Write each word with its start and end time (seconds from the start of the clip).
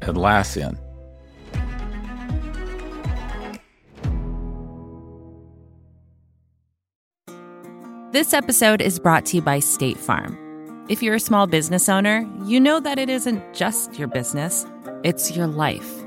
Atlassian. 0.00 0.78
This 8.12 8.32
episode 8.32 8.80
is 8.80 8.98
brought 8.98 9.26
to 9.26 9.36
you 9.36 9.42
by 9.42 9.58
State 9.58 9.98
Farm. 9.98 10.38
If 10.88 11.02
you're 11.02 11.16
a 11.16 11.20
small 11.20 11.46
business 11.46 11.88
owner, 11.88 12.26
you 12.44 12.60
know 12.60 12.80
that 12.80 12.98
it 12.98 13.10
isn't 13.10 13.42
just 13.52 13.98
your 13.98 14.08
business, 14.08 14.64
it's 15.02 15.36
your 15.36 15.46
life. 15.46 16.02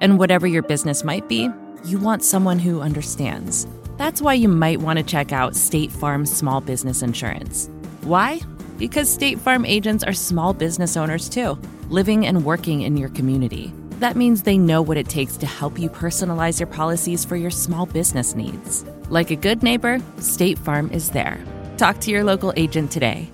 And 0.00 0.18
whatever 0.18 0.46
your 0.46 0.62
business 0.62 1.04
might 1.04 1.26
be, 1.28 1.48
you 1.84 1.98
want 1.98 2.22
someone 2.22 2.58
who 2.58 2.82
understands. 2.82 3.66
That's 3.96 4.20
why 4.20 4.34
you 4.34 4.48
might 4.48 4.80
want 4.80 4.98
to 4.98 5.04
check 5.04 5.32
out 5.32 5.56
State 5.56 5.92
Farm's 5.92 6.30
small 6.30 6.60
business 6.60 7.00
insurance. 7.00 7.70
Why? 8.02 8.40
Because 8.76 9.12
State 9.12 9.38
Farm 9.38 9.64
agents 9.64 10.02
are 10.04 10.12
small 10.12 10.52
business 10.52 10.96
owners 10.96 11.28
too 11.28 11.58
living 11.90 12.26
and 12.26 12.44
working 12.44 12.82
in 12.82 12.96
your 12.96 13.10
community. 13.10 13.72
That 14.00 14.16
means 14.16 14.42
they 14.42 14.58
know 14.58 14.82
what 14.82 14.96
it 14.96 15.08
takes 15.08 15.36
to 15.36 15.46
help 15.46 15.78
you 15.78 15.88
personalize 15.88 16.58
your 16.58 16.66
policies 16.66 17.24
for 17.24 17.36
your 17.36 17.50
small 17.50 17.86
business 17.86 18.34
needs. 18.34 18.84
Like 19.10 19.30
a 19.30 19.36
good 19.36 19.62
neighbor, 19.62 20.00
State 20.18 20.58
Farm 20.58 20.90
is 20.90 21.10
there. 21.10 21.38
Talk 21.76 22.00
to 22.00 22.10
your 22.10 22.24
local 22.24 22.52
agent 22.56 22.90
today. 22.90 23.30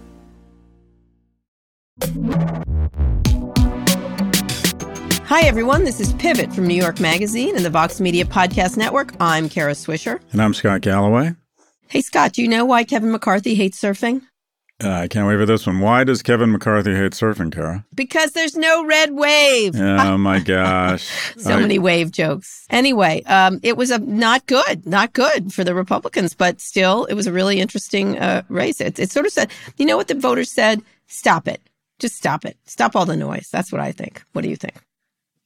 Hi, 5.30 5.42
everyone. 5.42 5.84
This 5.84 6.00
is 6.00 6.12
Pivot 6.14 6.52
from 6.52 6.66
New 6.66 6.74
York 6.74 6.98
Magazine 6.98 7.54
and 7.54 7.64
the 7.64 7.70
Vox 7.70 8.00
Media 8.00 8.24
Podcast 8.24 8.76
Network. 8.76 9.14
I'm 9.20 9.48
Kara 9.48 9.72
Swisher. 9.72 10.20
And 10.32 10.42
I'm 10.42 10.52
Scott 10.54 10.80
Galloway. 10.80 11.36
Hey, 11.86 12.00
Scott, 12.00 12.32
do 12.32 12.42
you 12.42 12.48
know 12.48 12.64
why 12.64 12.84
Kevin 12.84 13.12
McCarthy 13.12 13.54
hates 13.54 13.80
surfing? 13.80 14.22
Uh, 14.82 14.90
I 14.90 15.08
can't 15.08 15.28
wait 15.28 15.36
for 15.36 15.44
this 15.46 15.66
one. 15.66 15.80
Why 15.80 16.04
does 16.04 16.22
Kevin 16.22 16.52
McCarthy 16.52 16.94
hate 16.94 17.12
surfing, 17.12 17.52
Kara? 17.52 17.84
Because 17.94 18.32
there's 18.32 18.56
no 18.56 18.84
red 18.84 19.12
wave. 19.12 19.74
Oh 19.78 20.16
my 20.16 20.40
gosh. 20.44 21.34
so 21.36 21.52
I... 21.52 21.60
many 21.60 21.78
wave 21.78 22.10
jokes. 22.10 22.66
Anyway, 22.70 23.22
um, 23.24 23.60
it 23.62 23.76
was 23.76 23.90
a 23.90 23.98
not 23.98 24.46
good, 24.46 24.86
not 24.86 25.12
good 25.12 25.52
for 25.52 25.64
the 25.64 25.74
Republicans, 25.74 26.34
but 26.34 26.60
still, 26.60 27.04
it 27.04 27.14
was 27.14 27.26
a 27.26 27.32
really 27.32 27.60
interesting 27.60 28.18
uh, 28.18 28.42
race. 28.48 28.80
It, 28.80 28.98
it 28.98 29.10
sort 29.10 29.26
of 29.26 29.32
said, 29.32 29.50
you 29.76 29.84
know 29.84 29.96
what 29.96 30.08
the 30.08 30.14
voters 30.14 30.50
said? 30.50 30.82
Stop 31.06 31.46
it. 31.46 31.60
Just 31.98 32.16
stop 32.16 32.46
it. 32.46 32.56
Stop 32.64 32.96
all 32.96 33.04
the 33.04 33.16
noise. 33.16 33.50
That's 33.52 33.70
what 33.70 33.80
I 33.80 33.92
think. 33.92 34.22
What 34.32 34.42
do 34.42 34.48
you 34.48 34.56
think? 34.56 34.80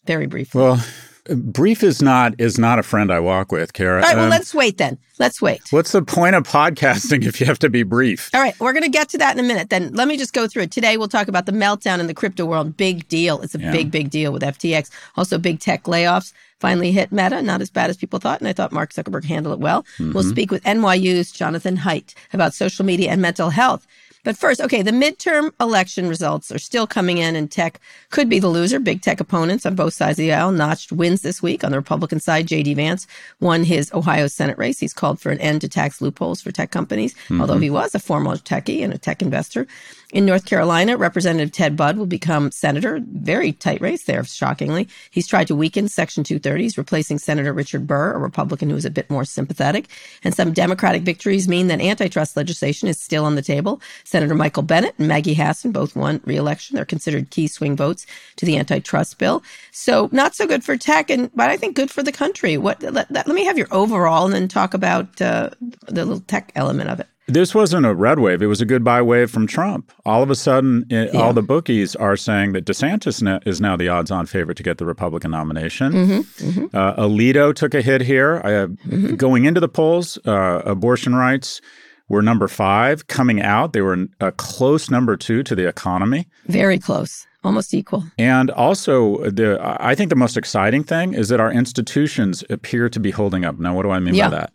Very 0.05 0.27
briefly. 0.27 0.60
Well, 0.60 0.84
brief 1.28 1.83
is 1.83 2.03
not 2.03 2.39
is 2.39 2.58
not 2.58 2.78
a 2.78 2.83
friend 2.83 3.12
I 3.12 3.20
walk 3.20 3.50
with, 3.50 3.72
Kara. 3.72 3.97
All 3.97 4.03
right, 4.03 4.17
well, 4.17 4.25
um, 4.25 4.30
let's 4.30 4.55
wait 4.55 4.78
then. 4.78 4.98
Let's 5.19 5.41
wait. 5.41 5.62
What's 5.70 5.92
the 5.92 6.03
point 6.03 6.34
of 6.34 6.42
podcasting 6.42 7.25
if 7.27 7.41
you 7.41 7.47
have 7.47 7.58
to 7.61 7.70
be 7.70 7.83
brief? 7.83 8.30
All 8.34 8.41
right, 8.41 8.58
we're 8.61 8.72
going 8.72 8.83
to 8.83 8.91
get 8.91 9.08
to 9.11 9.19
that 9.19 9.36
in 9.36 9.45
a 9.45 9.47
minute. 9.47 9.70
Then 9.70 9.92
let 9.95 10.08
me 10.08 10.17
just 10.17 10.33
go 10.33 10.47
through 10.47 10.64
it. 10.64 10.70
Today 10.70 10.97
we'll 10.97 11.08
talk 11.08 11.28
about 11.28 11.47
the 11.47 11.52
meltdown 11.52 12.00
in 12.00 12.08
the 12.08 12.14
crypto 12.14 12.45
world. 12.45 12.77
Big 12.77 13.08
deal. 13.08 13.41
It's 13.41 13.55
a 13.55 13.61
yeah. 13.61 13.72
big, 13.72 13.91
big 13.91 14.11
deal 14.11 14.33
with 14.33 14.42
FTX. 14.42 14.90
Also, 15.17 15.39
big 15.39 15.61
tech 15.61 15.84
layoffs 15.84 16.33
finally 16.58 16.92
hit 16.92 17.13
Meta. 17.13 17.40
Not 17.42 17.61
as 17.61 17.70
bad 17.70 17.90
as 17.90 17.96
people 17.96 18.18
thought, 18.18 18.40
and 18.40 18.48
I 18.48 18.52
thought 18.52 18.73
Mark 18.73 18.92
Zuckerberg 18.92 19.24
handled 19.24 19.55
it 19.55 19.61
well. 19.61 19.83
Mm-hmm. 19.98 20.13
We'll 20.13 20.24
speak 20.24 20.51
with 20.51 20.63
NYU's 20.64 21.33
Jonathan 21.33 21.77
Haidt 21.77 22.14
about 22.33 22.55
social 22.55 22.84
media 22.84 23.11
and 23.11 23.23
mental 23.23 23.51
health. 23.51 23.86
But 24.24 24.36
first, 24.36 24.61
okay, 24.61 24.83
the 24.83 24.90
midterm 24.90 25.52
election 25.61 26.08
results 26.08 26.51
are 26.51 26.58
still 26.58 26.86
coming 26.86 27.18
in, 27.18 27.36
and 27.36 27.51
tech 27.51 27.80
could 28.11 28.29
be 28.29 28.39
the 28.39 28.48
loser. 28.48 28.80
Big 28.80 29.02
tech 29.02 29.20
opponents 29.20 29.64
on 29.64 29.74
both 29.74 29.95
sides 29.95 30.18
of 30.18 30.24
the 30.24 30.33
aisle 30.33 30.51
notched 30.51 30.90
wins 30.90 31.23
this 31.23 31.42
week. 31.42 31.62
On 31.62 31.70
the 31.70 31.77
Republican 31.77 32.18
side, 32.20 32.48
J.D. 32.48 32.74
Vance 32.74 33.07
won 33.40 33.63
his 33.64 33.92
Ohio 33.92 34.27
Senate 34.27 34.58
race. 34.58 34.80
He's 34.80 34.95
called 34.95 35.20
for 35.20 35.30
an 35.30 35.39
end 35.39 35.61
to 35.61 35.68
tax 35.68 36.01
loopholes 36.01 36.40
for 36.40 36.51
tech 36.51 36.70
companies, 36.70 37.14
mm-hmm. 37.14 37.40
although 37.40 37.58
he 37.58 37.70
was 37.70 37.95
a 37.95 38.01
former 38.01 38.36
techie 38.36 38.83
and 38.83 38.92
a 38.92 38.98
tech 38.98 39.23
investor. 39.23 39.67
In 40.14 40.27
North 40.27 40.45
Carolina, 40.45 40.97
Representative 40.97 41.51
Ted 41.51 41.77
Budd 41.77 41.97
will 41.97 42.07
become 42.07 42.52
senator. 42.52 43.01
Very 43.05 43.51
tight 43.51 43.80
race 43.80 44.05
there, 44.05 44.23
shockingly. 44.23 44.89
He's 45.11 45.27
tried 45.27 45.48
to 45.48 45.57
weaken 45.57 45.89
Section 45.89 46.23
230s, 46.23 46.79
replacing 46.79 47.19
Senator 47.19 47.52
Richard 47.52 47.89
Burr, 47.89 48.13
a 48.13 48.19
Republican 48.19 48.70
who 48.70 48.77
is 48.77 48.85
a 48.85 48.91
bit 48.91 49.11
more 49.11 49.25
sympathetic. 49.25 49.89
And 50.23 50.33
some 50.33 50.52
Democratic 50.52 51.02
victories 51.02 51.48
mean 51.48 51.67
that 51.67 51.80
antitrust 51.80 52.36
legislation 52.36 52.86
is 52.86 52.97
still 52.97 53.25
on 53.25 53.35
the 53.35 53.42
table. 53.42 53.80
Senator 54.05 54.36
Michael 54.36 54.63
Bennet 54.63 54.95
and 54.98 55.08
Maggie 55.08 55.35
Hassan 55.35 55.73
both 55.73 55.97
won 55.97 56.20
re-election. 56.25 56.77
They're 56.77 56.85
considered 56.85 57.31
key 57.31 57.48
swing 57.48 57.75
votes 57.75 58.07
to 58.36 58.46
the 58.46 58.57
antitrust 58.57 59.19
bill. 59.19 59.42
So 59.73 60.08
not 60.13 60.36
so 60.36 60.46
good 60.46 60.63
for 60.63 60.77
tech, 60.77 61.11
and 61.11 61.29
but 61.35 61.51
I 61.51 61.57
think 61.57 61.75
good 61.75 61.91
for 61.91 62.05
the 62.05 62.13
country. 62.13 62.57
What? 62.57 62.81
Let, 62.81 63.11
let, 63.11 63.27
me 63.27 63.46
have 63.46 63.58
your 63.58 63.67
overall, 63.73 64.27
and 64.27 64.33
then 64.33 64.46
talk 64.46 64.75
about 64.75 65.20
uh, 65.20 65.51
the 65.89 66.05
little 66.05 66.20
tech 66.20 66.52
element 66.55 66.89
of 66.89 67.01
it. 67.01 67.08
This 67.27 67.55
wasn't 67.55 67.86
a 67.86 67.95
red 67.95 68.18
wave. 68.18 68.42
It 68.42 68.46
was 68.46 68.61
a 68.61 68.67
goodbye 68.67 69.01
wave 69.01 69.30
from 69.30 69.46
Trump. 69.46 69.92
All 70.05 70.23
of 70.23 70.30
a 70.30 70.35
sudden, 70.35 70.85
it, 70.90 71.14
yeah. 71.14 71.20
all 71.20 71.33
the 71.33 71.42
bookies 71.42 71.96
are 71.96 72.17
saying 72.17 72.52
that 72.52 72.67
DeSantis 72.67 73.46
is 73.46 73.61
now 73.61 73.77
the 73.77 73.89
odds 73.89 74.11
on 74.11 74.27
favorite 74.27 74.57
to 74.58 74.62
get 74.62 74.79
the 74.79 74.85
Republican 74.85 75.30
nomination. 75.30 75.92
Mm-hmm, 75.92 76.48
mm-hmm. 76.48 76.77
Uh, 76.77 76.95
Alito 76.96 77.55
took 77.55 77.73
a 77.73 77.80
hit 77.80 78.02
here. 78.02 78.42
Uh, 78.45 78.67
mm-hmm. 78.86 79.14
Going 79.17 79.46
into 79.46 79.61
the 79.61 79.68
polls, 79.68 80.18
uh, 80.27 80.63
abortion 80.67 81.14
rights 81.14 81.63
were 82.08 82.20
number 82.20 82.46
five. 82.46 83.07
Coming 83.07 83.40
out, 83.40 83.73
they 83.73 83.80
were 83.80 84.07
a 84.20 84.33
close 84.33 84.90
number 84.90 85.17
two 85.17 85.42
to 85.45 85.55
the 85.55 85.67
economy. 85.67 86.29
Very 86.46 86.79
close 86.79 87.27
almost 87.45 87.74
equal. 87.74 88.05
And 88.18 88.51
also, 88.51 89.18
the 89.30 89.58
I 89.80 89.95
think 89.95 90.11
the 90.11 90.17
most 90.17 90.36
exciting 90.36 90.83
thing 90.83 91.14
is 91.14 91.29
that 91.29 91.40
our 91.40 91.52
institutions 91.52 92.42
appear 92.51 92.89
to 92.89 92.98
be 92.98 93.11
holding 93.11 93.45
up. 93.45 93.58
Now, 93.58 93.74
what 93.74 93.83
do 93.83 93.90
I 93.90 94.01
mean 94.01 94.14
yeah. 94.14 94.30
by 94.30 94.36
that? 94.36 94.55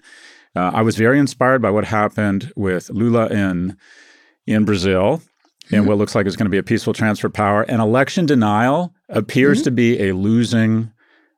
Uh, 0.55 0.71
I 0.73 0.81
was 0.81 0.95
very 0.95 1.19
inspired 1.19 1.61
by 1.61 1.71
what 1.71 1.85
happened 1.85 2.51
with 2.55 2.89
Lula 2.89 3.27
in 3.27 3.77
in 4.47 4.65
Brazil 4.65 5.21
and 5.71 5.87
what 5.87 5.97
looks 5.97 6.15
like 6.15 6.25
is 6.25 6.35
going 6.35 6.45
to 6.45 6.51
be 6.51 6.57
a 6.57 6.63
peaceful 6.63 6.93
transfer 6.93 7.27
of 7.27 7.33
power. 7.33 7.63
And 7.63 7.81
election 7.81 8.25
denial 8.25 8.93
appears 9.09 9.59
mm-hmm. 9.59 9.65
to 9.65 9.71
be 9.71 10.09
a 10.09 10.15
losing 10.15 10.91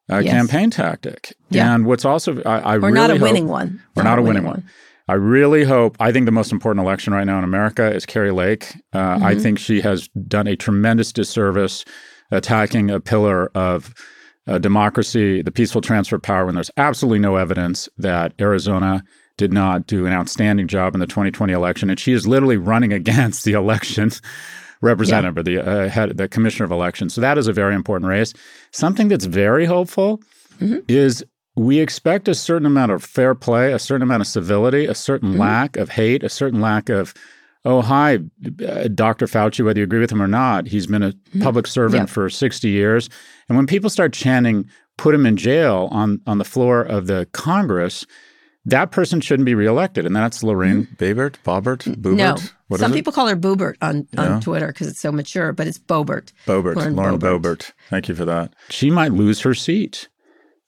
uh, 0.09 0.19
yes. 0.19 0.31
campaign 0.31 0.69
tactic. 0.69 1.33
Yeah. 1.49 1.73
And 1.73 1.85
what's 1.85 2.05
also 2.05 2.41
I, 2.44 2.59
I 2.59 2.75
or 2.75 2.79
really 2.79 2.94
not 2.94 3.09
a 3.09 3.13
hope, 3.13 3.22
winning 3.23 3.47
one. 3.47 3.81
Or 3.95 4.03
not, 4.03 4.11
not 4.11 4.19
a 4.19 4.22
winning, 4.22 4.44
one. 4.44 4.53
one. 4.53 4.69
I 5.07 5.16
really 5.16 5.63
hope. 5.63 5.97
I 5.99 6.11
think 6.11 6.25
the 6.25 6.31
most 6.31 6.51
important 6.51 6.85
election 6.85 7.13
right 7.13 7.25
now 7.25 7.38
in 7.38 7.43
America 7.43 7.93
is 7.93 8.05
Kari 8.05 8.31
Lake. 8.31 8.73
Uh, 8.93 9.16
mm-hmm. 9.16 9.23
I 9.23 9.35
think 9.35 9.59
she 9.59 9.81
has 9.81 10.07
done 10.28 10.47
a 10.47 10.55
tremendous 10.55 11.11
disservice 11.11 11.83
attacking 12.29 12.89
a 12.89 12.99
pillar 12.99 13.47
of 13.47 13.93
uh, 14.51 14.57
democracy, 14.57 15.41
the 15.41 15.51
peaceful 15.51 15.81
transfer 15.81 16.17
of 16.17 16.22
power, 16.22 16.45
when 16.45 16.56
there's 16.56 16.72
absolutely 16.78 17.19
no 17.19 17.38
evidence 17.38 17.88
that 17.97 18.34
Arizona 18.39 19.03
did 19.38 19.53
not 19.53 19.88
do 19.88 20.06
an 20.06 20.13
outstanding 20.13 20.67
job 20.67 20.94
in 20.94 21.00
the 21.00 21.07
2020 21.07 21.53
election, 21.53 21.89
and 21.89 22.00
she 22.00 22.13
is 22.13 22.28
literally 22.28 22.57
running 22.57 22.94
against 23.01 23.44
the 23.45 23.53
election 23.53 24.11
representative 24.81 25.47
yeah. 25.47 25.59
or 25.59 25.63
the 25.63 25.72
uh, 25.72 25.90
head, 25.90 26.17
the 26.17 26.28
commissioner 26.28 26.66
of 26.66 26.72
elections. 26.72 27.13
So 27.13 27.22
that 27.22 27.38
is 27.38 27.47
a 27.47 27.53
very 27.53 27.75
important 27.75 28.09
race. 28.09 28.34
Something 28.72 29.07
that's 29.07 29.25
very 29.25 29.66
hopeful 29.66 30.22
mm-hmm. 30.59 30.79
is 30.88 31.23
we 31.56 31.79
expect 31.79 32.28
a 32.28 32.35
certain 32.35 32.66
amount 32.66 32.91
of 32.91 33.03
fair 33.03 33.35
play, 33.35 33.73
a 33.73 33.79
certain 33.79 34.03
amount 34.03 34.22
of 34.22 34.28
civility, 34.28 34.85
a 34.85 34.95
certain 34.95 35.31
mm-hmm. 35.31 35.41
lack 35.41 35.78
of 35.78 35.90
hate, 35.90 36.23
a 36.23 36.29
certain 36.29 36.61
lack 36.61 36.90
of 36.90 37.14
oh 37.66 37.81
hi 37.81 38.16
uh, 38.16 38.87
dr 38.93 39.25
fauci 39.28 39.63
whether 39.63 39.79
you 39.79 39.84
agree 39.84 39.99
with 39.99 40.11
him 40.11 40.22
or 40.22 40.28
not 40.28 40.67
he's 40.67 40.87
been 40.87 41.03
a 41.03 41.11
mm-hmm. 41.11 41.41
public 41.41 41.67
servant 41.67 42.09
for 42.09 42.29
60 42.29 42.69
years 42.69 43.09
and 43.49 43.58
when 43.58 43.67
people 43.67 43.90
start 43.90 44.13
chanting 44.13 44.67
put 44.97 45.16
him 45.16 45.25
in 45.25 45.37
jail 45.37 45.87
on 45.91 46.22
on 46.28 46.37
the 46.37 46.46
floor 46.46 46.81
of 46.81 47.08
the 47.08 47.28
congress 47.34 48.05
that 48.66 48.91
person 48.91 49.22
shouldn't 49.22 49.46
be 49.46 49.55
reelected, 49.55 50.05
and 50.05 50.16
that's 50.16 50.43
Lorraine 50.43 50.85
mm-hmm. 50.85 50.93
Babert, 50.96 51.40
Boebert, 51.43 51.96
Boebert. 51.96 52.16
No, 52.16 52.35
what 52.67 52.79
some 52.79 52.93
people 52.93 53.11
call 53.11 53.28
her 53.28 53.35
Boobert 53.35 53.75
on, 53.81 54.07
on 54.17 54.25
yeah. 54.25 54.40
Twitter 54.40 54.67
because 54.67 54.87
it's 54.87 54.99
so 54.99 55.11
mature, 55.11 55.52
but 55.52 55.67
it's 55.67 55.79
Boebert. 55.79 56.31
Boebert, 56.46 56.75
Lauren, 56.75 56.96
Lauren 56.96 57.19
Boebert. 57.19 57.41
Boebert. 57.41 57.72
Thank 57.90 58.07
you 58.07 58.16
for 58.16 58.25
that. 58.25 58.53
She 58.69 58.91
might 58.91 59.14
lose 59.14 59.41
her 59.41 59.55
seat. 59.55 60.09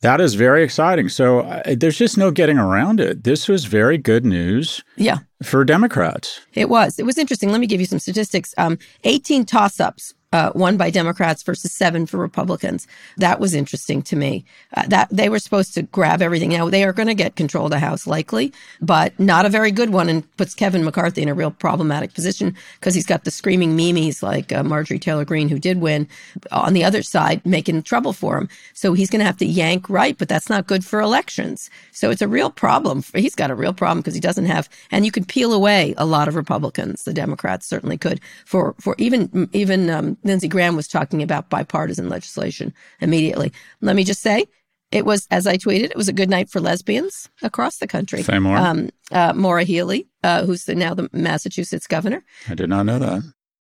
That 0.03 0.19
is 0.19 0.33
very 0.33 0.63
exciting. 0.63 1.07
So 1.07 1.39
uh, 1.39 1.75
there's 1.77 1.97
just 1.97 2.17
no 2.17 2.29
getting 2.29 2.57
around 2.57 2.99
it. 2.99 3.23
This 3.23 3.47
was 3.47 3.63
very 3.63 3.97
good 3.97 4.25
news. 4.25 4.83
Yeah. 4.97 5.19
For 5.41 5.63
Democrats. 5.63 6.41
It 6.53 6.67
was. 6.67 6.99
It 6.99 7.05
was 7.05 7.17
interesting. 7.17 7.51
Let 7.51 7.61
me 7.61 7.67
give 7.67 7.79
you 7.79 7.85
some 7.87 7.99
statistics. 7.99 8.53
Um, 8.57 8.77
18 9.05 9.45
toss 9.45 9.79
ups 9.79 10.13
uh, 10.33 10.51
won 10.55 10.75
by 10.75 10.89
Democrats 10.89 11.43
versus 11.43 11.71
seven 11.71 12.05
for 12.07 12.17
Republicans. 12.17 12.87
That 13.17 13.39
was 13.39 13.53
interesting 13.53 14.01
to 14.01 14.15
me. 14.15 14.43
Uh, 14.75 14.87
that 14.87 15.07
they 15.11 15.29
were 15.29 15.39
supposed 15.39 15.75
to 15.75 15.83
grab 15.83 16.21
everything. 16.21 16.49
Now 16.49 16.69
they 16.69 16.83
are 16.83 16.91
going 16.91 17.07
to 17.07 17.13
get 17.13 17.35
control 17.35 17.65
of 17.65 17.71
the 17.71 17.79
House 17.79 18.07
likely, 18.07 18.51
but 18.81 19.17
not 19.19 19.45
a 19.45 19.49
very 19.49 19.71
good 19.71 19.91
one, 19.91 20.09
and 20.09 20.35
puts 20.37 20.55
Kevin 20.55 20.83
McCarthy 20.83 21.21
in 21.21 21.29
a 21.29 21.35
real 21.35 21.51
problematic 21.51 22.13
position 22.15 22.55
because 22.79 22.95
he's 22.95 23.05
got 23.05 23.23
the 23.23 23.31
screaming 23.31 23.75
memes 23.75 24.23
like 24.23 24.51
uh, 24.51 24.63
Marjorie 24.63 24.99
Taylor 24.99 25.23
Greene, 25.23 25.49
who 25.49 25.59
did 25.59 25.79
win, 25.79 26.07
on 26.51 26.73
the 26.73 26.83
other 26.83 27.03
side 27.03 27.45
making 27.45 27.83
trouble 27.83 28.11
for 28.11 28.37
him. 28.37 28.49
So 28.73 28.93
he's 28.93 29.11
going 29.11 29.19
to 29.19 29.25
have 29.25 29.37
to 29.37 29.45
yank 29.45 29.87
right, 29.87 30.17
but 30.17 30.27
that's 30.27 30.49
not 30.49 30.65
good 30.65 30.83
for 30.83 30.99
elections. 30.99 31.69
So 31.91 32.09
it's 32.09 32.23
a 32.23 32.27
real 32.27 32.49
problem. 32.49 33.03
He's 33.13 33.35
got 33.35 33.51
a 33.51 33.55
real 33.55 33.73
problem 33.73 33.99
because 33.99 34.15
he 34.15 34.19
doesn't 34.19 34.45
have, 34.45 34.67
and 34.89 35.05
you 35.05 35.11
could 35.11 35.27
peel 35.27 35.53
away 35.53 35.93
a 35.97 36.05
lot 36.05 36.27
of 36.27 36.35
Republicans. 36.35 37.03
The 37.03 37.13
Democrats 37.13 37.67
certainly 37.67 37.99
could 37.99 38.19
for 38.45 38.73
for 38.79 38.95
even 38.97 39.47
even 39.53 39.91
um, 39.91 40.17
Lindsey 40.23 40.47
Graham 40.47 40.75
was 40.75 40.87
talking 40.87 41.21
about 41.21 41.49
bipartisan 41.49 42.09
legislation 42.09 42.73
immediately. 42.99 43.51
Let 43.81 43.95
me 43.95 44.03
just 44.03 44.21
say, 44.21 44.45
it 44.91 45.05
was, 45.05 45.27
as 45.31 45.47
I 45.47 45.57
tweeted, 45.57 45.85
it 45.85 45.97
was 45.97 46.07
a 46.07 46.13
good 46.13 46.29
night 46.29 46.49
for 46.49 46.59
lesbians 46.59 47.29
across 47.41 47.77
the 47.77 47.87
country. 47.87 48.21
Say 48.21 48.39
more. 48.39 48.57
Um, 48.57 48.89
uh, 49.11 49.33
Maura 49.33 49.63
Healey, 49.63 50.07
uh, 50.23 50.45
who's 50.45 50.65
the, 50.65 50.75
now 50.75 50.93
the 50.93 51.09
Massachusetts 51.11 51.87
governor. 51.87 52.23
I 52.47 52.53
did 52.53 52.69
not 52.69 52.85
know 52.85 52.99
that. 52.99 53.23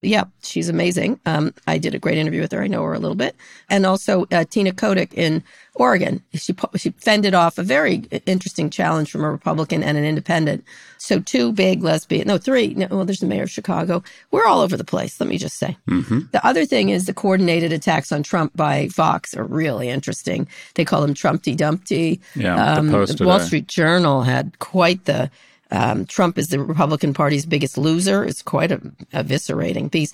Yeah, 0.03 0.25
she's 0.41 0.69
amazing. 0.69 1.19
Um, 1.25 1.53
I 1.65 1.77
did 1.77 1.95
a 1.95 1.99
great 1.99 2.17
interview 2.17 2.41
with 2.41 2.51
her. 2.51 2.61
I 2.61 2.67
know 2.67 2.83
her 2.83 2.93
a 2.93 2.99
little 2.99 3.15
bit. 3.15 3.35
And 3.69 3.85
also 3.85 4.25
uh, 4.31 4.43
Tina 4.43 4.71
Kotek 4.71 5.13
in 5.13 5.43
Oregon. 5.75 6.21
She 6.33 6.53
she 6.75 6.91
fended 6.91 7.33
off 7.33 7.57
a 7.57 7.63
very 7.63 8.03
interesting 8.25 8.69
challenge 8.69 9.09
from 9.09 9.23
a 9.23 9.31
Republican 9.31 9.81
and 9.81 9.97
an 9.97 10.05
independent. 10.05 10.63
So 10.99 11.19
two 11.19 11.51
big 11.51 11.81
lesbian, 11.81 12.27
no, 12.27 12.37
three. 12.37 12.75
No, 12.75 12.87
well, 12.91 13.05
there's 13.05 13.21
the 13.21 13.25
mayor 13.25 13.43
of 13.43 13.51
Chicago. 13.51 14.03
We're 14.31 14.45
all 14.45 14.61
over 14.61 14.77
the 14.77 14.83
place. 14.83 15.19
Let 15.19 15.29
me 15.29 15.37
just 15.37 15.57
say. 15.57 15.75
Mm-hmm. 15.89 16.19
The 16.31 16.45
other 16.45 16.65
thing 16.65 16.89
is 16.89 17.05
the 17.05 17.13
coordinated 17.13 17.73
attacks 17.73 18.11
on 18.11 18.23
Trump 18.23 18.55
by 18.55 18.87
Fox 18.89 19.35
are 19.35 19.45
really 19.45 19.89
interesting. 19.89 20.47
They 20.75 20.85
call 20.85 21.03
him 21.03 21.13
Trumpty 21.13 21.55
Dumpty. 21.55 22.21
Yeah, 22.35 22.73
um, 22.73 22.87
the 22.87 22.91
Post 22.91 23.21
Wall 23.21 23.39
Street 23.39 23.67
Journal 23.67 24.21
had 24.21 24.59
quite 24.59 25.05
the 25.05 25.31
um, 25.73 26.05
Trump 26.05 26.37
is 26.37 26.47
the 26.47 26.59
Republican 26.59 27.13
Party's 27.13 27.45
biggest 27.45 27.77
loser. 27.77 28.23
It's 28.23 28.41
quite 28.41 28.71
a 28.71 28.77
eviscerating 29.13 29.91
piece. 29.91 30.13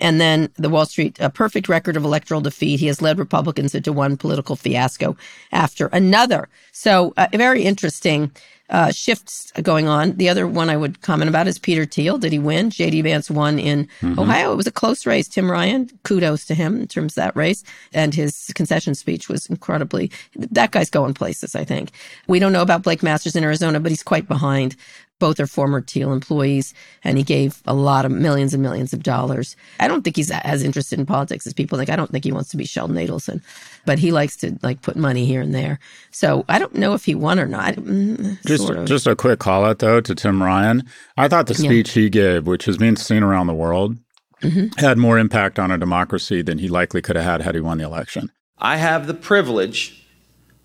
And 0.00 0.20
then 0.20 0.50
the 0.56 0.68
Wall 0.68 0.86
Street, 0.86 1.16
a 1.18 1.30
perfect 1.30 1.68
record 1.68 1.96
of 1.96 2.04
electoral 2.04 2.40
defeat. 2.40 2.78
He 2.78 2.86
has 2.86 3.02
led 3.02 3.18
Republicans 3.18 3.74
into 3.74 3.92
one 3.92 4.16
political 4.16 4.54
fiasco 4.54 5.16
after 5.50 5.88
another. 5.88 6.48
So, 6.72 7.14
uh, 7.16 7.26
very 7.32 7.64
interesting 7.64 8.30
uh, 8.70 8.90
shifts 8.92 9.52
going 9.62 9.88
on. 9.88 10.16
The 10.16 10.28
other 10.28 10.46
one 10.46 10.70
I 10.70 10.76
would 10.76 11.00
comment 11.00 11.28
about 11.28 11.48
is 11.48 11.58
Peter 11.58 11.86
Thiel. 11.86 12.18
Did 12.18 12.32
he 12.32 12.38
win? 12.38 12.70
J.D. 12.70 13.02
Vance 13.02 13.30
won 13.30 13.58
in 13.58 13.88
mm-hmm. 14.00 14.18
Ohio. 14.18 14.52
It 14.52 14.56
was 14.56 14.66
a 14.66 14.72
close 14.72 15.06
race. 15.06 15.28
Tim 15.28 15.50
Ryan, 15.50 15.90
kudos 16.02 16.44
to 16.46 16.54
him 16.54 16.80
in 16.80 16.88
terms 16.88 17.12
of 17.12 17.22
that 17.24 17.36
race. 17.36 17.64
And 17.92 18.14
his 18.14 18.52
concession 18.54 18.94
speech 18.94 19.28
was 19.28 19.46
incredibly, 19.46 20.10
that 20.36 20.70
guy's 20.70 20.90
going 20.90 21.14
places, 21.14 21.54
I 21.54 21.64
think. 21.64 21.92
We 22.26 22.38
don't 22.38 22.52
know 22.52 22.62
about 22.62 22.82
Blake 22.82 23.02
Masters 23.02 23.36
in 23.36 23.44
Arizona, 23.44 23.80
but 23.80 23.90
he's 23.90 24.02
quite 24.02 24.28
behind. 24.28 24.76
Both 25.18 25.40
are 25.40 25.46
former 25.46 25.80
Thiel 25.80 26.12
employees, 26.12 26.74
and 27.02 27.18
he 27.18 27.24
gave 27.24 27.60
a 27.66 27.74
lot 27.74 28.04
of 28.04 28.12
millions 28.12 28.54
and 28.54 28.62
millions 28.62 28.92
of 28.92 29.02
dollars. 29.02 29.56
I 29.80 29.88
don't 29.88 30.02
think 30.02 30.16
he's 30.16 30.30
as 30.30 30.62
interested 30.62 30.98
in 30.98 31.06
politics 31.06 31.46
as 31.46 31.52
people 31.52 31.76
think. 31.76 31.90
I 31.90 31.96
don't 31.96 32.10
think 32.10 32.24
he 32.24 32.32
wants 32.32 32.50
to 32.50 32.56
be 32.56 32.64
Sheldon 32.64 32.96
Adelson, 32.96 33.42
but 33.84 33.98
he 33.98 34.12
likes 34.12 34.36
to 34.38 34.56
like 34.62 34.82
put 34.82 34.96
money 34.96 35.26
here 35.26 35.40
and 35.40 35.54
there. 35.54 35.80
So 36.10 36.44
I 36.48 36.58
don't 36.58 36.74
know 36.74 36.94
if 36.94 37.04
he 37.04 37.14
won 37.14 37.38
or 37.38 37.46
not. 37.46 37.74
Mm, 37.74 38.40
just, 38.44 38.66
sort 38.66 38.78
of. 38.78 38.84
just 38.86 39.06
a 39.06 39.16
quick 39.16 39.40
call 39.40 39.64
out 39.64 39.80
though 39.80 40.00
to 40.00 40.14
Tim 40.14 40.42
Ryan. 40.42 40.84
I 41.16 41.28
thought 41.28 41.46
the 41.46 41.54
speech 41.54 41.96
yeah. 41.96 42.02
he 42.02 42.10
gave, 42.10 42.46
which 42.46 42.64
has 42.66 42.78
been 42.78 42.96
seen 42.96 43.22
around 43.22 43.48
the 43.48 43.54
world, 43.54 43.96
mm-hmm. 44.40 44.78
had 44.78 44.98
more 44.98 45.18
impact 45.18 45.58
on 45.58 45.70
a 45.70 45.78
democracy 45.78 46.42
than 46.42 46.58
he 46.58 46.68
likely 46.68 47.02
could 47.02 47.16
have 47.16 47.24
had 47.24 47.42
had 47.42 47.54
he 47.54 47.60
won 47.60 47.78
the 47.78 47.84
election. 47.84 48.30
I 48.58 48.76
have 48.76 49.06
the 49.06 49.14
privilege 49.14 50.06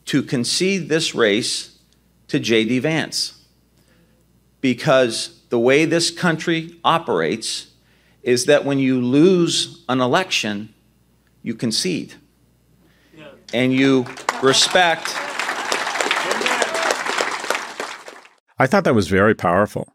to 0.06 0.22
concede 0.22 0.90
this 0.90 1.16
race 1.16 1.80
to 2.28 2.40
J.D. 2.40 2.80
Vance 2.80 3.43
because 4.64 5.42
the 5.50 5.60
way 5.60 5.84
this 5.84 6.10
country 6.10 6.80
operates 6.86 7.68
is 8.24 8.46
that 8.46 8.64
when 8.64 8.80
you 8.80 9.02
lose 9.02 9.84
an 9.90 10.00
election, 10.00 10.74
you 11.42 11.54
concede. 11.54 12.14
And 13.54 13.74
you 13.74 14.06
respect. 14.42 15.10
I 18.58 18.66
thought 18.66 18.86
that 18.86 18.96
was 18.96 19.10
very 19.10 19.36
powerful. 19.36 19.94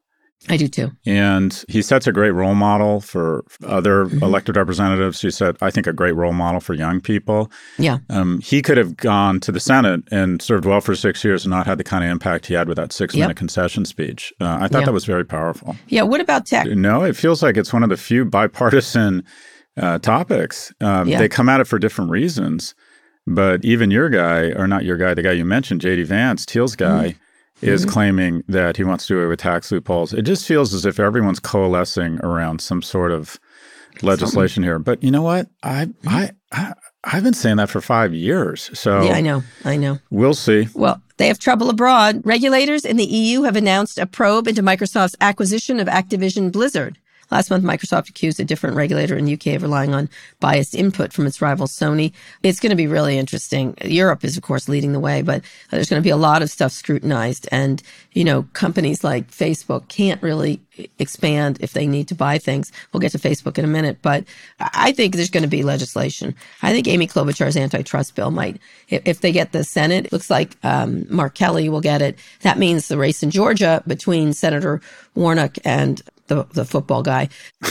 I 0.50 0.56
do 0.56 0.68
too. 0.68 0.90
And 1.06 1.64
he 1.68 1.82
sets 1.82 2.06
a 2.06 2.12
great 2.12 2.30
role 2.30 2.54
model 2.54 3.00
for 3.00 3.44
other 3.64 4.06
mm-hmm. 4.06 4.22
elected 4.22 4.56
representatives. 4.56 5.20
He 5.20 5.30
set, 5.30 5.56
I 5.60 5.70
think, 5.70 5.86
a 5.86 5.92
great 5.92 6.14
role 6.14 6.32
model 6.32 6.60
for 6.60 6.74
young 6.74 7.00
people. 7.00 7.50
Yeah. 7.78 7.98
Um, 8.10 8.40
he 8.40 8.62
could 8.62 8.76
have 8.76 8.96
gone 8.96 9.40
to 9.40 9.52
the 9.52 9.60
Senate 9.60 10.02
and 10.10 10.40
served 10.40 10.64
well 10.64 10.80
for 10.80 10.94
six 10.94 11.24
years 11.24 11.44
and 11.44 11.50
not 11.50 11.66
had 11.66 11.78
the 11.78 11.84
kind 11.84 12.04
of 12.04 12.10
impact 12.10 12.46
he 12.46 12.54
had 12.54 12.68
with 12.68 12.76
that 12.76 12.92
six 12.92 13.14
minute 13.14 13.28
yep. 13.28 13.36
concession 13.36 13.84
speech. 13.84 14.32
Uh, 14.40 14.58
I 14.60 14.68
thought 14.68 14.84
that 14.84 14.94
was 14.94 15.04
very 15.04 15.24
powerful. 15.24 15.76
Yeah. 15.88 16.02
What 16.02 16.20
about 16.20 16.46
tech? 16.46 16.66
No, 16.66 17.02
it 17.04 17.16
feels 17.16 17.42
like 17.42 17.56
it's 17.56 17.72
one 17.72 17.82
of 17.82 17.88
the 17.88 17.96
few 17.96 18.24
bipartisan 18.24 19.24
uh, 19.76 19.98
topics. 19.98 20.72
Um, 20.80 21.08
yeah. 21.08 21.18
They 21.18 21.28
come 21.28 21.48
at 21.48 21.60
it 21.60 21.66
for 21.66 21.78
different 21.78 22.10
reasons. 22.10 22.74
But 23.26 23.62
even 23.62 23.90
your 23.90 24.08
guy, 24.08 24.52
or 24.52 24.66
not 24.66 24.84
your 24.84 24.96
guy, 24.96 25.12
the 25.12 25.22
guy 25.22 25.32
you 25.32 25.44
mentioned, 25.44 25.82
JD 25.82 26.06
Vance, 26.06 26.46
Thiel's 26.46 26.74
guy, 26.74 27.08
mm-hmm 27.08 27.24
is 27.60 27.82
mm-hmm. 27.82 27.90
claiming 27.90 28.44
that 28.48 28.76
he 28.76 28.84
wants 28.84 29.06
to 29.06 29.14
do 29.14 29.22
it 29.22 29.28
with 29.28 29.40
tax 29.40 29.70
loopholes. 29.72 30.12
It 30.12 30.22
just 30.22 30.46
feels 30.46 30.74
as 30.74 30.86
if 30.86 31.00
everyone's 31.00 31.40
coalescing 31.40 32.20
around 32.20 32.60
some 32.60 32.82
sort 32.82 33.12
of 33.12 33.38
legislation 34.02 34.62
Something. 34.62 34.62
here. 34.62 34.78
But 34.78 35.02
you 35.02 35.10
know 35.10 35.22
what? 35.22 35.48
I, 35.62 35.86
mm-hmm. 35.86 36.08
I, 36.08 36.30
I 36.52 36.72
I've 37.04 37.22
been 37.22 37.34
saying 37.34 37.56
that 37.56 37.70
for 37.70 37.80
five 37.80 38.12
years. 38.12 38.70
So 38.78 39.02
yeah, 39.02 39.12
I 39.12 39.20
know, 39.20 39.42
I 39.64 39.76
know. 39.76 39.98
We'll 40.10 40.34
see. 40.34 40.68
Well, 40.74 41.00
they 41.16 41.28
have 41.28 41.38
trouble 41.38 41.70
abroad. 41.70 42.22
Regulators 42.24 42.84
in 42.84 42.96
the 42.96 43.04
EU 43.04 43.42
have 43.42 43.56
announced 43.56 43.98
a 43.98 44.06
probe 44.06 44.48
into 44.48 44.62
Microsoft's 44.62 45.16
acquisition 45.20 45.80
of 45.80 45.86
Activision 45.86 46.50
Blizzard. 46.50 46.98
Last 47.30 47.50
month, 47.50 47.64
Microsoft 47.64 48.08
accused 48.08 48.40
a 48.40 48.44
different 48.44 48.76
regulator 48.76 49.16
in 49.16 49.24
the 49.24 49.34
UK 49.34 49.48
of 49.48 49.62
relying 49.62 49.94
on 49.94 50.08
biased 50.40 50.74
input 50.74 51.12
from 51.12 51.26
its 51.26 51.42
rival 51.42 51.66
Sony. 51.66 52.12
It's 52.42 52.60
going 52.60 52.70
to 52.70 52.76
be 52.76 52.86
really 52.86 53.18
interesting. 53.18 53.74
Europe 53.84 54.24
is, 54.24 54.36
of 54.36 54.42
course, 54.42 54.68
leading 54.68 54.92
the 54.92 55.00
way, 55.00 55.22
but 55.22 55.42
there's 55.70 55.90
going 55.90 56.00
to 56.00 56.06
be 56.06 56.10
a 56.10 56.16
lot 56.16 56.42
of 56.42 56.50
stuff 56.50 56.72
scrutinized. 56.72 57.48
And, 57.52 57.82
you 58.12 58.24
know, 58.24 58.44
companies 58.54 59.04
like 59.04 59.30
Facebook 59.30 59.88
can't 59.88 60.22
really 60.22 60.60
expand 60.98 61.58
if 61.60 61.72
they 61.72 61.86
need 61.86 62.08
to 62.08 62.14
buy 62.14 62.38
things. 62.38 62.72
We'll 62.92 63.00
get 63.00 63.12
to 63.12 63.18
Facebook 63.18 63.58
in 63.58 63.64
a 63.64 63.68
minute, 63.68 63.98
but 64.02 64.24
I 64.58 64.92
think 64.92 65.14
there's 65.14 65.30
going 65.30 65.42
to 65.42 65.48
be 65.48 65.62
legislation. 65.62 66.34
I 66.62 66.72
think 66.72 66.88
Amy 66.88 67.06
Klobuchar's 67.06 67.56
antitrust 67.56 68.14
bill 68.14 68.30
might, 68.30 68.60
if 68.88 69.20
they 69.20 69.32
get 69.32 69.52
the 69.52 69.64
Senate, 69.64 70.06
it 70.06 70.12
looks 70.12 70.30
like 70.30 70.56
um, 70.62 71.06
Mark 71.08 71.34
Kelly 71.34 71.68
will 71.68 71.80
get 71.80 72.02
it. 72.02 72.18
That 72.42 72.58
means 72.58 72.88
the 72.88 72.98
race 72.98 73.22
in 73.22 73.30
Georgia 73.30 73.82
between 73.86 74.32
Senator 74.32 74.80
Warnock 75.14 75.56
and 75.64 76.00
the 76.28 76.44
the 76.52 76.64
football 76.64 77.02
guy. 77.02 77.28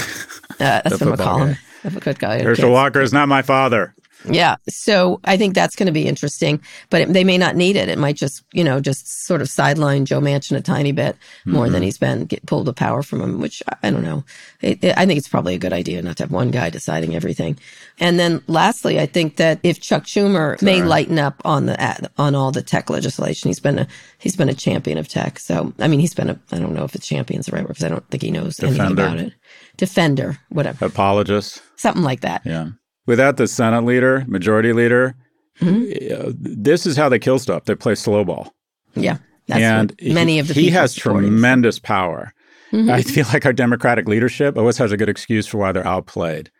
Uh, 0.60 0.82
that's 0.84 1.00
what 1.02 1.20
I 1.20 1.24
call 1.24 1.46
him. 1.46 1.58
The 1.84 2.00
good 2.00 2.18
guy. 2.18 2.42
Herschel 2.42 2.72
Walker 2.72 3.00
is 3.00 3.14
not 3.14 3.28
my 3.28 3.44
father. 3.44 3.94
Yeah. 4.26 4.56
So 4.68 5.20
I 5.24 5.38
think 5.38 5.54
that's 5.54 5.76
going 5.76 5.88
to 5.88 5.92
be 5.92 6.08
interesting, 6.08 6.62
but 6.90 7.02
it, 7.02 7.14
they 7.14 7.24
may 7.24 7.38
not 7.38 7.56
need 7.56 7.76
it. 7.76 7.90
It 7.90 7.98
might 7.98 8.16
just, 8.16 8.44
you 8.52 8.64
know, 8.64 8.80
just 8.80 9.26
sort 9.26 9.42
of 9.42 9.50
sideline 9.50 10.06
Joe 10.06 10.20
Manchin 10.20 10.58
a 10.58 10.62
tiny 10.62 10.92
bit 10.92 11.16
more 11.46 11.66
mm-hmm. 11.66 11.74
than 11.74 11.84
he's 11.84 11.98
been, 11.98 12.26
get 12.26 12.46
pulled 12.46 12.66
the 12.66 12.74
power 12.74 13.04
from 13.04 13.22
him, 13.22 13.40
which 13.40 13.62
I 13.82 13.92
don't 13.92 14.04
know. 14.04 14.24
It, 14.62 14.84
it, 14.84 14.98
I 14.98 15.06
think 15.06 15.18
it's 15.18 15.28
probably 15.28 15.56
a 15.56 15.60
good 15.60 15.74
idea 15.74 16.02
not 16.02 16.18
to 16.18 16.24
have 16.24 16.32
one 16.32 16.52
guy 16.52 16.70
deciding 16.70 17.16
everything. 17.16 17.58
And 18.00 18.20
then 18.20 18.42
lastly, 18.48 19.00
I 19.00 19.06
think 19.06 19.38
that 19.38 19.60
if 19.64 19.80
Chuck 19.80 20.04
Schumer 20.04 20.60
Sorry. 20.60 20.72
may 20.72 20.84
lighten 20.84 21.20
up 21.20 21.42
on 21.46 21.68
the, 21.68 22.10
on 22.18 22.36
all 22.36 22.52
the 22.52 22.62
tech 22.62 22.90
legislation, 22.90 23.50
he's 23.50 23.60
been 23.60 23.80
a, 23.80 23.88
he's 24.18 24.36
been 24.36 24.50
a 24.50 24.54
champion 24.54 24.98
of 24.98 25.08
tech. 25.08 25.40
So, 25.40 25.74
I 25.80 25.88
mean, 25.88 26.00
he's 26.00 26.14
been 26.14 26.30
a, 26.30 26.40
I 26.52 26.60
don't 26.60 26.74
know 26.74 26.84
if 26.84 26.96
it's 26.96 27.08
champion's 27.08 27.46
the 27.46 27.54
right 27.54 27.64
word 27.64 27.70
because 27.70 27.84
I 27.84 27.90
don't 27.90 28.08
think 28.10 28.24
he 28.24 28.32
knows 28.32 28.58
Defender. 28.58 28.84
anything 28.84 28.94
about 28.94 29.20
it. 29.20 29.34
Defender, 29.78 30.40
whatever. 30.50 30.86
Apologist. 30.86 31.62
Something 31.76 32.04
like 32.04 32.22
that. 32.22 32.42
Yeah 32.44 32.70
without 33.08 33.38
the 33.38 33.48
Senate 33.48 33.84
leader, 33.84 34.24
majority 34.28 34.74
leader, 34.74 35.16
mm-hmm. 35.60 36.32
this 36.38 36.86
is 36.86 36.96
how 36.96 37.10
they 37.10 37.18
kill 37.18 37.40
stuff. 37.40 37.66
They 37.66 37.74
play 37.74 37.96
slow 37.96 38.24
ball. 38.24 38.54
Yeah. 38.94 39.18
and 39.50 39.96
many 40.02 40.34
he, 40.34 40.40
of 40.40 40.50
the 40.50 40.54
he 40.54 40.70
has 40.70 40.94
tremendous 40.94 41.80
power. 41.80 42.34
Mm-hmm. 42.72 42.92
I 42.92 43.02
feel 43.02 43.26
like 43.34 43.46
our 43.46 43.54
Democratic 43.54 44.08
leadership 44.08 44.58
always 44.58 44.78
has 44.78 44.92
a 44.92 44.98
good 44.98 45.10
excuse 45.10 45.48
for 45.48 45.58
why 45.58 45.72
they're 45.72 45.88
outplayed. 45.88 46.52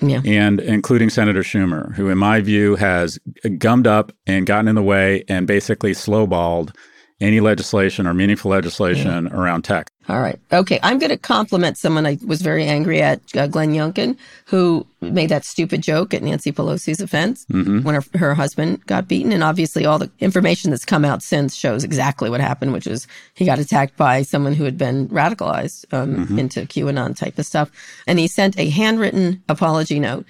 Yeah. 0.00 0.20
And 0.24 0.60
including 0.60 1.08
Senator 1.08 1.42
Schumer, 1.42 1.94
who, 1.94 2.10
in 2.10 2.18
my 2.18 2.40
view, 2.40 2.74
has 2.76 3.18
gummed 3.58 3.86
up 3.86 4.12
and 4.26 4.44
gotten 4.44 4.68
in 4.68 4.74
the 4.74 4.82
way 4.82 5.24
and 5.28 5.46
basically 5.46 5.92
slowballed 5.92 6.74
any 7.20 7.40
legislation 7.40 8.06
or 8.06 8.14
meaningful 8.14 8.50
legislation 8.50 9.26
yeah. 9.26 9.36
around 9.36 9.62
tech. 9.62 9.88
All 10.08 10.20
right. 10.20 10.38
Okay. 10.52 10.78
I'm 10.82 10.98
going 10.98 11.10
to 11.10 11.16
compliment 11.16 11.78
someone 11.78 12.04
I 12.04 12.18
was 12.26 12.42
very 12.42 12.64
angry 12.64 13.00
at, 13.00 13.20
uh, 13.34 13.46
Glenn 13.46 13.72
Youngkin, 13.72 14.18
who 14.46 14.86
made 15.00 15.30
that 15.30 15.44
stupid 15.44 15.82
joke 15.82 16.12
at 16.12 16.22
Nancy 16.22 16.52
Pelosi's 16.52 17.00
offense 17.00 17.46
mm-hmm. 17.46 17.82
when 17.82 17.94
her, 17.94 18.18
her 18.18 18.34
husband 18.34 18.84
got 18.86 19.08
beaten. 19.08 19.32
And 19.32 19.42
obviously, 19.42 19.86
all 19.86 19.98
the 19.98 20.10
information 20.20 20.70
that's 20.70 20.84
come 20.84 21.04
out 21.04 21.22
since 21.22 21.54
shows 21.54 21.84
exactly 21.84 22.28
what 22.28 22.40
happened, 22.40 22.74
which 22.74 22.86
is 22.86 23.06
he 23.34 23.46
got 23.46 23.58
attacked 23.58 23.96
by 23.96 24.22
someone 24.22 24.52
who 24.52 24.64
had 24.64 24.76
been 24.76 25.08
radicalized 25.08 25.86
um, 25.94 26.16
mm-hmm. 26.16 26.38
into 26.38 26.62
QAnon 26.62 27.16
type 27.16 27.38
of 27.38 27.46
stuff. 27.46 27.70
And 28.06 28.18
he 28.18 28.26
sent 28.26 28.58
a 28.58 28.68
handwritten 28.68 29.42
apology 29.48 30.00
note 30.00 30.26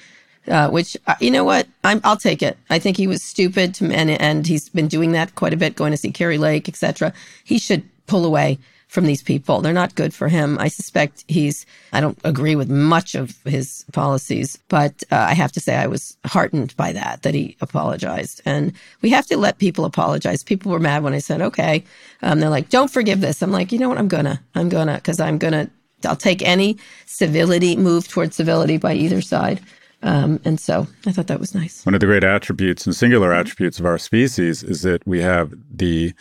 uh, 0.48 0.68
which 0.70 0.96
uh, 1.06 1.14
you 1.20 1.30
know 1.30 1.44
what 1.44 1.66
i 1.84 1.94
will 1.94 2.16
take 2.16 2.42
it. 2.42 2.58
I 2.70 2.78
think 2.78 2.96
he 2.96 3.06
was 3.06 3.22
stupid, 3.22 3.74
to, 3.76 3.90
and 3.92 4.10
and 4.10 4.46
he's 4.46 4.68
been 4.68 4.88
doing 4.88 5.12
that 5.12 5.34
quite 5.34 5.52
a 5.52 5.56
bit, 5.56 5.76
going 5.76 5.92
to 5.92 5.96
see 5.96 6.10
Kari 6.10 6.38
Lake, 6.38 6.68
etc. 6.68 7.12
He 7.44 7.58
should 7.58 7.82
pull 8.06 8.24
away 8.24 8.58
from 8.94 9.06
these 9.06 9.24
people. 9.24 9.60
They're 9.60 9.72
not 9.72 9.96
good 9.96 10.14
for 10.14 10.28
him. 10.28 10.56
I 10.58 10.68
suspect 10.68 11.24
he's. 11.26 11.66
I 11.92 12.00
don't 12.00 12.18
agree 12.22 12.54
with 12.54 12.70
much 12.70 13.16
of 13.16 13.36
his 13.44 13.84
policies, 13.92 14.56
but 14.68 15.02
uh, 15.10 15.16
I 15.16 15.34
have 15.34 15.50
to 15.52 15.60
say 15.60 15.74
I 15.74 15.88
was 15.88 16.16
heartened 16.24 16.76
by 16.76 16.92
that 16.92 17.22
that 17.22 17.34
he 17.34 17.56
apologized. 17.60 18.40
And 18.46 18.72
we 19.02 19.10
have 19.10 19.26
to 19.26 19.36
let 19.36 19.58
people 19.58 19.84
apologize. 19.84 20.44
People 20.44 20.70
were 20.70 20.78
mad 20.78 21.02
when 21.02 21.12
I 21.12 21.18
said 21.18 21.42
okay. 21.42 21.84
Um, 22.22 22.38
they're 22.38 22.48
like, 22.48 22.68
"Don't 22.68 22.90
forgive 22.90 23.20
this." 23.20 23.42
I'm 23.42 23.50
like, 23.50 23.72
you 23.72 23.80
know 23.80 23.88
what? 23.88 23.98
I'm 23.98 24.08
gonna. 24.08 24.40
I'm 24.54 24.68
gonna 24.68 24.94
because 24.94 25.18
I'm 25.18 25.38
gonna. 25.38 25.68
I'll 26.04 26.14
take 26.16 26.42
any 26.42 26.78
civility 27.06 27.76
move 27.76 28.06
towards 28.06 28.36
civility 28.36 28.76
by 28.76 28.94
either 28.94 29.22
side. 29.22 29.60
Um, 30.04 30.38
and 30.44 30.60
so 30.60 30.86
I 31.06 31.12
thought 31.12 31.28
that 31.28 31.40
was 31.40 31.54
nice. 31.54 31.84
One 31.84 31.94
of 31.94 32.00
the 32.00 32.06
great 32.06 32.24
attributes 32.24 32.84
and 32.86 32.94
singular 32.94 33.32
attributes 33.32 33.80
of 33.80 33.86
our 33.86 33.96
species 33.96 34.62
is 34.62 34.82
that 34.82 35.04
we 35.06 35.22
have 35.22 35.54
the 35.70 36.12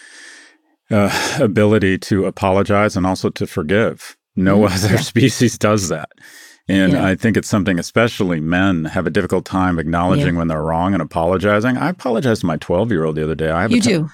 uh, 0.89 1.37
ability 1.41 1.97
to 1.97 2.25
apologize 2.25 2.95
and 2.95 3.05
also 3.05 3.29
to 3.31 3.45
forgive. 3.45 4.15
No 4.37 4.61
mm, 4.61 4.73
other 4.73 4.95
yeah. 4.95 5.01
species 5.01 5.57
does 5.57 5.89
that. 5.89 6.09
And 6.69 6.93
yeah. 6.93 7.05
I 7.05 7.15
think 7.15 7.35
it's 7.35 7.49
something, 7.49 7.77
especially 7.77 8.39
men, 8.39 8.85
have 8.85 9.05
a 9.05 9.09
difficult 9.09 9.43
time 9.43 9.77
acknowledging 9.77 10.35
yeah. 10.35 10.39
when 10.39 10.47
they're 10.47 10.63
wrong 10.63 10.93
and 10.93 11.01
apologizing. 11.01 11.75
I 11.75 11.89
apologized 11.89 12.41
to 12.41 12.47
my 12.47 12.55
12 12.55 12.89
year 12.89 13.03
old 13.03 13.17
the 13.17 13.23
other 13.23 13.35
day. 13.35 13.49
I 13.49 13.63
have 13.63 13.71
you 13.71 13.81
do. 13.81 14.09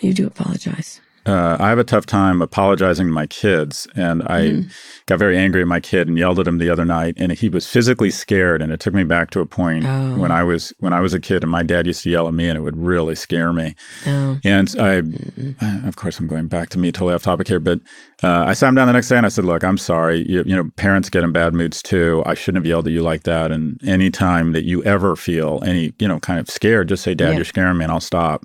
You 0.00 0.12
do 0.12 0.26
apologize 0.26 1.00
uh, 1.26 1.56
I 1.58 1.68
have 1.68 1.78
a 1.78 1.84
tough 1.84 2.06
time 2.06 2.42
apologizing 2.42 3.06
to 3.06 3.12
my 3.12 3.26
kids. 3.26 3.86
And 3.94 4.22
I 4.24 4.40
mm. 4.40 4.72
got 5.06 5.18
very 5.18 5.38
angry 5.38 5.62
at 5.62 5.66
my 5.66 5.80
kid 5.80 6.08
and 6.08 6.18
yelled 6.18 6.38
at 6.38 6.46
him 6.46 6.58
the 6.58 6.70
other 6.70 6.84
night. 6.84 7.14
And 7.16 7.32
he 7.32 7.48
was 7.48 7.66
physically 7.66 8.10
scared. 8.10 8.60
And 8.60 8.72
it 8.72 8.80
took 8.80 8.94
me 8.94 9.04
back 9.04 9.30
to 9.30 9.40
a 9.40 9.46
point 9.46 9.84
oh. 9.86 10.18
when 10.18 10.30
I 10.30 10.42
was 10.42 10.72
when 10.80 10.92
I 10.92 11.00
was 11.00 11.14
a 11.14 11.20
kid 11.20 11.42
and 11.42 11.50
my 11.50 11.62
dad 11.62 11.86
used 11.86 12.02
to 12.02 12.10
yell 12.10 12.28
at 12.28 12.34
me 12.34 12.48
and 12.48 12.58
it 12.58 12.62
would 12.62 12.76
really 12.76 13.14
scare 13.14 13.52
me. 13.52 13.74
Oh. 14.06 14.38
And 14.44 14.68
I, 14.78 15.00
mm 15.00 15.54
of 15.86 15.96
course, 15.96 16.18
I'm 16.18 16.26
going 16.26 16.48
back 16.48 16.68
to 16.70 16.78
me 16.78 16.92
totally 16.92 17.14
off 17.14 17.22
topic 17.22 17.48
here, 17.48 17.60
but 17.60 17.80
uh, 18.24 18.44
I 18.46 18.54
sat 18.54 18.68
him 18.68 18.74
down 18.74 18.86
the 18.86 18.92
next 18.92 19.08
day 19.08 19.16
and 19.16 19.26
I 19.26 19.28
said, 19.28 19.44
"Look, 19.44 19.62
I'm 19.62 19.78
sorry. 19.78 20.28
You, 20.28 20.42
you 20.46 20.56
know, 20.56 20.70
parents 20.76 21.10
get 21.10 21.24
in 21.24 21.32
bad 21.32 21.54
moods 21.54 21.82
too. 21.82 22.22
I 22.26 22.34
shouldn't 22.34 22.64
have 22.64 22.68
yelled 22.68 22.86
at 22.86 22.92
you 22.92 23.02
like 23.02 23.24
that. 23.24 23.52
And 23.52 23.78
anytime 23.86 24.52
that 24.52 24.64
you 24.64 24.82
ever 24.84 25.16
feel 25.16 25.62
any, 25.64 25.92
you 25.98 26.08
know, 26.08 26.18
kind 26.20 26.40
of 26.40 26.48
scared, 26.48 26.88
just 26.88 27.02
say, 27.02 27.14
Dad, 27.14 27.30
yeah. 27.30 27.36
you're 27.36 27.44
scaring 27.44 27.78
me, 27.78 27.84
and 27.84 27.92
I'll 27.92 28.00
stop." 28.00 28.44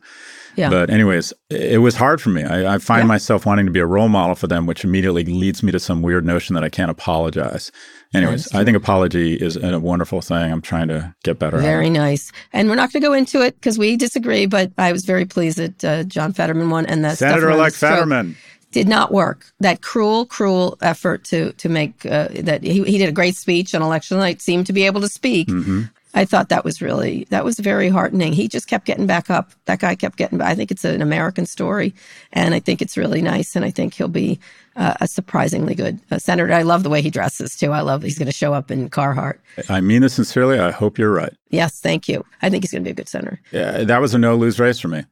Yeah. 0.55 0.69
But 0.69 0.89
anyways, 0.89 1.31
it 1.49 1.79
was 1.79 1.95
hard 1.95 2.21
for 2.21 2.29
me. 2.29 2.43
I, 2.43 2.75
I 2.75 2.77
find 2.79 3.03
yeah. 3.03 3.07
myself 3.07 3.45
wanting 3.45 3.65
to 3.67 3.71
be 3.71 3.79
a 3.79 3.85
role 3.85 4.09
model 4.09 4.35
for 4.35 4.47
them, 4.47 4.65
which 4.65 4.83
immediately 4.83 5.23
leads 5.23 5.63
me 5.63 5.71
to 5.71 5.79
some 5.79 6.01
weird 6.01 6.25
notion 6.25 6.53
that 6.55 6.65
I 6.65 6.69
can't 6.69 6.91
apologize. 6.91 7.71
Anyways, 8.13 8.53
I 8.53 8.65
think 8.65 8.75
apology 8.75 9.35
is 9.35 9.55
a 9.55 9.79
wonderful 9.79 10.19
thing. 10.19 10.51
I'm 10.51 10.61
trying 10.61 10.89
to 10.89 11.15
get 11.23 11.39
better. 11.39 11.59
Very 11.59 11.89
nice. 11.89 12.31
And 12.51 12.67
we're 12.67 12.75
not 12.75 12.91
going 12.91 13.01
to 13.01 13.07
go 13.07 13.13
into 13.13 13.41
it 13.41 13.55
because 13.55 13.77
we 13.77 13.95
disagree. 13.95 14.47
But 14.47 14.73
I 14.77 14.91
was 14.91 15.05
very 15.05 15.25
pleased 15.25 15.59
that 15.59 15.85
uh, 15.85 16.03
John 16.03 16.33
Fetterman 16.33 16.69
won, 16.69 16.87
and 16.87 17.05
that 17.05 17.19
Senator-elect 17.19 17.75
Fetterman 17.75 18.35
did 18.71 18.87
not 18.87 19.11
work. 19.11 19.45
That 19.59 19.81
cruel, 19.81 20.25
cruel 20.25 20.77
effort 20.81 21.23
to 21.25 21.53
to 21.53 21.69
make 21.69 22.05
uh, 22.05 22.29
that 22.41 22.63
he, 22.63 22.83
he 22.83 22.97
did 22.97 23.09
a 23.09 23.13
great 23.13 23.35
speech 23.35 23.73
on 23.73 23.81
election 23.81 24.17
night, 24.17 24.41
seemed 24.41 24.67
to 24.67 24.73
be 24.73 24.85
able 24.85 25.01
to 25.01 25.09
speak, 25.09 25.47
mm-hmm. 25.47 25.83
I 26.13 26.25
thought 26.25 26.49
that 26.49 26.65
was 26.65 26.81
really 26.81 27.27
that 27.29 27.45
was 27.45 27.59
very 27.59 27.89
heartening. 27.89 28.33
He 28.33 28.47
just 28.47 28.67
kept 28.67 28.85
getting 28.85 29.05
back 29.05 29.29
up. 29.29 29.51
That 29.65 29.79
guy 29.79 29.93
kept 29.95 30.17
getting. 30.17 30.41
I 30.41 30.55
think 30.55 30.71
it's 30.71 30.83
an 30.83 31.01
American 31.01 31.45
story, 31.45 31.93
and 32.33 32.55
I 32.55 32.59
think 32.59 32.81
it's 32.81 32.97
really 32.97 33.21
nice. 33.21 33.55
And 33.55 33.63
I 33.63 33.69
think 33.69 33.93
he'll 33.93 34.07
be 34.07 34.39
uh, 34.75 34.95
a 35.01 35.07
surprisingly 35.07 35.75
good 35.75 35.99
uh, 36.09 36.17
senator. 36.17 36.51
I 36.51 36.63
love 36.63 36.81
the 36.81 36.89
way 36.89 37.03
he 37.03 37.11
dresses 37.11 37.55
too. 37.55 37.71
I 37.71 37.81
love 37.81 38.01
he's 38.01 38.17
going 38.17 38.25
to 38.25 38.33
show 38.33 38.53
up 38.53 38.71
in 38.71 38.89
Carhartt. 38.89 39.37
I 39.69 39.81
mean 39.81 40.01
this 40.01 40.13
sincerely. 40.13 40.59
I 40.59 40.71
hope 40.71 40.97
you're 40.97 41.13
right. 41.13 41.33
Yes, 41.49 41.79
thank 41.79 42.09
you. 42.09 42.25
I 42.41 42.49
think 42.49 42.63
he's 42.63 42.71
going 42.71 42.83
to 42.83 42.87
be 42.87 42.91
a 42.91 42.95
good 42.95 43.09
senator. 43.09 43.39
Yeah, 43.51 43.83
that 43.83 44.01
was 44.01 44.13
a 44.15 44.17
no 44.17 44.35
lose 44.35 44.59
race 44.59 44.79
for 44.79 44.87
me. 44.87 45.03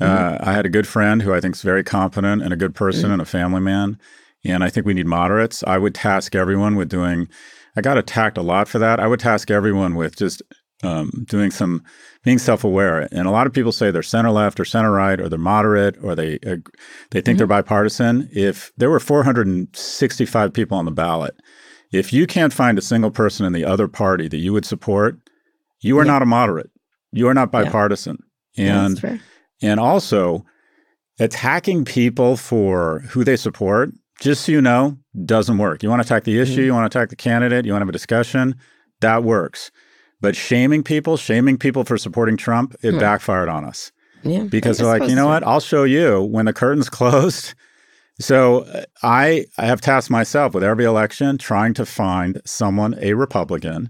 Uh, 0.00 0.04
mm-hmm. 0.04 0.34
Uh, 0.34 0.50
I 0.50 0.52
had 0.52 0.66
a 0.66 0.70
good 0.70 0.86
friend 0.86 1.22
who 1.22 1.34
I 1.34 1.40
think 1.40 1.54
is 1.54 1.62
very 1.62 1.84
competent 1.84 2.42
and 2.42 2.52
a 2.52 2.56
good 2.56 2.74
person 2.74 3.04
mm-hmm. 3.04 3.12
and 3.12 3.22
a 3.22 3.26
family 3.26 3.60
man, 3.60 3.98
and 4.44 4.64
I 4.64 4.70
think 4.70 4.86
we 4.86 4.94
need 4.94 5.06
moderates. 5.06 5.62
I 5.66 5.78
would 5.78 5.94
task 5.94 6.34
everyone 6.34 6.76
with 6.76 6.88
doing 6.88 7.28
I 7.76 7.80
got 7.80 7.98
attacked 7.98 8.38
a 8.38 8.42
lot 8.42 8.68
for 8.68 8.78
that. 8.78 9.00
I 9.00 9.06
would 9.06 9.20
task 9.20 9.50
everyone 9.50 9.94
with 9.94 10.16
just 10.16 10.42
um, 10.82 11.24
doing 11.28 11.50
some 11.50 11.82
being 12.24 12.38
self-aware. 12.38 13.08
And 13.12 13.26
a 13.26 13.30
lot 13.30 13.46
of 13.46 13.52
people 13.52 13.72
say 13.72 13.90
they're 13.90 14.02
center 14.02 14.30
left 14.30 14.58
or 14.58 14.64
center 14.64 14.92
right 14.92 15.20
or 15.20 15.28
they're 15.28 15.38
moderate 15.38 15.96
or 16.02 16.14
they 16.14 16.38
uh, 16.46 16.56
they 17.10 17.20
think 17.20 17.24
mm-hmm. 17.24 17.36
they're 17.38 17.46
bipartisan. 17.46 18.28
If 18.32 18.72
there 18.76 18.90
were 18.90 19.00
465 19.00 20.52
people 20.52 20.78
on 20.78 20.84
the 20.84 20.90
ballot, 20.90 21.34
if 21.92 22.12
you 22.12 22.26
can't 22.26 22.52
find 22.52 22.78
a 22.78 22.82
single 22.82 23.10
person 23.10 23.46
in 23.46 23.52
the 23.52 23.64
other 23.64 23.88
party 23.88 24.28
that 24.28 24.38
you 24.38 24.52
would 24.52 24.64
support, 24.64 25.16
you 25.80 25.98
are 25.98 26.04
yeah. 26.04 26.12
not 26.12 26.22
a 26.22 26.26
moderate. 26.26 26.70
You 27.12 27.28
are 27.28 27.34
not 27.34 27.50
bipartisan. 27.50 28.18
Yeah. 28.54 28.86
And 28.86 29.20
and 29.62 29.80
also 29.80 30.44
attacking 31.18 31.84
people 31.84 32.36
for 32.36 33.00
who 33.10 33.24
they 33.24 33.36
support 33.36 33.90
just 34.20 34.44
so 34.44 34.52
you 34.52 34.60
know, 34.60 34.98
doesn't 35.24 35.58
work. 35.58 35.82
You 35.82 35.88
want 35.88 36.02
to 36.02 36.06
attack 36.06 36.24
the 36.24 36.38
issue, 36.38 36.56
mm-hmm. 36.56 36.64
you 36.64 36.74
want 36.74 36.90
to 36.90 36.98
attack 36.98 37.08
the 37.08 37.16
candidate, 37.16 37.64
you 37.64 37.72
want 37.72 37.80
to 37.80 37.84
have 37.86 37.88
a 37.88 37.92
discussion, 37.92 38.54
that 39.00 39.24
works. 39.24 39.70
But 40.20 40.36
shaming 40.36 40.82
people, 40.82 41.16
shaming 41.16 41.56
people 41.56 41.84
for 41.84 41.96
supporting 41.96 42.36
Trump, 42.36 42.76
it 42.82 42.92
hmm. 42.92 42.98
backfired 42.98 43.48
on 43.48 43.64
us. 43.64 43.90
Yeah, 44.22 44.42
because 44.42 44.76
they're 44.76 44.86
like, 44.86 45.08
you 45.08 45.16
know 45.16 45.24
to. 45.24 45.28
what? 45.28 45.42
I'll 45.44 45.60
show 45.60 45.84
you 45.84 46.20
when 46.22 46.44
the 46.44 46.52
curtain's 46.52 46.90
closed. 46.90 47.54
So 48.18 48.66
I, 49.02 49.46
I 49.56 49.64
have 49.64 49.80
tasked 49.80 50.10
myself 50.10 50.52
with 50.52 50.62
every 50.62 50.84
election 50.84 51.38
trying 51.38 51.72
to 51.74 51.86
find 51.86 52.42
someone, 52.44 52.94
a 53.00 53.14
Republican, 53.14 53.88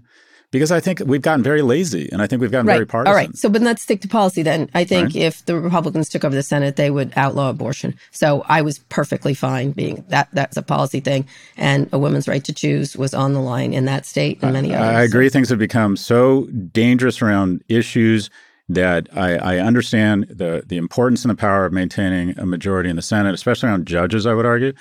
because 0.51 0.71
I 0.71 0.79
think 0.79 1.01
we've 1.05 1.21
gotten 1.21 1.43
very 1.43 1.61
lazy 1.61 2.09
and 2.11 2.21
I 2.21 2.27
think 2.27 2.41
we've 2.41 2.51
gotten 2.51 2.67
right. 2.67 2.75
very 2.75 2.85
partisan. 2.85 3.09
All 3.09 3.15
right. 3.15 3.35
So, 3.35 3.49
but 3.49 3.61
let's 3.61 3.81
stick 3.81 4.01
to 4.01 4.07
policy 4.07 4.43
then. 4.43 4.69
I 4.73 4.83
think 4.83 5.05
right. 5.05 5.15
if 5.15 5.45
the 5.45 5.59
Republicans 5.59 6.09
took 6.09 6.25
over 6.25 6.35
the 6.35 6.43
Senate, 6.43 6.75
they 6.75 6.91
would 6.91 7.13
outlaw 7.15 7.49
abortion. 7.49 7.97
So 8.11 8.45
I 8.47 8.61
was 8.61 8.79
perfectly 8.79 9.33
fine 9.33 9.71
being 9.71 10.03
that 10.09 10.27
that's 10.33 10.57
a 10.57 10.61
policy 10.61 10.99
thing. 10.99 11.25
And 11.57 11.89
a 11.93 11.97
woman's 11.97 12.27
right 12.27 12.43
to 12.43 12.53
choose 12.53 12.97
was 12.97 13.13
on 13.13 13.33
the 13.33 13.41
line 13.41 13.73
in 13.73 13.85
that 13.85 14.05
state 14.05 14.39
and 14.41 14.53
many 14.53 14.75
others. 14.75 14.95
I 14.95 15.03
agree. 15.03 15.29
Things 15.29 15.49
have 15.49 15.59
become 15.59 15.95
so 15.95 16.45
dangerous 16.47 17.21
around 17.21 17.63
issues 17.69 18.29
that 18.67 19.07
I, 19.15 19.35
I, 19.35 19.57
understand 19.57 20.27
the 20.29 20.63
the 20.65 20.77
importance 20.77 21.25
and 21.25 21.29
the 21.29 21.35
power 21.35 21.65
of 21.65 21.73
maintaining 21.73 22.39
a 22.39 22.45
majority 22.45 22.89
in 22.89 22.95
the 22.95 23.01
Senate, 23.01 23.33
especially 23.33 23.67
around 23.67 23.85
judges, 23.85 24.25
I 24.25 24.33
would 24.33 24.45
argue. 24.45 24.71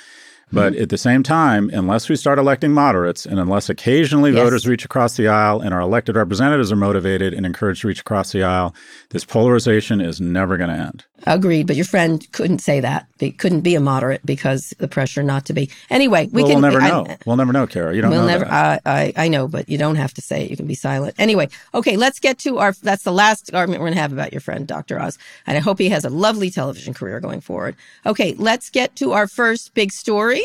But 0.53 0.73
mm-hmm. 0.73 0.83
at 0.83 0.89
the 0.89 0.99
same 0.99 1.23
time, 1.23 1.71
unless 1.73 2.09
we 2.09 2.17
start 2.17 2.39
electing 2.39 2.73
moderates 2.73 3.27
and 3.27 3.39
unless 3.39 3.69
occasionally 3.69 4.33
yes. 4.33 4.43
voters 4.43 4.67
reach 4.67 4.85
across 4.85 5.17
the 5.17 5.29
aisle 5.29 5.61
and 5.61 5.73
our 5.73 5.81
elected 5.81 6.17
representatives 6.17 6.73
are 6.73 6.77
motivated 6.77 7.33
and 7.33 7.47
encouraged 7.47 7.83
to 7.83 7.89
reach 7.89 8.01
across 8.01 8.33
the 8.33 8.43
aisle, 8.43 8.75
this 9.11 9.25
polarization 9.25 10.01
is 10.01 10.21
never 10.21 10.57
going 10.57 10.71
to 10.71 10.77
end. 10.77 11.05
Agreed. 11.27 11.67
But 11.67 11.77
your 11.77 11.85
friend 11.85 12.27
couldn't 12.33 12.61
say 12.61 12.81
that. 12.81 13.07
He 13.19 13.31
couldn't 13.31 13.61
be 13.61 13.75
a 13.75 13.81
moderate 13.81 14.25
because 14.25 14.73
the 14.79 14.89
pressure 14.89 15.23
not 15.23 15.45
to 15.47 15.53
be. 15.53 15.71
Anyway, 15.91 16.29
we 16.33 16.43
well, 16.43 16.53
can. 16.53 16.63
We'll 16.63 16.71
never 16.71 16.81
know. 16.81 17.07
I, 17.09 17.19
we'll 17.27 17.37
never 17.37 17.53
know, 17.53 17.67
Kara. 17.67 17.95
You 17.95 18.01
don't 18.01 18.11
we'll 18.11 18.23
know. 18.23 18.27
Never. 18.27 18.47
I, 18.47 18.81
I, 18.87 19.13
I 19.17 19.29
know, 19.29 19.47
but 19.47 19.69
you 19.69 19.77
don't 19.77 19.97
have 19.97 20.15
to 20.15 20.23
say 20.23 20.45
it. 20.45 20.51
You 20.51 20.57
can 20.57 20.67
be 20.67 20.75
silent. 20.75 21.15
Anyway, 21.19 21.49
okay, 21.75 21.97
let's 21.97 22.21
get 22.21 22.39
to 22.41 22.59
our. 22.59 22.73
That's 22.83 23.03
the 23.03 23.13
last 23.13 23.53
argument 23.53 23.81
we're 23.83 23.89
going 23.89 23.97
to 23.97 24.01
have 24.01 24.13
about 24.13 24.33
your 24.33 24.41
friend, 24.41 24.67
Dr. 24.67 24.99
Oz. 24.99 25.19
And 25.47 25.59
I 25.59 25.61
hope 25.61 25.79
he 25.79 25.91
has 25.91 26.05
a 26.05 26.11
lovely 26.11 26.51
television 26.51 26.95
career 26.95 27.21
going 27.21 27.43
forward. 27.43 27.77
Okay, 28.07 28.35
let's 28.39 28.71
get 28.71 28.97
to 28.97 29.13
our 29.13 29.27
first 29.27 29.75
big 29.75 29.93
story. 29.93 30.40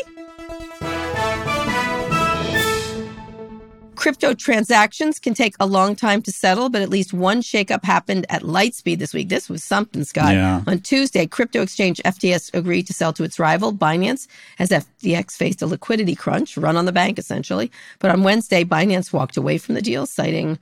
Crypto 4.06 4.34
transactions 4.34 5.18
can 5.18 5.34
take 5.34 5.56
a 5.58 5.66
long 5.66 5.96
time 5.96 6.22
to 6.22 6.30
settle, 6.30 6.68
but 6.68 6.80
at 6.80 6.88
least 6.88 7.12
one 7.12 7.42
shakeup 7.42 7.84
happened 7.84 8.24
at 8.28 8.42
Lightspeed 8.42 9.00
this 9.00 9.12
week. 9.12 9.28
This 9.28 9.48
was 9.48 9.64
something, 9.64 10.04
Scott. 10.04 10.34
Yeah. 10.34 10.62
On 10.66 10.78
Tuesday, 10.78 11.26
crypto 11.26 11.62
exchange 11.62 12.00
FTX 12.04 12.54
agreed 12.54 12.86
to 12.86 12.92
sell 12.92 13.12
to 13.14 13.24
its 13.24 13.40
rival, 13.40 13.72
Binance, 13.72 14.28
as 14.60 14.68
FTX 14.68 15.32
faced 15.32 15.60
a 15.60 15.66
liquidity 15.66 16.14
crunch 16.14 16.56
run 16.56 16.76
on 16.76 16.84
the 16.84 16.92
bank, 16.92 17.18
essentially. 17.18 17.72
But 17.98 18.12
on 18.12 18.22
Wednesday, 18.22 18.62
Binance 18.62 19.12
walked 19.12 19.36
away 19.36 19.58
from 19.58 19.74
the 19.74 19.82
deal, 19.82 20.06
citing 20.06 20.60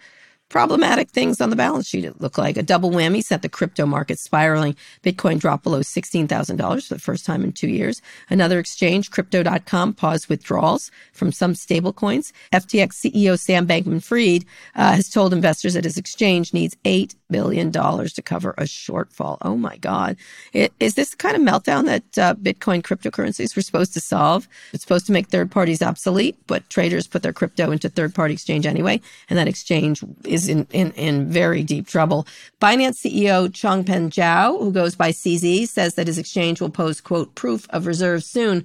problematic 0.49 1.11
things 1.11 1.41
on 1.41 1.51
the 1.51 1.57
balance 1.57 1.89
sheet, 1.89 2.05
it 2.05 2.21
looked 2.21 2.39
like. 2.39 2.57
A 2.57 2.63
double 2.63 2.91
whammy 2.91 3.23
sent 3.23 3.43
the 3.43 3.49
crypto 3.49 3.87
market 3.87 4.19
spiraling. 4.19 4.77
Bitcoin 5.03 5.39
dropped 5.39 5.65
below 5.65 5.81
$16,000 5.81 6.87
for 6.87 6.95
the 6.95 7.01
first 7.01 7.27
time 7.27 7.43
in 7.43 7.53
two 7.53 7.69
years. 7.69 8.01
Another 8.31 8.59
exchange, 8.59 9.11
Crypto.com, 9.11 9.95
paused 9.95 10.29
withdrawals 10.29 10.91
from 11.13 11.33
some 11.33 11.55
stablecoins. 11.55 12.33
FTX 12.53 12.93
CEO 12.93 13.39
Sam 13.39 13.67
Bankman 13.67 14.03
Fried 14.03 14.45
uh, 14.77 14.93
has 14.95 15.09
told 15.09 15.33
investors 15.33 15.75
that 15.75 15.85
his 15.85 15.97
exchange 15.97 16.53
needs 16.53 16.77
$8 16.85 17.15
billion 17.31 17.73
to 17.73 18.23
cover 18.23 18.55
a 18.57 18.63
shortfall. 18.63 19.39
Oh 19.43 19.57
my 19.57 19.77
God. 19.79 20.17
It, 20.53 20.73
is 20.79 20.95
this 20.95 21.11
the 21.11 21.17
kind 21.17 21.37
of 21.37 21.43
meltdown 21.43 21.87
that 21.87 22.19
uh, 22.19 22.35
Bitcoin 22.37 22.83
cryptocurrencies 22.83 23.57
were 23.57 23.63
supposed 23.63 23.93
to 23.95 24.01
solve? 24.01 24.47
It's 24.73 24.85
supposed 24.85 25.07
to 25.07 25.13
make 25.13 25.29
third 25.29 25.51
parties 25.51 25.83
obsolete, 25.83 26.37
but 26.47 26.71
traders 26.71 27.09
put 27.09 27.25
their 27.25 27.33
crypto 27.33 27.73
into 27.73 27.89
third 27.89 28.15
party 28.15 28.35
exchange 28.35 28.67
anyway, 28.67 29.01
and 29.29 29.37
that 29.37 29.49
exchange 29.49 30.05
is 30.35 30.49
in, 30.49 30.67
in, 30.73 30.93
in 30.93 31.31
very 31.31 31.63
deep 31.63 31.87
trouble. 31.87 32.27
Binance 32.61 33.01
CEO 33.01 33.49
Changpeng 33.49 34.11
Zhao, 34.11 34.59
who 34.61 34.73
goes 34.73 34.95
by 34.95 35.11
CZ, 35.11 35.69
says 35.69 35.95
that 35.95 36.07
his 36.07 36.19
exchange 36.19 36.61
will 36.61 36.71
post, 36.71 37.05
quote, 37.05 37.35
proof 37.35 37.67
of 37.71 37.87
reserves 37.87 38.27
soon. 38.27 38.65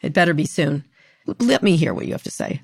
It 0.00 0.12
better 0.12 0.34
be 0.34 0.46
soon. 0.46 0.84
Let 1.38 1.62
me 1.62 1.76
hear 1.76 1.94
what 1.94 2.06
you 2.06 2.12
have 2.12 2.22
to 2.24 2.30
say. 2.30 2.62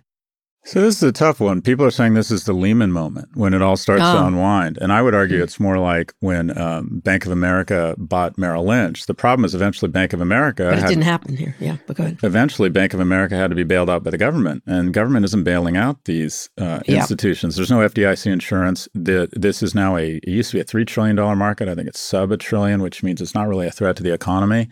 So 0.66 0.80
this 0.80 0.96
is 0.96 1.02
a 1.04 1.12
tough 1.12 1.38
one. 1.38 1.62
People 1.62 1.86
are 1.86 1.92
saying 1.92 2.14
this 2.14 2.32
is 2.32 2.42
the 2.42 2.52
Lehman 2.52 2.90
moment 2.90 3.28
when 3.34 3.54
it 3.54 3.62
all 3.62 3.76
starts 3.76 4.02
oh. 4.04 4.14
to 4.14 4.26
unwind, 4.26 4.78
and 4.78 4.92
I 4.92 5.00
would 5.00 5.14
argue 5.14 5.40
it's 5.40 5.60
more 5.60 5.78
like 5.78 6.12
when 6.18 6.58
um, 6.58 7.00
Bank 7.04 7.24
of 7.24 7.30
America 7.30 7.94
bought 7.98 8.36
Merrill 8.36 8.64
Lynch. 8.64 9.06
The 9.06 9.14
problem 9.14 9.44
is 9.44 9.54
eventually 9.54 9.92
Bank 9.92 10.12
of 10.12 10.20
America. 10.20 10.64
But 10.64 10.78
it 10.78 10.80
had, 10.80 10.88
didn't 10.88 11.04
happen 11.04 11.36
here. 11.36 11.54
Yeah, 11.60 11.76
but 11.86 11.96
go 11.96 12.02
ahead. 12.02 12.18
Eventually, 12.24 12.68
Bank 12.68 12.94
of 12.94 12.98
America 12.98 13.36
had 13.36 13.50
to 13.50 13.54
be 13.54 13.62
bailed 13.62 13.88
out 13.88 14.02
by 14.02 14.10
the 14.10 14.18
government, 14.18 14.64
and 14.66 14.92
government 14.92 15.24
isn't 15.26 15.44
bailing 15.44 15.76
out 15.76 16.04
these 16.04 16.50
uh, 16.58 16.80
institutions. 16.86 17.54
There's 17.54 17.70
no 17.70 17.88
FDIC 17.88 18.26
insurance. 18.26 18.88
The, 18.92 19.28
this 19.30 19.62
is 19.62 19.72
now 19.72 19.96
a. 19.96 20.16
It 20.16 20.28
used 20.28 20.50
to 20.50 20.56
be 20.56 20.60
a 20.62 20.64
three 20.64 20.84
trillion 20.84 21.14
dollar 21.14 21.36
market. 21.36 21.68
I 21.68 21.76
think 21.76 21.86
it's 21.86 22.00
sub 22.00 22.32
a 22.32 22.36
trillion, 22.36 22.82
which 22.82 23.04
means 23.04 23.20
it's 23.20 23.36
not 23.36 23.46
really 23.46 23.68
a 23.68 23.72
threat 23.72 23.94
to 23.98 24.02
the 24.02 24.12
economy. 24.12 24.68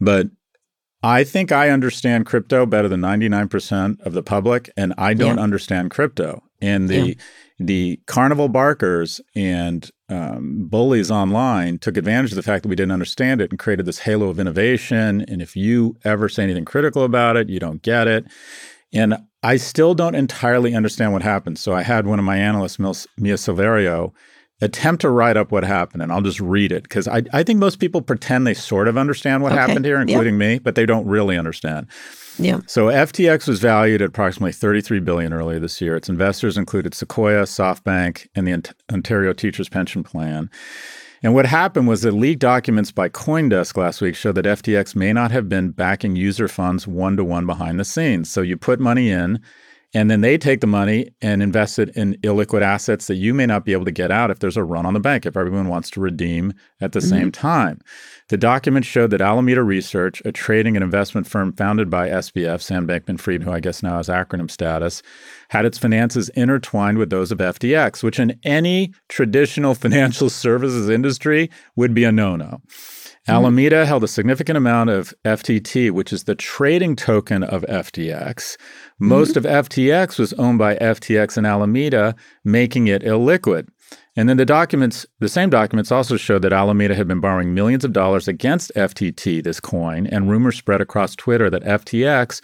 But 0.00 0.28
I 1.02 1.24
think 1.24 1.50
I 1.50 1.70
understand 1.70 2.26
crypto 2.26 2.66
better 2.66 2.88
than 2.88 3.00
99% 3.00 4.00
of 4.00 4.12
the 4.12 4.22
public, 4.22 4.70
and 4.76 4.92
I 4.98 5.14
don't 5.14 5.36
yeah. 5.36 5.42
understand 5.42 5.90
crypto. 5.90 6.42
And 6.60 6.88
the 6.88 7.00
yeah. 7.00 7.14
the 7.58 8.00
carnival 8.06 8.48
barkers 8.48 9.20
and 9.34 9.90
um, 10.10 10.66
bullies 10.68 11.10
online 11.10 11.78
took 11.78 11.96
advantage 11.96 12.32
of 12.32 12.36
the 12.36 12.42
fact 12.42 12.62
that 12.62 12.68
we 12.68 12.76
didn't 12.76 12.92
understand 12.92 13.40
it 13.40 13.50
and 13.50 13.58
created 13.58 13.86
this 13.86 14.00
halo 14.00 14.28
of 14.28 14.38
innovation. 14.38 15.24
And 15.26 15.40
if 15.40 15.56
you 15.56 15.96
ever 16.04 16.28
say 16.28 16.42
anything 16.42 16.66
critical 16.66 17.02
about 17.02 17.36
it, 17.36 17.48
you 17.48 17.60
don't 17.60 17.80
get 17.80 18.06
it. 18.06 18.26
And 18.92 19.16
I 19.42 19.56
still 19.56 19.94
don't 19.94 20.14
entirely 20.14 20.74
understand 20.74 21.12
what 21.12 21.22
happened. 21.22 21.58
So 21.58 21.72
I 21.72 21.82
had 21.82 22.06
one 22.06 22.18
of 22.18 22.24
my 22.24 22.36
analysts, 22.36 22.78
Mia 22.78 23.36
Silverio, 23.36 24.12
attempt 24.60 25.00
to 25.02 25.10
write 25.10 25.36
up 25.36 25.50
what 25.50 25.64
happened, 25.64 26.02
and 26.02 26.12
I'll 26.12 26.20
just 26.20 26.40
read 26.40 26.72
it 26.72 26.82
because 26.84 27.08
I, 27.08 27.22
I 27.32 27.42
think 27.42 27.58
most 27.58 27.78
people 27.78 28.02
pretend 28.02 28.46
they 28.46 28.54
sort 28.54 28.88
of 28.88 28.98
understand 28.98 29.42
what 29.42 29.52
okay. 29.52 29.60
happened 29.60 29.84
here, 29.84 30.00
including 30.00 30.36
me, 30.38 30.58
but 30.58 30.74
they 30.74 30.86
don't 30.86 31.06
really 31.06 31.38
understand. 31.38 31.86
Yeah. 32.38 32.60
So 32.66 32.86
FTX 32.86 33.48
was 33.48 33.60
valued 33.60 34.02
at 34.02 34.08
approximately 34.08 34.52
33 34.52 35.00
billion 35.00 35.32
earlier 35.32 35.58
this 35.58 35.80
year. 35.80 35.96
Its 35.96 36.08
investors 36.08 36.56
included 36.56 36.94
Sequoia, 36.94 37.42
SoftBank, 37.42 38.28
and 38.34 38.46
the 38.46 38.74
Ontario 38.92 39.32
Teachers 39.32 39.68
Pension 39.68 40.02
Plan. 40.02 40.50
And 41.22 41.34
what 41.34 41.44
happened 41.44 41.86
was 41.86 42.00
that 42.02 42.12
leaked 42.12 42.40
documents 42.40 42.90
by 42.92 43.10
CoinDesk 43.10 43.76
last 43.76 44.00
week 44.00 44.16
showed 44.16 44.36
that 44.36 44.46
FTX 44.46 44.96
may 44.96 45.12
not 45.12 45.30
have 45.30 45.48
been 45.50 45.70
backing 45.70 46.16
user 46.16 46.48
funds 46.48 46.86
one 46.86 47.16
to 47.18 47.24
one 47.24 47.44
behind 47.44 47.78
the 47.78 47.84
scenes. 47.84 48.30
So 48.30 48.40
you 48.40 48.56
put 48.56 48.80
money 48.80 49.10
in, 49.10 49.40
and 49.92 50.10
then 50.10 50.20
they 50.20 50.38
take 50.38 50.60
the 50.60 50.66
money 50.66 51.10
and 51.20 51.42
invest 51.42 51.78
it 51.78 51.90
in 51.96 52.14
illiquid 52.22 52.62
assets 52.62 53.08
that 53.08 53.16
you 53.16 53.34
may 53.34 53.46
not 53.46 53.64
be 53.64 53.72
able 53.72 53.84
to 53.84 53.90
get 53.90 54.10
out 54.10 54.30
if 54.30 54.38
there's 54.38 54.56
a 54.56 54.62
run 54.62 54.86
on 54.86 54.94
the 54.94 55.00
bank, 55.00 55.26
if 55.26 55.36
everyone 55.36 55.68
wants 55.68 55.90
to 55.90 56.00
redeem 56.00 56.52
at 56.80 56.92
the 56.92 57.00
mm-hmm. 57.00 57.08
same 57.08 57.32
time. 57.32 57.80
The 58.28 58.36
documents 58.36 58.86
showed 58.86 59.10
that 59.10 59.20
Alameda 59.20 59.64
Research, 59.64 60.22
a 60.24 60.30
trading 60.30 60.76
and 60.76 60.84
investment 60.84 61.26
firm 61.26 61.52
founded 61.52 61.90
by 61.90 62.08
SBF, 62.08 62.60
Sam 62.60 62.86
Bankman 62.86 63.18
Fried, 63.18 63.42
who 63.42 63.50
I 63.50 63.58
guess 63.58 63.82
now 63.82 63.96
has 63.96 64.08
acronym 64.08 64.48
status, 64.48 65.02
had 65.48 65.64
its 65.64 65.78
finances 65.78 66.28
intertwined 66.30 66.98
with 66.98 67.10
those 67.10 67.32
of 67.32 67.38
FTX, 67.38 68.04
which 68.04 68.20
in 68.20 68.38
any 68.44 68.94
traditional 69.08 69.74
financial 69.74 70.30
services 70.30 70.88
industry 70.88 71.50
would 71.74 71.94
be 71.94 72.04
a 72.04 72.12
no 72.12 72.36
no. 72.36 72.60
Mm-hmm. 73.26 73.32
Alameda 73.32 73.86
held 73.86 74.02
a 74.02 74.08
significant 74.08 74.56
amount 74.56 74.90
of 74.90 75.12
FTT, 75.24 75.90
which 75.90 76.12
is 76.12 76.24
the 76.24 76.34
trading 76.34 76.96
token 76.96 77.42
of 77.42 77.62
FTX. 77.62 78.56
Most 78.98 79.34
mm-hmm. 79.34 79.46
of 79.46 79.68
FTX 79.68 80.18
was 80.18 80.32
owned 80.34 80.58
by 80.58 80.76
FTX 80.76 81.36
and 81.36 81.46
Alameda, 81.46 82.14
making 82.44 82.88
it 82.88 83.02
illiquid. 83.02 83.68
And 84.16 84.28
then 84.28 84.36
the 84.36 84.46
documents, 84.46 85.06
the 85.18 85.28
same 85.28 85.50
documents 85.50 85.92
also 85.92 86.16
showed 86.16 86.42
that 86.42 86.52
Alameda 86.52 86.94
had 86.94 87.08
been 87.08 87.20
borrowing 87.20 87.54
millions 87.54 87.84
of 87.84 87.92
dollars 87.92 88.26
against 88.26 88.72
FTT, 88.74 89.42
this 89.42 89.60
coin, 89.60 90.06
and 90.06 90.30
rumors 90.30 90.56
spread 90.56 90.80
across 90.80 91.14
Twitter 91.14 91.50
that 91.50 91.62
FTX 91.62 92.40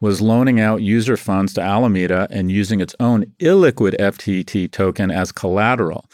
was 0.00 0.22
loaning 0.22 0.58
out 0.58 0.80
user 0.80 1.16
funds 1.16 1.52
to 1.54 1.60
Alameda 1.60 2.26
and 2.30 2.50
using 2.50 2.80
its 2.80 2.96
own 3.00 3.26
illiquid 3.38 3.94
FTT 3.98 4.70
token 4.70 5.10
as 5.10 5.30
collateral. 5.30 6.06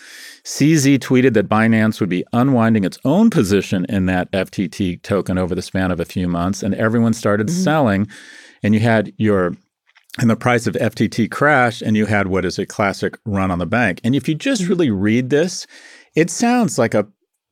CZ 0.47 1.01
tweeted 1.01 1.35
that 1.35 1.49
Binance 1.49 1.99
would 1.99 2.09
be 2.09 2.25
unwinding 2.33 2.85
its 2.85 2.99
own 3.05 3.31
position 3.31 3.85
in 3.89 4.07
that 4.07 4.31
FTT 4.31 5.03
token 5.03 5.39
over 5.39 5.57
the 5.57 5.61
span 5.61 5.91
of 5.91 5.99
a 5.99 6.05
few 6.05 6.29
months, 6.29 6.63
and 6.63 6.73
everyone 6.77 7.15
started 7.15 7.49
mm-hmm. 7.49 7.65
selling. 7.65 8.07
And 8.63 8.73
you 8.73 8.79
had 8.79 9.13
your 9.17 9.57
and 10.21 10.31
the 10.31 10.37
price 10.37 10.69
of 10.69 10.75
FTT 10.75 11.33
crashed, 11.33 11.83
and 11.83 11.97
you 11.97 12.07
had 12.07 12.29
what 12.29 12.45
is 12.45 12.61
a 12.61 12.65
classic 12.65 13.19
run 13.25 13.51
on 13.51 13.59
the 13.59 13.67
bank. 13.67 14.01
And 14.05 14.15
if 14.15 14.29
you 14.29 14.37
just 14.37 14.63
mm-hmm. 14.63 14.71
really 14.71 14.91
read 14.91 15.31
this, 15.31 15.67
it 16.15 16.31
sounds 16.31 16.79
like 16.79 16.95
a 16.95 17.09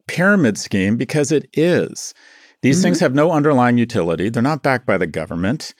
pyramid 0.07 0.57
scheme 0.57 0.96
because 0.96 1.33
it 1.33 1.48
is. 1.52 2.14
These 2.62 2.76
mm-hmm. 2.76 2.83
things 2.85 3.00
have 3.00 3.12
no 3.12 3.33
underlying 3.33 3.76
utility. 3.76 4.28
They're 4.28 4.40
not 4.40 4.62
backed 4.62 4.87
by 4.87 4.98
the 4.98 5.09
government. 5.09 5.74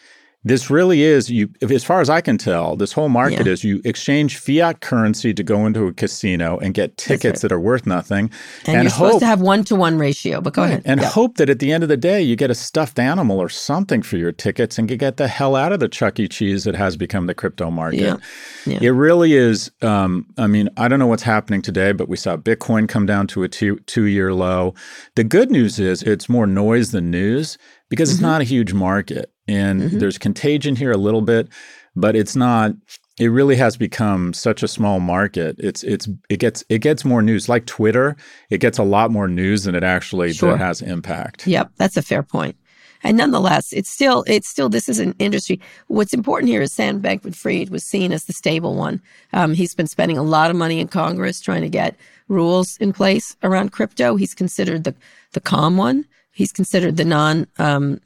This 0.44 0.68
really 0.68 1.02
is 1.02 1.30
you. 1.30 1.48
As 1.62 1.85
far 1.85 2.02
as 2.02 2.11
I 2.11 2.20
can 2.20 2.37
tell, 2.37 2.76
this 2.76 2.92
whole 2.92 3.09
market 3.09 3.46
yeah. 3.46 3.52
is 3.52 3.64
you 3.64 3.80
exchange 3.85 4.37
fiat 4.37 4.80
currency 4.80 5.33
to 5.33 5.42
go 5.42 5.64
into 5.64 5.87
a 5.87 5.92
casino 5.92 6.59
and 6.59 6.74
get 6.74 6.98
tickets 6.98 7.24
right. 7.24 7.42
that 7.42 7.52
are 7.52 7.61
worth 7.61 7.87
nothing, 7.87 8.30
and, 8.66 8.76
and 8.76 8.83
you're 8.85 8.92
hope, 8.92 9.07
supposed 9.07 9.20
to 9.20 9.26
have 9.26 9.40
one 9.40 9.64
to 9.64 9.74
one 9.74 9.96
ratio. 9.96 10.42
But 10.42 10.52
go 10.52 10.62
right, 10.62 10.70
ahead, 10.70 10.83
and 10.85 11.00
yeah. 11.00 11.09
hope 11.09 11.38
that 11.38 11.48
at 11.48 11.61
the 11.61 11.72
end 11.72 11.83
of 11.83 11.88
the 11.88 11.96
day 11.96 12.20
you 12.20 12.37
get 12.37 12.50
a 12.50 12.54
stuffed 12.54 12.98
animal 12.98 13.40
or 13.40 13.48
something 13.48 14.02
for 14.02 14.18
your 14.18 14.33
tickets 14.33 14.78
and 14.78 14.90
you 14.90 14.96
get 14.96 15.16
the 15.16 15.28
hell 15.28 15.57
out 15.57 15.72
of 15.72 15.80
the 15.80 15.88
Chuck 15.88 16.20
E. 16.20 16.28
Cheese 16.28 16.64
that 16.64 16.74
has 16.74 16.96
become 16.96 17.26
the 17.26 17.35
crypto 17.35 17.70
market. 17.70 18.20
Yeah. 18.66 18.78
It 18.80 18.90
really 18.90 19.33
is. 19.33 19.70
Um, 19.80 20.26
I 20.37 20.46
mean, 20.46 20.68
I 20.76 20.88
don't 20.88 20.98
know 20.98 21.07
what's 21.07 21.22
happening 21.22 21.62
today, 21.62 21.92
but 21.92 22.09
we 22.09 22.16
saw 22.16 22.37
Bitcoin 22.37 22.87
come 22.87 23.07
down 23.07 23.26
to 23.28 23.44
a 23.44 23.48
two 23.48 23.76
two 23.87 24.04
year 24.04 24.35
low. 24.35 24.74
The 25.14 25.24
good 25.24 25.50
news 25.50 25.78
is 25.78 26.02
it's 26.02 26.28
more 26.28 26.46
noise 26.46 26.90
than 26.90 27.11
news 27.11 27.57
because 27.94 28.09
mm-hmm. 28.09 28.16
it's 28.16 28.22
not 28.22 28.40
a 28.40 28.44
huge 28.44 28.72
market 28.72 29.33
and 29.46 29.83
mm-hmm. 29.83 29.98
there's 29.98 30.18
contagion 30.18 30.74
here 30.76 30.92
a 30.92 30.96
little 30.96 31.22
bit, 31.22 31.48
but 31.94 32.16
it's 32.16 32.37
not. 32.37 32.72
It 33.16 33.28
really 33.28 33.54
has 33.54 33.76
become 33.76 34.33
such 34.33 34.64
a 34.64 34.68
small 34.68 34.98
market. 34.98 35.54
It's 35.61 35.85
it's 35.85 36.09
it 36.28 36.40
gets 36.40 36.64
it 36.68 36.80
gets 36.80 37.04
more 37.04 37.22
news 37.22 37.48
like 37.48 37.66
Twitter. 37.66 38.16
It 38.50 38.59
gets 38.59 38.78
a 38.78 38.83
lot 38.83 39.12
more 39.12 39.28
news 39.28 39.64
than 39.64 39.76
it 39.76 39.85
actually 39.85 40.33
sure. 40.33 40.57
has 40.57 40.83
impact. 40.83 41.46
Yep, 41.46 41.70
that's 41.76 41.96
a 41.96 42.02
fair 42.02 42.24
point. 42.24 42.57
And 43.04 43.16
nonetheless, 43.16 43.72
it's 43.72 43.90
still 43.90 44.24
it's 44.26 44.48
still 44.48 44.68
this 44.68 44.88
is 44.88 44.98
an 44.98 45.14
industry. 45.20 45.61
What's 45.87 46.14
important 46.14 46.50
here 46.50 46.62
is 46.62 46.72
Sam 46.72 47.00
Bankman-Fried 47.00 47.68
was 47.68 47.85
seen 47.85 48.12
as 48.12 48.24
the 48.24 48.33
stable 48.33 48.74
one. 48.74 49.00
Um, 49.33 49.52
he's 49.52 49.74
been 49.74 49.87
spending 49.87 50.18
a 50.18 50.22
lot 50.22 50.50
of 50.50 50.57
money 50.57 50.80
in 50.80 50.88
Congress 50.88 51.40
trying 51.40 51.62
to 51.62 51.68
get 51.68 51.94
rules 52.26 52.76
in 52.78 52.92
place 52.92 53.37
around 53.44 53.70
crypto. 53.70 54.16
He's 54.16 54.35
considered 54.35 54.83
the 54.83 54.94
the 55.33 55.40
calm 55.40 55.76
one. 55.76 56.07
He's 56.35 56.53
considered 56.53 56.97
the 56.97 57.05
non 57.05 57.47
um, 57.59 58.01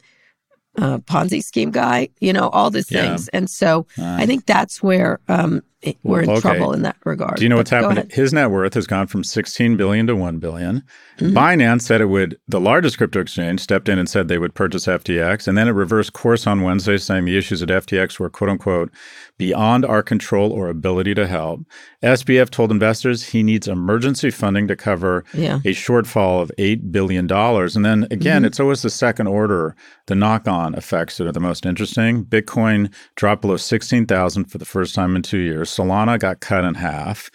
uh, 0.77 0.99
Ponzi 0.99 1.43
scheme 1.43 1.71
guy, 1.71 2.09
you 2.21 2.33
know, 2.33 2.49
all 2.51 2.71
these 2.71 2.91
yeah. 2.91 3.03
things. 3.03 3.29
And 3.29 3.51
so 3.51 3.87
uh, 3.99 4.17
I 4.19 4.27
think 4.27 4.47
that's 4.47 4.83
where 4.83 5.21
um, 5.29 5.63
we're 6.03 6.23
in 6.23 6.31
okay. 6.31 6.41
trouble 6.41 6.73
in 6.73 6.83
that 6.83 6.97
regard. 7.05 7.37
Do 7.37 7.45
you 7.45 7.49
know 7.49 7.57
what's 7.57 7.71
happened? 7.71 8.11
His 8.13 8.33
net 8.33 8.51
worth 8.51 8.75
has 8.75 8.87
gone 8.87 9.07
from 9.07 9.23
16 9.23 9.77
billion 9.77 10.09
to 10.09 10.17
1 10.17 10.39
billion. 10.39 10.83
Mm-hmm. 11.19 11.37
Binance 11.37 11.83
said 11.83 12.01
it 12.01 12.07
would, 12.07 12.39
the 12.49 12.61
largest 12.61 12.99
crypto 12.99 13.21
exchange 13.21 13.61
stepped 13.61 13.89
in 13.89 13.99
and 13.99 14.09
said 14.09 14.27
they 14.27 14.39
would 14.39 14.55
purchase 14.55 14.87
FTX. 14.87 15.47
And 15.47 15.57
then 15.57 15.69
it 15.69 15.73
reversed 15.73 16.15
course 16.15 16.49
on 16.49 16.63
Wednesday, 16.63 16.97
saying 16.97 17.27
the 17.27 17.39
issues 17.39 17.63
at 17.63 17.69
FTX 17.69 18.19
were, 18.19 18.29
quote 18.29 18.51
unquote, 18.51 18.91
beyond 19.39 19.85
our 19.85 20.03
control 20.03 20.53
or 20.53 20.69
ability 20.69 21.15
to 21.15 21.29
help. 21.29 21.61
SBF 22.03 22.51
told 22.51 22.73
investors 22.73 23.29
he 23.29 23.45
needs 23.45 23.69
emergency 23.69 24.31
funding 24.31 24.67
to 24.67 24.75
cover 24.75 25.25
yeah. 25.33 25.57
a 25.65 25.75
shortfall 25.75 26.43
of 26.43 26.51
$8 26.59 26.91
billion. 26.91 27.31
And 27.31 27.85
then 27.85 28.05
again, 28.11 28.39
mm-hmm. 28.39 28.45
it's 28.47 28.59
always 28.59 28.83
the 28.83 28.91
second 28.91 29.29
order, 29.29 29.77
the 30.07 30.17
knock 30.17 30.49
on 30.49 30.75
effects 30.75 31.19
that 31.19 31.27
are 31.29 31.33
the 31.33 31.41
most 31.41 31.65
interesting. 31.65 32.25
Bitcoin 32.25 32.93
dropped 33.15 33.43
below 33.43 33.57
16,000 33.57 34.47
for 34.47 34.59
the 34.59 34.65
first 34.65 34.95
time 34.95 35.15
in 35.15 35.23
two 35.23 35.39
years. 35.39 35.68
Solana 35.69 36.19
got 36.19 36.41
cut 36.41 36.65
in 36.65 36.75
half. 36.75 37.31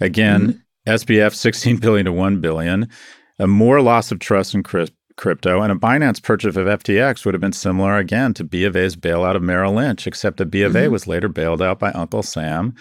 Again, 0.00 0.62
mm-hmm. 0.86 0.92
SBF 0.92 1.34
16 1.34 1.78
billion 1.78 2.06
to 2.06 2.12
1 2.12 2.40
billion 2.40 2.88
a 3.38 3.46
more 3.46 3.80
loss 3.80 4.12
of 4.12 4.18
trust 4.18 4.54
in 4.54 4.62
crypto. 4.62 5.62
And 5.62 5.72
a 5.72 5.74
Binance 5.74 6.22
purchase 6.22 6.56
of 6.56 6.66
FTX 6.66 7.24
would 7.24 7.34
have 7.34 7.40
been 7.40 7.52
similar 7.52 7.96
again 7.96 8.34
to 8.34 8.44
B 8.44 8.64
of 8.64 8.76
A's 8.76 8.96
bailout 8.96 9.36
of 9.36 9.42
Merrill 9.42 9.74
Lynch, 9.74 10.06
except 10.06 10.38
that 10.38 10.46
B 10.46 10.62
of 10.62 10.72
mm-hmm. 10.72 10.86
A 10.86 10.90
was 10.90 11.06
later 11.06 11.28
bailed 11.28 11.62
out 11.62 11.78
by 11.78 11.90
Uncle 11.92 12.22
Sam. 12.22 12.74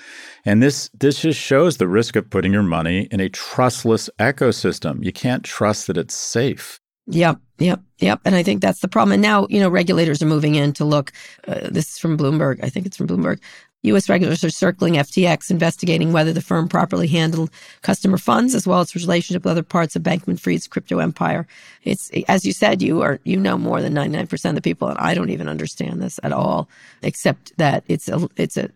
And 0.45 0.61
this 0.61 0.89
this 0.93 1.21
just 1.21 1.39
shows 1.39 1.77
the 1.77 1.87
risk 1.87 2.15
of 2.15 2.29
putting 2.29 2.53
your 2.53 2.63
money 2.63 3.07
in 3.11 3.19
a 3.19 3.29
trustless 3.29 4.09
ecosystem. 4.19 5.03
You 5.03 5.11
can't 5.11 5.43
trust 5.43 5.87
that 5.87 5.97
it's 5.97 6.15
safe. 6.15 6.79
Yep, 7.07 7.37
yep, 7.59 7.81
yep. 7.99 8.21
And 8.23 8.33
I 8.33 8.43
think 8.43 8.61
that's 8.61 8.79
the 8.79 8.87
problem. 8.87 9.13
And 9.13 9.21
now, 9.21 9.45
you 9.49 9.59
know, 9.59 9.67
regulators 9.67 10.21
are 10.21 10.27
moving 10.27 10.55
in 10.55 10.71
to 10.73 10.85
look. 10.85 11.11
Uh, 11.47 11.67
this 11.69 11.89
is 11.89 11.97
from 11.97 12.17
Bloomberg. 12.17 12.63
I 12.63 12.69
think 12.69 12.85
it's 12.85 12.95
from 12.95 13.07
Bloomberg. 13.07 13.41
U.S. 13.83 14.09
regulators 14.09 14.43
are 14.43 14.49
circling 14.49 14.93
FTX, 14.93 15.51
investigating 15.51 16.13
whether 16.13 16.33
the 16.33 16.41
firm 16.41 16.67
properly 16.67 17.07
handled 17.07 17.51
customer 17.81 18.17
funds 18.17 18.55
as 18.55 18.65
well 18.65 18.79
as 18.79 18.87
its 18.87 18.95
relationship 18.95 19.43
with 19.43 19.51
other 19.51 19.63
parts 19.63 19.95
of 19.95 20.03
Bankman-Fried's 20.03 20.67
crypto 20.67 20.99
empire. 20.99 21.45
It's 21.83 22.09
as 22.27 22.45
you 22.45 22.53
said, 22.53 22.81
you 22.81 23.01
are 23.01 23.19
you 23.23 23.37
know 23.37 23.57
more 23.57 23.81
than 23.81 23.93
ninety 23.93 24.15
nine 24.17 24.27
percent 24.27 24.57
of 24.57 24.63
the 24.63 24.69
people, 24.69 24.87
and 24.87 24.97
I 24.97 25.13
don't 25.13 25.29
even 25.29 25.47
understand 25.47 26.01
this 26.01 26.19
at 26.23 26.31
all, 26.31 26.69
except 27.01 27.57
that 27.57 27.83
it's 27.87 28.07
a 28.07 28.27
it's 28.37 28.57
a 28.57 28.69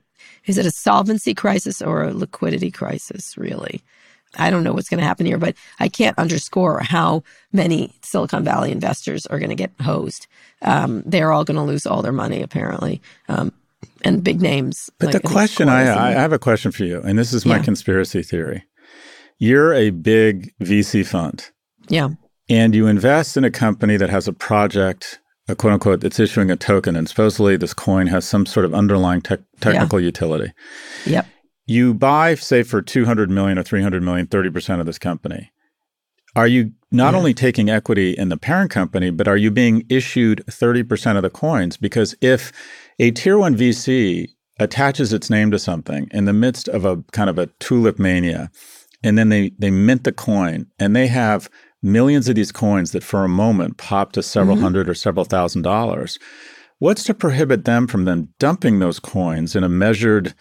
is 0.45 0.57
it 0.57 0.65
a 0.65 0.71
solvency 0.71 1.33
crisis 1.33 1.81
or 1.81 2.03
a 2.03 2.13
liquidity 2.13 2.71
crisis? 2.71 3.37
Really, 3.37 3.81
I 4.35 4.49
don't 4.49 4.63
know 4.63 4.73
what's 4.73 4.89
going 4.89 4.99
to 4.99 5.07
happen 5.07 5.25
here, 5.25 5.37
but 5.37 5.55
I 5.79 5.87
can't 5.87 6.17
underscore 6.19 6.79
how 6.79 7.23
many 7.53 7.93
Silicon 8.01 8.43
Valley 8.43 8.71
investors 8.71 9.25
are 9.25 9.39
going 9.39 9.49
to 9.49 9.55
get 9.55 9.71
hosed. 9.81 10.27
Um, 10.61 11.03
they're 11.05 11.31
all 11.31 11.45
going 11.45 11.57
to 11.57 11.63
lose 11.63 11.85
all 11.85 12.01
their 12.01 12.11
money 12.11 12.41
apparently. 12.41 13.01
Um, 13.29 13.53
and 14.03 14.23
big 14.23 14.41
names. 14.41 14.89
But 14.99 15.13
like 15.13 15.21
the 15.21 15.27
question 15.27 15.69
I, 15.69 16.09
I 16.09 16.11
have 16.11 16.33
a 16.33 16.39
question 16.39 16.71
for 16.71 16.83
you, 16.83 17.01
and 17.01 17.17
this 17.17 17.33
is 17.33 17.45
my 17.45 17.57
yeah. 17.57 17.63
conspiracy 17.63 18.23
theory. 18.23 18.63
You're 19.39 19.73
a 19.73 19.91
big 19.91 20.53
VC 20.59 21.05
fund. 21.05 21.49
Yeah. 21.89 22.09
And 22.49 22.73
you 22.73 22.87
invest 22.87 23.37
in 23.37 23.43
a 23.43 23.51
company 23.51 23.97
that 23.97 24.09
has 24.09 24.27
a 24.27 24.33
project, 24.33 25.19
a 25.47 25.55
quote 25.55 25.73
unquote, 25.73 26.01
that's 26.01 26.19
issuing 26.19 26.49
a 26.49 26.55
token. 26.55 26.95
And 26.95 27.07
supposedly 27.07 27.57
this 27.57 27.73
coin 27.73 28.07
has 28.07 28.25
some 28.25 28.45
sort 28.45 28.65
of 28.65 28.73
underlying 28.73 29.21
te- 29.21 29.37
technical 29.59 29.99
yeah. 29.99 30.05
utility. 30.05 30.53
Yep. 31.05 31.27
You 31.65 31.93
buy, 31.93 32.35
say, 32.35 32.63
for 32.63 32.81
200 32.81 33.29
million 33.29 33.59
or 33.59 33.63
300 33.63 34.01
million, 34.01 34.27
30% 34.27 34.79
of 34.79 34.85
this 34.85 34.97
company. 34.97 35.51
Are 36.35 36.47
you 36.47 36.71
not 36.91 37.13
yeah. 37.13 37.17
only 37.17 37.33
taking 37.33 37.69
equity 37.69 38.11
in 38.11 38.29
the 38.29 38.37
parent 38.37 38.71
company, 38.71 39.09
but 39.09 39.27
are 39.27 39.37
you 39.37 39.51
being 39.51 39.85
issued 39.89 40.43
30% 40.47 41.17
of 41.17 41.23
the 41.23 41.29
coins? 41.29 41.77
Because 41.77 42.15
if 42.21 42.51
a 42.99 43.11
tier 43.11 43.37
one 43.37 43.55
VC 43.55 44.29
attaches 44.59 45.13
its 45.13 45.29
name 45.29 45.51
to 45.51 45.59
something 45.59 46.07
in 46.11 46.25
the 46.25 46.33
midst 46.33 46.67
of 46.67 46.85
a 46.85 47.03
kind 47.11 47.29
of 47.29 47.37
a 47.37 47.47
tulip 47.59 47.99
mania, 47.99 48.49
and 49.03 49.17
then 49.17 49.29
they, 49.29 49.51
they 49.59 49.69
mint 49.69 50.03
the 50.03 50.11
coin 50.11 50.65
and 50.79 50.95
they 50.95 51.07
have 51.07 51.49
millions 51.83 52.27
of 52.27 52.35
these 52.35 52.51
coins 52.51 52.91
that 52.91 53.03
for 53.03 53.23
a 53.23 53.29
moment 53.29 53.77
pop 53.77 54.11
to 54.13 54.23
several 54.23 54.55
mm-hmm. 54.55 54.63
hundred 54.63 54.89
or 54.89 54.93
several 54.93 55.25
thousand 55.25 55.61
dollars. 55.61 56.17
What's 56.79 57.03
to 57.05 57.13
prohibit 57.13 57.65
them 57.65 57.87
from 57.87 58.05
then 58.05 58.29
dumping 58.39 58.79
those 58.79 58.99
coins 58.99 59.55
in 59.55 59.63
a 59.63 59.69
measured 59.69 60.35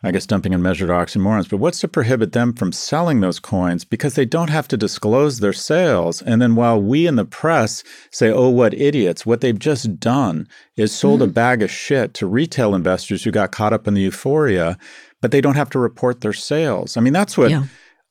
I 0.00 0.12
guess 0.12 0.26
dumping 0.26 0.54
and 0.54 0.62
measured 0.62 0.90
oxymorons, 0.90 1.50
but 1.50 1.56
what's 1.56 1.80
to 1.80 1.88
prohibit 1.88 2.30
them 2.30 2.52
from 2.52 2.70
selling 2.70 3.20
those 3.20 3.40
coins 3.40 3.84
because 3.84 4.14
they 4.14 4.24
don't 4.24 4.50
have 4.50 4.68
to 4.68 4.76
disclose 4.76 5.40
their 5.40 5.52
sales? 5.52 6.22
And 6.22 6.40
then 6.40 6.54
while 6.54 6.80
we 6.80 7.08
in 7.08 7.16
the 7.16 7.24
press 7.24 7.82
say, 8.12 8.30
oh, 8.30 8.48
what 8.48 8.74
idiots, 8.74 9.26
what 9.26 9.40
they've 9.40 9.58
just 9.58 9.98
done 9.98 10.46
is 10.76 10.94
sold 10.94 11.20
mm-hmm. 11.20 11.30
a 11.30 11.32
bag 11.32 11.62
of 11.62 11.70
shit 11.70 12.14
to 12.14 12.28
retail 12.28 12.76
investors 12.76 13.24
who 13.24 13.32
got 13.32 13.50
caught 13.50 13.72
up 13.72 13.88
in 13.88 13.94
the 13.94 14.02
euphoria, 14.02 14.78
but 15.20 15.32
they 15.32 15.40
don't 15.40 15.56
have 15.56 15.70
to 15.70 15.80
report 15.80 16.20
their 16.20 16.32
sales. 16.32 16.96
I 16.96 17.00
mean, 17.00 17.12
that's 17.12 17.36
what. 17.36 17.50
Yeah. 17.50 17.64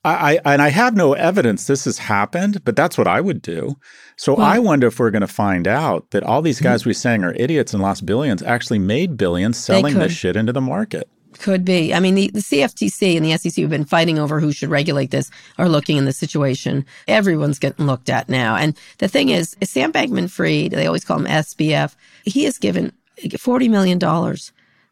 I, 0.03 0.37
I, 0.45 0.53
and 0.53 0.61
I 0.61 0.69
have 0.69 0.95
no 0.95 1.13
evidence 1.13 1.67
this 1.67 1.83
has 1.85 1.97
happened, 1.97 2.63
but 2.63 2.75
that's 2.75 2.97
what 2.97 3.07
I 3.07 3.19
would 3.19 3.41
do. 3.41 3.75
So 4.15 4.35
well, 4.35 4.45
I 4.45 4.59
wonder 4.59 4.87
if 4.87 4.99
we're 4.99 5.11
going 5.11 5.21
to 5.21 5.27
find 5.27 5.67
out 5.67 6.11
that 6.11 6.23
all 6.23 6.41
these 6.41 6.61
guys 6.61 6.81
mm-hmm. 6.81 6.89
we 6.89 6.93
saying 6.93 7.23
are 7.23 7.33
idiots 7.33 7.73
and 7.73 7.81
lost 7.81 8.05
billions 8.05 8.41
actually 8.43 8.79
made 8.79 9.17
billions 9.17 9.57
selling 9.57 9.95
this 9.95 10.13
shit 10.13 10.35
into 10.37 10.53
the 10.53 10.61
market. 10.61 11.09
Could 11.37 11.63
be. 11.63 11.93
I 11.93 11.99
mean, 11.99 12.15
the, 12.15 12.29
the 12.29 12.39
CFTC 12.39 13.15
and 13.15 13.25
the 13.25 13.37
SEC 13.37 13.61
have 13.61 13.69
been 13.69 13.85
fighting 13.85 14.19
over 14.19 14.39
who 14.39 14.51
should 14.51 14.69
regulate 14.69 15.11
this, 15.11 15.29
are 15.57 15.69
looking 15.69 15.97
in 15.97 16.05
the 16.05 16.13
situation. 16.13 16.85
Everyone's 17.07 17.59
getting 17.59 17.85
looked 17.85 18.09
at 18.09 18.27
now. 18.27 18.55
And 18.55 18.77
the 18.97 19.07
thing 19.07 19.29
is, 19.29 19.55
Sam 19.63 19.93
Bankman 19.93 20.29
Fried, 20.29 20.71
they 20.71 20.87
always 20.87 21.05
call 21.05 21.19
him 21.19 21.25
SBF, 21.25 21.95
he 22.23 22.43
has 22.45 22.57
given 22.57 22.91
$40 23.19 23.69
million 23.69 23.99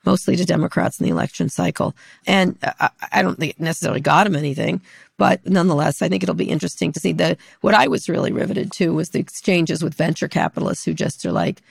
mostly 0.06 0.36
to 0.36 0.46
Democrats 0.46 1.00
in 1.00 1.06
the 1.06 1.12
election 1.12 1.50
cycle. 1.50 1.96
And 2.28 2.58
I, 2.62 2.90
I 3.12 3.22
don't 3.22 3.40
think 3.40 3.52
it 3.52 3.60
necessarily 3.60 4.02
got 4.02 4.28
him 4.28 4.36
anything, 4.36 4.82
but 5.18 5.46
nonetheless, 5.46 6.02
I 6.02 6.10
think 6.10 6.24
it'll 6.24 6.36
be 6.36 6.50
interesting 6.50 6.92
to 6.92 7.00
see. 7.00 7.12
The 7.12 7.38
what 7.62 7.74
I 7.74 7.88
was 7.88 8.10
really 8.10 8.32
riveted 8.32 8.72
to 8.74 8.94
was 8.94 9.10
the 9.10 9.20
exchanges 9.20 9.84
with 9.84 9.96
venture 9.96 10.28
capitalists 10.28 10.86
who 10.86 10.94
just 10.94 11.26
are 11.26 11.32
like, 11.32 11.62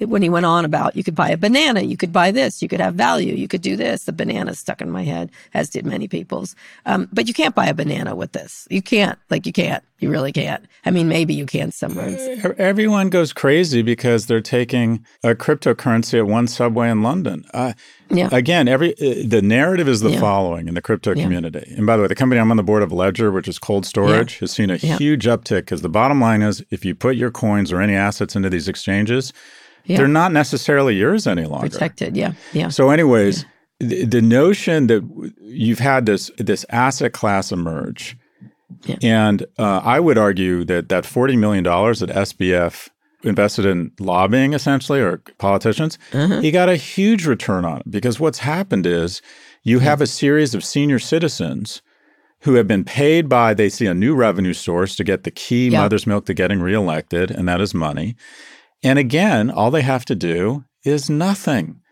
when 0.00 0.22
he 0.22 0.28
went 0.28 0.46
on 0.46 0.64
about 0.64 0.96
you 0.96 1.04
could 1.04 1.14
buy 1.14 1.28
a 1.28 1.36
banana, 1.36 1.82
you 1.82 1.96
could 1.96 2.12
buy 2.12 2.30
this, 2.30 2.62
you 2.62 2.68
could 2.68 2.80
have 2.80 2.94
value, 2.94 3.34
you 3.34 3.46
could 3.46 3.60
do 3.60 3.76
this. 3.76 4.04
The 4.04 4.12
banana 4.12 4.54
stuck 4.54 4.80
in 4.80 4.90
my 4.90 5.02
head, 5.02 5.30
as 5.54 5.68
did 5.68 5.84
many 5.84 6.08
people's. 6.08 6.56
Um, 6.86 7.08
but 7.12 7.28
you 7.28 7.34
can't 7.34 7.54
buy 7.54 7.66
a 7.66 7.74
banana 7.74 8.16
with 8.16 8.32
this. 8.32 8.66
You 8.70 8.82
can't. 8.82 9.18
Like 9.30 9.46
you 9.46 9.52
can't. 9.52 9.84
You 9.98 10.10
really 10.10 10.32
can't. 10.32 10.64
I 10.84 10.90
mean, 10.90 11.08
maybe 11.08 11.32
you 11.32 11.46
can 11.46 11.70
somewhere. 11.70 12.08
Everyone 12.58 13.08
goes 13.08 13.32
crazy 13.32 13.82
because 13.82 14.26
they're 14.26 14.40
taking 14.40 15.06
a 15.22 15.34
cryptocurrency 15.34 16.18
at 16.18 16.26
one 16.26 16.48
subway 16.48 16.90
in 16.90 17.02
London. 17.02 17.44
Uh, 17.54 17.74
yeah. 18.10 18.28
Again, 18.32 18.66
every 18.66 18.94
uh, 18.94 19.22
the 19.24 19.40
narrative 19.42 19.88
is 19.88 20.00
the 20.00 20.10
yeah. 20.10 20.20
following 20.20 20.66
in 20.66 20.74
the 20.74 20.82
crypto 20.82 21.14
yeah. 21.14 21.22
community. 21.22 21.72
And 21.76 21.86
by 21.86 21.96
the 21.96 22.02
way, 22.02 22.08
the 22.08 22.16
company 22.16 22.40
I'm 22.40 22.50
on 22.50 22.56
the 22.56 22.64
board 22.64 22.82
of 22.82 22.92
Ledger, 22.92 23.30
which 23.30 23.46
is 23.46 23.58
cold 23.58 23.86
storage, 23.86 24.38
has 24.40 24.50
seen 24.50 24.70
a 24.70 24.76
huge 24.76 25.26
uptick 25.26 25.60
because 25.60 25.82
the 25.82 25.88
bottom 25.88 26.20
line 26.20 26.42
is 26.42 26.64
if 26.70 26.84
you 26.84 26.94
put 26.94 27.16
your 27.16 27.30
coins 27.30 27.70
or 27.72 27.80
any 27.80 27.94
assets 27.94 28.34
into 28.34 28.50
these 28.50 28.68
exchanges, 28.68 29.32
yeah. 29.84 29.96
they're 29.96 30.08
not 30.08 30.32
necessarily 30.32 30.94
yours 30.94 31.26
any 31.26 31.44
longer. 31.44 31.68
Protected, 31.68 32.16
yeah, 32.16 32.32
yeah. 32.52 32.68
So, 32.68 32.90
anyways, 32.90 33.42
yeah. 33.42 33.48
The, 33.80 34.04
the, 34.04 34.22
notion 34.22 34.86
that 34.86 35.34
you've 35.42 35.80
had 35.80 36.06
this 36.06 36.30
this 36.38 36.64
asset 36.70 37.12
class 37.12 37.50
emerge, 37.50 38.16
yeah. 38.84 38.96
and 39.02 39.44
uh, 39.58 39.80
I 39.82 39.98
would 39.98 40.18
argue 40.18 40.64
that 40.64 40.88
that 40.88 41.04
forty 41.04 41.36
million 41.36 41.64
dollars 41.64 42.00
that 42.00 42.10
SBF 42.10 42.88
invested 43.24 43.64
in 43.64 43.92
lobbying, 43.98 44.52
essentially, 44.52 45.00
or 45.00 45.18
politicians, 45.38 45.98
uh-huh. 46.12 46.40
he 46.40 46.50
got 46.50 46.68
a 46.68 46.76
huge 46.76 47.26
return 47.26 47.64
on 47.64 47.78
it 47.80 47.90
because 47.90 48.20
what's 48.20 48.38
happened 48.38 48.86
is 48.86 49.22
you 49.62 49.78
have 49.78 50.00
a 50.00 50.06
series 50.06 50.54
of 50.54 50.64
senior 50.64 50.98
citizens 50.98 51.82
who 52.40 52.54
have 52.54 52.66
been 52.66 52.84
paid 52.84 53.28
by 53.28 53.54
they 53.54 53.68
see 53.68 53.86
a 53.86 53.94
new 53.94 54.14
revenue 54.14 54.52
source 54.52 54.96
to 54.96 55.04
get 55.04 55.22
the 55.22 55.30
key 55.30 55.70
mother's 55.70 56.06
milk 56.06 56.26
to 56.26 56.34
getting 56.34 56.60
reelected, 56.60 57.30
and 57.30 57.48
that 57.48 57.60
is 57.60 57.72
money. 57.72 58.16
And 58.82 58.98
again, 58.98 59.50
all 59.50 59.70
they 59.70 59.82
have 59.82 60.04
to 60.06 60.14
do 60.14 60.64
is 60.84 61.08
nothing. 61.08 61.82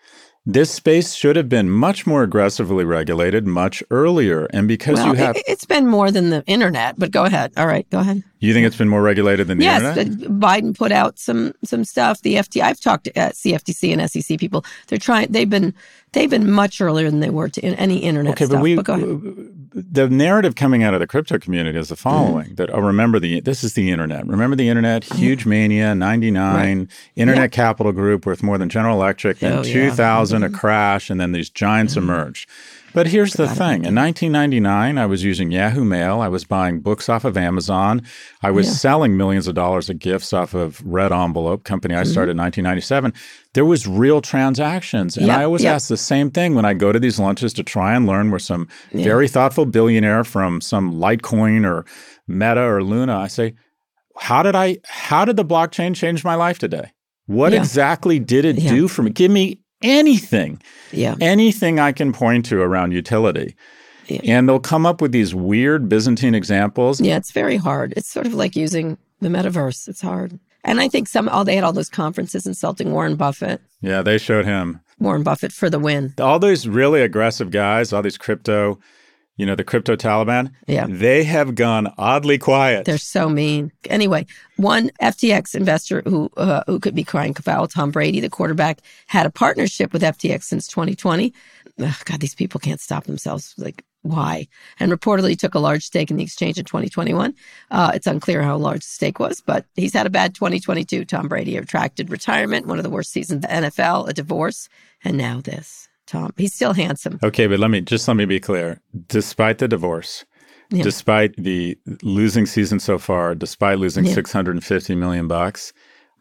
This 0.47 0.71
space 0.71 1.13
should 1.13 1.37
have 1.37 1.51
been 1.51 1.69
much 1.69 2.07
more 2.07 2.23
aggressively 2.23 2.85
regulated 2.85 3.47
much 3.47 3.83
earlier. 3.91 4.47
And 4.47 4.67
because 4.67 4.97
well, 4.97 5.09
you 5.09 5.15
have. 5.15 5.37
It, 5.37 5.47
has 5.47 5.67
been 5.67 5.87
more 5.87 6.11
than 6.11 6.31
the 6.31 6.43
internet, 6.47 6.99
but 6.99 7.11
go 7.11 7.25
ahead. 7.25 7.53
All 7.59 7.67
right, 7.67 7.89
go 7.91 7.99
ahead. 7.99 8.25
You 8.39 8.55
think 8.55 8.67
it's 8.67 8.77
been 8.77 8.89
more 8.89 9.03
regulated 9.03 9.49
than 9.49 9.59
the 9.59 9.65
yes, 9.65 9.83
internet? 9.83 10.19
Yes, 10.19 10.31
Biden 10.31 10.77
put 10.77 10.93
out 10.93 11.19
some 11.19 11.53
some 11.63 11.85
stuff. 11.85 12.23
The 12.23 12.37
FT, 12.37 12.63
I've 12.63 12.81
talked 12.81 13.05
to 13.05 13.21
uh, 13.21 13.29
CFTC 13.31 13.93
and 13.93 14.11
SEC 14.11 14.39
people. 14.39 14.65
They're 14.89 14.99
trying. 14.99 15.31
They've 15.31 15.49
been 15.49 15.75
they've 16.13 16.31
been 16.31 16.51
much 16.51 16.81
earlier 16.81 17.11
than 17.11 17.21
they 17.21 17.31
were 17.31 17.49
to 17.49 17.61
in 17.61 17.75
any 17.75 17.99
internet. 17.99 18.33
Okay, 18.33 18.47
stuff, 18.47 18.59
but 18.59 18.63
we 18.63 18.75
but 18.77 18.87
the 19.73 20.09
narrative 20.09 20.55
coming 20.55 20.83
out 20.83 20.95
of 20.95 21.01
the 21.01 21.07
crypto 21.07 21.39
community 21.39 21.79
is 21.79 21.89
the 21.89 21.97
following: 21.97 22.51
mm. 22.51 22.57
that 22.57 22.71
oh, 22.73 22.81
remember 22.81 23.19
the 23.19 23.41
this 23.41 23.63
is 23.63 23.75
the 23.75 23.91
internet. 23.91 24.27
Remember 24.27 24.57
the 24.57 24.69
internet? 24.69 25.05
Huge 25.05 25.47
mania, 25.47 25.95
ninety 25.95 26.31
nine. 26.31 26.79
Right. 26.81 26.89
Internet 27.17 27.53
yeah. 27.53 27.57
Capital 27.57 27.93
Group 27.93 28.27
worth 28.27 28.43
more 28.43 28.59
than 28.59 28.69
General 28.69 28.97
Electric. 28.97 29.39
Then 29.39 29.59
oh, 29.59 29.63
two 29.63 29.91
thousand 29.91 30.43
yeah. 30.43 30.49
mm-hmm. 30.49 30.57
a 30.57 30.59
crash, 30.59 31.11
and 31.11 31.21
then 31.21 31.33
these 31.33 31.51
giants 31.51 31.95
mm. 31.95 31.99
emerged. 31.99 32.49
But 32.93 33.07
here's 33.07 33.35
the 33.35 33.47
thing. 33.47 33.85
In 33.85 33.95
1999, 33.95 34.99
I 34.99 35.07
was 35.07 35.23
using 35.23 35.51
Yahoo 35.51 35.85
Mail. 35.85 36.21
I 36.21 36.29
was 36.29 36.45
buying 36.45 36.81
books 36.81 37.09
off 37.09 37.25
of 37.25 37.37
Amazon. 37.37 38.03
I 38.43 38.51
was 38.51 38.67
yeah. 38.67 38.73
selling 38.73 39.17
millions 39.17 39.47
of 39.47 39.55
dollars 39.55 39.89
of 39.89 39.99
gifts 39.99 40.33
off 40.33 40.55
of 40.55 40.81
Red 40.85 41.13
Envelope, 41.13 41.65
company 41.65 41.95
I 41.95 42.03
started 42.03 42.33
mm-hmm. 42.33 42.41
in 42.41 42.67
1997. 42.67 43.13
There 43.55 43.65
was 43.65 43.87
real 43.87 44.21
transactions. 44.21 45.17
And 45.17 45.27
yep, 45.27 45.39
I 45.39 45.45
always 45.45 45.63
yep. 45.63 45.77
ask 45.77 45.89
the 45.89 45.97
same 45.97 46.31
thing 46.31 46.55
when 46.55 46.65
I 46.65 46.75
go 46.75 46.93
to 46.93 46.99
these 46.99 47.19
lunches 47.19 47.53
to 47.55 47.63
try 47.63 47.95
and 47.95 48.07
learn 48.07 48.31
where 48.31 48.41
some 48.41 48.69
yeah. 48.93 49.05
very 49.05 49.29
thoughtful 49.29 49.67
billionaire 49.67 50.25
from 50.25 50.61
some 50.61 50.95
Litecoin 50.95 51.65
or 51.65 51.85
Meta 52.27 52.63
or 52.63 52.83
Luna, 52.83 53.17
I 53.17 53.29
say, 53.29 53.55
how 54.19 54.43
did 54.43 54.55
I 54.55 54.79
how 54.85 55.25
did 55.25 55.37
the 55.37 55.45
blockchain 55.45 55.95
change 55.95 56.25
my 56.25 56.35
life 56.35 56.59
today? 56.59 56.93
What 57.27 57.53
yeah. 57.53 57.59
exactly 57.61 58.19
did 58.19 58.45
it 58.45 58.57
do 58.57 58.89
for 58.89 59.03
me? 59.03 59.11
Give 59.11 59.31
me 59.31 59.61
anything, 59.83 60.61
yeah. 60.93 61.15
anything 61.21 61.79
I 61.79 61.93
can 61.93 62.13
point 62.13 62.45
to 62.47 62.61
around 62.61 62.93
utility. 62.93 63.55
Yeah. 64.07 64.21
And 64.25 64.49
they'll 64.49 64.59
come 64.59 64.87
up 64.87 65.01
with 65.01 65.13
these 65.13 65.35
weird 65.35 65.89
Byzantine 65.89 66.35
examples. 66.35 67.01
Yeah, 67.01 67.17
it's 67.17 67.31
very 67.31 67.57
hard. 67.57 67.95
It's 67.97 68.11
sort 68.11 68.27
of 68.27 68.35
like 68.35 68.57
using 68.57 68.99
the 69.21 69.29
metaverse. 69.29 69.89
It's 69.89 70.01
hard. 70.01 70.39
And 70.65 70.81
I 70.81 70.89
think 70.89 71.09
some, 71.09 71.29
oh, 71.33 71.45
they 71.45 71.55
had 71.55 71.65
all 71.65 71.73
those 71.73 71.89
conferences 71.89 72.47
insulting 72.47 72.93
Warren 72.93 73.17
Buffett. 73.17 73.63
Yeah, 73.81 74.03
they 74.03 74.19
showed 74.19 74.45
him. 74.45 74.81
Warren 74.99 75.23
Buffett 75.23 75.53
for 75.53 75.71
the 75.71 75.79
win. 75.79 76.13
All 76.21 76.39
those 76.39 76.67
really 76.67 77.01
aggressive 77.03 77.51
guys, 77.51 77.93
all 77.93 78.03
these 78.03 78.19
crypto 78.19 78.79
you 79.41 79.47
know, 79.47 79.55
the 79.57 79.65
crypto 79.65 79.97
Taliban, 79.97 80.53
Yeah. 80.67 80.87
they 80.87 81.25
have 81.25 81.55
gone 81.55 81.93
oddly 81.97 82.37
quiet. 82.37 82.85
They're 82.85 82.99
so 82.99 83.31
mean. 83.31 83.73
Anyway, 83.89 84.27
one 84.57 84.91
FTX 85.01 85.55
investor 85.55 86.03
who 86.05 86.31
uh, 86.37 86.63
who 86.67 86.79
could 86.79 86.95
be 86.95 87.05
crying 87.05 87.33
foul, 87.33 87.67
Tom 87.67 87.91
Brady, 87.91 88.21
the 88.21 88.29
quarterback, 88.29 88.81
had 89.07 89.25
a 89.25 89.31
partnership 89.31 89.95
with 89.95 90.03
FTX 90.03 90.43
since 90.45 90.69
2020. 90.69 91.33
Ugh, 91.81 91.95
God, 92.05 92.21
these 92.21 92.35
people 92.35 92.61
can't 92.61 92.81
stop 92.81 93.05
themselves. 93.05 93.55
Like, 93.57 93.83
why? 94.03 94.47
And 94.79 94.93
reportedly 94.93 95.39
took 95.39 95.55
a 95.55 95.59
large 95.59 95.85
stake 95.85 96.11
in 96.11 96.17
the 96.19 96.23
exchange 96.23 96.59
in 96.59 96.65
2021. 96.67 97.35
Uh, 97.71 97.93
it's 97.95 98.07
unclear 98.07 98.43
how 98.43 98.57
large 98.59 98.81
the 98.81 98.87
stake 99.01 99.19
was, 99.19 99.41
but 99.41 99.65
he's 99.75 99.95
had 99.95 100.07
a 100.07 100.11
bad 100.11 100.35
2022. 100.35 101.05
Tom 101.07 101.29
Brady 101.29 101.57
attracted 101.57 102.11
retirement, 102.11 102.67
one 102.67 102.79
of 102.79 102.85
the 102.85 102.91
worst 102.91 103.11
seasons 103.13 103.43
in 103.45 103.51
the 103.63 103.69
NFL, 103.69 104.09
a 104.09 104.13
divorce, 104.13 104.69
and 105.05 105.17
now 105.17 105.41
this. 105.41 105.89
Tom, 106.11 106.33
he's 106.37 106.53
still 106.53 106.73
handsome. 106.73 107.21
Okay, 107.23 107.47
but 107.47 107.61
let 107.61 107.71
me 107.71 107.81
just 107.81 108.09
let 108.09 108.17
me 108.17 108.25
be 108.25 108.41
clear. 108.41 108.81
Despite 109.07 109.59
the 109.59 109.69
divorce, 109.69 110.25
Yeah. 110.71 110.83
despite 110.83 111.37
the 111.37 111.79
losing 112.03 112.47
season 112.47 112.81
so 112.81 112.99
far, 112.99 113.37
despite 113.37 113.79
losing 113.79 114.05
Yeah. 114.05 114.15
650 114.15 114.97
million 114.97 115.29
bucks, 115.29 115.73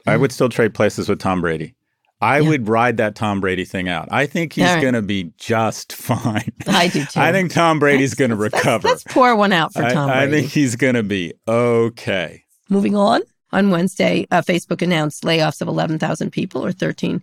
I 0.05 0.15
mm. 0.15 0.21
would 0.21 0.31
still 0.31 0.47
trade 0.49 0.75
places 0.75 1.09
with 1.09 1.19
Tom 1.19 1.41
Brady. 1.41 1.75
I 2.21 2.41
would 2.41 2.67
ride 2.67 2.97
that 2.97 3.15
Tom 3.15 3.39
Brady 3.39 3.63
thing 3.63 3.87
out. 3.87 4.09
I 4.11 4.25
think 4.25 4.53
he's 4.53 4.65
right. 4.65 4.81
going 4.81 4.93
to 4.93 5.01
be 5.01 5.31
just 5.37 5.93
fine. 6.09 6.51
I 6.67 6.89
do 6.89 7.05
too. 7.05 7.19
I 7.19 7.31
think 7.31 7.51
Tom 7.51 7.79
Brady's 7.79 8.13
going 8.13 8.31
to 8.31 8.35
recover. 8.35 8.89
Let's, 8.89 9.03
pour 9.05 9.35
one 9.35 9.53
out 9.53 9.73
for 9.73 9.89
Tom 9.89 10.09
I 10.09 10.27
think 10.29 10.51
he's 10.51 10.75
going 10.75 10.95
to 10.95 11.03
be 11.03 11.33
okay. 11.47 12.43
Moving 12.69 12.95
on. 12.95 13.21
On 13.51 13.71
Wednesday, 13.71 14.27
uh, 14.31 14.41
Facebook 14.41 14.81
announced 14.81 15.23
layoffs 15.23 15.61
of 15.61 15.67
11,000 15.67 16.31
people, 16.31 16.63
or 16.63 16.71
13% 16.71 17.21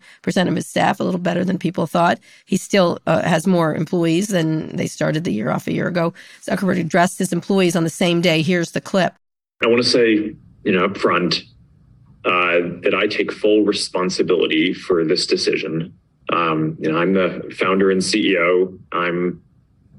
of 0.49 0.57
his 0.57 0.67
staff, 0.67 0.99
a 0.99 1.05
little 1.05 1.21
better 1.21 1.45
than 1.45 1.59
people 1.59 1.87
thought. 1.87 2.19
He 2.47 2.57
still 2.57 2.99
uh, 3.07 3.23
has 3.23 3.47
more 3.47 3.75
employees 3.75 4.29
than 4.29 4.75
they 4.77 4.87
started 4.87 5.25
the 5.25 5.33
year 5.33 5.51
off 5.51 5.67
a 5.67 5.73
year 5.73 5.87
ago. 5.87 6.13
Zuckerberg 6.43 6.81
addressed 6.81 7.19
his 7.19 7.33
employees 7.33 7.77
on 7.77 7.85
the 7.85 7.91
same 7.91 8.21
day. 8.21 8.43
Here's 8.43 8.73
the 8.73 8.81
clip. 8.81 9.15
I 9.63 9.69
want 9.69 9.83
to 9.83 9.89
say, 9.89 10.35
you 10.65 10.73
know, 10.73 10.87
up 10.87 10.99
front, 10.99 11.43
uh, 12.25 12.59
that 12.83 12.93
I 12.93 13.07
take 13.07 13.31
full 13.31 13.63
responsibility 13.63 14.75
for 14.75 15.05
this 15.05 15.27
decision. 15.27 15.97
Um, 16.33 16.77
you 16.81 16.91
know, 16.91 16.99
I'm 16.99 17.13
the 17.13 17.55
founder 17.57 17.91
and 17.91 18.01
CEO. 18.01 18.77
I'm 18.91 19.43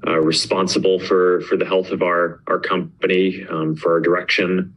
uh, 0.06 0.20
responsible 0.20 1.00
for 1.00 1.40
for 1.42 1.56
the 1.56 1.64
health 1.64 1.90
of 1.90 2.02
our 2.02 2.42
our 2.46 2.60
company, 2.60 3.46
um, 3.48 3.76
for 3.76 3.92
our 3.92 4.00
direction, 4.00 4.74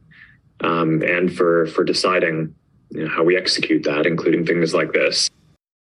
um, 0.63 1.02
and 1.04 1.36
for 1.36 1.67
for 1.67 1.84
deciding 1.84 2.54
you 2.89 3.04
know, 3.04 3.10
how 3.10 3.24
we 3.24 3.38
execute 3.38 3.84
that, 3.84 4.06
including 4.06 4.45
things 4.45 4.74
like 4.74 4.93
this. 4.93 5.30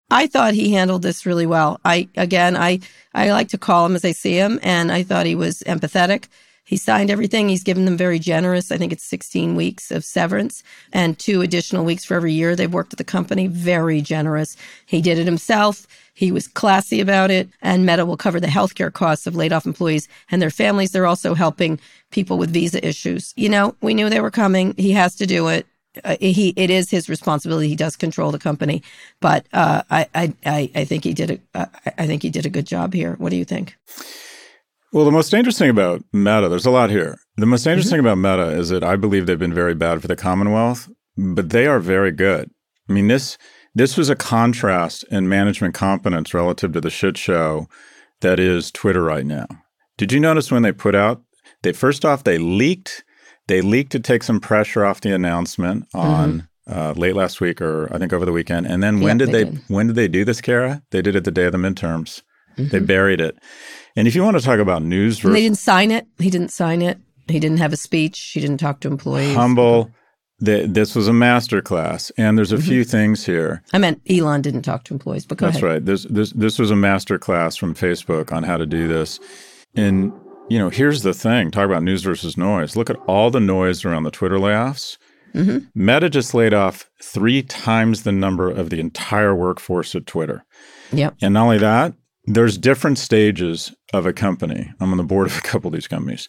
I 0.09 0.27
thought 0.27 0.53
he 0.53 0.71
handled 0.71 1.01
this 1.01 1.25
really 1.25 1.45
well. 1.45 1.79
I 1.83 2.07
again, 2.15 2.55
I 2.55 2.79
I 3.13 3.31
like 3.31 3.49
to 3.49 3.57
call 3.57 3.85
him 3.85 3.95
as 3.95 4.05
I 4.05 4.11
see 4.11 4.35
him, 4.35 4.59
and 4.63 4.91
I 4.91 5.03
thought 5.03 5.25
he 5.25 5.35
was 5.35 5.63
empathetic. 5.67 6.25
He 6.67 6.75
signed 6.75 7.09
everything. 7.09 7.47
He's 7.47 7.63
given 7.63 7.85
them 7.85 7.95
very 7.95 8.19
generous. 8.19 8.71
I 8.71 8.77
think 8.77 8.91
it's 8.91 9.05
16 9.05 9.55
weeks 9.55 9.89
of 9.89 10.03
severance 10.03 10.63
and 10.91 11.17
two 11.17 11.41
additional 11.41 11.85
weeks 11.85 12.03
for 12.03 12.15
every 12.15 12.33
year 12.33 12.55
they've 12.55 12.73
worked 12.73 12.93
at 12.93 12.97
the 12.97 13.05
company. 13.05 13.47
Very 13.47 14.01
generous. 14.01 14.57
He 14.85 15.01
did 15.01 15.17
it 15.17 15.25
himself. 15.25 15.87
He 16.13 16.29
was 16.29 16.47
classy 16.47 16.99
about 16.99 17.31
it. 17.31 17.47
And 17.61 17.85
Meta 17.85 18.05
will 18.05 18.17
cover 18.17 18.41
the 18.41 18.47
healthcare 18.47 18.91
costs 18.91 19.25
of 19.25 19.35
laid 19.35 19.53
off 19.53 19.65
employees 19.65 20.09
and 20.29 20.41
their 20.41 20.49
families. 20.49 20.91
They're 20.91 21.05
also 21.05 21.35
helping 21.35 21.79
people 22.11 22.37
with 22.37 22.51
visa 22.51 22.85
issues. 22.85 23.33
You 23.37 23.47
know, 23.47 23.75
we 23.81 23.93
knew 23.93 24.09
they 24.09 24.19
were 24.19 24.29
coming. 24.29 24.75
He 24.77 24.91
has 24.91 25.15
to 25.15 25.25
do 25.25 25.47
it 25.47 25.65
uh, 26.03 26.15
he 26.19 26.53
it 26.55 26.69
is 26.69 26.89
his 26.91 27.09
responsibility. 27.09 27.69
He 27.69 27.75
does 27.75 27.95
control 27.95 28.31
the 28.31 28.39
company, 28.39 28.83
but 29.19 29.47
uh, 29.53 29.81
I, 29.89 30.07
I 30.13 30.69
I 30.75 30.85
think 30.85 31.03
he 31.03 31.13
did 31.13 31.41
a 31.55 31.69
I 31.97 32.05
think 32.05 32.21
he 32.21 32.29
did 32.29 32.45
a 32.45 32.49
good 32.49 32.67
job 32.67 32.93
here. 32.93 33.15
What 33.17 33.29
do 33.29 33.35
you 33.35 33.45
think? 33.45 33.75
Well, 34.93 35.05
the 35.05 35.11
most 35.11 35.29
dangerous 35.31 35.57
thing 35.59 35.69
about 35.69 36.01
Meta, 36.13 36.47
there's 36.49 36.65
a 36.65 36.71
lot 36.71 36.89
here. 36.89 37.19
The 37.35 37.45
most 37.45 37.65
Mm-hmm. 37.65 37.89
thing 37.89 37.99
about 37.99 38.17
Meta 38.17 38.49
is 38.57 38.69
that 38.69 38.83
I 38.83 38.95
believe 38.95 39.25
they've 39.25 39.37
been 39.37 39.53
very 39.53 39.75
bad 39.75 40.01
for 40.01 40.07
the 40.07 40.15
Commonwealth, 40.15 40.89
but 41.17 41.49
they 41.49 41.67
are 41.67 41.79
very 41.79 42.11
good. 42.11 42.49
I 42.89 42.93
mean, 42.93 43.07
this 43.07 43.37
this 43.75 43.97
was 43.97 44.09
a 44.09 44.15
contrast 44.15 45.03
in 45.11 45.29
management 45.29 45.75
competence 45.75 46.33
relative 46.33 46.71
to 46.73 46.81
the 46.81 46.89
shit 46.89 47.17
show 47.17 47.67
that 48.21 48.39
is 48.39 48.71
Twitter 48.71 49.03
right 49.03 49.25
now. 49.25 49.45
Did 49.97 50.11
you 50.11 50.19
notice 50.19 50.51
when 50.51 50.63
they 50.63 50.71
put 50.71 50.95
out 50.95 51.21
they 51.63 51.73
first 51.73 52.05
off 52.05 52.23
they 52.23 52.37
leaked 52.37 53.03
they 53.47 53.61
leaked 53.61 53.91
to 53.91 53.99
take 53.99 54.23
some 54.23 54.39
pressure 54.39 54.83
off 54.85 55.01
the 55.01 55.13
announcement 55.13 55.85
on 55.93 56.47
uh, 56.69 56.93
late 56.97 57.15
last 57.15 57.39
week 57.39 57.61
or 57.61 57.93
I 57.93 57.97
think 57.99 58.11
over 58.13 58.25
the 58.25 58.31
weekend. 58.33 58.65
And 58.67 58.81
then 58.83 58.99
when 58.99 59.19
Yep, 59.19 59.27
did 59.27 59.35
they 59.35 59.43
they, 59.45 59.49
did. 59.51 59.61
when 59.67 59.87
did 59.87 59.95
they 59.95 60.07
do 60.07 60.25
this, 60.25 60.41
Kara? 60.41 60.81
They 60.91 61.01
did 61.01 61.15
it 61.15 61.23
the 61.23 61.31
day 61.31 61.45
of 61.45 61.51
the 61.51 61.57
midterms. 61.57 62.21
They 62.57 62.63
Mm-hmm. 62.63 62.85
buried 62.85 63.21
it. 63.21 63.37
And 63.97 64.07
if 64.07 64.13
you 64.13 64.23
want 64.23 64.37
to 64.37 64.43
talk 64.43 64.59
about 64.59 64.83
news 64.83 65.23
And 65.25 65.33
they 65.33 65.41
didn't 65.41 65.57
sign 65.57 65.89
it. 65.89 66.05
He 66.19 66.29
didn't 66.29 66.51
sign 66.51 66.83
it. 66.83 66.99
He 67.27 67.39
didn't 67.39 67.57
have 67.57 67.73
a 67.73 67.77
speech. 67.77 68.31
He 68.33 68.39
didn't 68.39 68.59
talk 68.59 68.79
to 68.81 68.87
employees. 68.87 69.35
humble, 69.35 69.91
th- 70.45 70.69
this 70.69 70.95
was 70.95 71.07
a 71.07 71.13
master 71.13 71.63
class. 71.63 72.11
And 72.15 72.37
there's 72.37 72.51
a 72.51 72.61
few 72.61 72.83
mm-hmm. 72.83 72.91
things 72.91 73.25
here. 73.25 73.63
I 73.73 73.79
meant 73.79 73.99
Elon 74.07 74.43
didn't 74.43 74.61
talk 74.61 74.83
to 74.85 74.93
employees. 74.93 75.25
But 75.25 75.39
go 75.39 75.47
That's 75.47 75.57
ahead. 75.57 75.69
right. 75.69 75.85
This 75.85 76.03
this 76.03 76.31
this 76.33 76.59
was 76.59 76.69
a 76.69 76.75
master 76.75 77.17
class 77.17 77.55
from 77.55 77.73
Facebook 77.73 78.31
on 78.31 78.43
how 78.43 78.55
to 78.57 78.67
do 78.67 78.87
this. 78.87 79.19
And 79.75 80.13
you 80.47 80.59
know, 80.59 80.69
here's 80.69 81.01
the 81.01 81.13
thing: 81.13 81.49
talk 81.49 81.65
about 81.65 81.83
news 81.83 82.03
versus 82.03 82.37
noise. 82.37 82.75
Look 82.75 82.91
at 82.91 82.97
all 83.07 83.31
the 83.31 83.39
noise 83.39 83.83
around 83.83 84.03
the 84.03 84.11
Twitter 84.11 84.37
layoffs. 84.37 84.97
Mm-hmm. 85.33 85.65
Meta 85.75 86.09
just 86.09 86.33
laid 86.33 86.53
off 86.53 86.89
three 87.01 87.41
times 87.43 88.03
the 88.03 88.11
number 88.11 88.49
of 88.49 88.69
the 88.69 88.79
entire 88.79 89.35
workforce 89.35 89.95
at 89.95 90.05
Twitter. 90.05 90.45
Yep. 90.93 91.15
And 91.21 91.33
not 91.33 91.43
only 91.43 91.57
that, 91.57 91.93
there's 92.27 92.57
different 92.57 92.97
stages 92.97 93.73
of 93.93 94.05
a 94.05 94.13
company. 94.13 94.71
I'm 94.79 94.91
on 94.91 94.97
the 94.97 95.03
board 95.03 95.27
of 95.27 95.37
a 95.37 95.41
couple 95.41 95.69
of 95.69 95.73
these 95.73 95.87
companies. 95.87 96.27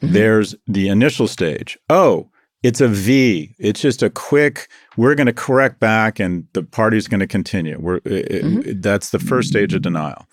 Mm-hmm. 0.00 0.14
There's 0.14 0.54
the 0.66 0.88
initial 0.88 1.26
stage. 1.26 1.76
Oh, 1.90 2.30
it's 2.62 2.80
a 2.80 2.88
V. 2.88 3.54
It's 3.58 3.80
just 3.80 4.02
a 4.02 4.10
quick. 4.10 4.68
We're 4.96 5.14
going 5.14 5.26
to 5.26 5.32
correct 5.32 5.80
back, 5.80 6.20
and 6.20 6.46
the 6.52 6.62
party's 6.62 7.08
going 7.08 7.20
to 7.20 7.26
continue. 7.26 7.78
We're 7.80 7.96
it, 7.96 8.06
it- 8.06 8.44
mm-hmm. 8.44 8.80
that's 8.80 9.10
the 9.10 9.18
first 9.18 9.48
stage 9.48 9.74
of 9.74 9.82
denial. 9.82 10.26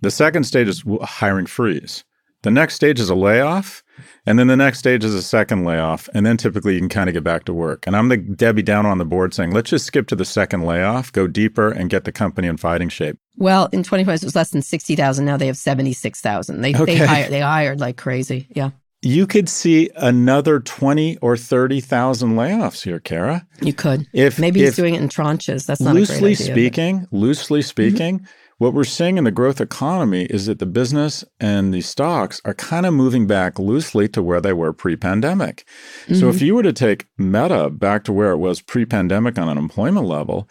The 0.00 0.10
second 0.10 0.44
stage 0.44 0.68
is 0.68 0.84
hiring 1.02 1.46
freeze. 1.46 2.04
The 2.42 2.50
next 2.50 2.74
stage 2.74 3.00
is 3.00 3.10
a 3.10 3.16
layoff, 3.16 3.82
and 4.24 4.38
then 4.38 4.46
the 4.46 4.56
next 4.56 4.78
stage 4.78 5.04
is 5.04 5.14
a 5.14 5.22
second 5.22 5.64
layoff, 5.64 6.08
and 6.14 6.24
then 6.24 6.36
typically 6.36 6.74
you 6.74 6.80
can 6.80 6.88
kind 6.88 7.08
of 7.08 7.14
get 7.14 7.24
back 7.24 7.44
to 7.44 7.52
work. 7.52 7.84
And 7.86 7.96
I'm 7.96 8.08
the 8.08 8.16
Debbie 8.16 8.62
down 8.62 8.86
on 8.86 8.98
the 8.98 9.04
board 9.04 9.34
saying, 9.34 9.50
let's 9.50 9.70
just 9.70 9.86
skip 9.86 10.06
to 10.08 10.16
the 10.16 10.24
second 10.24 10.62
layoff, 10.62 11.12
go 11.12 11.26
deeper, 11.26 11.68
and 11.68 11.90
get 11.90 12.04
the 12.04 12.12
company 12.12 12.46
in 12.46 12.56
fighting 12.56 12.90
shape. 12.90 13.18
Well, 13.38 13.66
in 13.72 13.82
2025 13.82 14.14
it 14.22 14.24
was 14.24 14.34
less 14.36 14.50
than 14.50 14.62
sixty 14.62 14.96
thousand. 14.96 15.24
Now 15.24 15.36
they 15.36 15.46
have 15.46 15.56
seventy 15.56 15.92
six 15.92 16.20
thousand. 16.20 16.60
They 16.60 16.74
Okay. 16.74 16.98
they 16.98 17.06
hired 17.06 17.30
they 17.30 17.40
hired 17.40 17.80
like 17.80 17.96
crazy. 17.96 18.48
Yeah, 18.54 18.70
You 19.02 19.26
could 19.26 19.48
see 19.48 19.90
another 19.96 20.60
twenty 20.60 21.16
or 21.18 21.36
thirty 21.36 21.80
thousand 21.80 22.30
layoffs 22.36 22.82
here, 22.84 22.98
Kara. 23.00 23.46
you 23.62 23.72
could. 23.72 24.06
If 24.12 24.38
Maybe 24.38 24.60
he's 24.60 24.76
doing 24.76 24.94
it 24.94 25.00
in 25.02 25.08
tranches. 25.08 25.66
That's 25.66 25.80
not 25.80 25.92
a 25.92 25.98
loosely 25.98 26.20
great 26.20 26.40
idea, 26.40 26.46
but- 26.48 26.52
speaking, 26.52 27.06
loosely 27.12 27.62
speaking, 27.62 28.26
what 28.58 28.74
we're 28.74 28.82
seeing 28.82 29.18
in 29.18 29.22
the 29.24 29.30
growth 29.30 29.60
economy 29.60 30.24
is 30.24 30.46
that 30.46 30.58
the 30.58 30.66
business 30.66 31.24
and 31.38 31.72
the 31.72 31.80
stocks 31.80 32.40
are 32.44 32.54
kind 32.54 32.86
of 32.86 32.92
moving 32.92 33.28
back 33.28 33.56
loosely 33.60 34.08
to 34.08 34.20
where 34.20 34.40
they 34.40 34.52
were 34.52 34.72
pre-pandemic. 34.72 35.64
So 36.08 36.12
Mm-hmm. 36.14 36.28
if 36.30 36.42
you 36.42 36.56
were 36.56 36.64
to 36.64 36.72
take 36.72 37.06
Meta 37.16 37.70
back 37.70 38.02
to 38.04 38.12
where 38.12 38.32
it 38.32 38.38
was 38.38 38.60
pre-pandemic 38.60 39.38
on 39.38 39.48
an 39.48 39.58
employment 39.58 40.06
level, 40.06 40.48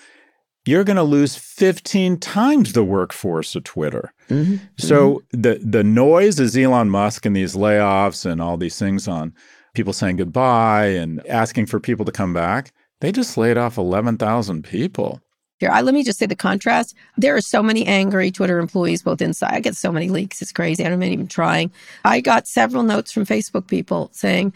you're 0.67 0.83
going 0.83 0.97
to 0.97 1.03
lose 1.03 1.35
15 1.35 2.17
times 2.19 2.73
the 2.73 2.83
workforce 2.83 3.55
of 3.55 3.63
Twitter. 3.63 4.13
Mhm. 4.29 4.59
So 4.77 5.23
the 5.31 5.59
the 5.63 5.83
noise 5.83 6.39
is 6.39 6.57
Elon 6.57 6.89
Musk 6.89 7.25
and 7.25 7.35
these 7.35 7.55
layoffs 7.55 8.25
and 8.25 8.41
all 8.41 8.57
these 8.57 8.77
things 8.77 9.07
on 9.07 9.33
people 9.73 9.93
saying 9.93 10.17
goodbye 10.17 10.87
and 10.87 11.25
asking 11.27 11.67
for 11.67 11.79
people 11.79 12.05
to 12.05 12.11
come 12.11 12.33
back. 12.33 12.71
They 12.99 13.11
just 13.11 13.37
laid 13.37 13.57
off 13.57 13.77
11,000 13.77 14.63
people. 14.63 15.21
Here, 15.59 15.69
I, 15.71 15.81
let 15.81 15.93
me 15.93 16.03
just 16.03 16.19
say 16.19 16.25
the 16.25 16.35
contrast. 16.35 16.95
There 17.15 17.35
are 17.35 17.41
so 17.41 17.61
many 17.63 17.85
angry 17.85 18.31
Twitter 18.31 18.59
employees, 18.59 19.03
both 19.03 19.21
inside. 19.21 19.53
I 19.53 19.59
get 19.59 19.75
so 19.75 19.91
many 19.91 20.09
leaks. 20.09 20.41
It's 20.41 20.51
crazy. 20.51 20.83
I'm 20.85 20.99
not 20.99 21.05
even 21.07 21.27
trying. 21.27 21.71
I 22.05 22.21
got 22.21 22.47
several 22.47 22.83
notes 22.83 23.11
from 23.11 23.25
Facebook 23.25 23.67
people 23.67 24.09
saying, 24.13 24.53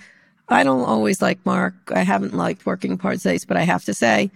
I 0.49 0.63
don't 0.63 0.83
always 0.83 1.21
like 1.21 1.43
Mark. 1.45 1.73
I 1.93 2.01
haven't 2.01 2.33
liked 2.35 2.65
working 2.65 2.97
parts 2.97 3.23
days, 3.23 3.45
but 3.45 3.57
I 3.57 3.61
have 3.63 3.85
to 3.85 3.93
say, 3.93 4.29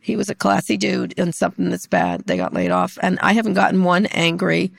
he 0.00 0.16
was 0.16 0.28
a 0.30 0.34
classy 0.34 0.76
dude 0.76 1.14
and 1.18 1.34
something 1.34 1.70
that's 1.70 1.86
bad. 1.86 2.24
They 2.26 2.36
got 2.36 2.54
laid 2.54 2.70
off. 2.70 2.98
And 3.02 3.18
I 3.20 3.32
haven't 3.32 3.54
gotten 3.54 3.84
one 3.84 4.06
angry. 4.06 4.72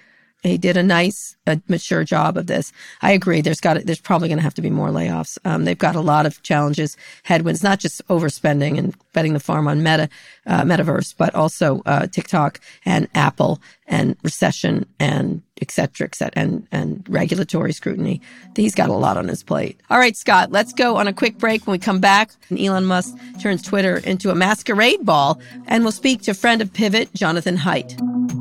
He 0.43 0.58
did 0.58 0.75
a 0.75 0.84
nice, 0.84 1.36
uh, 1.45 1.58
mature 1.67 2.04
job 2.04 2.36
of 2.36 2.47
this. 2.47 2.73
I 3.01 3.12
agree. 3.12 3.41
There's 3.41 3.62
got 3.62 3.75
to, 3.75 3.82
there's 3.82 4.01
probably 4.01 4.27
going 4.27 4.39
to 4.39 4.43
have 4.43 4.56
to 4.56 4.62
be 4.62 4.71
more 4.71 4.89
layoffs. 4.89 5.38
Um, 5.45 5.65
they've 5.65 5.77
got 5.77 5.95
a 5.95 6.01
lot 6.01 6.25
of 6.25 6.41
challenges, 6.41 6.97
headwinds, 7.23 7.62
not 7.62 7.80
just 7.80 8.06
overspending 8.08 8.80
and 8.80 8.95
betting 9.13 9.34
the 9.34 9.39
farm 9.39 9.67
on 9.67 9.84
Meta, 9.84 10.10
uh, 10.47 10.63
Metaverse, 10.63 11.13
but 11.15 11.36
also 11.36 11.84
uh, 11.86 12.08
TikTok 12.08 12.60
and 12.86 13.08
Apple 13.13 13.62
and 13.88 14.15
recession 14.23 14.88
and 14.99 15.43
et 15.62 15.69
cetera, 15.69 16.08
et 16.08 16.15
cetera, 16.15 16.41
and, 16.41 16.67
and 16.71 17.06
regulatory 17.08 17.71
scrutiny. 17.71 18.19
He's 18.56 18.73
got 18.73 18.89
a 18.89 18.93
lot 18.93 19.17
on 19.17 19.27
his 19.27 19.43
plate. 19.43 19.80
All 19.91 19.99
right, 19.99 20.17
Scott, 20.17 20.51
let's 20.51 20.73
go 20.73 20.95
on 20.95 21.08
a 21.08 21.13
quick 21.13 21.38
break. 21.38 21.67
When 21.67 21.73
we 21.73 21.80
come 21.80 21.99
back, 21.99 22.32
Elon 22.58 22.86
Musk 22.86 23.15
turns 23.39 23.62
Twitter 23.62 23.97
into 23.97 24.32
a 24.32 24.36
masquerade 24.36 25.06
ball, 25.06 25.39
and 25.67 25.84
we'll 25.84 25.91
speak 25.91 26.23
to 26.23 26.34
friend 26.34 26.63
of 26.63 26.73
Pivot, 26.73 27.13
Jonathan 27.13 27.58
Haidt. 27.58 28.40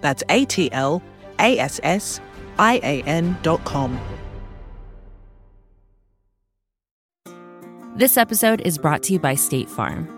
That's 0.00 0.22
A 0.28 0.44
T 0.44 0.70
L 0.72 1.02
A 1.38 1.58
S 1.58 1.80
S 1.82 2.20
I 2.58 2.80
A 2.82 3.02
N 3.02 3.36
dot 3.42 3.64
com. 3.64 3.98
This 7.96 8.16
episode 8.16 8.60
is 8.60 8.78
brought 8.78 9.02
to 9.04 9.12
you 9.12 9.18
by 9.18 9.34
State 9.34 9.68
Farm. 9.68 10.08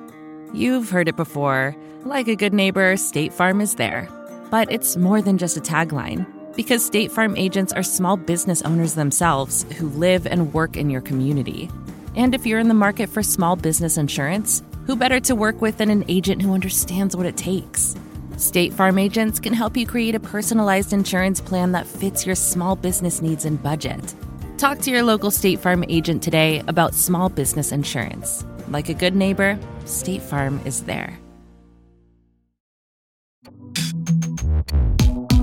You've 0.52 0.90
heard 0.90 1.08
it 1.08 1.16
before. 1.16 1.74
Like 2.04 2.28
a 2.28 2.36
good 2.36 2.52
neighbor, 2.52 2.96
State 2.96 3.32
Farm 3.32 3.60
is 3.60 3.76
there. 3.76 4.08
But 4.50 4.70
it's 4.70 4.96
more 4.96 5.22
than 5.22 5.38
just 5.38 5.56
a 5.56 5.60
tagline, 5.60 6.26
because 6.56 6.84
State 6.84 7.10
Farm 7.10 7.36
agents 7.36 7.72
are 7.72 7.82
small 7.82 8.16
business 8.16 8.60
owners 8.62 8.94
themselves 8.94 9.64
who 9.78 9.88
live 9.90 10.26
and 10.26 10.52
work 10.52 10.76
in 10.76 10.90
your 10.90 11.00
community. 11.00 11.70
And 12.16 12.34
if 12.34 12.44
you're 12.44 12.58
in 12.58 12.68
the 12.68 12.74
market 12.74 13.08
for 13.08 13.22
small 13.22 13.56
business 13.56 13.96
insurance, 13.96 14.62
who 14.86 14.96
better 14.96 15.20
to 15.20 15.34
work 15.34 15.62
with 15.62 15.78
than 15.78 15.88
an 15.88 16.04
agent 16.08 16.42
who 16.42 16.52
understands 16.52 17.16
what 17.16 17.26
it 17.26 17.36
takes? 17.36 17.94
State 18.40 18.72
Farm 18.72 18.98
agents 18.98 19.38
can 19.38 19.52
help 19.52 19.76
you 19.76 19.86
create 19.86 20.14
a 20.14 20.20
personalized 20.20 20.94
insurance 20.94 21.42
plan 21.42 21.72
that 21.72 21.86
fits 21.86 22.24
your 22.24 22.34
small 22.34 22.74
business 22.74 23.20
needs 23.20 23.44
and 23.44 23.62
budget. 23.62 24.14
Talk 24.56 24.78
to 24.78 24.90
your 24.90 25.02
local 25.02 25.30
State 25.30 25.58
Farm 25.60 25.84
agent 25.90 26.22
today 26.22 26.62
about 26.66 26.94
small 26.94 27.28
business 27.28 27.70
insurance. 27.70 28.46
Like 28.70 28.88
a 28.88 28.94
good 28.94 29.14
neighbor, 29.14 29.58
State 29.84 30.22
Farm 30.22 30.58
is 30.64 30.84
there. 30.84 31.18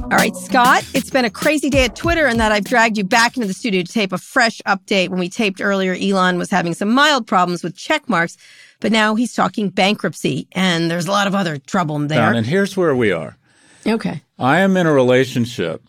All 0.09 0.17
right, 0.17 0.35
Scott, 0.35 0.83
it's 0.95 1.11
been 1.11 1.25
a 1.25 1.29
crazy 1.29 1.69
day 1.69 1.83
at 1.85 1.95
Twitter 1.95 2.25
and 2.25 2.39
that 2.39 2.51
I've 2.51 2.63
dragged 2.63 2.97
you 2.97 3.03
back 3.03 3.37
into 3.37 3.45
the 3.45 3.53
studio 3.53 3.83
to 3.83 3.91
tape 3.91 4.11
a 4.11 4.17
fresh 4.17 4.59
update. 4.65 5.09
When 5.09 5.19
we 5.19 5.29
taped 5.29 5.61
earlier, 5.61 5.93
Elon 5.93 6.39
was 6.39 6.49
having 6.49 6.73
some 6.73 6.89
mild 6.89 7.27
problems 7.27 7.61
with 7.61 7.75
check 7.75 8.09
marks, 8.09 8.37
but 8.79 8.91
now 8.91 9.15
he's 9.15 9.33
talking 9.33 9.69
bankruptcy 9.69 10.47
and 10.51 10.89
there's 10.91 11.07
a 11.07 11.11
lot 11.11 11.27
of 11.27 11.35
other 11.35 11.57
trouble 11.57 11.97
there. 11.99 12.33
And 12.33 12.45
here's 12.45 12.75
where 12.77 12.95
we 12.95 13.11
are. 13.11 13.37
Okay. 13.85 14.21
I 14.39 14.59
am 14.59 14.75
in 14.77 14.85
a 14.87 14.93
relationship 14.93 15.81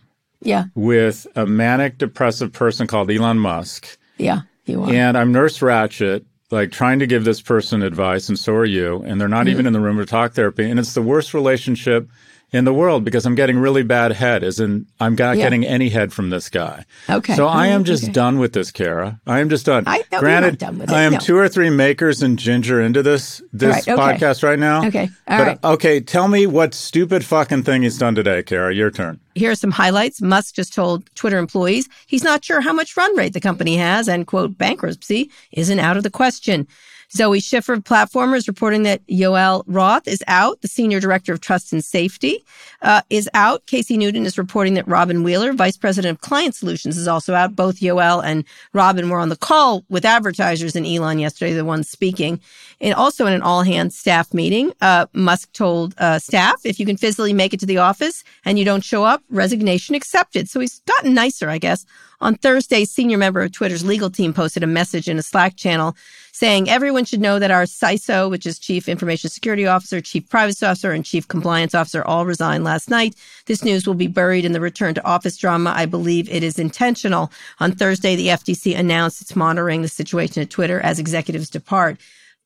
Yeah. 0.42 0.64
with 0.74 1.26
a 1.36 1.46
manic 1.46 1.98
depressive 1.98 2.52
person 2.52 2.86
called 2.86 3.10
Elon 3.10 3.38
Musk. 3.38 3.98
Yeah. 4.18 4.42
You 4.66 4.82
are. 4.84 4.92
And 4.92 5.16
I'm 5.18 5.32
Nurse 5.32 5.58
Ratched, 5.60 6.24
like 6.50 6.70
trying 6.72 6.98
to 7.00 7.06
give 7.06 7.24
this 7.24 7.40
person 7.42 7.82
advice, 7.82 8.28
and 8.28 8.38
so 8.38 8.54
are 8.54 8.64
you. 8.64 9.02
And 9.06 9.20
they're 9.20 9.28
not 9.28 9.40
Mm-hmm. 9.46 9.50
even 9.50 9.66
in 9.66 9.72
the 9.72 9.80
room 9.80 9.96
to 9.98 10.06
talk 10.06 10.32
therapy. 10.32 10.70
And 10.70 10.78
it's 10.78 10.94
the 10.94 11.02
worst 11.02 11.34
relationship 11.34 12.08
in 12.50 12.64
the 12.64 12.72
world 12.72 13.04
because 13.04 13.26
I'm 13.26 13.34
getting 13.34 13.58
really 13.58 13.82
bad 13.82 14.12
head, 14.12 14.42
as 14.42 14.58
in 14.58 14.86
I'm 15.00 15.14
not 15.14 15.36
Yeah. 15.36 15.44
getting 15.44 15.66
any 15.66 15.90
head 15.90 16.12
from 16.14 16.30
this 16.30 16.48
guy. 16.48 16.84
Okay. 17.10 17.34
So 17.36 17.46
I 17.46 17.66
am 17.66 17.84
just 17.84 18.04
okay. 18.04 18.12
done 18.12 18.38
with 18.38 18.54
this, 18.54 18.70
Kara. 18.70 19.20
I 19.26 19.40
am 19.40 19.50
just 19.50 19.66
done. 19.66 19.84
I- 19.86 19.98
no, 19.98 20.04
you're 20.12 20.20
Granted, 20.20 20.52
not 20.52 20.58
done 20.58 20.78
with 20.78 20.90
it. 20.90 20.94
I 20.94 21.02
am 21.02 21.12
No. 21.12 21.18
two 21.18 21.36
or 21.36 21.46
three 21.48 21.68
makers 21.68 22.22
and 22.22 22.38
ginger 22.38 22.80
into 22.80 23.02
this 23.02 23.42
this 23.52 23.86
Right, 23.86 23.88
okay. 23.88 24.02
podcast 24.02 24.42
right 24.42 24.58
now. 24.58 24.86
Okay, 24.86 25.10
all 25.28 25.38
but 25.38 25.46
right. 25.46 25.58
okay, 25.64 26.00
tell 26.00 26.28
me 26.28 26.46
what 26.46 26.72
stupid 26.74 27.22
fucking 27.24 27.64
thing 27.64 27.82
he's 27.82 27.98
done 27.98 28.14
today, 28.14 28.42
Kara. 28.42 28.74
Your 28.74 28.90
turn. 28.90 29.20
Here 29.34 29.50
are 29.50 29.54
some 29.54 29.70
highlights. 29.70 30.20
Musk 30.22 30.54
just 30.54 30.74
told 30.74 31.04
Twitter 31.14 31.38
employees 31.38 31.88
he's 32.06 32.24
not 32.24 32.44
sure 32.44 32.60
how 32.60 32.72
much 32.72 32.96
run 32.96 33.14
rate 33.16 33.34
the 33.34 33.40
company 33.40 33.76
has 33.76 34.08
and, 34.08 34.26
quote, 34.26 34.56
bankruptcy 34.58 35.30
isn't 35.52 35.78
out 35.78 35.96
of 35.96 36.02
the 36.02 36.10
question. 36.10 36.66
Zoe 37.12 37.40
Schiffer 37.40 37.72
of 37.72 37.84
Platformer 37.84 38.36
is 38.36 38.48
reporting 38.48 38.82
that 38.82 39.06
Yoel 39.06 39.64
Roth 39.66 40.06
is 40.06 40.22
out. 40.26 40.60
The 40.60 40.68
senior 40.68 41.00
director 41.00 41.32
of 41.32 41.40
trust 41.40 41.72
and 41.72 41.82
safety 41.82 42.44
uh, 42.82 43.00
is 43.08 43.28
out. 43.32 43.64
Casey 43.66 43.96
Newton 43.96 44.26
is 44.26 44.36
reporting 44.36 44.74
that 44.74 44.86
Robin 44.86 45.22
Wheeler, 45.22 45.52
vice 45.54 45.76
president 45.76 46.16
of 46.16 46.20
client 46.20 46.54
solutions, 46.54 46.98
is 46.98 47.08
also 47.08 47.34
out. 47.34 47.56
Both 47.56 47.80
Yoel 47.80 48.22
and 48.22 48.44
Robin 48.74 49.08
were 49.08 49.20
on 49.20 49.30
the 49.30 49.36
call 49.36 49.84
with 49.88 50.04
advertisers 50.04 50.76
and 50.76 50.86
Elon 50.86 51.18
yesterday, 51.18 51.54
the 51.54 51.64
ones 51.64 51.88
speaking. 51.88 52.40
And 52.80 52.94
also 52.94 53.26
in 53.26 53.32
an 53.32 53.42
all 53.42 53.62
hands 53.62 53.96
staff 53.96 54.34
meeting, 54.34 54.72
uh, 54.80 55.06
Musk 55.14 55.52
told 55.52 55.94
uh, 55.98 56.18
staff, 56.18 56.60
if 56.64 56.78
you 56.78 56.86
can 56.86 56.96
physically 56.96 57.32
make 57.32 57.54
it 57.54 57.60
to 57.60 57.66
the 57.66 57.78
office 57.78 58.22
and 58.44 58.58
you 58.58 58.64
don't 58.64 58.84
show 58.84 59.04
up, 59.04 59.22
resignation 59.30 59.94
accepted. 59.94 60.48
So 60.48 60.60
he's 60.60 60.80
gotten 60.80 61.14
nicer, 61.14 61.48
I 61.48 61.58
guess. 61.58 61.86
On 62.20 62.34
Thursday, 62.34 62.84
senior 62.84 63.16
member 63.16 63.40
of 63.42 63.52
Twitter's 63.52 63.84
legal 63.84 64.10
team 64.10 64.34
posted 64.34 64.64
a 64.64 64.66
message 64.66 65.08
in 65.08 65.18
a 65.18 65.22
Slack 65.22 65.56
channel 65.56 65.96
saying 66.38 66.70
everyone 66.70 67.04
should 67.04 67.20
know 67.20 67.40
that 67.40 67.50
our 67.50 67.64
CISO, 67.64 68.30
which 68.30 68.46
is 68.46 68.60
Chief 68.60 68.88
Information 68.88 69.28
Security 69.28 69.66
Officer, 69.66 70.00
Chief 70.00 70.28
Privacy 70.28 70.64
Officer, 70.64 70.92
and 70.92 71.04
Chief 71.04 71.26
Compliance 71.26 71.74
Officer, 71.74 72.04
all 72.04 72.26
resigned 72.26 72.62
last 72.62 72.88
night. 72.88 73.16
This 73.46 73.64
news 73.64 73.88
will 73.88 73.94
be 73.94 74.06
buried 74.06 74.44
in 74.44 74.52
the 74.52 74.60
return 74.60 74.94
to 74.94 75.04
office 75.04 75.36
drama. 75.36 75.72
I 75.74 75.86
believe 75.86 76.30
it 76.30 76.44
is 76.44 76.56
intentional. 76.56 77.32
On 77.58 77.72
Thursday, 77.72 78.14
the 78.14 78.28
FTC 78.28 78.78
announced 78.78 79.20
it's 79.20 79.34
monitoring 79.34 79.82
the 79.82 79.88
situation 79.88 80.40
at 80.40 80.48
Twitter 80.48 80.78
as 80.78 81.00
executives 81.00 81.50
depart. 81.50 81.98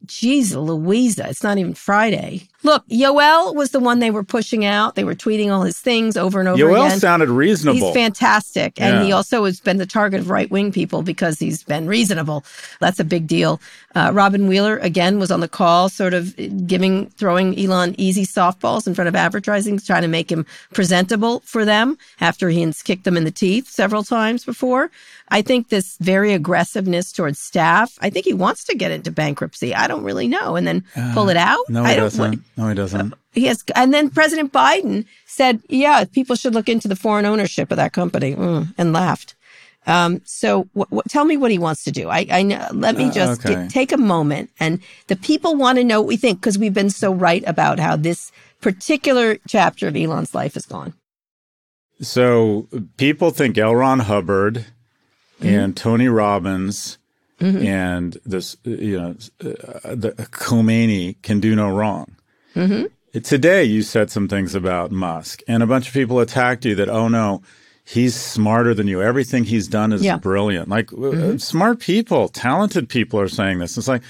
Jeez 0.06 0.56
Louisa, 0.56 1.28
it's 1.28 1.42
not 1.42 1.58
even 1.58 1.74
Friday. 1.74 2.48
Look, 2.64 2.86
Yoel 2.88 3.54
was 3.54 3.70
the 3.72 3.80
one 3.80 3.98
they 3.98 4.10
were 4.10 4.22
pushing 4.22 4.64
out. 4.64 4.94
They 4.94 5.04
were 5.04 5.14
tweeting 5.14 5.50
all 5.50 5.62
his 5.62 5.78
things 5.78 6.16
over 6.16 6.38
and 6.38 6.48
over 6.48 6.62
again. 6.64 6.74
Yoel 6.76 6.86
again. 6.86 7.00
sounded 7.00 7.28
reasonable. 7.28 7.80
He's 7.86 7.94
fantastic. 7.94 8.80
And 8.80 8.98
Yeah. 8.98 9.04
he 9.04 9.12
also 9.12 9.44
has 9.44 9.58
been 9.60 9.78
the 9.78 9.86
target 9.86 10.20
of 10.20 10.30
right 10.30 10.50
wing 10.50 10.70
people 10.70 11.02
because 11.02 11.38
he's 11.38 11.62
been 11.64 11.86
reasonable. 11.86 12.44
That's 12.80 13.00
a 13.00 13.04
big 13.04 13.26
deal. 13.26 13.60
Uh, 13.94 14.10
Robin 14.14 14.46
Wheeler, 14.46 14.78
again, 14.78 15.18
was 15.18 15.30
on 15.30 15.40
the 15.40 15.48
call, 15.48 15.88
sort 15.88 16.14
of 16.14 16.34
giving, 16.66 17.06
throwing 17.10 17.58
Elon 17.58 17.94
easy 17.98 18.24
softballs 18.24 18.86
in 18.86 18.94
front 18.94 19.08
of 19.08 19.16
advertising, 19.16 19.78
trying 19.78 20.02
to 20.02 20.08
make 20.08 20.30
him 20.30 20.46
presentable 20.72 21.40
for 21.44 21.64
them 21.64 21.98
after 22.20 22.48
he 22.48 22.62
has 22.62 22.82
kicked 22.82 23.04
them 23.04 23.16
in 23.16 23.24
the 23.24 23.30
teeth 23.30 23.68
several 23.68 24.04
times 24.04 24.44
before. 24.44 24.90
I 25.28 25.40
think 25.40 25.70
this 25.70 25.96
very 25.98 26.34
aggressiveness 26.34 27.10
towards 27.10 27.38
staff, 27.38 27.96
I 28.02 28.10
think 28.10 28.26
he 28.26 28.34
wants 28.34 28.64
to 28.64 28.74
get 28.76 28.90
into 28.90 29.10
bankruptcy. 29.10 29.74
I 29.74 29.86
don't 29.86 30.04
really 30.04 30.28
know. 30.28 30.56
And 30.56 30.66
then 30.66 30.84
pull 31.14 31.30
it 31.30 31.38
out. 31.38 31.64
no, 31.70 31.82
I 31.82 31.96
don't. 31.96 32.42
No, 32.56 32.68
he 32.68 32.74
doesn't. 32.74 33.14
he 33.32 33.46
has, 33.46 33.64
and 33.74 33.92
then 33.94 34.10
President 34.10 34.52
Biden 34.52 35.06
said, 35.26 35.60
"Yeah, 35.68 36.04
people 36.04 36.36
should 36.36 36.54
look 36.54 36.68
into 36.68 36.88
the 36.88 36.96
foreign 36.96 37.24
ownership 37.26 37.70
of 37.70 37.76
that 37.78 37.92
company," 37.92 38.34
mm, 38.34 38.74
and 38.76 38.92
laughed. 38.92 39.34
Um, 39.86 40.20
so, 40.24 40.68
wh- 40.78 40.94
wh- 40.94 41.08
tell 41.08 41.24
me 41.24 41.36
what 41.36 41.50
he 41.50 41.58
wants 41.58 41.82
to 41.84 41.90
do. 41.90 42.08
I, 42.08 42.26
I 42.30 42.42
know. 42.42 42.68
Let 42.72 42.96
me 42.96 43.06
Uh, 43.06 43.12
just 43.12 43.44
okay. 43.44 43.54
get- 43.54 43.70
take 43.70 43.90
a 43.92 43.96
moment, 43.96 44.50
and 44.60 44.80
the 45.08 45.16
people 45.16 45.56
want 45.56 45.78
to 45.78 45.84
know 45.84 46.00
what 46.00 46.08
we 46.08 46.16
think 46.16 46.40
because 46.40 46.58
we've 46.58 46.74
been 46.74 46.90
so 46.90 47.12
right 47.12 47.42
about 47.46 47.80
how 47.80 47.96
this 47.96 48.30
particular 48.60 49.38
chapter 49.48 49.88
of 49.88 49.96
Elon's 49.96 50.34
life 50.34 50.54
has 50.54 50.66
gone. 50.66 50.92
So 52.00 52.68
people 52.96 53.30
think 53.30 53.56
L. 53.58 53.74
Ron 53.74 54.00
Hubbard 54.00 54.66
Mm-hmm. 55.40 55.48
and 55.58 55.76
Tony 55.76 56.06
Robbins 56.06 56.98
and 57.40 58.16
this, 58.24 58.56
you 58.62 58.96
know, 59.00 59.16
uh, 59.40 59.96
the 59.96 60.12
Khomeini 60.30 61.16
can 61.22 61.40
do 61.40 61.56
no 61.56 61.68
wrong. 61.74 62.14
Mm-hmm. 62.54 63.20
Today, 63.20 63.64
you 63.64 63.82
said 63.82 64.10
some 64.10 64.26
things 64.28 64.54
about 64.54 64.90
Musk, 64.90 65.42
and 65.46 65.62
a 65.62 65.66
bunch 65.66 65.88
of 65.88 65.94
people 65.94 66.18
attacked 66.20 66.64
you 66.64 66.74
that, 66.76 66.88
oh 66.88 67.08
no, 67.08 67.42
he's 67.84 68.14
smarter 68.14 68.72
than 68.74 68.86
you. 68.88 69.02
Everything 69.02 69.44
he's 69.44 69.68
done 69.68 69.92
is 69.92 70.02
Yeah. 70.02 70.16
brilliant. 70.16 70.68
Like 70.68 70.90
uh, 70.92 71.36
smart 71.38 71.78
people, 71.80 72.28
talented 72.28 72.88
people 72.88 73.20
are 73.20 73.28
saying 73.28 73.58
this. 73.58 73.76
It's 73.76 73.88
like, 73.88 74.02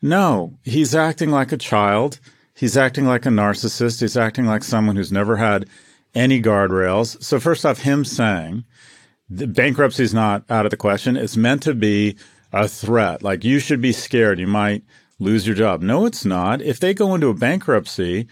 no, 0.00 0.54
he's 0.64 0.94
acting 0.94 1.30
like 1.30 1.52
a 1.52 1.56
child. 1.58 2.20
He's 2.54 2.76
acting 2.76 3.06
like 3.06 3.26
a 3.26 3.30
narcissist. 3.30 4.00
He's 4.00 4.16
acting 4.16 4.46
like 4.46 4.64
someone 4.64 4.96
who's 4.96 5.12
never 5.12 5.36
had 5.36 5.66
any 6.14 6.40
guardrails. 6.40 7.22
So 7.22 7.38
first 7.38 7.66
off, 7.66 7.80
him 7.80 8.04
saying 8.04 8.64
the 9.28 9.46
bankruptcy 9.46 10.04
is 10.04 10.14
not 10.14 10.44
out 10.48 10.64
of 10.64 10.70
the 10.70 10.76
question. 10.76 11.16
It's 11.16 11.36
meant 11.36 11.62
to 11.64 11.74
be 11.74 12.16
a 12.52 12.66
threat. 12.66 13.22
Like 13.22 13.44
you 13.44 13.58
should 13.58 13.80
be 13.82 13.92
scared. 13.92 14.38
You 14.40 14.46
might 14.46 14.82
lose 15.18 15.46
your 15.46 15.56
job. 15.56 15.82
No, 15.82 16.06
it's 16.06 16.24
not. 16.24 16.62
If 16.62 16.80
they 16.80 16.94
go 16.94 17.14
into 17.14 17.28
a 17.28 17.34
bankruptcy, 17.34 18.26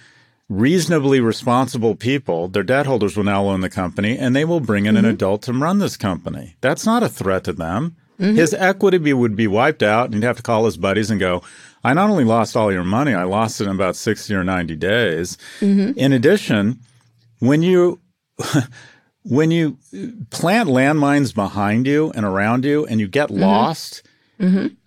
reasonably 0.49 1.21
responsible 1.21 1.95
people, 1.95 2.49
their 2.49 2.63
debt 2.63 2.87
holders 2.87 3.17
will 3.17 3.25
now 3.25 3.47
own 3.47 3.61
the 3.61 3.71
company 3.71 4.17
and 4.17 4.35
they 4.35 4.45
will 4.45 4.61
bring 4.61 4.87
in 4.87 4.97
an 4.97 5.05
mm-hmm. 5.05 5.15
adult 5.15 5.43
to 5.43 5.53
run 5.53 5.79
this 5.79 5.97
company. 5.97 6.57
That's 6.61 6.87
not 6.87 7.03
a 7.03 7.09
threat 7.09 7.45
to 7.45 7.53
them. 7.53 7.97
Mm-hmm. 8.21 8.37
His 8.37 8.55
equity 8.55 8.99
be, 8.99 9.13
would 9.13 9.37
be 9.37 9.47
wiped 9.47 9.83
out 9.83 10.07
and 10.07 10.15
he'd 10.15 10.25
have 10.25 10.39
to 10.39 10.43
call 10.43 10.65
his 10.65 10.77
buddies 10.77 11.11
and 11.11 11.21
go, 11.21 11.43
I 11.85 11.93
not 11.93 12.11
only 12.11 12.25
lost 12.25 12.57
all 12.57 12.73
your 12.73 12.85
money, 12.85 13.13
I 13.13 13.25
lost 13.25 13.61
it 13.61 13.65
in 13.65 13.71
about 13.71 13.97
60 13.97 14.35
or 14.35 14.45
90 14.45 14.77
days. 14.77 15.37
Mm-hmm. 15.61 15.99
In 15.99 16.13
addition, 16.13 16.81
when 17.41 17.63
you 17.63 18.01
when 19.23 19.51
you 19.51 19.79
plant 20.31 20.69
landmines 20.69 21.35
behind 21.35 21.87
you 21.87 22.13
and 22.15 22.25
around 22.25 22.65
you 22.65 22.87
and 22.87 23.01
you 23.01 23.09
get 23.09 23.29
Mm-hmm. 23.29 23.41
lost, 23.41 24.03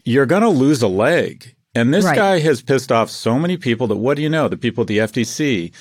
you're 0.06 0.26
going 0.26 0.42
to 0.42 0.50
lose 0.50 0.82
a 0.82 0.88
leg. 0.88 1.56
And 1.80 1.94
this 1.94 2.06
Right. 2.06 2.16
guy 2.16 2.40
has 2.40 2.62
pissed 2.62 2.92
off 2.92 3.10
so 3.10 3.40
many 3.40 3.58
people 3.58 3.88
that 3.88 3.96
what 3.98 4.16
do 4.18 4.22
you 4.24 4.30
know? 4.30 4.48
The 4.48 4.58
people 4.58 4.82
at 4.84 4.88
the 4.88 5.00
FTC, 5.00 5.72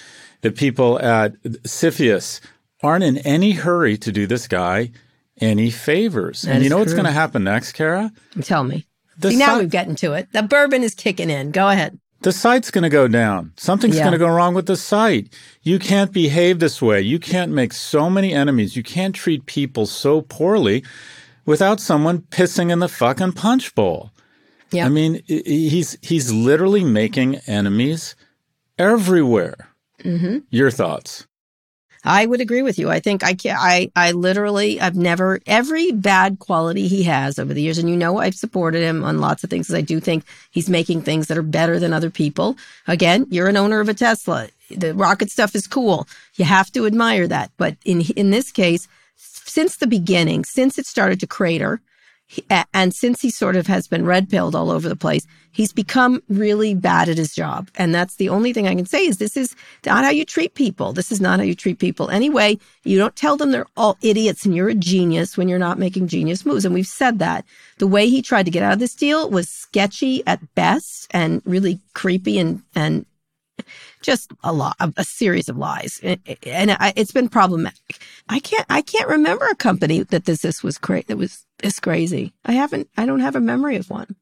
the 0.42 0.50
people 0.52 0.98
at 1.00 1.34
CFIUS 1.64 2.40
aren't 2.82 3.04
in 3.04 3.18
any 3.18 3.52
hurry 3.52 3.96
to 3.98 4.12
do 4.12 4.26
this 4.26 4.46
guy 4.48 4.90
any 5.40 5.70
favors. 5.70 6.44
and 6.44 6.64
you 6.64 6.70
know 6.70 6.78
what's 6.78 6.92
going 6.94 7.04
to 7.04 7.12
happen 7.12 7.44
next, 7.44 7.72
Kara? 7.72 8.10
Tell 8.42 8.64
me. 8.64 8.86
See, 9.22 9.36
now 9.36 9.54
si- 9.54 9.60
we've 9.60 9.70
gotten 9.70 9.94
to 9.96 10.12
it. 10.14 10.28
The 10.32 10.42
bourbon 10.42 10.82
is 10.82 10.94
kicking 10.94 11.30
in. 11.30 11.50
Go 11.52 11.68
ahead. 11.68 11.98
the 12.22 12.32
site's 12.32 12.72
going 12.72 12.82
to 12.82 12.88
go 12.88 13.06
down. 13.06 13.52
Something's 13.56 13.94
Yeah. 13.96 14.02
going 14.02 14.12
to 14.12 14.18
go 14.18 14.26
wrong 14.26 14.52
with 14.52 14.66
the 14.66 14.76
site. 14.76 15.32
You 15.62 15.78
can't 15.78 16.12
behave 16.12 16.58
this 16.58 16.82
way. 16.82 17.00
You 17.00 17.20
can't 17.20 17.52
make 17.52 17.72
so 17.72 18.10
many 18.10 18.34
enemies. 18.34 18.74
You 18.74 18.82
can't 18.82 19.14
treat 19.14 19.46
people 19.46 19.86
so 19.86 20.22
poorly 20.22 20.82
without 21.46 21.78
someone 21.80 22.24
pissing 22.32 22.72
in 22.72 22.80
the 22.80 22.88
fucking 22.88 23.32
punch 23.34 23.72
bowl. 23.76 24.10
Yeah. 24.70 24.86
I 24.86 24.88
mean, 24.88 25.22
he's 25.26 25.96
he's 26.02 26.32
literally 26.32 26.84
making 26.84 27.36
enemies 27.46 28.14
everywhere. 28.78 29.68
Mm-hmm. 30.04 30.38
Your 30.50 30.70
thoughts? 30.70 31.26
I 32.04 32.26
would 32.26 32.40
agree 32.40 32.62
with 32.62 32.78
you. 32.78 32.90
I 32.90 33.00
think 33.00 33.24
I 33.24 33.34
can 33.34 33.56
I 33.58 33.90
I 33.96 34.12
literally 34.12 34.80
I've 34.80 34.96
never 34.96 35.40
every 35.46 35.92
bad 35.92 36.38
quality 36.38 36.86
he 36.86 37.02
has 37.04 37.38
over 37.38 37.52
the 37.52 37.62
years, 37.62 37.78
and 37.78 37.90
you 37.90 37.96
know 37.96 38.18
I've 38.18 38.34
supported 38.34 38.82
him 38.82 39.04
on 39.04 39.20
lots 39.20 39.42
of 39.42 39.50
things 39.50 39.66
because 39.66 39.78
I 39.78 39.82
do 39.82 40.00
think 40.00 40.24
he's 40.50 40.70
making 40.70 41.02
things 41.02 41.26
that 41.26 41.38
are 41.38 41.42
better 41.42 41.78
than 41.78 41.92
other 41.92 42.10
people. 42.10 42.56
Again, 42.86 43.26
you're 43.30 43.48
an 43.48 43.56
owner 43.56 43.80
of 43.80 43.88
a 43.88 43.94
Tesla. 43.94 44.48
The 44.70 44.94
rocket 44.94 45.30
stuff 45.30 45.54
is 45.54 45.66
cool. 45.66 46.06
You 46.36 46.44
have 46.44 46.70
to 46.72 46.86
admire 46.86 47.26
that. 47.26 47.50
But 47.56 47.76
in 47.84 48.02
in 48.16 48.30
this 48.30 48.52
case, 48.52 48.86
since 49.16 49.76
the 49.76 49.86
beginning, 49.86 50.44
since 50.44 50.78
it 50.78 50.86
started 50.86 51.18
to 51.20 51.26
crater, 51.26 51.80
and 52.74 52.94
since 52.94 53.20
he 53.20 53.30
sort 53.30 53.56
of 53.56 53.66
has 53.66 53.88
been 53.88 54.04
red 54.04 54.28
pilled 54.28 54.54
all 54.54 54.70
over 54.70 54.88
the 54.88 54.96
place, 54.96 55.26
he's 55.50 55.72
become 55.72 56.22
really 56.28 56.74
bad 56.74 57.08
at 57.08 57.16
his 57.16 57.34
job. 57.34 57.70
And 57.76 57.94
that's 57.94 58.16
the 58.16 58.28
only 58.28 58.52
thing 58.52 58.68
I 58.68 58.74
can 58.74 58.86
say 58.86 59.06
is 59.06 59.16
this 59.16 59.36
is 59.36 59.56
not 59.86 60.04
how 60.04 60.10
you 60.10 60.24
treat 60.24 60.54
people. 60.54 60.92
This 60.92 61.10
is 61.10 61.20
not 61.20 61.38
how 61.38 61.44
you 61.44 61.54
treat 61.54 61.78
people. 61.78 62.10
Anyway, 62.10 62.58
you 62.84 62.98
don't 62.98 63.16
tell 63.16 63.36
them 63.36 63.50
they're 63.50 63.66
all 63.76 63.96
idiots 64.02 64.44
and 64.44 64.54
you're 64.54 64.68
a 64.68 64.74
genius 64.74 65.36
when 65.36 65.48
you're 65.48 65.58
not 65.58 65.78
making 65.78 66.08
genius 66.08 66.44
moves. 66.44 66.64
And 66.64 66.74
we've 66.74 66.86
said 66.86 67.18
that. 67.18 67.44
The 67.78 67.86
way 67.86 68.08
he 68.08 68.20
tried 68.20 68.44
to 68.44 68.50
get 68.50 68.62
out 68.62 68.74
of 68.74 68.78
this 68.78 68.94
deal 68.94 69.30
was 69.30 69.48
sketchy 69.48 70.22
at 70.26 70.54
best 70.54 71.06
and 71.12 71.40
really 71.44 71.80
creepy 71.94 72.38
and, 72.38 72.62
and 72.74 73.06
just 74.02 74.32
a 74.42 74.52
lot, 74.52 74.76
a, 74.80 74.92
a 74.96 75.04
series 75.04 75.48
of 75.48 75.56
lies, 75.56 76.00
and, 76.02 76.20
it's 76.24 77.12
been 77.12 77.28
problematic. 77.28 77.98
I 78.28 78.40
can't, 78.40 78.66
I 78.68 78.82
can't 78.82 79.08
remember 79.08 79.46
a 79.46 79.54
company 79.54 80.02
that 80.04 80.24
this 80.24 80.42
this 80.42 80.62
was 80.62 80.78
cra- 80.78 81.04
that 81.06 81.16
was 81.16 81.44
this 81.58 81.80
crazy. 81.80 82.32
I 82.44 82.52
haven't, 82.52 82.88
I 82.96 83.06
don't 83.06 83.20
have 83.20 83.36
a 83.36 83.40
memory 83.40 83.76
of 83.76 83.90
one. 83.90 84.16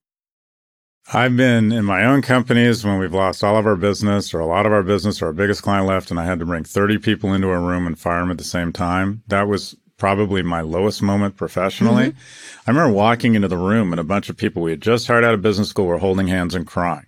I've 1.12 1.37
been 1.37 1.70
in 1.70 1.85
my 1.85 2.05
own 2.05 2.20
companies 2.20 2.85
when 2.85 2.99
we've 2.99 3.14
lost 3.14 3.45
all 3.45 3.57
of 3.57 3.66
our 3.66 3.77
business 3.77 4.35
or 4.35 4.41
a 4.41 4.47
lot 4.47 4.66
of 4.66 4.72
our 4.72 4.83
business 4.83 5.22
or 5.22 5.27
our 5.27 5.33
biggest 5.33 5.62
client 5.62 5.87
left, 5.87 6.11
and 6.11 6.18
I 6.18 6.24
had 6.24 6.41
to 6.41 6.47
bring 6.47 6.64
30 6.64 6.99
people 6.99 7.33
into 7.33 7.49
a 7.49 7.61
room 7.61 7.87
and 7.87 7.99
fire 7.99 8.20
them 8.20 8.33
at 8.33 8.39
the 8.39 8.45
same 8.45 8.72
time. 8.72 9.22
That 9.29 9.47
was 9.47 9.77
probably 9.99 10.43
my 10.43 10.61
lowest 10.62 11.03
moment 11.03 11.37
professionally. 11.37 12.11
Mm-hmm. 12.11 12.61
I 12.66 12.70
remember 12.70 12.93
walking 12.93 13.35
into 13.35 13.49
the 13.49 13.57
room 13.57 13.93
and 13.93 14.01
a 14.01 14.05
bunch 14.05 14.29
of 14.29 14.37
people 14.37 14.62
we 14.62 14.72
had 14.72 14.83
just 14.83 15.07
hired 15.07 15.24
out 15.24 15.35
of 15.35 15.43
business 15.43 15.68
school 15.68 15.87
were 15.87 15.99
holding 15.99 16.27
hands 16.27 16.55
and 16.55 16.66
crying. 16.66 17.07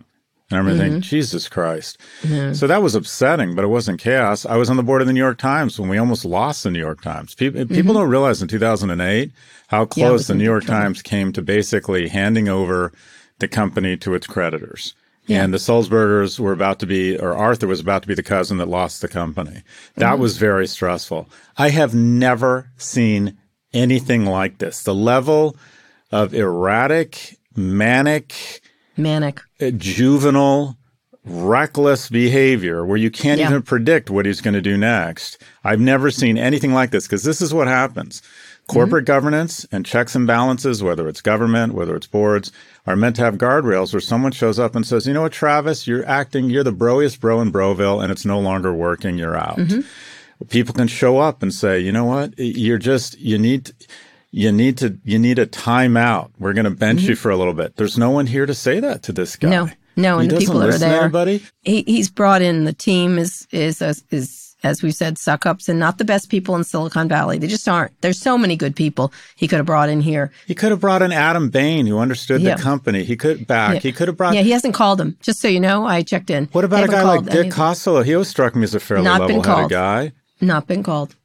And 0.50 0.56
I 0.56 0.60
remember 0.60 0.82
thinking, 0.82 1.00
Jesus 1.02 1.48
Christ. 1.48 1.98
So 2.54 2.66
that 2.66 2.82
was 2.82 2.94
upsetting, 2.94 3.54
but 3.54 3.64
it 3.64 3.68
wasn't 3.68 4.00
chaos. 4.00 4.46
I 4.46 4.56
was 4.56 4.70
on 4.70 4.76
the 4.78 4.82
board 4.82 5.02
of 5.02 5.06
the 5.06 5.12
New 5.12 5.20
York 5.20 5.36
Times 5.38 5.78
when 5.78 5.90
we 5.90 5.98
almost 5.98 6.24
lost 6.24 6.64
the 6.64 6.70
New 6.70 6.78
York 6.78 7.02
Times. 7.02 7.34
People, 7.34 7.66
people 7.66 7.92
don't 7.94 8.08
realize 8.08 8.40
in 8.40 8.48
2008 8.48 9.30
how 9.68 9.84
close 9.84 10.26
the 10.26 10.34
New 10.34 10.44
York 10.44 10.64
trouble. 10.64 10.80
Times 10.82 11.02
came 11.02 11.32
to 11.32 11.42
basically 11.42 12.08
handing 12.08 12.48
over 12.48 12.92
the 13.40 13.48
company 13.48 13.96
to 13.98 14.14
its 14.14 14.26
creditors. 14.26 14.94
And 15.30 15.52
the 15.52 15.58
Sulzbergers 15.58 16.38
were 16.40 16.52
about 16.52 16.78
to 16.78 16.86
be, 16.86 17.18
or 17.18 17.36
Arthur 17.36 17.66
was 17.66 17.80
about 17.80 18.00
to 18.00 18.08
be 18.08 18.14
the 18.14 18.22
cousin 18.22 18.56
that 18.56 18.68
lost 18.68 19.02
the 19.02 19.08
company. 19.08 19.62
That 19.96 20.12
Mm-hmm. 20.14 20.22
was 20.22 20.38
very 20.38 20.66
stressful. 20.66 21.28
I 21.58 21.68
have 21.68 21.94
never 21.94 22.70
seen 22.78 23.36
anything 23.74 24.24
like 24.24 24.56
this. 24.56 24.82
The 24.82 24.94
level 24.94 25.54
of 26.10 26.32
erratic, 26.32 27.36
manic, 27.54 28.62
Manic. 28.98 29.40
juvenile, 29.76 30.76
reckless 31.24 32.08
behavior 32.08 32.84
where 32.84 32.96
you 32.96 33.10
can't 33.10 33.38
Yeah. 33.40 33.48
even 33.50 33.62
predict 33.62 34.10
what 34.10 34.26
he's 34.26 34.40
going 34.40 34.54
to 34.54 34.60
do 34.62 34.76
next. 34.76 35.38
I've 35.64 35.80
never 35.80 36.10
seen 36.10 36.38
anything 36.38 36.72
like 36.72 36.90
this 36.90 37.06
because 37.06 37.22
this 37.22 37.40
is 37.42 37.52
what 37.52 37.68
happens. 37.68 38.20
Mm-hmm. 38.20 38.72
Corporate 38.72 39.04
governance 39.06 39.66
and 39.72 39.84
checks 39.84 40.14
and 40.14 40.26
balances, 40.26 40.82
whether 40.82 41.08
it's 41.08 41.20
government, 41.22 41.74
whether 41.74 41.96
it's 41.96 42.06
boards, 42.06 42.52
are 42.86 42.96
meant 42.96 43.16
to 43.16 43.22
have 43.22 43.36
guardrails 43.36 43.92
where 43.92 44.00
someone 44.00 44.32
shows 44.32 44.58
up 44.58 44.74
and 44.74 44.86
says, 44.86 45.06
you 45.06 45.12
know 45.14 45.22
what, 45.22 45.32
Travis, 45.32 45.86
you're 45.86 46.06
acting, 46.06 46.50
you're 46.50 46.64
the 46.64 46.72
broiest 46.72 47.20
bro 47.20 47.40
in 47.40 47.50
Broville 47.50 48.00
and 48.02 48.12
it's 48.12 48.24
no 48.26 48.38
longer 48.40 48.72
working, 48.72 49.18
you're 49.18 49.36
out. 49.36 49.56
Mm-hmm. 49.56 49.80
People 50.48 50.74
can 50.74 50.86
show 50.86 51.18
up 51.18 51.42
and 51.42 51.52
say, 51.52 51.80
you 51.80 51.92
know 51.92 52.04
what, 52.04 52.32
you're 52.38 52.78
just, 52.78 53.18
you 53.18 53.38
need, 53.38 53.72
you 54.30 54.52
need 54.52 54.78
to, 54.78 54.98
you 55.04 55.18
need 55.18 55.38
a 55.38 55.46
timeout. 55.46 56.30
We're 56.38 56.52
going 56.52 56.64
to 56.64 56.70
bench 56.70 57.02
you 57.02 57.10
mm-hmm. 57.10 57.20
for 57.20 57.30
a 57.30 57.36
little 57.36 57.54
bit. 57.54 57.76
There's 57.76 57.96
no 57.98 58.10
one 58.10 58.26
here 58.26 58.46
to 58.46 58.54
say 58.54 58.80
that 58.80 59.02
to 59.04 59.12
this 59.12 59.36
guy. 59.36 59.48
No, 59.48 59.68
no, 59.96 60.18
He 60.18 60.28
and 60.28 60.30
the 60.30 60.38
people 60.38 60.62
are 60.62 60.72
there. 60.72 61.02
anybody? 61.02 61.42
He, 61.62 61.82
he's 61.82 62.10
brought 62.10 62.42
in 62.42 62.64
the 62.64 62.72
team 62.72 63.18
is 63.18 63.46
is 63.50 63.80
is, 63.82 64.04
is 64.10 64.56
as 64.62 64.82
we 64.82 64.90
said 64.90 65.18
suck 65.18 65.46
ups 65.46 65.68
and 65.68 65.78
not 65.78 65.98
the 65.98 66.04
best 66.04 66.28
people 66.30 66.56
in 66.56 66.64
Silicon 66.64 67.08
Valley. 67.08 67.38
They 67.38 67.46
just 67.46 67.68
aren't. 67.68 67.98
There's 68.00 68.20
so 68.20 68.36
many 68.36 68.56
good 68.56 68.74
people 68.74 69.12
he 69.36 69.46
could 69.48 69.58
have 69.58 69.66
brought 69.66 69.88
in 69.88 70.00
here. 70.00 70.32
He 70.46 70.54
could 70.54 70.70
have 70.72 70.80
brought 70.80 71.00
in 71.00 71.12
Adam 71.12 71.48
Bain, 71.48 71.86
who 71.86 71.98
understood 71.98 72.40
Yeah. 72.40 72.56
the 72.56 72.62
company. 72.62 73.04
He 73.04 73.16
could 73.16 73.46
back. 73.46 73.74
Yeah. 73.74 73.80
He 73.80 73.92
could 73.92 74.08
have 74.08 74.16
brought. 74.16 74.34
Yeah, 74.34 74.42
he 74.42 74.50
hasn't 74.50 74.74
called 74.74 75.00
him. 75.00 75.16
Just 75.20 75.40
so 75.40 75.48
you 75.48 75.60
know, 75.60 75.86
I 75.86 76.02
checked 76.02 76.30
in. 76.30 76.48
what 76.52 76.64
about 76.64 76.88
They 76.88 76.96
a 76.96 77.00
guy 77.00 77.02
like 77.02 77.24
Dick. 77.24 77.52
Costolo? 77.52 78.04
He 78.04 78.14
always 78.14 78.28
struck 78.28 78.54
me 78.56 78.64
as 78.64 78.74
a 78.74 78.80
fairly 78.80 79.04
level-headed 79.04 79.70
guy. 79.70 80.12
Not 80.40 80.66
been 80.66 80.82
called. 80.82 81.16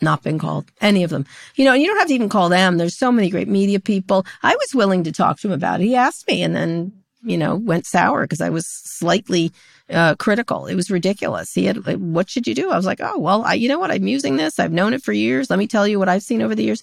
Not 0.00 0.22
been 0.22 0.38
called. 0.38 0.70
Any 0.80 1.04
of 1.04 1.10
them. 1.10 1.24
You 1.54 1.64
know, 1.64 1.72
and 1.72 1.80
you 1.80 1.88
don't 1.88 1.98
have 1.98 2.08
to 2.08 2.14
even 2.14 2.28
call 2.28 2.48
them. 2.48 2.76
There's 2.76 2.96
so 2.96 3.10
many 3.10 3.30
great 3.30 3.48
media 3.48 3.80
people. 3.80 4.26
I 4.42 4.54
was 4.54 4.74
willing 4.74 5.04
to 5.04 5.12
talk 5.12 5.40
to 5.40 5.48
him 5.48 5.54
about 5.54 5.80
it. 5.80 5.84
He 5.84 5.96
asked 5.96 6.28
me 6.28 6.42
and 6.42 6.54
then, 6.54 6.92
you 7.22 7.38
know, 7.38 7.56
went 7.56 7.86
sour 7.86 8.22
because 8.22 8.42
I 8.42 8.50
was 8.50 8.66
slightly 8.66 9.52
uh, 9.88 10.14
critical. 10.16 10.66
It 10.66 10.74
was 10.74 10.90
ridiculous. 10.90 11.54
He 11.54 11.64
had, 11.64 11.86
like, 11.86 11.96
what 11.96 12.28
should 12.28 12.46
you 12.46 12.54
do? 12.54 12.70
I 12.70 12.76
was 12.76 12.86
like, 12.86 13.00
oh, 13.00 13.18
well, 13.18 13.42
I, 13.42 13.54
you 13.54 13.68
know 13.68 13.78
what? 13.78 13.90
I'm 13.90 14.06
using 14.06 14.36
this. 14.36 14.58
I've 14.58 14.72
known 14.72 14.92
it 14.92 15.02
for 15.02 15.12
years. 15.12 15.48
Let 15.48 15.58
me 15.58 15.66
tell 15.66 15.88
you 15.88 15.98
what 15.98 16.08
I've 16.08 16.22
seen 16.22 16.42
over 16.42 16.54
the 16.54 16.64
years. 16.64 16.82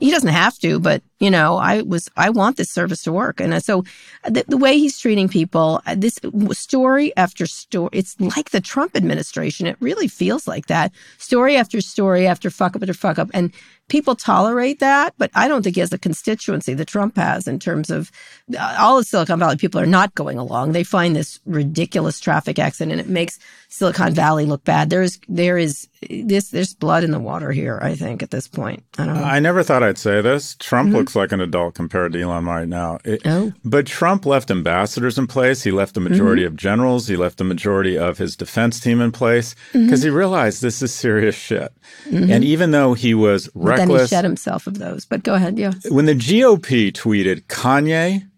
He 0.00 0.10
doesn't 0.10 0.28
have 0.28 0.58
to, 0.58 0.80
but 0.80 1.02
you 1.20 1.30
know, 1.30 1.56
I 1.56 1.82
was, 1.82 2.08
I 2.16 2.30
want 2.30 2.56
this 2.56 2.70
service 2.70 3.02
to 3.04 3.12
work. 3.12 3.40
And 3.40 3.54
uh, 3.54 3.60
so 3.60 3.84
the, 4.24 4.44
the 4.46 4.56
way 4.56 4.78
he's 4.78 4.98
treating 4.98 5.28
people, 5.28 5.80
uh, 5.86 5.94
this 5.96 6.18
story 6.52 7.16
after 7.16 7.46
story, 7.46 7.90
it's 7.92 8.18
like 8.20 8.50
the 8.50 8.60
Trump 8.60 8.96
administration. 8.96 9.66
It 9.66 9.76
really 9.80 10.08
feels 10.08 10.46
like 10.46 10.66
that 10.66 10.92
story 11.18 11.56
after 11.56 11.80
story 11.80 12.26
after 12.26 12.50
fuck 12.50 12.76
up 12.76 12.82
after 12.82 12.94
fuck 12.94 13.18
up. 13.18 13.30
And 13.34 13.52
people 13.88 14.14
tolerate 14.14 14.80
that, 14.80 15.14
but 15.18 15.30
I 15.34 15.48
don't 15.48 15.62
think 15.62 15.76
he 15.76 15.80
has 15.80 15.90
the 15.90 15.98
constituency 15.98 16.74
that 16.74 16.86
Trump 16.86 17.16
has 17.16 17.48
in 17.48 17.58
terms 17.58 17.90
of 17.90 18.10
uh, 18.56 18.76
all 18.78 18.98
of 18.98 19.06
Silicon 19.06 19.38
Valley 19.38 19.56
people 19.56 19.80
are 19.80 19.86
not 19.86 20.14
going 20.14 20.38
along. 20.38 20.72
They 20.72 20.84
find 20.84 21.16
this 21.16 21.40
ridiculous 21.46 22.20
traffic 22.20 22.58
accident 22.58 22.92
and 22.92 23.00
it 23.00 23.08
makes 23.08 23.38
Silicon 23.68 24.14
Valley 24.14 24.46
look 24.46 24.64
bad. 24.64 24.88
There's 24.88 25.18
there 25.28 25.58
is 25.58 25.88
this 26.00 26.50
there's 26.50 26.74
blood 26.74 27.04
in 27.04 27.10
the 27.10 27.18
water 27.18 27.52
here, 27.52 27.78
I 27.82 27.94
think, 27.94 28.22
at 28.22 28.30
this 28.30 28.48
point. 28.48 28.84
I 28.96 29.04
don't 29.04 29.16
know. 29.16 29.24
I 29.24 29.40
never 29.40 29.62
thought 29.62 29.82
I'd 29.82 29.98
say 29.98 30.22
this. 30.22 30.54
Trump 30.54 30.88
mm-hmm. 30.88 30.98
looks 30.98 31.16
like 31.16 31.32
an 31.32 31.40
adult 31.40 31.74
compared 31.74 32.12
to 32.12 32.20
Elon 32.20 32.46
right 32.46 32.68
now. 32.68 32.98
It, 33.04 33.22
oh. 33.26 33.52
But 33.64 33.86
Trump 33.86 34.24
left 34.24 34.50
ambassadors 34.50 35.18
in 35.18 35.26
place. 35.26 35.64
He 35.64 35.70
left 35.70 35.94
the 35.94 36.00
majority 36.00 36.42
mm-hmm. 36.42 36.54
of 36.54 36.56
generals. 36.56 37.08
He 37.08 37.16
left 37.16 37.36
the 37.38 37.44
majority 37.44 37.98
of 37.98 38.16
his 38.16 38.36
defense 38.36 38.80
team 38.80 39.00
in 39.00 39.12
place 39.12 39.54
because 39.72 40.00
mm-hmm. 40.00 40.08
he 40.08 40.10
realized 40.10 40.62
this 40.62 40.80
is 40.80 40.94
serious 40.94 41.34
shit. 41.34 41.72
Mm-hmm. 42.06 42.30
And 42.30 42.44
even 42.44 42.70
though 42.70 42.94
he 42.94 43.12
was 43.12 43.50
reckless, 43.78 43.98
then 43.98 44.06
he 44.06 44.08
shed 44.08 44.24
himself 44.24 44.66
of 44.66 44.78
those. 44.78 45.04
But 45.04 45.22
go 45.22 45.34
ahead, 45.34 45.58
yeah. 45.58 45.72
When 45.88 46.06
the 46.06 46.14
GOP 46.14 46.92
tweeted 46.92 47.44
Kanye, 47.46 48.28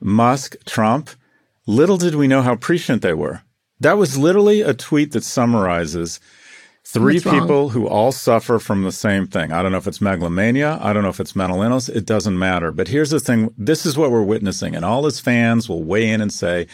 Musk, 0.00 0.56
Trump, 0.64 1.10
little 1.66 1.96
did 1.96 2.14
we 2.14 2.28
know 2.28 2.42
how 2.42 2.56
prescient 2.56 3.02
they 3.02 3.14
were. 3.14 3.42
That 3.80 3.96
was 3.96 4.18
literally 4.18 4.60
a 4.60 4.74
tweet 4.74 5.12
that 5.12 5.24
summarizes 5.24 6.20
three 6.84 7.20
people 7.20 7.68
who 7.68 7.86
all 7.86 8.12
suffer 8.12 8.58
from 8.58 8.82
the 8.82 8.92
same 8.92 9.26
thing. 9.26 9.52
I 9.52 9.62
don't 9.62 9.72
know 9.72 9.78
if 9.78 9.86
it's 9.86 10.00
megalomania. 10.00 10.78
I 10.82 10.92
don't 10.92 11.02
know 11.02 11.08
if 11.08 11.20
it's 11.20 11.36
mental 11.36 11.62
illness. 11.62 11.88
It 11.88 12.04
doesn't 12.04 12.38
matter. 12.38 12.72
But 12.72 12.88
here's 12.88 13.10
the 13.10 13.20
thing 13.20 13.54
this 13.56 13.86
is 13.86 13.96
what 13.96 14.10
we're 14.10 14.22
witnessing. 14.22 14.74
And 14.74 14.84
all 14.84 15.04
his 15.04 15.20
fans 15.20 15.68
will 15.68 15.82
weigh 15.82 16.10
in 16.10 16.20
and 16.20 16.32
say, 16.32 16.66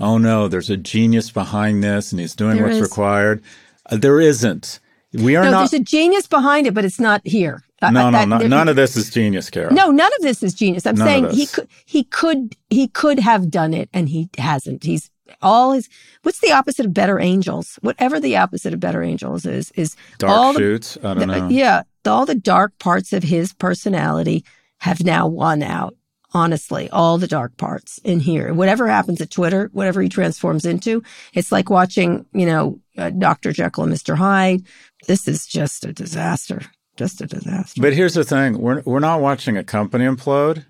oh 0.00 0.18
no, 0.18 0.48
there's 0.48 0.70
a 0.70 0.76
genius 0.76 1.30
behind 1.30 1.84
this 1.84 2.12
and 2.12 2.20
he's 2.20 2.34
doing 2.34 2.56
there 2.56 2.64
what's 2.64 2.76
is. 2.76 2.82
required. 2.82 3.42
Uh, 3.86 3.96
there 3.96 4.20
isn't. 4.20 4.80
We 5.12 5.36
are 5.36 5.44
no, 5.44 5.50
not. 5.50 5.70
There's 5.70 5.80
a 5.80 5.84
genius 5.84 6.26
behind 6.26 6.66
it, 6.66 6.74
but 6.74 6.84
it's 6.84 7.00
not 7.00 7.26
here. 7.26 7.62
No, 7.80 8.10
no, 8.10 8.24
no 8.24 8.38
none 8.38 8.68
of 8.68 8.76
this 8.76 8.96
is 8.96 9.08
genius, 9.10 9.50
Carol. 9.50 9.72
No, 9.72 9.90
none 9.90 10.10
of 10.18 10.22
this 10.22 10.42
is 10.42 10.52
genius. 10.52 10.84
I'm 10.84 10.96
none 10.96 11.06
saying 11.06 11.30
he 11.30 11.46
could, 11.46 11.68
he 11.84 12.04
could, 12.04 12.56
he 12.70 12.88
could 12.88 13.20
have 13.20 13.50
done 13.50 13.72
it, 13.72 13.88
and 13.92 14.08
he 14.08 14.30
hasn't. 14.36 14.82
He's 14.82 15.10
all 15.40 15.72
his. 15.72 15.88
What's 16.22 16.40
the 16.40 16.52
opposite 16.52 16.86
of 16.86 16.94
better 16.94 17.20
angels? 17.20 17.78
Whatever 17.80 18.18
the 18.18 18.36
opposite 18.36 18.74
of 18.74 18.80
better 18.80 19.02
angels 19.02 19.46
is, 19.46 19.70
is 19.72 19.94
dark 20.18 20.32
all 20.32 20.54
shoots. 20.54 20.94
The, 20.94 21.08
I 21.08 21.14
don't 21.14 21.28
the, 21.28 21.40
know. 21.40 21.48
Yeah, 21.48 21.82
all 22.04 22.26
the 22.26 22.34
dark 22.34 22.76
parts 22.80 23.12
of 23.12 23.22
his 23.22 23.52
personality 23.52 24.44
have 24.78 25.04
now 25.04 25.28
won 25.28 25.62
out. 25.62 25.94
Honestly, 26.34 26.90
all 26.90 27.16
the 27.16 27.26
dark 27.26 27.56
parts 27.56 27.98
in 28.04 28.20
here. 28.20 28.52
Whatever 28.52 28.86
happens 28.86 29.18
at 29.22 29.30
Twitter, 29.30 29.70
whatever 29.72 30.02
he 30.02 30.10
transforms 30.10 30.66
into, 30.66 31.02
it's 31.32 31.50
like 31.50 31.70
watching, 31.70 32.26
you 32.34 32.44
know, 32.44 32.80
uh, 32.98 33.08
Dr. 33.08 33.50
Jekyll 33.50 33.84
and 33.84 33.92
Mr. 33.94 34.14
Hyde. 34.14 34.66
This 35.06 35.26
is 35.26 35.46
just 35.46 35.86
a 35.86 35.92
disaster 35.92 36.60
just 36.98 37.20
a 37.20 37.26
disaster. 37.26 37.80
But 37.80 37.94
here's 37.94 38.14
the 38.14 38.24
thing: 38.24 38.58
we're 38.58 38.82
we're 38.84 38.98
not 38.98 39.20
watching 39.20 39.56
a 39.56 39.64
company 39.64 40.04
implode. 40.04 40.64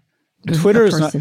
Mm-hmm. 0.47 0.61
Twitter 0.61 0.85
is 0.85 0.99
not. 0.99 1.14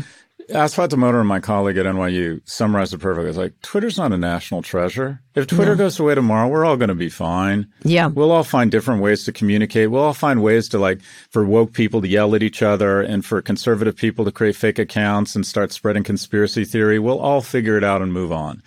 Damodaran 0.50 1.26
my 1.26 1.40
colleague 1.40 1.78
at 1.78 1.86
NYU 1.86 2.42
summarized 2.46 2.94
it 2.94 3.00
perfectly. 3.00 3.30
It's 3.30 3.38
like 3.38 3.60
Twitter's 3.62 3.98
not 3.98 4.14
a 4.14 4.18
national 4.18 4.62
treasure. 4.62 5.22
If 5.36 5.48
Twitter 5.48 5.72
no. 5.72 5.78
goes 5.78 6.00
away 6.00 6.16
tomorrow, 6.16 6.48
we're 6.48 6.64
all 6.64 6.78
going 6.78 6.88
to 6.90 6.96
be 6.96 7.10
fine. 7.10 7.68
Yeah, 7.84 8.08
we'll 8.08 8.32
all 8.32 8.44
find 8.44 8.72
different 8.72 9.02
ways 9.02 9.24
to 9.26 9.32
communicate. 9.32 9.92
We'll 9.92 10.04
all 10.04 10.14
find 10.14 10.42
ways 10.42 10.70
to 10.70 10.80
like 10.80 11.02
for 11.32 11.46
woke 11.46 11.74
people 11.74 12.02
to 12.02 12.08
yell 12.08 12.36
at 12.36 12.44
each 12.44 12.62
other, 12.62 13.02
and 13.02 13.26
for 13.26 13.42
conservative 13.42 13.96
people 13.96 14.26
to 14.26 14.32
create 14.32 14.56
fake 14.56 14.80
accounts 14.80 15.36
and 15.36 15.46
start 15.46 15.72
spreading 15.72 16.04
conspiracy 16.04 16.64
theory. 16.64 17.00
We'll 17.00 17.20
all 17.20 17.42
figure 17.42 17.78
it 17.78 17.84
out 17.84 18.02
and 18.02 18.14
move 18.14 18.32
on. 18.32 18.62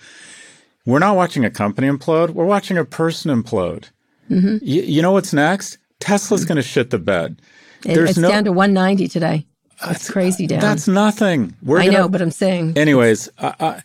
We're 0.86 0.98
not 0.98 1.16
watching 1.16 1.44
a 1.44 1.50
company 1.50 1.88
implode. 1.88 2.30
We're 2.30 2.46
watching 2.46 2.76
a 2.78 2.84
person 2.84 3.30
implode. 3.30 3.90
Mm-hmm. 4.30 4.58
Y- 4.62 4.86
you 4.86 5.02
know 5.02 5.12
what's 5.12 5.32
next? 5.32 5.78
Tesla's 6.00 6.44
going 6.44 6.56
to 6.56 6.62
shit 6.62 6.90
the 6.90 6.98
bed. 6.98 7.40
There's 7.82 8.10
it's 8.10 8.18
no, 8.18 8.28
down 8.28 8.44
to 8.44 8.52
190 8.52 9.08
today. 9.08 9.46
That's 9.84 10.10
crazy 10.10 10.46
down. 10.46 10.60
That's 10.60 10.86
nothing. 10.88 11.56
We're 11.62 11.78
I 11.78 11.86
gonna, 11.86 11.98
know, 11.98 12.08
but 12.08 12.20
I'm 12.20 12.30
saying. 12.30 12.76
Anyways, 12.76 13.30
I, 13.38 13.54
I, 13.60 13.82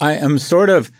I, 0.00 0.12
am 0.14 0.38
sort 0.38 0.70
of, 0.70 0.92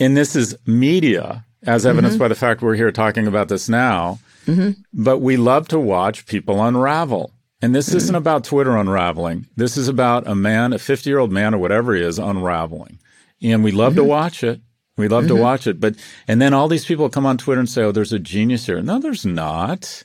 and 0.00 0.16
this 0.16 0.34
is 0.34 0.56
media, 0.66 1.44
as 1.66 1.86
evidenced 1.86 2.14
mm-hmm. 2.16 2.24
by 2.24 2.28
the 2.28 2.34
fact 2.34 2.62
we're 2.62 2.74
here 2.74 2.90
talking 2.90 3.26
about 3.26 3.48
this 3.48 3.68
now. 3.68 4.18
Mm-hmm. 4.46 4.80
But 4.92 5.18
we 5.18 5.36
love 5.36 5.68
to 5.68 5.78
watch 5.78 6.26
people 6.26 6.62
unravel. 6.62 7.32
And 7.62 7.74
this 7.74 7.88
mm-hmm. 7.88 7.96
isn't 7.96 8.14
about 8.14 8.44
Twitter 8.44 8.76
unraveling. 8.76 9.46
This 9.56 9.76
is 9.76 9.88
about 9.88 10.26
a 10.26 10.34
man, 10.34 10.72
a 10.72 10.78
50 10.78 11.08
year 11.08 11.18
old 11.18 11.32
man 11.32 11.54
or 11.54 11.58
whatever 11.58 11.94
he 11.94 12.02
is, 12.02 12.18
unraveling. 12.18 12.98
And 13.42 13.64
we 13.64 13.72
love 13.72 13.94
to 13.94 14.00
mm-hmm. 14.00 14.10
watch 14.10 14.44
it. 14.44 14.60
We 14.96 15.08
love 15.08 15.24
mm-hmm. 15.24 15.36
to 15.36 15.42
watch 15.42 15.66
it. 15.66 15.80
But, 15.80 15.96
and 16.28 16.40
then 16.40 16.54
all 16.54 16.68
these 16.68 16.84
people 16.84 17.08
come 17.08 17.26
on 17.26 17.38
Twitter 17.38 17.60
and 17.60 17.68
say, 17.68 17.82
oh, 17.82 17.92
there's 17.92 18.12
a 18.12 18.18
genius 18.18 18.66
here. 18.66 18.80
No, 18.80 18.98
there's 18.98 19.26
not. 19.26 20.04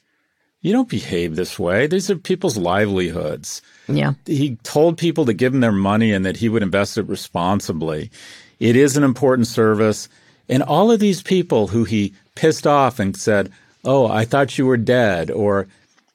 You 0.61 0.73
don't 0.73 0.89
behave 0.89 1.35
this 1.35 1.57
way. 1.57 1.87
These 1.87 2.09
are 2.09 2.17
people's 2.17 2.57
livelihoods. 2.57 3.61
Yeah. 3.87 4.13
He 4.25 4.57
told 4.63 4.97
people 4.97 5.25
to 5.25 5.33
give 5.33 5.53
him 5.53 5.61
their 5.61 5.71
money 5.71 6.11
and 6.11 6.25
that 6.25 6.37
he 6.37 6.49
would 6.49 6.63
invest 6.63 6.97
it 6.97 7.07
responsibly. 7.07 8.11
It 8.59 8.75
is 8.75 8.97
an 8.97 9.03
important 9.03 9.47
service. 9.47 10.09
And 10.49 10.63
all 10.63 10.91
of 10.91 10.99
these 10.99 11.21
people 11.21 11.67
who 11.67 11.85
he 11.85 12.13
pissed 12.35 12.67
off 12.67 12.99
and 12.99 13.15
said, 13.15 13.51
Oh, 13.85 14.07
I 14.07 14.25
thought 14.25 14.57
you 14.57 14.65
were 14.65 14.75
dead, 14.75 15.31
or 15.31 15.67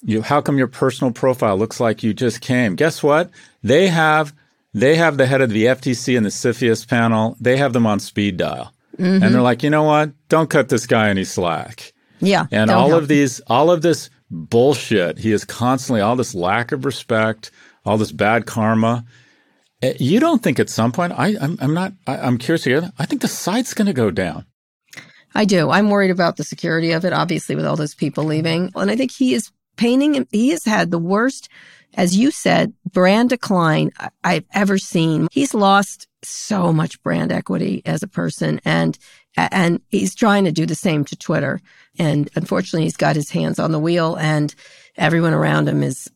you, 0.04 0.20
how 0.20 0.42
come 0.42 0.58
your 0.58 0.66
personal 0.66 1.12
profile 1.12 1.56
looks 1.56 1.80
like 1.80 2.02
you 2.02 2.12
just 2.12 2.42
came? 2.42 2.74
Guess 2.74 3.02
what? 3.02 3.30
They 3.62 3.88
have 3.88 4.34
they 4.74 4.96
have 4.96 5.16
the 5.16 5.26
head 5.26 5.40
of 5.40 5.50
the 5.50 5.66
FTC 5.66 6.16
and 6.16 6.26
the 6.26 6.30
CFIUS 6.30 6.86
panel. 6.88 7.36
They 7.40 7.56
have 7.56 7.72
them 7.72 7.86
on 7.86 8.00
speed 8.00 8.36
dial. 8.36 8.74
Mm-hmm. 8.98 9.22
And 9.22 9.34
they're 9.34 9.42
like, 9.42 9.62
you 9.62 9.70
know 9.70 9.84
what? 9.84 10.12
Don't 10.28 10.50
cut 10.50 10.68
this 10.68 10.86
guy 10.86 11.08
any 11.08 11.24
slack. 11.24 11.92
Yeah. 12.20 12.46
And 12.50 12.70
all 12.70 12.92
of 12.94 13.08
these, 13.08 13.40
all 13.46 13.70
of 13.70 13.82
this 13.82 14.10
bullshit, 14.30 15.18
he 15.18 15.32
is 15.32 15.44
constantly, 15.44 16.00
all 16.00 16.16
this 16.16 16.34
lack 16.34 16.72
of 16.72 16.84
respect, 16.84 17.50
all 17.84 17.98
this 17.98 18.12
bad 18.12 18.46
karma. 18.46 19.04
Eh, 19.82 19.94
you 19.98 20.20
don't 20.20 20.42
think 20.42 20.58
at 20.58 20.70
some 20.70 20.92
point, 20.92 21.12
I, 21.12 21.36
I'm, 21.40 21.56
I'm 21.60 21.74
not, 21.74 21.92
I, 22.06 22.26
am 22.26 22.38
curious 22.38 22.62
to 22.64 22.70
hear, 22.70 22.92
I 22.98 23.06
think 23.06 23.22
the 23.22 23.28
site's 23.28 23.74
going 23.74 23.86
to 23.86 23.92
go 23.92 24.10
down. 24.10 24.46
I 25.34 25.44
do. 25.44 25.70
I'm 25.70 25.90
worried 25.90 26.12
about 26.12 26.36
the 26.36 26.44
security 26.44 26.92
of 26.92 27.04
it, 27.04 27.12
obviously, 27.12 27.56
with 27.56 27.66
all 27.66 27.76
those 27.76 27.94
people 27.94 28.24
leaving. 28.24 28.70
And 28.74 28.90
I 28.90 28.96
think 28.96 29.10
he 29.10 29.34
is 29.34 29.50
painting, 29.76 30.26
he 30.30 30.50
has 30.50 30.64
had 30.64 30.90
the 30.90 30.98
worst 30.98 31.48
as 31.96 32.16
you 32.16 32.30
said, 32.30 32.72
brand 32.90 33.30
decline 33.30 33.90
I've 34.22 34.44
ever 34.52 34.78
seen. 34.78 35.28
He's 35.30 35.54
lost 35.54 36.06
so 36.22 36.72
much 36.72 37.02
brand 37.02 37.32
equity 37.32 37.82
as 37.84 38.02
a 38.02 38.08
person 38.08 38.60
and 38.64 38.98
and 39.36 39.80
he's 39.88 40.14
trying 40.14 40.44
to 40.44 40.52
do 40.52 40.64
the 40.64 40.76
same 40.76 41.04
to 41.06 41.16
Twitter. 41.16 41.60
And 41.98 42.30
unfortunately, 42.36 42.84
he's 42.84 42.96
got 42.96 43.16
his 43.16 43.30
hands 43.30 43.58
on 43.58 43.72
the 43.72 43.80
wheel 43.80 44.16
and 44.16 44.54
everyone 44.96 45.34
around 45.34 45.68
him 45.68 45.82
is 45.82 46.10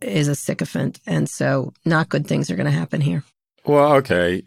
is 0.00 0.28
a 0.28 0.34
sycophant. 0.34 1.00
And 1.06 1.28
so 1.28 1.72
not 1.84 2.08
good 2.08 2.26
things 2.26 2.50
are 2.50 2.56
going 2.56 2.70
to 2.70 2.72
happen 2.72 3.00
here. 3.00 3.24
Well, 3.64 3.92
okay. 3.94 4.42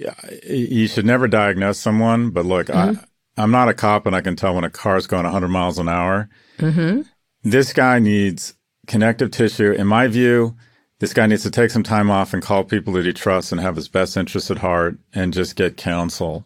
You 0.49 0.87
should 0.87 1.05
never 1.05 1.27
diagnose 1.27 1.79
someone, 1.79 2.31
but 2.31 2.45
look, 2.45 2.67
mm-hmm. 2.67 2.99
I, 2.99 3.43
I'm 3.43 3.51
not 3.51 3.69
a 3.69 3.73
cop 3.73 4.05
and 4.05 4.15
I 4.15 4.21
can 4.21 4.35
tell 4.35 4.55
when 4.55 4.63
a 4.63 4.69
car's 4.69 5.05
going 5.05 5.23
100 5.23 5.49
miles 5.49 5.77
an 5.77 5.89
hour. 5.89 6.29
Mm-hmm. 6.57 7.01
This 7.43 7.73
guy 7.73 7.99
needs 7.99 8.55
connective 8.87 9.31
tissue. 9.31 9.71
In 9.71 9.85
my 9.85 10.07
view, 10.07 10.55
this 11.03 11.13
guy 11.13 11.27
needs 11.27 11.43
to 11.43 11.51
take 11.51 11.69
some 11.69 11.83
time 11.83 12.09
off 12.09 12.33
and 12.33 12.41
call 12.41 12.63
people 12.63 12.93
that 12.93 13.05
he 13.05 13.11
trusts 13.11 13.51
and 13.51 13.59
have 13.59 13.75
his 13.75 13.89
best 13.89 14.15
interests 14.15 14.49
at 14.49 14.59
heart 14.59 14.97
and 15.13 15.33
just 15.33 15.57
get 15.57 15.75
counsel 15.75 16.45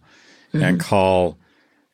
mm-hmm. 0.52 0.66
and 0.66 0.80
call 0.80 1.38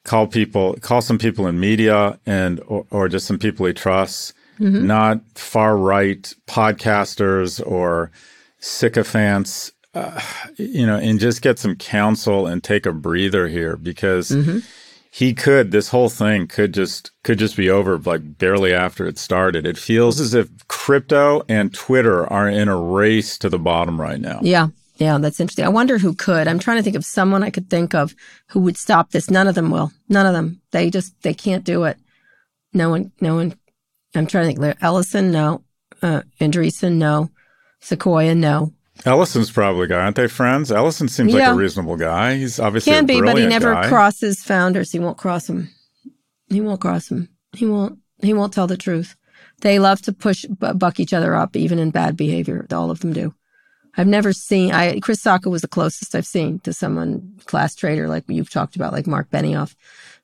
call 0.05 0.27
people 0.27 0.73
call 0.75 1.01
some 1.01 1.17
people 1.17 1.45
in 1.45 1.59
media 1.59 2.17
and 2.25 2.61
or, 2.67 2.85
or 2.89 3.09
just 3.09 3.27
some 3.27 3.37
people 3.37 3.65
he 3.65 3.73
trusts 3.73 4.33
mm-hmm. 4.61 4.87
not 4.87 5.19
far 5.35 5.75
right 5.75 6.33
podcasters 6.47 7.61
or 7.67 8.11
sycophants 8.59 9.73
uh, 9.93 10.21
you 10.55 10.87
know 10.87 10.95
and 10.95 11.19
just 11.19 11.41
get 11.41 11.59
some 11.59 11.75
counsel 11.75 12.47
and 12.47 12.63
take 12.63 12.85
a 12.85 12.93
breather 12.93 13.49
here 13.49 13.75
because 13.75 14.29
mm-hmm 14.29 14.59
he 15.13 15.35
could 15.35 15.69
this 15.69 15.89
whole 15.89 16.09
thing 16.09 16.47
could 16.47 16.73
just 16.73 17.11
could 17.23 17.37
just 17.37 17.55
be 17.55 17.69
over 17.69 17.99
like 17.99 18.39
barely 18.39 18.73
after 18.73 19.05
it 19.05 19.19
started. 19.19 19.67
It 19.67 19.77
feels 19.77 20.19
as 20.19 20.33
if 20.33 20.49
crypto 20.67 21.43
and 21.47 21.71
twitter 21.71 22.25
are 22.33 22.49
in 22.49 22.67
a 22.67 22.75
race 22.75 23.37
to 23.37 23.47
the 23.47 23.59
bottom 23.59 24.01
right 24.01 24.19
now. 24.19 24.39
Yeah. 24.41 24.69
Yeah 24.97 25.19
that's 25.19 25.39
interesting. 25.39 25.65
I 25.65 25.69
wonder 25.69 25.99
who 25.99 26.15
could. 26.15 26.47
I'm 26.47 26.57
trying 26.57 26.77
to 26.77 26.83
think 26.83 26.95
of 26.95 27.05
someone 27.05 27.43
i 27.43 27.51
could 27.51 27.69
think 27.69 27.93
of 27.93 28.15
who 28.47 28.61
would 28.61 28.75
stop 28.75 29.11
this. 29.11 29.29
None 29.29 29.47
of 29.47 29.53
them 29.53 29.69
will. 29.69 29.91
None 30.09 30.25
of 30.25 30.33
them. 30.33 30.61
They 30.71 30.89
just 30.89 31.13
they 31.21 31.35
can't 31.35 31.63
do 31.63 31.83
it. 31.83 31.97
No 32.73 32.89
one 32.89 33.11
no 33.21 33.35
one 33.35 33.53
i'm 34.15 34.25
trying 34.25 34.55
to 34.55 34.59
think. 34.59 34.77
Ellison 34.81 35.31
no. 35.31 35.63
Uh 36.01 36.23
andreessen 36.41 36.93
no. 36.93 37.29
Sequoia 37.81 38.33
no 38.33 38.73
Ellison's 39.05 39.51
probably 39.51 39.83
a 39.83 39.87
guy, 39.87 40.01
aren't 40.01 40.15
they 40.15 40.27
friends? 40.27 40.71
Ellison 40.71 41.07
seems 41.07 41.33
yeah. 41.33 41.47
like 41.47 41.55
a 41.55 41.57
reasonable 41.57 41.97
guy. 41.97 42.35
He's 42.35 42.59
obviously 42.59 42.93
can 42.93 43.05
be, 43.05 43.21
but 43.21 43.37
he 43.37 43.45
never 43.45 43.73
guy. 43.73 43.89
crosses 43.89 44.43
founders. 44.43 44.91
He 44.91 44.99
won't 44.99 45.17
cross 45.17 45.47
them. 45.47 45.69
He 46.47 46.61
won't 46.61 46.81
cross 46.81 47.09
them. 47.09 47.29
He 47.51 47.65
won't. 47.65 47.99
He 48.21 48.33
won't 48.33 48.53
tell 48.53 48.67
the 48.67 48.77
truth. 48.77 49.15
They 49.61 49.79
love 49.79 50.01
to 50.03 50.13
push 50.13 50.45
buck 50.45 50.99
each 50.99 51.13
other 51.13 51.35
up, 51.35 51.55
even 51.55 51.79
in 51.79 51.91
bad 51.91 52.15
behavior. 52.15 52.65
All 52.71 52.91
of 52.91 52.99
them 52.99 53.13
do. 53.13 53.33
I've 53.95 54.07
never 54.07 54.33
seen. 54.33 54.71
I 54.71 54.99
Chris 54.99 55.21
Sacca 55.21 55.51
was 55.51 55.61
the 55.61 55.67
closest 55.67 56.15
I've 56.15 56.25
seen 56.25 56.59
to 56.59 56.73
someone 56.73 57.39
class 57.45 57.75
trader 57.75 58.07
like 58.07 58.23
you've 58.27 58.49
talked 58.49 58.75
about, 58.75 58.93
like 58.93 59.07
Mark 59.07 59.29
Benioff, 59.29 59.75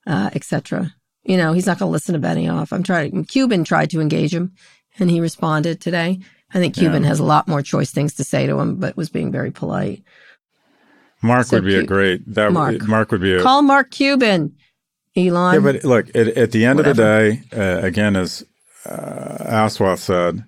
uh, 0.07 0.30
etc. 0.34 0.93
You 1.23 1.38
know, 1.38 1.53
he's 1.53 1.67
not 1.67 1.80
going 1.80 1.89
to 1.89 1.91
listen 1.91 2.19
to 2.19 2.27
Benioff. 2.27 2.71
I'm 2.71 2.84
trying. 2.84 3.25
Cuban 3.25 3.63
tried 3.63 3.91
to 3.91 4.01
engage 4.01 4.34
him 4.34 4.53
and 4.97 5.11
he 5.11 5.19
responded 5.19 5.80
today. 5.82 6.19
I 6.54 6.60
think 6.60 6.76
Cuban 6.76 7.04
yeah. 7.04 7.10
has 7.10 7.20
a 7.20 7.24
lot 7.24 7.47
more 7.47 7.62
choice 7.62 7.91
things 7.91 8.16
to 8.16 8.24
say 8.24 8.47
to 8.47 8.58
him, 8.60 8.76
but 8.76 8.97
was 8.97 9.10
being 9.10 9.32
very 9.32 9.52
polite. 9.52 10.04
Mark 11.22 11.47
so 11.47 11.58
would 11.58 11.66
be 11.66 11.76
a 11.76 11.84
great 11.84 12.22
that 12.34 12.52
Mark. 12.52 12.82
Mark 12.88 13.12
would 13.12 13.22
be 13.22 13.34
a 13.34 13.43
call 13.43 13.62
Mark 13.62 13.91
Cuban. 13.91 14.56
Elon. 15.18 15.56
Yeah, 15.56 15.60
but 15.60 15.84
look, 15.84 16.10
at, 16.16 16.28
at 16.28 16.52
the 16.52 16.66
end 16.66 16.78
Whatever. 16.78 16.91
of 16.91 16.97
the 16.97 17.04
day, 17.52 17.82
uh, 17.82 17.86
again, 17.86 18.16
as 18.16 18.45
uh, 18.86 19.38
Aswath 19.39 20.00
said, 20.00 20.45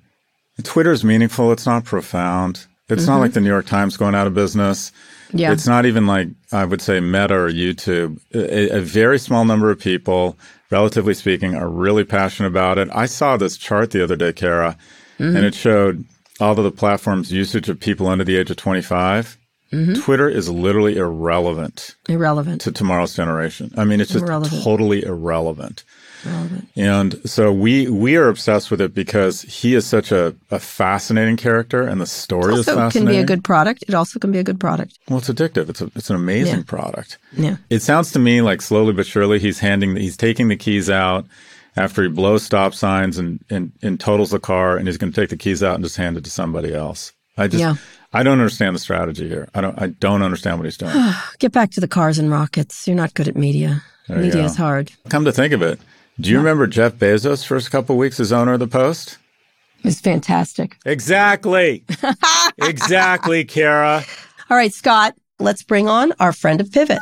Twitter 0.64 0.91
is 0.91 1.04
meaningful. 1.04 1.52
It's 1.52 1.66
not 1.66 1.84
profound. 1.84 2.68
It's 2.89 3.04
mm-hmm. 3.04 3.12
not 3.12 3.20
like 3.20 3.34
the 3.34 3.41
New 3.41 3.49
York 3.49 3.66
Times 3.66 3.97
going 3.97 4.16
out 4.16 4.28
of 4.28 4.34
business. 4.34 4.91
Yeah. 5.34 5.52
It's 5.54 5.68
not 5.68 5.86
even 5.86 6.08
like 6.08 6.28
I 6.52 6.66
would 6.66 6.82
say 6.82 6.99
Meta 6.99 7.36
or 7.36 7.49
YouTube. 7.49 8.20
A, 8.34 8.78
a, 8.78 8.82
very 8.82 9.18
small 9.18 9.45
number 9.45 9.72
of 9.72 9.80
people, 9.80 10.38
relatively 10.70 11.14
speaking, 11.14 11.56
are 11.56 11.70
really 11.70 12.04
passionate 12.04 12.49
about 12.49 12.78
it. 12.78 12.89
I 12.91 13.06
saw 13.06 13.38
this 13.38 13.56
chart 13.56 13.91
the 13.91 14.04
other 14.04 14.18
day, 14.18 14.34
Kara, 14.34 14.78
mm-hmm. 15.22 15.36
and 15.36 15.45
it 15.45 15.55
showed 15.55 16.05
all 16.39 16.57
of 16.57 16.63
the 16.63 16.72
platforms' 16.72 17.32
usage 17.32 17.69
of 17.69 17.80
people 17.80 18.07
under 18.07 18.24
the 18.24 18.36
age 18.36 18.49
of 18.49 18.57
25. 18.57 19.38
Mm-hmm. 19.72 20.01
Twitter 20.01 20.28
is 20.28 20.49
literally 20.49 20.97
irrelevant. 20.97 21.95
Irrelevant. 22.09 22.61
To 22.61 22.72
tomorrow's 22.72 23.15
generation. 23.15 23.72
I 23.78 23.86
mean, 23.86 24.01
it's 24.01 24.11
just 24.11 24.26
irrelevant. 24.26 24.63
totally 24.63 25.03
irrelevant. 25.03 25.86
Relevant. 26.26 26.67
And 26.76 27.30
so 27.30 27.51
we 27.53 27.88
we 27.88 28.15
are 28.15 28.28
obsessed 28.28 28.69
with 28.69 28.82
it 28.82 28.93
because 28.93 29.41
he 29.43 29.74
is 29.74 29.88
such 29.88 30.11
a, 30.11 30.36
a 30.51 30.59
fascinating 30.59 31.38
character 31.38 31.82
and 31.82 32.01
the 32.01 32.05
story 32.05 32.55
is 32.55 32.65
fascinating. 32.65 32.91
can 32.91 33.05
be 33.07 33.17
a 33.17 33.26
good 33.26 33.43
product. 33.43 33.84
It 33.88 33.95
also 33.95 34.19
can 34.19 34.32
be 34.32 34.39
a 34.39 34.43
good 34.43 34.59
product. 34.59 34.99
Well, 35.09 35.19
it's 35.19 35.30
addictive. 35.30 35.69
It's 35.69 35.82
a, 35.82 35.89
it's 35.95 36.09
an 36.09 36.17
amazing 36.17 36.57
yeah. 36.57 36.63
product. 36.67 37.17
Yeah. 37.32 37.57
It 37.69 37.80
sounds 37.80 38.11
to 38.11 38.19
me 38.19 38.41
like 38.41 38.61
slowly 38.61 38.93
but 38.93 39.05
surely 39.05 39.39
he's 39.39 39.59
handing 39.59 39.95
he's 39.95 40.17
taking 40.17 40.49
the 40.49 40.57
keys 40.57 40.89
out 40.89 41.26
after 41.76 42.03
he 42.03 42.09
blows 42.09 42.43
stop 42.43 42.74
signs 42.74 43.17
and, 43.17 43.43
and, 43.49 43.72
and 43.82 43.99
totals 43.99 44.32
the 44.32 44.39
car 44.39 44.78
and 44.78 44.88
he's 44.88 44.97
going 44.97 45.11
to 45.11 45.19
take 45.19 45.30
the 45.30 45.38
keys 45.38 45.63
out 45.63 45.76
and 45.76 45.84
just 45.84 45.97
hand 45.97 46.17
it 46.17 46.24
to 46.24 46.30
somebody 46.30 46.74
else. 46.74 47.13
I 47.38 47.47
just 47.47 47.61
yeah. 47.61 47.76
I 48.13 48.24
don't 48.24 48.39
understand 48.39 48.76
the 48.76 48.80
strategy 48.80 49.28
here. 49.28 49.49
I 49.55 49.61
don't 49.61 49.82
I 49.82 49.88
don't 49.88 50.22
understand 50.22 50.57
what 50.57 50.65
he's 50.65 50.78
doing. 50.78 50.93
Get 51.39 51.51
back 51.51 51.72
to 51.72 51.82
the 51.82 51.88
cars 51.88 52.19
and 52.19 52.30
rockets. 52.30 52.88
You're 52.88 52.97
not 52.97 53.13
good 53.13 53.28
at 53.28 53.38
media. 53.38 53.84
There 54.07 54.17
media 54.17 54.43
is 54.43 54.57
hard. 54.57 54.91
Come 55.09 55.26
to 55.26 55.32
think 55.32 55.53
of 55.53 55.61
it, 55.61 55.80
do 56.19 56.30
you 56.30 56.38
remember 56.38 56.67
Jeff 56.67 56.93
Bezos' 56.93 57.45
first 57.45 57.72
couple 57.72 57.97
weeks 57.97 58.19
as 58.19 58.32
owner 58.32 58.53
of 58.53 58.59
the 58.59 58.67
Post? 58.67 59.17
It 59.80 59.86
was 59.86 59.99
fantastic. 59.99 60.78
Exactly. 60.86 61.86
exactly, 62.61 63.45
Kara. 63.45 64.03
All 64.49 64.57
right, 64.57 64.74
Scott, 64.74 65.15
let's 65.39 65.63
bring 65.63 65.88
on 65.88 66.13
our 66.19 66.34
friend 66.34 66.61
of 66.61 66.72
Pivot. 66.72 66.99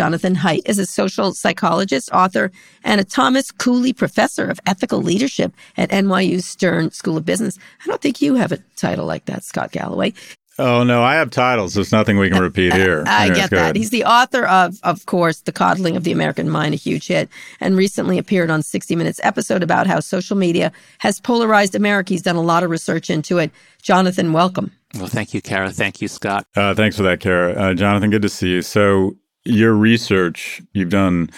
Jonathan 0.00 0.34
Haidt 0.34 0.62
is 0.64 0.78
a 0.78 0.86
social 0.86 1.34
psychologist, 1.34 2.08
author, 2.10 2.50
and 2.84 3.02
a 3.02 3.04
Thomas 3.04 3.50
Cooley 3.50 3.92
Professor 3.92 4.48
of 4.48 4.58
Ethical 4.64 5.02
Leadership 5.02 5.52
at 5.76 5.90
NYU 5.90 6.42
Stern 6.42 6.90
School 6.90 7.18
of 7.18 7.26
Business. 7.26 7.58
I 7.84 7.86
don't 7.86 8.00
think 8.00 8.22
you 8.22 8.34
have 8.36 8.50
a 8.50 8.56
title 8.76 9.04
like 9.04 9.26
that, 9.26 9.44
Scott 9.44 9.72
Galloway. 9.72 10.14
Oh 10.58 10.84
no, 10.84 11.02
I 11.02 11.16
have 11.16 11.30
titles. 11.30 11.74
There's 11.74 11.92
nothing 11.92 12.16
we 12.16 12.30
can 12.30 12.40
repeat 12.40 12.72
here. 12.72 13.04
I 13.06 13.28
get 13.28 13.50
that. 13.50 13.76
He's 13.76 13.90
the 13.90 14.06
author 14.06 14.46
of, 14.46 14.78
of 14.84 15.04
course, 15.04 15.42
The 15.42 15.52
Coddling 15.52 15.96
of 15.96 16.04
the 16.04 16.12
American 16.12 16.48
Mind, 16.48 16.72
a 16.72 16.78
huge 16.78 17.08
hit, 17.08 17.28
and 17.60 17.76
recently 17.76 18.16
appeared 18.16 18.48
on 18.48 18.62
60 18.62 18.96
Minutes 18.96 19.20
episode 19.22 19.62
about 19.62 19.86
how 19.86 20.00
social 20.00 20.34
media 20.34 20.72
has 21.00 21.20
polarized 21.20 21.74
America. 21.74 22.14
He's 22.14 22.22
done 22.22 22.36
a 22.36 22.40
lot 22.40 22.62
of 22.62 22.70
research 22.70 23.10
into 23.10 23.36
it. 23.36 23.50
Jonathan, 23.82 24.32
welcome. 24.32 24.72
Well, 24.94 25.08
thank 25.08 25.34
you, 25.34 25.42
Kara. 25.42 25.70
Thank 25.70 26.00
you, 26.00 26.08
Scott. 26.08 26.46
Uh, 26.56 26.72
thanks 26.72 26.96
for 26.96 27.02
that, 27.02 27.20
Kara. 27.20 27.52
Uh, 27.52 27.74
Jonathan, 27.74 28.08
good 28.08 28.22
to 28.22 28.30
see 28.30 28.48
you. 28.48 28.62
So, 28.62 29.16
your 29.44 29.74
research 29.74 30.62
you've 30.72 30.90
done, 30.90 31.30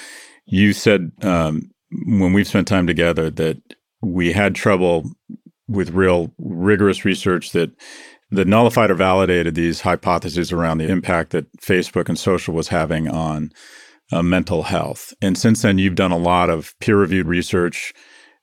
you 0.46 0.72
said 0.72 1.12
um, 1.22 1.70
when 2.06 2.32
we've 2.32 2.48
spent 2.48 2.68
time 2.68 2.86
together 2.86 3.30
that 3.30 3.58
we 4.00 4.32
had 4.32 4.54
trouble 4.54 5.10
with 5.68 5.90
real 5.90 6.32
rigorous 6.38 7.04
research 7.04 7.52
that 7.52 7.70
that 8.30 8.48
nullified 8.48 8.90
or 8.90 8.94
validated 8.94 9.54
these 9.54 9.82
hypotheses 9.82 10.52
around 10.52 10.78
the 10.78 10.88
impact 10.88 11.30
that 11.30 11.52
Facebook 11.58 12.08
and 12.08 12.18
social 12.18 12.54
was 12.54 12.68
having 12.68 13.06
on 13.06 13.52
uh, 14.10 14.22
mental 14.22 14.62
health. 14.62 15.12
And 15.20 15.36
since 15.36 15.60
then, 15.60 15.76
you've 15.78 15.96
done 15.96 16.12
a 16.12 16.18
lot 16.18 16.48
of 16.48 16.74
peer-reviewed 16.80 17.26
research 17.26 17.92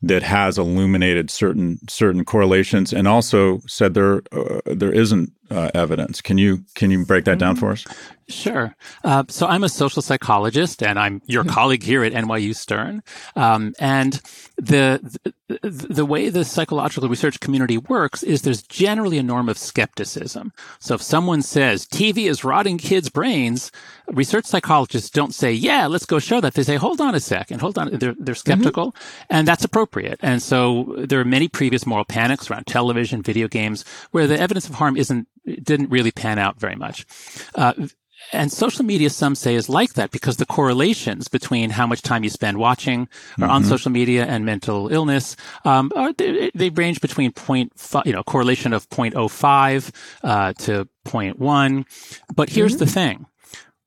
that 0.01 0.24
has 0.24 0.57
illuminated 0.57 1.30
certain 1.30 1.80
certain 1.89 2.24
correlations, 2.24 2.93
and 2.93 3.07
also 3.07 3.60
said 3.68 3.93
there 3.93 4.22
uh, 4.32 4.62
there 4.66 4.93
isn't 4.93 5.32
uh, 5.50 5.72
evidence. 5.74 6.22
Can 6.22 6.38
you 6.38 6.64
can 6.76 6.91
you 6.91 7.06
break 7.06 7.26
that 7.26 7.39
down 7.39 7.56
for 7.56 7.72
us? 7.72 7.86
Sure. 8.30 8.76
Uh, 9.04 9.24
so 9.28 9.47
I'm 9.47 9.64
a 9.64 9.70
social 9.70 10.04
psychologist, 10.04 10.84
and 10.84 11.00
I'm 11.00 11.22
your 11.26 11.43
mm-hmm. 11.43 11.54
colleague 11.54 11.84
here 11.84 12.04
at 12.04 12.14
NYU 12.14 12.56
Stern. 12.56 13.02
Um, 13.36 13.74
and 13.80 14.22
the, 14.56 15.34
the, 15.47 15.70
the 15.70 16.06
way 16.06 16.30
the 16.30 16.45
psychological 16.45 17.10
research 17.10 17.39
community 17.39 17.80
works 17.80 18.22
is 18.22 18.43
there's 18.43 18.62
generally 18.62 19.18
a 19.18 19.24
norm 19.24 19.50
of 19.50 19.58
skepticism. 19.58 20.54
So 20.80 20.93
if 20.93 21.02
someone 21.02 21.41
says 21.41 21.88
TV 21.88 22.30
is 22.30 22.43
rotting 22.43 22.78
kids' 22.78 23.10
brains, 23.10 23.72
research 24.08 24.45
psychologists 24.45 25.10
don't 25.10 25.34
say, 25.34 25.52
"Yeah, 25.52 25.88
let's 25.88 26.06
go 26.06 26.20
show 26.20 26.39
that." 26.39 26.54
They 26.54 26.64
say, 26.64 26.76
"Hold 26.76 27.02
on 27.02 27.16
a 27.16 27.20
second, 27.20 27.62
hold 27.62 27.80
on." 27.80 27.97
They're 27.97 28.16
they're 28.20 28.36
skeptical, 28.36 28.91
mm-hmm. 28.91 29.26
and 29.32 29.47
that's 29.47 29.66
appropriate. 29.66 30.20
And 30.22 30.41
so 30.41 30.93
there 30.97 31.20
are 31.20 31.26
many 31.26 31.47
previous 31.47 31.88
moral 31.88 32.06
panics 32.06 32.52
around 32.52 32.68
television, 32.68 33.24
video 33.24 33.47
games, 33.47 33.86
where 34.12 34.28
the 34.28 34.39
evidence 34.39 34.70
of 34.70 34.76
harm 34.76 34.97
isn't 34.97 35.28
didn't 35.58 35.89
really 35.89 36.12
pan 36.12 36.39
out 36.39 36.60
very 36.60 36.76
much. 36.76 37.06
Uh, 37.56 37.74
and 38.32 38.52
social 38.52 38.86
media, 38.86 39.10
some 39.10 39.36
say, 39.36 39.56
is 39.56 39.70
like 39.70 39.93
that 39.93 40.12
because 40.12 40.38
the 40.38 40.45
correlations 40.45 41.28
between 41.28 41.70
how 41.70 41.88
much 41.88 42.02
time 42.02 42.24
you 42.24 42.30
spend 42.30 42.58
watching 42.58 43.02
or 43.02 43.06
mm-hmm. 43.06 43.50
on 43.50 43.64
social 43.64 43.91
media 43.91 44.26
and 44.26 44.45
mental 44.45 44.89
illness, 44.89 45.36
um, 45.66 45.91
are, 45.95 46.14
they, 46.14 46.52
they, 46.54 46.70
range 46.70 47.02
between 47.02 47.32
point, 47.32 47.72
five, 47.78 48.06
you 48.06 48.14
know, 48.14 48.24
correlation 48.24 48.74
of 48.74 48.88
0.05 48.89 49.91
uh, 50.24 50.54
to 50.54 50.88
0.1. 51.06 51.86
But 52.36 52.50
here's 52.50 52.74
mm-hmm. 52.74 52.80
the 52.80 52.86
thing. 52.86 53.26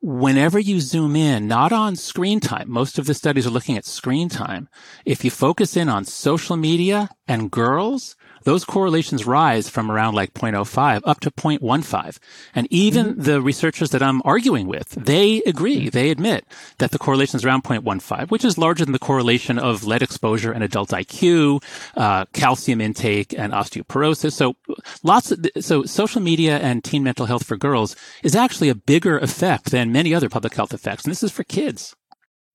Whenever 0.00 0.58
you 0.58 0.80
zoom 0.80 1.14
in, 1.14 1.46
not 1.46 1.72
on 1.72 1.94
screen 1.94 2.40
time, 2.40 2.68
most 2.68 2.98
of 2.98 3.06
the 3.06 3.14
studies 3.14 3.46
are 3.46 3.50
looking 3.50 3.76
at 3.76 3.84
screen 3.84 4.28
time. 4.28 4.68
If 5.04 5.24
you 5.24 5.30
focus 5.30 5.76
in 5.76 5.88
on 5.88 6.04
social 6.04 6.56
media 6.56 7.08
and 7.28 7.50
girls, 7.50 8.16
those 8.44 8.64
correlations 8.64 9.26
rise 9.26 9.68
from 9.68 9.90
around 9.90 10.14
like 10.14 10.34
0.05 10.34 11.02
up 11.04 11.20
to 11.20 11.30
0.15. 11.30 12.18
And 12.54 12.66
even 12.70 13.12
mm-hmm. 13.12 13.22
the 13.22 13.40
researchers 13.40 13.90
that 13.90 14.02
I'm 14.02 14.22
arguing 14.24 14.66
with, 14.66 14.90
they 14.90 15.42
agree, 15.42 15.88
they 15.88 16.10
admit 16.10 16.44
that 16.78 16.90
the 16.90 16.98
correlation 16.98 17.36
is 17.36 17.44
around 17.44 17.64
0.15, 17.64 18.30
which 18.30 18.44
is 18.44 18.58
larger 18.58 18.84
than 18.84 18.92
the 18.92 18.98
correlation 18.98 19.58
of 19.58 19.84
lead 19.84 20.02
exposure 20.02 20.52
and 20.52 20.64
adult 20.64 20.90
IQ, 20.90 21.62
uh, 21.96 22.24
calcium 22.32 22.80
intake 22.80 23.32
and 23.38 23.52
osteoporosis. 23.52 24.32
So 24.32 24.56
lots 25.02 25.30
of, 25.30 25.46
so 25.60 25.84
social 25.84 26.20
media 26.20 26.58
and 26.58 26.82
teen 26.82 27.04
mental 27.04 27.26
health 27.26 27.46
for 27.46 27.56
girls 27.56 27.94
is 28.22 28.34
actually 28.34 28.68
a 28.68 28.74
bigger 28.74 29.18
effect 29.18 29.70
than 29.70 29.92
many 29.92 30.14
other 30.14 30.28
public 30.28 30.54
health 30.54 30.74
effects. 30.74 31.04
And 31.04 31.12
this 31.12 31.22
is 31.22 31.30
for 31.30 31.44
kids. 31.44 31.94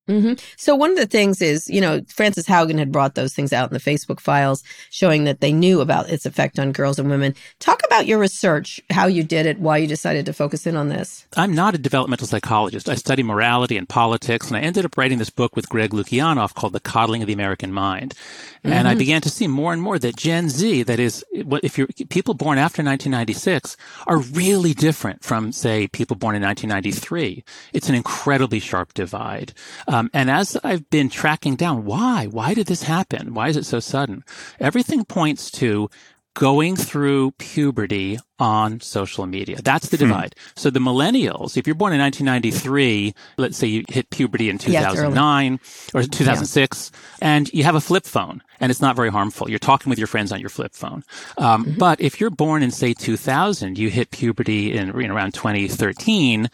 Mm-hmm. 0.08 0.34
So 0.56 0.76
one 0.76 0.92
of 0.92 0.98
the 0.98 1.06
things 1.06 1.42
is, 1.42 1.70
you 1.70 1.82
know, 1.82 2.02
Frances 2.08 2.46
Haugen 2.46 2.78
had 2.80 2.92
brought 2.92 3.16
those 3.16 3.34
things 3.34 3.52
out 3.52 3.70
in 3.70 3.74
the 3.74 3.80
Facebook 3.80 4.20
files 4.20 4.64
showing 4.90 5.26
that 5.26 5.42
they 5.42 5.52
knew 5.52 5.82
about 5.82 6.10
its 6.10 6.26
effect 6.26 6.60
on 6.60 6.72
girls 6.72 6.98
and 6.98 7.10
women. 7.10 7.36
Talk 7.60 7.82
about 7.86 8.08
your 8.08 8.20
research, 8.20 8.80
how 8.90 9.08
you 9.08 9.24
did 9.24 9.46
it, 9.46 9.60
why 9.60 9.78
you 9.78 9.88
decided 9.88 10.26
to 10.26 10.34
focus 10.34 10.66
in 10.66 10.76
on 10.76 10.90
this. 10.90 11.26
I'm 11.36 11.54
not 11.54 11.76
a 11.76 11.78
developmental 11.78 12.28
psychologist. 12.28 12.90
I 12.90 12.96
study 12.96 13.24
morality 13.24 13.78
and 13.78 13.88
politics, 13.88 14.48
and 14.48 14.58
I 14.58 14.62
ended 14.62 14.86
up 14.86 14.98
writing 14.98 15.18
this 15.18 15.30
book 15.30 15.56
with 15.56 15.70
Greg 15.70 15.92
Lukianoff 15.92 16.54
called 16.54 16.74
The 16.74 16.80
Coddling 16.80 17.22
of 17.22 17.28
the 17.28 17.34
American 17.34 17.74
Mind. 17.74 18.14
Mm-hmm. 18.14 18.74
And 18.74 18.88
I 18.88 18.92
mm-hmm. 18.92 19.00
began 19.00 19.22
to 19.22 19.30
see 19.30 19.48
more 19.48 19.74
and 19.74 19.82
more 19.82 20.00
that 20.00 20.16
Gen 20.16 20.50
Z, 20.50 20.84
that 20.84 21.00
is, 21.00 21.24
if 21.32 21.78
you're 21.78 21.88
people 22.10 22.34
born 22.34 22.58
after 22.58 22.84
1996, 22.84 23.78
are 24.08 24.18
really 24.18 24.74
different 24.74 25.24
from, 25.24 25.52
say, 25.52 25.88
people 25.88 26.16
born 26.16 26.36
in 26.36 26.42
1993. 26.42 27.44
It's 27.74 27.90
an 27.90 27.96
incredibly 27.96 28.60
sharp 28.60 28.94
divide. 28.94 29.54
Um, 29.88 29.97
and 30.14 30.30
as 30.30 30.58
I've 30.64 30.90
been 30.90 31.10
tracking 31.10 31.56
down, 31.56 31.86
why? 31.86 32.28
Why 32.28 32.54
did 32.54 32.68
this 32.68 32.84
happen? 32.84 33.34
Why 33.34 33.50
is 33.50 33.58
it 33.58 33.66
so 33.66 33.80
sudden? 33.80 34.24
Everything 34.60 35.06
points 35.06 35.52
to 35.52 35.90
going 36.38 36.76
through 36.76 37.32
puberty 37.40 38.20
on 38.38 38.80
social 38.80 39.26
media. 39.26 39.58
That's 39.64 39.90
the 39.90 39.98
hmm. 39.98 40.04
divide. 40.04 40.36
Hmm. 40.38 40.52
So 40.56 40.70
the 40.70 40.80
millennials, 40.80 41.58
if 41.58 41.66
you're 41.66 41.76
born 41.76 41.94
in 41.94 42.00
1993, 42.00 43.16
let's 43.38 43.58
say 43.58 43.66
you 43.66 43.84
hit 43.90 44.12
puberty 44.12 44.50
in 44.50 44.60
2009 44.60 45.52
yeah, 45.52 46.00
or 46.00 46.04
2006, 46.04 46.92
yeah. 46.94 47.00
and 47.22 47.52
you 47.52 47.64
have 47.64 47.74
a 47.74 47.82
flip 47.82 48.06
phone 48.06 48.44
and 48.60 48.70
it's 48.70 48.82
not 48.82 48.96
very 48.96 49.10
harmful. 49.10 49.50
You're 49.50 49.58
talking 49.58 49.90
with 49.90 49.98
your 49.98 50.08
friends 50.08 50.32
on 50.32 50.40
your 50.40 50.50
flip 50.50 50.76
phone. 50.76 51.04
Um, 51.40 51.66
mm-hmm. 51.66 51.80
But 51.80 52.02
if 52.02 52.22
you're 52.22 52.30
born 52.30 52.62
in 52.62 52.70
say 52.70 52.94
2000, 52.94 53.78
you 53.78 53.90
hit 53.90 54.12
puberty 54.12 54.74
in, 54.74 54.90
in 55.02 55.10
around 55.10 55.34
2013, 55.34 56.50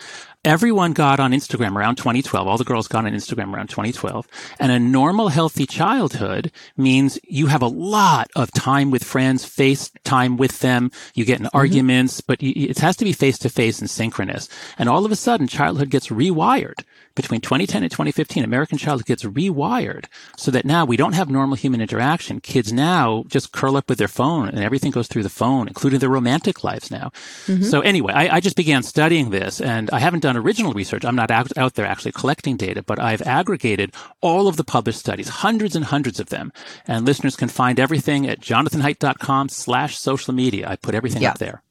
Everyone 0.46 0.92
got 0.92 1.22
on 1.22 1.32
Instagram 1.32 1.78
around 1.78 1.96
2012. 1.96 2.48
All 2.48 2.58
the 2.58 2.66
girls 2.66 2.90
got 2.90 3.06
on 3.06 3.14
Instagram 3.14 3.54
around 3.54 3.70
2012. 3.70 4.28
And 4.60 4.74
a 4.74 4.80
normal, 4.80 5.30
healthy 5.30 5.66
childhood 5.66 6.52
means 6.76 7.18
you 7.24 7.48
have 7.48 7.62
a 7.62 7.68
lot 7.68 8.30
of 8.36 8.52
time 8.52 8.92
with 8.92 9.06
friends, 9.06 9.46
face 9.46 9.90
time 10.04 10.36
with 10.36 10.60
them. 10.60 10.92
You 11.14 11.24
get 11.24 11.40
in 11.40 11.46
mm-hmm. 11.46 11.58
arguments, 11.58 12.20
but 12.20 12.40
it 12.42 12.78
has 12.80 12.98
to 12.98 13.06
be 13.06 13.14
face 13.14 13.38
to 13.40 13.50
face 13.50 13.80
and 13.80 13.90
synchronous. 13.90 14.50
And 14.78 14.90
all 14.90 15.06
of 15.06 15.14
a 15.14 15.16
sudden, 15.16 15.48
childhood 15.48 15.90
gets 15.90 16.10
rewired 16.10 16.84
between 17.16 17.42
2010 17.42 17.84
and 17.84 17.92
2015, 17.92 18.44
American 18.44 18.78
childhood 18.78 19.06
gets 19.06 19.24
rewired 19.24 20.06
so 20.38 20.52
that 20.52 20.66
now 20.66 20.86
we 20.86 20.98
don't 20.98 21.14
have 21.14 21.30
normal 21.30 21.56
human 21.56 21.82
interaction. 21.82 22.40
Kids 22.40 22.74
now 22.74 23.24
just 23.28 23.52
curl 23.52 23.78
up 23.78 23.90
with 23.90 23.98
their 23.98 24.08
phone 24.08 24.50
and 24.50 24.60
everything 24.60 24.92
goes 24.92 25.08
through 25.08 25.24
the 25.24 25.30
phone, 25.30 25.68
including 25.68 26.00
their 26.00 26.10
romantic 26.10 26.64
lives 26.64 26.90
now. 26.90 27.12
Mm-hmm. 27.46 27.64
So 27.64 27.82
anyway, 27.82 28.14
I, 28.14 28.38
I, 28.38 28.40
just 28.40 28.56
began 28.56 28.84
studying 28.84 29.30
this 29.30 29.62
and 29.62 29.90
I 29.92 30.00
haven't 30.00 30.22
done 30.22 30.38
original 30.38 30.74
research. 30.74 31.06
I'm 31.06 31.16
not 31.16 31.32
out, 31.32 31.56
out 31.58 31.76
there 31.76 31.86
actually 31.86 32.14
collecting 32.14 32.58
data, 32.58 32.82
but 32.82 33.00
I've 33.00 33.22
aggregated 33.22 33.94
all 34.22 34.48
of 34.48 34.58
the 34.58 34.64
published 34.64 35.00
studies, 35.00 35.30
hundreds 35.30 35.76
and 35.76 35.86
hundreds 35.86 36.20
of 36.20 36.30
them. 36.30 36.52
And 36.88 37.06
listeners 37.06 37.36
can 37.36 37.50
find 37.50 37.80
everything 37.80 38.28
at 38.28 38.40
jonathanhaidt.com 38.40 39.50
slash 39.50 39.98
social 39.98 40.34
media. 40.34 40.68
I 40.68 40.76
put 40.76 40.96
everything 40.96 41.22
yeah. 41.22 41.32
up 41.32 41.38
there. 41.38 41.62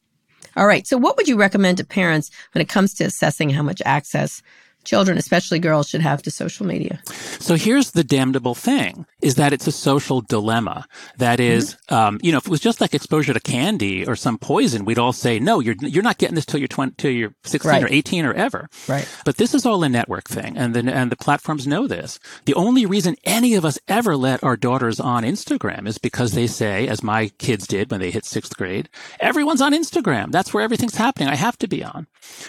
All 0.55 0.67
right. 0.67 0.85
So 0.85 0.97
what 0.97 1.17
would 1.17 1.27
you 1.27 1.37
recommend 1.37 1.77
to 1.77 1.85
parents 1.85 2.29
when 2.53 2.61
it 2.61 2.69
comes 2.69 2.93
to 2.95 3.03
assessing 3.05 3.49
how 3.49 3.63
much 3.63 3.81
access 3.85 4.41
children, 4.83 5.17
especially 5.17 5.59
girls, 5.59 5.89
should 5.89 6.01
have 6.01 6.21
to 6.23 6.31
social 6.31 6.65
media. 6.65 7.01
So 7.39 7.55
here's 7.55 7.91
the 7.91 8.03
damnable 8.03 8.55
thing 8.55 9.05
is 9.21 9.35
that 9.35 9.53
it's 9.53 9.67
a 9.67 9.71
social 9.71 10.21
dilemma. 10.21 10.85
That 11.17 11.39
is, 11.39 11.75
mm-hmm. 11.75 11.93
um, 11.93 12.19
you 12.21 12.31
know, 12.31 12.37
if 12.37 12.45
it 12.45 12.49
was 12.49 12.59
just 12.59 12.81
like 12.81 12.93
exposure 12.93 13.33
to 13.33 13.39
candy 13.39 14.05
or 14.07 14.15
some 14.15 14.37
poison, 14.37 14.85
we'd 14.85 14.99
all 14.99 15.13
say, 15.13 15.39
no, 15.39 15.59
you're, 15.59 15.75
you're 15.79 16.03
not 16.03 16.17
getting 16.17 16.35
this 16.35 16.45
till 16.45 16.59
you're 16.59 16.67
20, 16.67 16.95
till 16.97 17.11
you're 17.11 17.33
16 17.43 17.71
right. 17.71 17.83
or 17.83 17.87
18 17.89 18.25
or 18.25 18.33
ever. 18.33 18.69
Right. 18.87 19.07
But 19.25 19.37
this 19.37 19.53
is 19.53 19.65
all 19.65 19.83
a 19.83 19.89
network 19.89 20.27
thing. 20.27 20.57
And 20.57 20.73
the, 20.73 20.91
and 20.93 21.11
the 21.11 21.15
platforms 21.15 21.65
know 21.67 21.87
this. 21.87 22.19
The 22.45 22.53
only 22.55 22.85
reason 22.85 23.15
any 23.23 23.55
of 23.55 23.65
us 23.65 23.79
ever 23.87 24.15
let 24.15 24.43
our 24.43 24.57
daughters 24.57 24.99
on 24.99 25.23
Instagram 25.23 25.87
is 25.87 25.97
because 25.97 26.33
they 26.33 26.47
say, 26.47 26.87
as 26.87 27.03
my 27.03 27.29
kids 27.37 27.67
did 27.67 27.91
when 27.91 27.99
they 27.99 28.11
hit 28.11 28.25
sixth 28.25 28.57
grade, 28.57 28.89
everyone's 29.19 29.61
on 29.61 29.73
Instagram. 29.73 30.31
That's 30.31 30.53
where 30.53 30.63
everything's 30.63 30.95
happening. 30.95 31.29
I 31.29 31.35
have 31.35 31.57
to 31.59 31.67
be 31.67 31.83
on. 31.83 32.07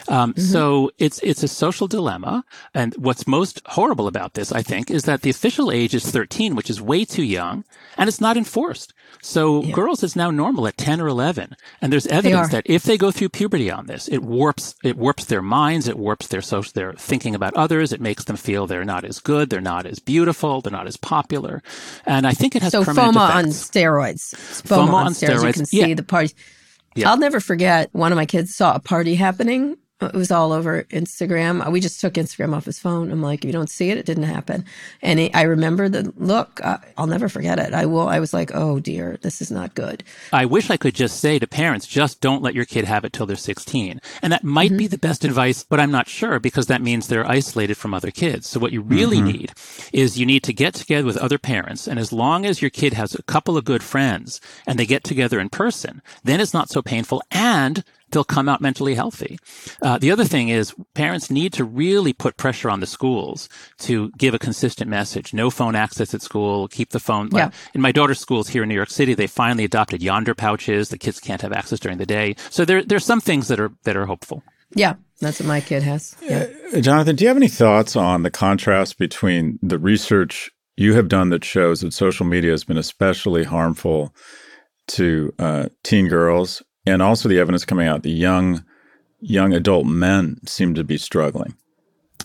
Um, 0.08 0.32
mm-hmm. 0.32 0.40
so 0.40 0.90
it's, 0.98 1.20
it's 1.22 1.42
a 1.42 1.48
social 1.48 1.86
dilemma. 1.86 2.23
And 2.74 2.94
what's 2.96 3.26
most 3.26 3.60
horrible 3.66 4.06
about 4.06 4.34
this, 4.34 4.52
I 4.52 4.62
think, 4.62 4.90
is 4.90 5.04
that 5.04 5.22
the 5.22 5.30
official 5.30 5.70
age 5.70 5.94
is 5.94 6.10
13, 6.10 6.54
which 6.54 6.70
is 6.70 6.80
way 6.80 7.04
too 7.04 7.22
young, 7.22 7.64
and 7.96 8.08
it's 8.08 8.20
not 8.20 8.36
enforced. 8.36 8.92
So 9.22 9.62
yeah. 9.62 9.72
girls 9.72 10.02
is 10.02 10.16
now 10.16 10.30
normal 10.30 10.66
at 10.66 10.76
10 10.76 11.00
or 11.00 11.08
11. 11.08 11.56
And 11.80 11.92
there's 11.92 12.06
evidence 12.06 12.50
that 12.50 12.64
if 12.66 12.82
they 12.82 12.98
go 12.98 13.10
through 13.10 13.30
puberty 13.30 13.70
on 13.70 13.86
this, 13.86 14.08
it 14.08 14.18
warps, 14.18 14.74
it 14.84 14.96
warps 14.96 15.24
their 15.26 15.42
minds, 15.42 15.88
it 15.88 15.98
warps 15.98 16.26
their 16.28 16.42
social, 16.42 16.72
their 16.74 16.92
thinking 16.92 17.34
about 17.34 17.54
others, 17.54 17.92
it 17.92 18.00
makes 18.00 18.24
them 18.24 18.36
feel 18.36 18.66
they're 18.66 18.84
not 18.84 19.04
as 19.04 19.20
good, 19.20 19.50
they're 19.50 19.60
not 19.60 19.86
as 19.86 19.98
beautiful, 19.98 20.60
they're 20.60 20.72
not 20.72 20.86
as 20.86 20.96
popular. 20.96 21.62
And 22.04 22.26
I 22.26 22.32
think 22.32 22.54
it 22.54 22.62
has 22.62 22.72
so 22.72 22.84
permanent 22.84 23.16
FOMO 23.16 23.28
effects. 23.28 23.36
on 23.36 23.44
steroids. 23.46 24.34
FOMO, 24.62 24.88
FOMO 24.88 24.92
on 24.92 25.12
steroids. 25.12 25.28
steroids. 25.28 25.46
You 25.46 25.52
can 25.52 25.66
see 25.66 25.88
yeah. 25.88 25.94
the 25.94 26.02
parties. 26.02 26.34
Yeah. 26.94 27.10
I'll 27.10 27.18
never 27.18 27.40
forget 27.40 27.88
one 27.92 28.12
of 28.12 28.16
my 28.16 28.26
kids 28.26 28.54
saw 28.54 28.74
a 28.74 28.80
party 28.80 29.14
happening 29.16 29.76
it 30.00 30.14
was 30.14 30.30
all 30.30 30.52
over 30.52 30.82
Instagram. 30.84 31.70
We 31.70 31.80
just 31.80 32.00
took 32.00 32.14
Instagram 32.14 32.54
off 32.54 32.64
his 32.64 32.80
phone. 32.80 33.12
I'm 33.12 33.22
like, 33.22 33.44
if 33.44 33.46
you 33.46 33.52
don't 33.52 33.70
see 33.70 33.90
it, 33.90 33.98
it 33.98 34.06
didn't 34.06 34.24
happen. 34.24 34.64
And 35.02 35.20
it, 35.20 35.36
I 35.36 35.42
remember 35.42 35.88
the 35.88 36.12
look. 36.16 36.60
Uh, 36.64 36.78
I'll 36.98 37.06
never 37.06 37.28
forget 37.28 37.60
it. 37.60 37.72
I 37.72 37.86
will. 37.86 38.08
I 38.08 38.18
was 38.18 38.34
like, 38.34 38.50
oh 38.54 38.80
dear, 38.80 39.18
this 39.22 39.40
is 39.40 39.52
not 39.52 39.74
good. 39.74 40.02
I 40.32 40.46
wish 40.46 40.68
I 40.68 40.76
could 40.76 40.94
just 40.94 41.20
say 41.20 41.38
to 41.38 41.46
parents, 41.46 41.86
just 41.86 42.20
don't 42.20 42.42
let 42.42 42.54
your 42.54 42.64
kid 42.64 42.84
have 42.84 43.04
it 43.04 43.12
till 43.12 43.26
they're 43.26 43.36
16. 43.36 44.00
And 44.20 44.32
that 44.32 44.42
might 44.42 44.70
mm-hmm. 44.70 44.78
be 44.78 44.86
the 44.88 44.98
best 44.98 45.24
advice, 45.24 45.64
but 45.64 45.78
I'm 45.78 45.92
not 45.92 46.08
sure 46.08 46.40
because 46.40 46.66
that 46.66 46.82
means 46.82 47.06
they're 47.06 47.28
isolated 47.28 47.76
from 47.76 47.94
other 47.94 48.10
kids. 48.10 48.48
So 48.48 48.58
what 48.58 48.72
you 48.72 48.82
really 48.82 49.18
mm-hmm. 49.18 49.26
need 49.26 49.52
is 49.92 50.18
you 50.18 50.26
need 50.26 50.42
to 50.42 50.52
get 50.52 50.74
together 50.74 51.06
with 51.06 51.16
other 51.16 51.38
parents. 51.38 51.86
And 51.86 52.00
as 52.00 52.12
long 52.12 52.44
as 52.44 52.60
your 52.60 52.70
kid 52.70 52.94
has 52.94 53.14
a 53.14 53.22
couple 53.22 53.56
of 53.56 53.64
good 53.64 53.82
friends 53.82 54.40
and 54.66 54.78
they 54.78 54.86
get 54.86 55.04
together 55.04 55.38
in 55.38 55.50
person, 55.50 56.02
then 56.24 56.40
it's 56.40 56.54
not 56.54 56.68
so 56.68 56.82
painful. 56.82 57.22
And 57.30 57.84
they'll 58.14 58.24
come 58.24 58.48
out 58.48 58.60
mentally 58.60 58.94
healthy. 58.94 59.38
Uh, 59.82 59.98
the 59.98 60.10
other 60.10 60.24
thing 60.24 60.48
is 60.48 60.74
parents 60.94 61.30
need 61.30 61.52
to 61.52 61.64
really 61.64 62.12
put 62.12 62.36
pressure 62.36 62.70
on 62.70 62.80
the 62.80 62.86
schools 62.86 63.48
to 63.78 64.10
give 64.16 64.32
a 64.32 64.38
consistent 64.38 64.88
message. 64.88 65.34
No 65.34 65.50
phone 65.50 65.74
access 65.74 66.14
at 66.14 66.22
school. 66.22 66.68
Keep 66.68 66.90
the 66.90 67.00
phone. 67.00 67.28
Yeah. 67.32 67.46
Like 67.46 67.54
in 67.74 67.80
my 67.80 67.92
daughter's 67.92 68.20
schools 68.20 68.48
here 68.48 68.62
in 68.62 68.68
New 68.68 68.74
York 68.74 68.90
City, 68.90 69.14
they 69.14 69.26
finally 69.26 69.64
adopted 69.64 70.00
Yondr 70.00 70.36
pouches. 70.36 70.88
The 70.88 70.98
kids 70.98 71.20
can't 71.20 71.42
have 71.42 71.52
access 71.52 71.80
during 71.80 71.98
the 71.98 72.06
day. 72.06 72.36
So 72.50 72.64
there, 72.64 72.82
there's 72.82 73.04
some 73.04 73.20
things 73.20 73.48
that 73.48 73.60
are 73.60 73.72
that 73.84 73.96
are 73.96 74.06
hopeful. 74.06 74.42
Yeah, 74.74 74.94
that's 75.20 75.40
what 75.40 75.46
my 75.46 75.60
kid 75.60 75.82
has. 75.82 76.16
Yeah. 76.22 76.46
Uh, 76.72 76.80
Jonathan, 76.80 77.16
do 77.16 77.24
you 77.24 77.28
have 77.28 77.36
any 77.36 77.48
thoughts 77.48 77.96
on 77.96 78.22
the 78.22 78.30
contrast 78.30 78.98
between 78.98 79.58
the 79.62 79.78
research 79.78 80.50
you 80.76 80.94
have 80.94 81.08
done 81.08 81.28
that 81.30 81.44
shows 81.44 81.80
that 81.80 81.92
social 81.92 82.26
media 82.26 82.50
has 82.50 82.64
been 82.64 82.78
especially 82.78 83.44
harmful 83.44 84.14
to 84.86 85.32
uh, 85.38 85.68
teen 85.82 86.08
girls 86.08 86.62
and 86.86 87.02
also 87.02 87.28
the 87.28 87.38
evidence 87.38 87.64
coming 87.64 87.86
out 87.86 88.02
the 88.02 88.10
young 88.10 88.64
young 89.20 89.52
adult 89.52 89.86
men 89.86 90.38
seem 90.46 90.74
to 90.74 90.84
be 90.84 90.98
struggling. 90.98 91.54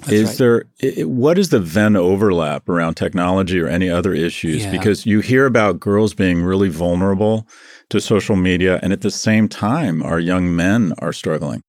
That's 0.02 0.12
is 0.12 0.30
right. 0.30 0.38
there 0.38 0.64
it, 0.80 1.10
what 1.10 1.38
is 1.38 1.50
the 1.50 1.60
Venn 1.60 1.96
overlap 1.96 2.70
around 2.70 2.96
technology 2.96 3.60
or 3.60 3.68
any 3.68 3.90
other 3.90 4.14
issues? 4.14 4.64
Yeah. 4.64 4.72
Because 4.72 5.06
you 5.06 5.20
hear 5.20 5.46
about 5.46 5.80
girls 5.80 6.14
being 6.14 6.42
really 6.42 6.70
vulnerable 6.70 7.48
to 7.90 8.00
social 8.00 8.36
media, 8.36 8.80
and 8.82 8.94
at 8.94 9.02
the 9.02 9.12
same 9.12 9.50
time, 9.50 10.02
our 10.04 10.20
young 10.20 10.56
men 10.56 10.94
are 11.00 11.12
struggling. 11.12 11.62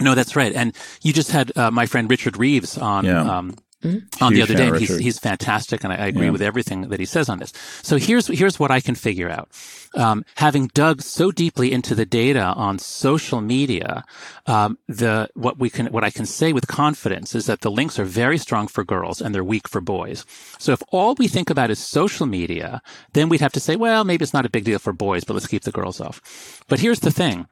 No, 0.00 0.14
that's 0.14 0.36
right. 0.36 0.52
And 0.52 0.76
you 1.02 1.12
just 1.12 1.30
had 1.30 1.56
uh, 1.56 1.70
my 1.70 1.86
friend 1.86 2.08
Richard 2.10 2.36
Reeves 2.36 2.78
on 2.78 3.04
yeah. 3.04 3.38
um, 3.38 3.56
Mm-hmm. 3.82 4.24
on 4.24 4.34
the 4.34 4.42
other 4.42 4.54
day. 4.54 4.76
He's, 4.76 4.98
he's 4.98 5.18
fantastic, 5.20 5.84
and 5.84 5.92
I, 5.92 5.96
I 5.96 6.06
agree 6.06 6.24
yeah. 6.24 6.32
with 6.32 6.42
everything 6.42 6.88
that 6.88 6.98
he 6.98 7.06
says 7.06 7.28
on 7.28 7.38
this. 7.38 7.52
So 7.82 7.96
here's 7.96 8.26
here's 8.26 8.58
what 8.58 8.72
I 8.72 8.80
can 8.80 8.96
figure 8.96 9.30
out. 9.30 9.50
Um, 9.94 10.24
having 10.34 10.66
dug 10.74 11.00
so 11.00 11.30
deeply 11.30 11.70
into 11.70 11.94
the 11.94 12.04
data 12.04 12.42
on 12.42 12.80
social 12.80 13.40
media, 13.40 14.04
um, 14.46 14.78
the 14.88 15.28
what 15.34 15.60
we 15.60 15.70
can 15.70 15.86
what 15.92 16.02
I 16.02 16.10
can 16.10 16.26
say 16.26 16.52
with 16.52 16.66
confidence 16.66 17.36
is 17.36 17.46
that 17.46 17.60
the 17.60 17.70
links 17.70 18.00
are 18.00 18.04
very 18.04 18.36
strong 18.36 18.66
for 18.66 18.82
girls 18.82 19.22
and 19.22 19.32
they're 19.32 19.44
weak 19.44 19.68
for 19.68 19.80
boys. 19.80 20.26
So 20.58 20.72
if 20.72 20.82
all 20.90 21.14
we 21.14 21.28
think 21.28 21.48
about 21.48 21.70
is 21.70 21.78
social 21.78 22.26
media, 22.26 22.82
then 23.12 23.28
we'd 23.28 23.40
have 23.40 23.52
to 23.52 23.60
say, 23.60 23.76
well, 23.76 24.02
maybe 24.02 24.24
it's 24.24 24.34
not 24.34 24.44
a 24.44 24.50
big 24.50 24.64
deal 24.64 24.80
for 24.80 24.92
boys, 24.92 25.22
but 25.22 25.34
let's 25.34 25.46
keep 25.46 25.62
the 25.62 25.70
girls 25.70 26.00
off. 26.00 26.64
But 26.66 26.80
here's 26.80 26.98
the 26.98 27.12
thing 27.12 27.46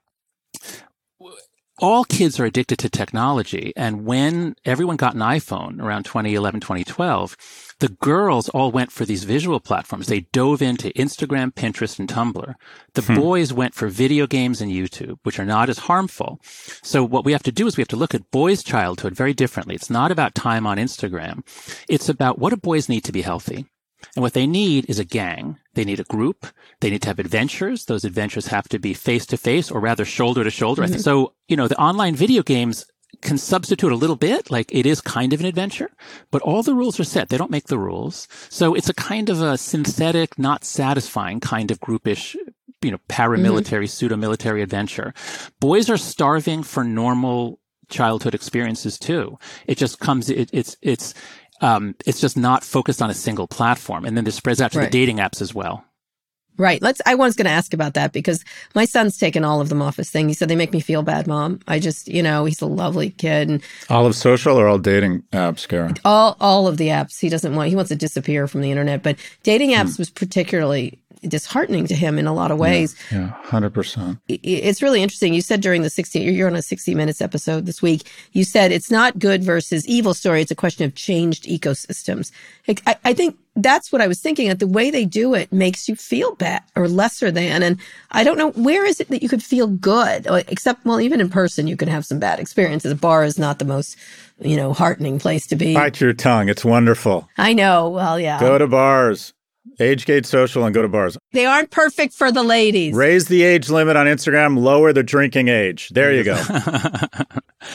all 1.78 2.04
kids 2.04 2.40
are 2.40 2.44
addicted 2.44 2.78
to 2.80 2.88
technology. 2.88 3.72
And 3.76 4.04
when 4.04 4.56
everyone 4.64 4.96
got 4.96 5.14
an 5.14 5.20
iPhone 5.20 5.80
around 5.80 6.04
2011, 6.04 6.60
2012, 6.60 7.36
the 7.80 7.90
girls 7.90 8.48
all 8.48 8.72
went 8.72 8.90
for 8.90 9.04
these 9.04 9.24
visual 9.24 9.60
platforms. 9.60 10.06
They 10.06 10.20
dove 10.32 10.62
into 10.62 10.88
Instagram, 10.90 11.52
Pinterest, 11.52 11.98
and 11.98 12.08
Tumblr. 12.08 12.54
The 12.94 13.02
hmm. 13.02 13.14
boys 13.14 13.52
went 13.52 13.74
for 13.74 13.88
video 13.88 14.26
games 14.26 14.60
and 14.60 14.72
YouTube, 14.72 15.18
which 15.22 15.38
are 15.38 15.44
not 15.44 15.68
as 15.68 15.78
harmful. 15.78 16.40
So 16.82 17.04
what 17.04 17.24
we 17.24 17.32
have 17.32 17.42
to 17.44 17.52
do 17.52 17.66
is 17.66 17.76
we 17.76 17.82
have 17.82 17.88
to 17.88 17.96
look 17.96 18.14
at 18.14 18.30
boys' 18.30 18.62
childhood 18.62 19.14
very 19.14 19.34
differently. 19.34 19.74
It's 19.74 19.90
not 19.90 20.10
about 20.10 20.34
time 20.34 20.66
on 20.66 20.78
Instagram. 20.78 21.42
It's 21.88 22.08
about 22.08 22.38
what 22.38 22.50
do 22.50 22.56
boys 22.56 22.88
need 22.88 23.04
to 23.04 23.12
be 23.12 23.22
healthy? 23.22 23.66
And 24.14 24.22
what 24.22 24.34
they 24.34 24.46
need 24.46 24.88
is 24.88 24.98
a 24.98 25.04
gang. 25.04 25.58
They 25.76 25.84
need 25.84 26.00
a 26.00 26.04
group. 26.04 26.46
They 26.80 26.88
need 26.88 27.02
to 27.02 27.08
have 27.08 27.18
adventures. 27.18 27.84
Those 27.84 28.04
adventures 28.04 28.46
have 28.46 28.66
to 28.70 28.78
be 28.78 28.94
face 28.94 29.26
to 29.26 29.36
face 29.36 29.70
or 29.70 29.78
rather 29.78 30.06
shoulder 30.06 30.42
to 30.42 30.50
shoulder. 30.50 30.88
So, 30.88 31.34
you 31.48 31.56
know, 31.56 31.68
the 31.68 31.78
online 31.78 32.16
video 32.16 32.42
games 32.42 32.86
can 33.20 33.36
substitute 33.36 33.92
a 33.92 33.96
little 33.96 34.16
bit, 34.16 34.50
like 34.50 34.72
it 34.72 34.86
is 34.86 35.00
kind 35.02 35.34
of 35.34 35.40
an 35.40 35.46
adventure, 35.46 35.90
but 36.30 36.40
all 36.42 36.62
the 36.62 36.74
rules 36.74 36.98
are 36.98 37.04
set. 37.04 37.28
They 37.28 37.36
don't 37.36 37.50
make 37.50 37.66
the 37.66 37.78
rules. 37.78 38.26
So 38.48 38.74
it's 38.74 38.88
a 38.88 38.94
kind 38.94 39.28
of 39.28 39.42
a 39.42 39.58
synthetic, 39.58 40.38
not 40.38 40.64
satisfying 40.64 41.40
kind 41.40 41.70
of 41.70 41.78
groupish, 41.80 42.34
you 42.80 42.90
know, 42.90 42.98
paramilitary, 43.08 43.84
mm-hmm. 43.84 43.86
pseudo 43.86 44.16
military 44.16 44.62
adventure. 44.62 45.12
Boys 45.60 45.90
are 45.90 45.98
starving 45.98 46.62
for 46.62 46.84
normal 46.84 47.60
childhood 47.88 48.34
experiences 48.34 48.98
too. 48.98 49.38
It 49.66 49.76
just 49.76 50.00
comes, 50.00 50.30
it, 50.30 50.48
it's, 50.52 50.76
it's, 50.80 51.12
um, 51.60 51.94
it's 52.06 52.20
just 52.20 52.36
not 52.36 52.64
focused 52.64 53.02
on 53.02 53.10
a 53.10 53.14
single 53.14 53.46
platform. 53.46 54.04
And 54.04 54.16
then 54.16 54.24
this 54.24 54.34
spreads 54.34 54.60
out 54.60 54.72
to 54.72 54.78
right. 54.78 54.84
the 54.84 54.90
dating 54.90 55.18
apps 55.18 55.40
as 55.40 55.54
well. 55.54 55.84
Right. 56.58 56.80
Let's, 56.80 57.02
I 57.04 57.16
was 57.16 57.36
going 57.36 57.44
to 57.44 57.50
ask 57.50 57.74
about 57.74 57.94
that 57.94 58.12
because 58.12 58.42
my 58.74 58.86
son's 58.86 59.18
taken 59.18 59.44
all 59.44 59.60
of 59.60 59.68
them 59.68 59.82
off 59.82 59.98
his 59.98 60.10
thing. 60.10 60.28
He 60.28 60.34
said 60.34 60.48
they 60.48 60.56
make 60.56 60.72
me 60.72 60.80
feel 60.80 61.02
bad, 61.02 61.26
mom. 61.26 61.60
I 61.68 61.78
just, 61.78 62.08
you 62.08 62.22
know, 62.22 62.46
he's 62.46 62.62
a 62.62 62.66
lovely 62.66 63.10
kid. 63.10 63.50
And 63.50 63.62
all 63.90 64.06
of 64.06 64.14
social 64.14 64.58
or 64.58 64.66
all 64.66 64.78
dating 64.78 65.22
apps, 65.32 65.68
Karen? 65.68 65.96
All, 66.04 66.36
all 66.40 66.66
of 66.66 66.78
the 66.78 66.88
apps. 66.88 67.20
He 67.20 67.28
doesn't 67.28 67.54
want, 67.54 67.68
he 67.68 67.76
wants 67.76 67.90
to 67.90 67.96
disappear 67.96 68.48
from 68.48 68.62
the 68.62 68.70
internet, 68.70 69.02
but 69.02 69.18
dating 69.42 69.72
apps 69.72 69.96
hmm. 69.96 70.02
was 70.02 70.10
particularly 70.10 70.98
disheartening 71.22 71.86
to 71.86 71.94
him 71.94 72.18
in 72.18 72.26
a 72.26 72.34
lot 72.34 72.50
of 72.50 72.58
ways. 72.58 72.94
Yeah, 73.10 73.28
hundred 73.42 73.72
yeah, 73.72 73.74
percent. 73.74 74.18
It's 74.28 74.82
really 74.82 75.02
interesting. 75.02 75.34
You 75.34 75.40
said 75.40 75.60
during 75.60 75.82
the 75.82 75.90
sixty, 75.90 76.20
you're 76.20 76.48
on 76.48 76.56
a 76.56 76.62
sixty 76.62 76.94
minutes 76.94 77.20
episode 77.20 77.66
this 77.66 77.82
week. 77.82 78.08
You 78.32 78.44
said 78.44 78.72
it's 78.72 78.90
not 78.90 79.18
good 79.18 79.42
versus 79.42 79.86
evil 79.86 80.14
story. 80.14 80.42
It's 80.42 80.50
a 80.50 80.56
question 80.56 80.84
of 80.84 80.94
changed 80.94 81.44
ecosystems. 81.44 82.30
I, 82.86 82.96
I 83.04 83.14
think 83.14 83.38
that's 83.54 83.90
what 83.90 84.02
I 84.02 84.06
was 84.06 84.20
thinking. 84.20 84.48
That 84.48 84.58
the 84.58 84.66
way 84.66 84.90
they 84.90 85.04
do 85.04 85.34
it 85.34 85.52
makes 85.52 85.88
you 85.88 85.96
feel 85.96 86.34
bad 86.34 86.62
or 86.74 86.88
lesser 86.88 87.30
than. 87.30 87.62
And 87.62 87.80
I 88.10 88.24
don't 88.24 88.38
know 88.38 88.50
where 88.50 88.84
is 88.84 89.00
it 89.00 89.08
that 89.08 89.22
you 89.22 89.28
could 89.28 89.42
feel 89.42 89.66
good, 89.66 90.26
except 90.48 90.84
well, 90.84 91.00
even 91.00 91.20
in 91.20 91.28
person, 91.28 91.66
you 91.66 91.76
can 91.76 91.88
have 91.88 92.04
some 92.04 92.18
bad 92.18 92.38
experiences. 92.38 92.92
A 92.92 92.96
bar 92.96 93.24
is 93.24 93.38
not 93.38 93.58
the 93.58 93.64
most 93.64 93.96
you 94.40 94.56
know 94.56 94.72
heartening 94.72 95.18
place 95.18 95.46
to 95.48 95.56
be. 95.56 95.74
Bite 95.74 96.00
your 96.00 96.12
tongue. 96.12 96.48
It's 96.48 96.64
wonderful. 96.64 97.28
I 97.38 97.52
know. 97.52 97.90
Well, 97.90 98.20
yeah. 98.20 98.40
Go 98.40 98.58
to 98.58 98.66
bars. 98.66 99.32
Age 99.78 100.06
gate 100.06 100.24
social 100.24 100.64
and 100.64 100.74
go 100.74 100.80
to 100.82 100.88
bars. 100.88 101.18
They 101.32 101.44
aren't 101.44 101.70
perfect 101.70 102.14
for 102.14 102.32
the 102.32 102.42
ladies. 102.42 102.94
Raise 102.94 103.26
the 103.28 103.42
age 103.42 103.68
limit 103.68 103.96
on 103.96 104.06
Instagram, 104.06 104.58
lower 104.58 104.92
the 104.92 105.02
drinking 105.02 105.48
age. 105.48 105.90
There 105.90 106.12
you 106.14 106.24
go. 106.24 106.36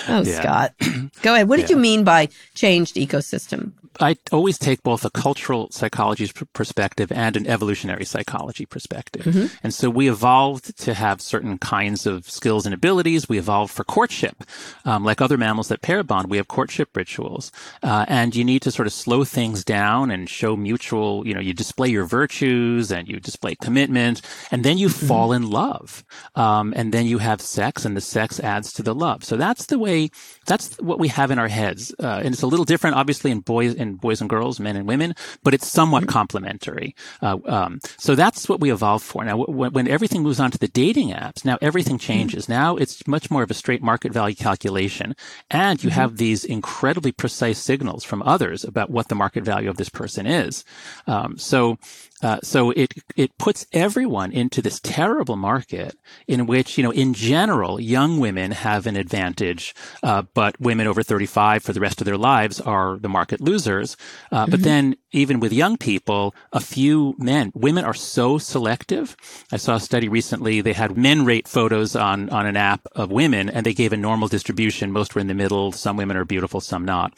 Oh, 0.08 0.22
Yeah. 0.22 0.40
Scott. 0.42 0.74
Go 1.22 1.34
ahead. 1.34 1.50
What 1.50 1.58
did 1.60 1.70
you 1.70 1.76
mean 1.76 2.04
by 2.06 2.30
changed 2.56 2.96
ecosystem? 2.96 3.74
I 4.00 4.18
always 4.32 4.58
take 4.58 4.84
both 4.84 5.06
a 5.06 5.10
cultural 5.10 5.70
psychology 5.72 6.32
perspective 6.54 7.12
and 7.12 7.36
an 7.36 7.48
evolutionary 7.48 8.06
psychology 8.06 8.66
perspective. 8.66 9.26
And 9.64 9.74
so 9.74 9.90
we 9.90 10.10
evolved 10.10 10.78
to 10.80 10.94
have 10.94 11.22
certain 11.22 11.58
kinds 11.58 12.06
of 12.06 12.30
skills 12.30 12.66
and 12.66 12.74
abilities. 12.74 13.28
We 13.28 13.38
evolved 13.38 13.74
for 13.74 13.84
courtship. 13.84 14.44
Um, 14.86 15.04
like 15.04 15.22
other 15.22 15.38
mammals 15.38 15.68
that 15.68 15.82
pair 15.82 16.04
bond, 16.04 16.30
we 16.30 16.38
have 16.38 16.48
courtship 16.48 16.96
rituals. 16.96 17.52
Uh, 17.84 18.06
and 18.08 18.36
you 18.36 18.44
need 18.44 18.62
to 18.64 18.72
sort 18.72 18.88
of 18.88 18.94
slow 18.94 19.24
things 19.24 19.64
down 19.64 20.10
and 20.12 20.30
show 20.30 20.56
mutual, 20.56 21.28
you 21.28 21.34
know, 21.34 21.42
you 21.42 21.54
display 21.54 21.90
your 21.90 22.06
virtues 22.06 22.92
and 22.92 23.08
you 23.08 23.20
display 23.20 23.56
commitment 23.56 24.22
and 24.52 24.64
then 24.64 24.78
you 24.78 24.90
fall 24.90 25.34
in 25.34 25.50
love. 25.50 26.04
Um, 26.36 26.74
and 26.76 26.94
then 26.94 27.06
you 27.06 27.18
have 27.18 27.42
sex 27.42 27.86
and 27.86 27.96
the 27.98 28.02
sex 28.02 28.40
adds 28.40 28.72
to 28.74 28.84
the 28.84 28.96
love. 28.96 29.24
So 29.24 29.38
that's 29.38 29.66
the 29.66 29.80
way, 29.80 30.10
that's 30.46 30.78
what 30.80 31.00
we 31.00 31.10
have 31.10 31.32
in 31.32 31.40
our 31.40 31.48
heads. 31.48 31.94
Uh, 32.00 32.22
and 32.24 32.34
it's 32.34 32.42
a 32.42 32.48
little 32.48 32.66
different, 32.66 32.96
obviously, 32.96 33.32
in 33.32 33.42
boys, 33.42 33.76
in 33.82 33.96
boys 33.96 34.22
and 34.22 34.30
girls, 34.30 34.60
men 34.60 34.76
and 34.76 34.88
women, 34.88 35.16
but 35.44 35.54
it's 35.54 35.68
somewhat 35.68 36.08
complementary. 36.08 36.96
Uh, 37.22 37.38
um, 37.46 37.80
so 37.98 38.16
that's 38.16 38.48
what 38.48 38.60
we 38.60 38.72
evolved 38.72 39.04
for. 39.04 39.26
Now, 39.26 39.38
w- 39.38 39.72
when 39.72 39.88
everything 39.88 40.24
moves 40.24 40.40
on 40.40 40.52
to 40.52 40.58
the 40.58 40.68
dating 40.68 41.10
apps, 41.10 41.44
now 41.44 41.58
everything 41.62 41.98
changes. 41.98 42.48
Now 42.48 42.78
it's 42.78 43.06
much 43.08 43.30
more 43.30 43.44
of 43.44 43.52
a 43.52 43.56
straight 43.56 43.82
market 43.82 44.14
value 44.14 44.36
calculation. 44.36 45.16
And 45.50 45.84
you 45.84 45.90
have 45.90 46.18
these 46.18 46.46
incredibly 46.46 47.12
precise 47.12 47.60
signals 47.60 48.04
from 48.04 48.22
others 48.24 48.64
about 48.64 48.90
what 48.90 49.08
the 49.08 49.16
market 49.16 49.44
value 49.44 49.70
of 49.70 49.78
this 49.78 49.90
person 49.90 50.26
is. 50.26 50.64
Um, 51.08 51.38
so, 51.38 51.78
uh, 52.22 52.40
so 52.44 52.72
it 52.72 52.94
it 53.16 53.38
puts 53.38 53.66
everyone 53.74 54.32
into 54.32 54.62
this 54.62 54.80
terrible 54.80 55.36
market 55.38 55.96
in 56.28 56.48
which 56.48 56.78
you 56.78 56.84
know 56.84 56.92
in 56.92 57.14
general 57.14 57.80
young 57.80 58.20
women 58.20 58.52
have 58.52 58.88
an 58.88 58.96
advantage, 58.98 59.76
uh, 60.04 60.24
but 60.34 60.60
women 60.60 60.88
over 60.88 61.04
35 61.04 61.64
for 61.64 61.74
the 61.74 61.80
rest 61.82 62.02
of 62.02 62.06
their 62.06 62.18
lives 62.18 62.62
are 62.62 62.98
the 63.00 63.10
market 63.10 63.42
losers. 63.42 63.98
Uh, 64.32 64.46
But 64.48 64.64
then 64.64 64.96
even 65.12 65.40
with 65.42 65.54
young 65.54 65.78
people, 65.78 66.34
a 66.54 66.60
few 66.62 67.16
men, 67.20 67.52
women 67.56 67.86
are 67.86 67.94
so 67.96 68.38
selective. 68.38 69.16
I 69.52 69.58
saw 69.58 69.76
a 69.76 69.80
study 69.80 70.10
recently. 70.10 70.62
They 70.62 70.74
had 70.74 70.98
men 70.98 71.26
rate 71.26 71.48
photos 71.48 71.96
on 71.96 72.30
on 72.30 72.46
an 72.48 72.58
app 72.58 72.82
of 72.96 73.12
women, 73.12 73.50
and 73.50 73.66
they 73.66 73.74
gave 73.74 73.94
a 73.94 73.98
normal 73.98 74.28
distribution. 74.30 74.92
Most 74.92 75.16
were 75.16 75.22
in 75.22 75.28
the 75.28 75.34
middle. 75.44 75.72
Some 75.72 75.98
women 75.98 76.18
are 76.18 76.26
beautiful, 76.26 76.62
some 76.62 76.86
not. 76.86 77.14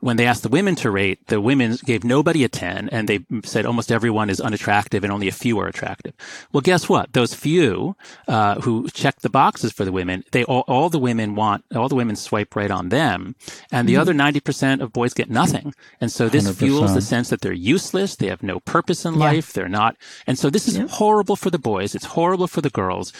When 0.00 0.16
they 0.16 0.26
asked 0.26 0.42
the 0.44 0.48
women 0.58 0.74
to 0.76 0.90
rate, 0.90 1.26
the 1.28 1.40
women 1.40 1.78
gave 1.84 2.04
nobody 2.04 2.44
a 2.44 2.48
10, 2.48 2.88
and 2.90 3.08
they 3.08 3.20
said 3.44 3.66
almost 3.66 3.92
everyone 3.92 4.30
is 4.30 4.41
unattractive 4.42 5.04
and 5.04 5.12
only 5.12 5.28
a 5.28 5.32
few 5.32 5.58
are 5.58 5.66
attractive. 5.68 6.12
Well, 6.52 6.60
guess 6.60 6.88
what? 6.88 7.12
Those 7.12 7.34
few 7.34 7.96
uh, 8.28 8.60
who 8.60 8.88
check 8.90 9.20
the 9.20 9.30
boxes 9.30 9.72
for 9.72 9.84
the 9.84 9.92
women, 9.92 10.24
they 10.32 10.44
all, 10.44 10.64
all 10.68 10.90
the 10.90 10.98
women 10.98 11.34
want, 11.34 11.64
all 11.74 11.88
the 11.88 11.94
women 11.94 12.16
swipe 12.16 12.54
right 12.54 12.70
on 12.70 12.90
them, 12.90 13.34
and 13.70 13.88
the 13.88 13.96
other 13.96 14.12
90% 14.12 14.80
of 14.80 14.92
boys 14.92 15.14
get 15.14 15.30
nothing. 15.30 15.74
And 16.00 16.10
so 16.12 16.28
this 16.28 16.44
fuels 16.58 16.94
the 16.94 17.00
sense 17.00 17.30
that 17.30 17.40
they're 17.40 17.52
useless, 17.52 18.16
they 18.16 18.26
have 18.28 18.42
no 18.42 18.60
purpose 18.60 19.04
in 19.04 19.14
life, 19.18 19.52
they're 19.52 19.68
not. 19.68 19.96
And 20.26 20.38
so 20.38 20.50
this 20.50 20.68
is 20.68 20.78
horrible 20.92 21.36
for 21.36 21.50
the 21.50 21.58
boys, 21.58 21.94
it's 21.94 22.06
horrible 22.06 22.46
for 22.48 22.60
the 22.60 22.70
girls. 22.70 23.12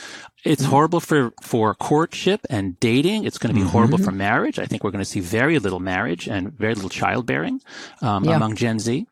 It's 0.45 0.65
horrible 0.65 0.99
for, 0.99 1.33
for 1.41 1.73
courtship 1.77 2.41
and 2.51 2.79
dating. 2.81 3.25
It's 3.25 3.39
going 3.39 3.55
to 3.55 3.61
be 3.61 3.65
horrible 3.65 3.99
for 3.99 4.11
marriage. 4.11 4.59
I 4.59 4.67
think 4.67 4.83
we're 4.83 4.91
going 4.91 5.05
to 5.05 5.09
see 5.09 5.21
very 5.21 5.61
little 5.61 5.79
marriage 5.79 6.27
and 6.27 6.53
very 6.53 6.75
little 6.75 6.91
childbearing 6.91 7.61
um, 8.01 8.25
Yeah. 8.25 8.35
among 8.37 8.57
Gen 8.57 8.81
Z. 8.81 9.07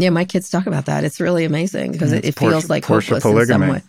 Yeah, 0.00 0.10
my 0.10 0.24
kids 0.24 0.50
talk 0.50 0.66
about 0.66 0.86
that. 0.86 1.04
It's 1.04 1.20
really 1.20 1.44
amazing 1.44 1.92
because 1.92 2.12
it, 2.12 2.24
it 2.24 2.34
Porsche- 2.34 2.50
feels 2.50 2.70
like 2.70 2.84
Porsche 2.84 3.22
hopeless 3.22 3.50
in 3.50 3.60
some 3.60 3.68
way. 3.68 3.82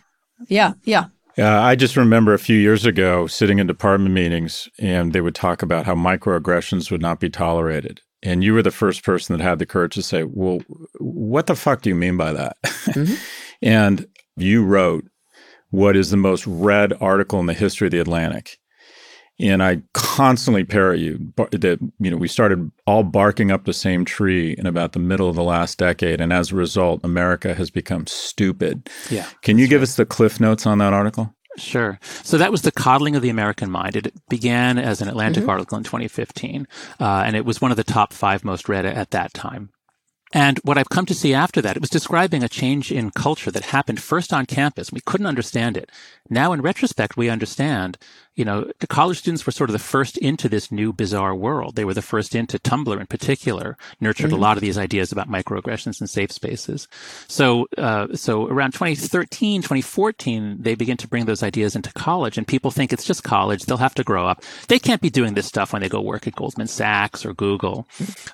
Yeah, 0.47 0.73
yeah. 0.83 1.05
Yeah, 1.37 1.63
I 1.63 1.75
just 1.75 1.95
remember 1.95 2.33
a 2.33 2.39
few 2.39 2.57
years 2.57 2.85
ago 2.85 3.25
sitting 3.27 3.59
in 3.59 3.67
department 3.67 4.13
meetings 4.13 4.67
and 4.79 5.13
they 5.13 5.21
would 5.21 5.35
talk 5.35 5.61
about 5.61 5.85
how 5.85 5.95
microaggressions 5.95 6.91
would 6.91 7.01
not 7.01 7.19
be 7.19 7.29
tolerated. 7.29 8.01
And 8.21 8.43
you 8.43 8.53
were 8.53 8.61
the 8.61 8.71
first 8.71 9.03
person 9.03 9.37
that 9.37 9.43
had 9.43 9.57
the 9.57 9.65
courage 9.65 9.95
to 9.95 10.03
say, 10.03 10.23
Well, 10.23 10.59
what 10.99 11.47
the 11.47 11.55
fuck 11.55 11.81
do 11.81 11.89
you 11.89 11.95
mean 11.95 12.17
by 12.17 12.33
that? 12.33 12.57
Mm-hmm. 12.63 13.15
and 13.61 14.05
you 14.35 14.63
wrote 14.63 15.05
what 15.69 15.95
is 15.95 16.09
the 16.09 16.17
most 16.17 16.45
read 16.45 16.93
article 16.99 17.39
in 17.39 17.45
the 17.45 17.53
history 17.53 17.87
of 17.87 17.91
the 17.91 17.99
Atlantic. 17.99 18.57
And 19.41 19.63
I 19.63 19.81
constantly 19.93 20.63
parrot 20.63 20.99
you 20.99 21.33
that, 21.51 21.79
you 21.99 22.11
know, 22.11 22.17
we 22.17 22.27
started 22.27 22.71
all 22.85 23.03
barking 23.03 23.51
up 23.51 23.65
the 23.65 23.73
same 23.73 24.05
tree 24.05 24.55
in 24.57 24.65
about 24.65 24.93
the 24.93 24.99
middle 24.99 25.29
of 25.29 25.35
the 25.35 25.43
last 25.43 25.77
decade. 25.77 26.21
And 26.21 26.31
as 26.31 26.51
a 26.51 26.55
result, 26.55 27.01
America 27.03 27.55
has 27.55 27.71
become 27.71 28.05
stupid. 28.07 28.89
Yeah. 29.09 29.25
Can 29.41 29.57
you 29.57 29.67
give 29.67 29.81
us 29.81 29.95
the 29.95 30.05
cliff 30.05 30.39
notes 30.39 30.65
on 30.65 30.77
that 30.77 30.93
article? 30.93 31.33
Sure. 31.57 31.99
So 32.23 32.37
that 32.37 32.51
was 32.51 32.61
the 32.61 32.71
coddling 32.71 33.15
of 33.15 33.21
the 33.21 33.29
American 33.29 33.69
mind. 33.69 33.95
It 33.95 34.13
began 34.29 34.77
as 34.77 35.01
an 35.01 35.09
Atlantic 35.09 35.47
article 35.47 35.77
in 35.77 35.83
2015, 35.83 36.65
uh, 36.99 37.23
and 37.25 37.35
it 37.35 37.45
was 37.45 37.59
one 37.59 37.71
of 37.71 37.77
the 37.77 37.83
top 37.83 38.13
five 38.13 38.45
most 38.45 38.69
read 38.69 38.85
at 38.85 39.11
that 39.11 39.33
time. 39.33 39.69
And 40.33 40.59
what 40.59 40.77
I've 40.77 40.89
come 40.89 41.05
to 41.07 41.13
see 41.13 41.33
after 41.33 41.61
that, 41.61 41.75
it 41.75 41.81
was 41.81 41.89
describing 41.89 42.41
a 42.41 42.49
change 42.49 42.91
in 42.91 43.11
culture 43.11 43.51
that 43.51 43.65
happened 43.65 44.01
first 44.01 44.31
on 44.31 44.45
campus. 44.45 44.91
We 44.91 45.01
couldn't 45.01 45.27
understand 45.27 45.75
it. 45.75 45.91
Now, 46.31 46.53
in 46.53 46.61
retrospect, 46.61 47.17
we 47.17 47.29
understand, 47.29 47.97
you 48.35 48.45
know, 48.45 48.71
the 48.79 48.87
college 48.87 49.19
students 49.19 49.45
were 49.45 49.51
sort 49.51 49.69
of 49.69 49.73
the 49.73 49.79
first 49.79 50.17
into 50.17 50.47
this 50.47 50.71
new 50.71 50.93
bizarre 50.93 51.35
world. 51.35 51.75
They 51.75 51.83
were 51.83 51.93
the 51.93 52.01
first 52.01 52.33
into 52.33 52.57
Tumblr 52.57 52.97
in 52.97 53.05
particular, 53.07 53.77
nurtured 53.99 54.31
a 54.31 54.37
lot 54.37 54.55
of 54.55 54.61
these 54.61 54.77
ideas 54.77 55.11
about 55.11 55.27
microaggressions 55.27 55.99
and 55.99 56.09
safe 56.09 56.31
spaces. 56.31 56.87
So, 57.27 57.67
uh, 57.77 58.15
so 58.15 58.47
around 58.47 58.71
2013, 58.71 59.61
2014, 59.61 60.57
they 60.61 60.73
begin 60.73 60.95
to 60.97 61.07
bring 61.09 61.25
those 61.25 61.43
ideas 61.43 61.75
into 61.75 61.91
college 61.91 62.37
and 62.37 62.47
people 62.47 62.71
think 62.71 62.93
it's 62.93 63.03
just 63.03 63.25
college. 63.25 63.63
They'll 63.63 63.75
have 63.75 63.95
to 63.95 64.03
grow 64.03 64.25
up. 64.25 64.41
They 64.69 64.79
can't 64.79 65.01
be 65.01 65.09
doing 65.09 65.33
this 65.33 65.47
stuff 65.47 65.73
when 65.73 65.81
they 65.81 65.89
go 65.89 65.99
work 65.99 66.27
at 66.27 66.35
Goldman 66.35 66.67
Sachs 66.67 67.25
or 67.25 67.33
Google. 67.33 67.85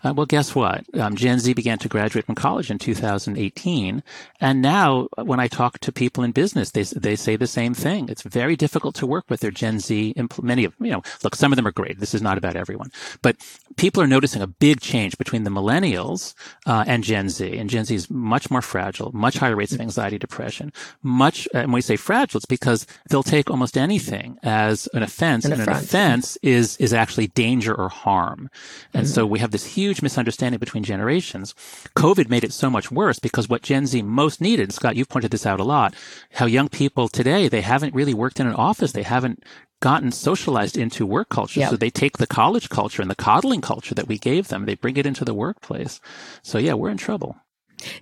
Uh, 0.03 0.13
well, 0.15 0.27
guess 0.27 0.53
what? 0.53 0.85
Um, 0.93 1.15
Gen 1.15 1.39
Z 1.39 1.51
began 1.53 1.79
to 1.79 1.89
graduate 1.89 2.25
from 2.25 2.35
college 2.35 2.69
in 2.69 2.77
2018. 2.77 4.03
And 4.39 4.61
now 4.61 5.07
when 5.15 5.39
I 5.39 5.47
talk 5.47 5.79
to 5.79 5.91
people 5.91 6.23
in 6.23 6.31
business, 6.31 6.69
they, 6.69 6.83
they 6.83 7.15
say 7.15 7.35
the 7.35 7.47
same 7.47 7.73
thing. 7.73 7.86
It's 7.95 8.23
very 8.23 8.55
difficult 8.55 8.95
to 8.95 9.07
work 9.07 9.25
with 9.29 9.39
their 9.39 9.51
Gen 9.51 9.79
Z. 9.79 10.13
Many 10.41 10.65
of, 10.65 10.73
you 10.79 10.91
know, 10.91 11.01
look, 11.23 11.35
some 11.35 11.51
of 11.51 11.55
them 11.55 11.67
are 11.67 11.71
great. 11.71 11.99
This 11.99 12.13
is 12.13 12.21
not 12.21 12.37
about 12.37 12.55
everyone, 12.55 12.91
but 13.21 13.37
people 13.77 14.01
are 14.03 14.07
noticing 14.07 14.41
a 14.41 14.47
big 14.47 14.81
change 14.81 15.17
between 15.17 15.43
the 15.43 15.49
millennials 15.49 16.33
uh, 16.65 16.83
and 16.87 17.03
Gen 17.03 17.29
Z. 17.29 17.57
And 17.57 17.69
Gen 17.69 17.85
Z 17.85 17.95
is 17.95 18.09
much 18.09 18.51
more 18.51 18.61
fragile, 18.61 19.11
much 19.13 19.37
higher 19.37 19.55
rates 19.55 19.73
of 19.73 19.81
anxiety, 19.81 20.17
depression, 20.17 20.73
much, 21.01 21.47
and 21.53 21.67
when 21.67 21.79
we 21.79 21.81
say 21.81 21.95
fragile, 21.95 22.37
it's 22.39 22.45
because 22.45 22.85
they'll 23.09 23.23
take 23.23 23.49
almost 23.49 23.77
anything 23.77 24.37
as 24.43 24.87
an 24.93 25.03
offense 25.03 25.45
An 25.45 25.53
and 25.53 25.61
an 25.61 25.69
offense 25.69 26.37
is, 26.41 26.77
is 26.77 26.93
actually 26.93 27.27
danger 27.27 27.73
or 27.73 27.89
harm. 27.89 28.49
And 28.93 29.07
so 29.07 29.25
we 29.25 29.39
have 29.39 29.51
this 29.51 29.65
huge 29.65 30.01
misunderstanding 30.01 30.59
between 30.59 30.83
generations. 30.83 31.53
COVID 31.95 32.29
made 32.29 32.43
it 32.43 32.53
so 32.53 32.69
much 32.69 32.91
worse 32.91 33.19
because 33.19 33.47
what 33.49 33.61
Gen 33.61 33.85
Z 33.85 34.01
most 34.01 34.41
needed, 34.41 34.73
Scott, 34.73 34.95
you've 34.95 35.09
pointed 35.09 35.31
this 35.31 35.45
out 35.45 35.59
a 35.59 35.63
lot, 35.63 35.95
how 36.31 36.45
young 36.45 36.69
people 36.69 37.07
today, 37.07 37.47
they 37.47 37.61
haven't 37.77 37.95
really 37.95 38.13
worked 38.13 38.39
in 38.39 38.47
an 38.47 38.55
office. 38.55 38.91
They 38.91 39.03
haven't 39.03 39.43
gotten 39.79 40.11
socialized 40.11 40.77
into 40.77 41.05
work 41.05 41.29
culture. 41.29 41.59
Yeah. 41.59 41.69
So 41.69 41.77
they 41.77 41.89
take 41.91 42.17
the 42.17 42.27
college 42.27 42.69
culture 42.69 43.01
and 43.01 43.11
the 43.11 43.15
coddling 43.15 43.61
culture 43.61 43.93
that 43.95 44.07
we 44.07 44.17
gave 44.17 44.47
them, 44.47 44.65
they 44.65 44.75
bring 44.75 44.97
it 44.97 45.05
into 45.05 45.23
the 45.23 45.33
workplace. 45.33 46.01
So 46.41 46.57
yeah, 46.57 46.73
we're 46.73 46.89
in 46.89 46.97
trouble. 46.97 47.35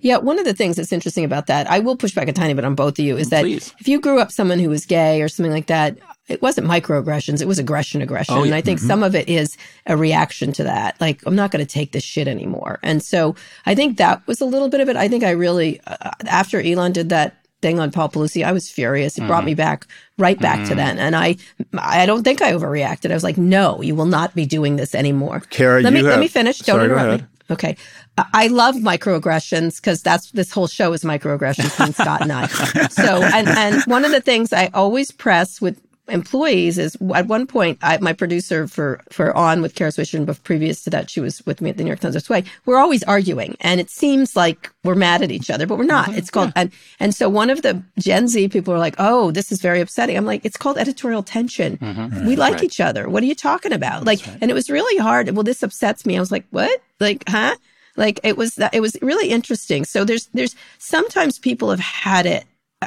Yeah, 0.00 0.16
one 0.16 0.38
of 0.38 0.46
the 0.46 0.54
things 0.54 0.76
that's 0.76 0.90
interesting 0.90 1.24
about 1.26 1.48
that, 1.48 1.70
I 1.70 1.80
will 1.80 1.96
push 1.96 2.14
back 2.14 2.28
a 2.28 2.32
tiny 2.32 2.54
bit 2.54 2.64
on 2.64 2.74
both 2.74 2.98
of 2.98 3.04
you, 3.04 3.18
is 3.18 3.28
that 3.28 3.42
Please. 3.42 3.74
if 3.78 3.86
you 3.86 4.00
grew 4.00 4.18
up 4.18 4.32
someone 4.32 4.58
who 4.58 4.70
was 4.70 4.86
gay 4.86 5.20
or 5.20 5.28
something 5.28 5.52
like 5.52 5.66
that, 5.66 5.98
it 6.28 6.40
wasn't 6.40 6.66
microaggressions, 6.66 7.42
it 7.42 7.46
was 7.46 7.58
aggression, 7.58 8.00
aggression. 8.00 8.34
Oh, 8.34 8.42
And. 8.42 8.54
I 8.54 8.62
think 8.62 8.78
some 8.78 9.02
of 9.02 9.14
it 9.14 9.28
is 9.28 9.56
a 9.84 9.94
reaction 9.94 10.52
to 10.54 10.64
that. 10.64 10.98
Like, 10.98 11.20
I'm 11.26 11.36
not 11.36 11.50
going 11.50 11.64
to 11.64 11.70
take 11.70 11.92
this 11.92 12.02
shit 12.02 12.26
anymore. 12.26 12.78
And 12.82 13.02
so 13.02 13.36
I 13.66 13.74
think 13.74 13.98
that 13.98 14.26
was 14.26 14.40
a 14.40 14.46
little 14.46 14.70
bit 14.70 14.80
of 14.80 14.88
it. 14.88 14.96
I 14.96 15.08
think 15.08 15.24
I 15.24 15.32
really, 15.32 15.78
uh, 15.86 16.10
after 16.24 16.58
Elon 16.58 16.92
did 16.92 17.10
that 17.10 17.45
thing 17.66 17.80
on 17.80 17.90
Paul 17.90 18.08
Pelosi, 18.08 18.44
I 18.44 18.52
was 18.52 18.70
furious. 18.70 19.18
It 19.18 19.26
brought 19.26 19.40
mm-hmm. 19.40 19.46
me 19.46 19.54
back, 19.54 19.88
right 20.18 20.38
back 20.38 20.58
to 20.58 20.68
mm-hmm. 20.68 20.76
then. 20.76 20.98
And 21.00 21.16
I, 21.16 21.36
I 21.76 22.06
don't 22.06 22.22
think 22.22 22.40
I 22.40 22.52
overreacted. 22.52 23.10
I 23.10 23.14
was 23.14 23.24
like, 23.24 23.36
no, 23.36 23.82
you 23.82 23.96
will 23.96 24.06
not 24.06 24.36
be 24.36 24.46
doing 24.46 24.76
this 24.76 24.94
anymore. 24.94 25.40
Kara, 25.50 25.80
let 25.82 25.92
you 25.92 26.02
me 26.02 26.02
let 26.02 26.20
me 26.20 26.28
finish. 26.28 26.58
Don't 26.58 26.76
Sorry, 26.76 26.88
go 26.88 26.94
interrupt 26.94 27.08
ahead. 27.08 27.20
me. 27.22 27.26
Okay. 27.50 27.76
I- 28.18 28.26
I 28.32 28.46
love 28.46 28.76
microaggressions 28.76 29.76
because 29.76 30.00
that's 30.02 30.30
this 30.30 30.50
whole 30.52 30.68
show 30.68 30.92
is 30.92 31.02
microaggressions 31.02 31.76
between 31.76 31.92
Scott 31.92 32.22
and 32.22 32.32
I. 32.32 32.46
So, 32.90 33.22
and, 33.22 33.48
and 33.48 33.82
one 33.84 34.04
of 34.04 34.10
the 34.10 34.20
things 34.20 34.52
I 34.52 34.70
always 34.72 35.10
press 35.10 35.60
with 35.60 35.80
employees 36.08 36.78
is 36.78 36.96
at 37.14 37.26
one 37.26 37.46
point, 37.46 37.78
I, 37.82 37.98
my 37.98 38.12
producer 38.12 38.66
for, 38.68 39.00
for 39.10 39.36
On 39.36 39.62
with 39.62 39.74
Kara 39.74 39.90
Swisher, 39.90 40.24
but 40.24 40.42
previous 40.44 40.84
to 40.84 40.90
that, 40.90 41.10
she 41.10 41.20
was 41.20 41.44
with 41.46 41.60
me 41.60 41.70
at 41.70 41.76
the 41.76 41.82
New 41.84 41.88
York 41.88 42.00
Times 42.00 42.14
This 42.14 42.30
Way. 42.30 42.44
We're 42.64 42.78
always 42.78 43.02
arguing 43.04 43.56
and 43.60 43.80
it 43.80 43.90
seems 43.90 44.36
like 44.36 44.70
we're 44.84 44.94
mad 44.94 45.22
at 45.22 45.30
each 45.30 45.50
other, 45.50 45.66
but 45.66 45.78
we're 45.78 45.84
not. 45.84 46.08
Mm-hmm. 46.08 46.18
It's 46.18 46.30
called, 46.30 46.52
and, 46.54 46.70
and 47.00 47.14
so 47.14 47.28
one 47.28 47.50
of 47.50 47.62
the 47.62 47.82
Gen 47.98 48.28
Z 48.28 48.48
people 48.48 48.72
are 48.72 48.78
like, 48.78 48.94
oh, 48.98 49.30
this 49.30 49.50
is 49.50 49.60
very 49.60 49.80
upsetting. 49.80 50.16
I'm 50.16 50.26
like, 50.26 50.44
it's 50.44 50.56
called 50.56 50.78
editorial 50.78 51.22
tension. 51.22 51.76
Mm-hmm. 51.78 52.26
We 52.26 52.36
like 52.36 52.62
each 52.62 52.80
other. 52.80 53.08
What 53.08 53.22
are 53.22 53.26
you 53.26 53.34
talking 53.34 53.72
about? 53.72 54.04
like, 54.04 54.26
and 54.40 54.50
it 54.50 54.54
was 54.54 54.70
really 54.70 54.98
hard. 54.98 55.28
Well, 55.30 55.42
this 55.42 55.62
upsets 55.62 56.06
me. 56.06 56.16
I 56.16 56.20
was 56.20 56.30
like, 56.30 56.46
what? 56.50 56.80
Like, 57.00 57.24
huh? 57.28 57.56
Like 57.96 58.20
it 58.22 58.36
was 58.36 58.54
that 58.56 58.74
it 58.74 58.80
was 58.80 58.96
really 59.00 59.30
interesting. 59.30 59.84
So 59.84 60.04
there's 60.04 60.26
there's 60.34 60.54
sometimes 60.78 61.38
people 61.38 61.70
have 61.70 61.80
had 61.80 62.26
it. 62.26 62.44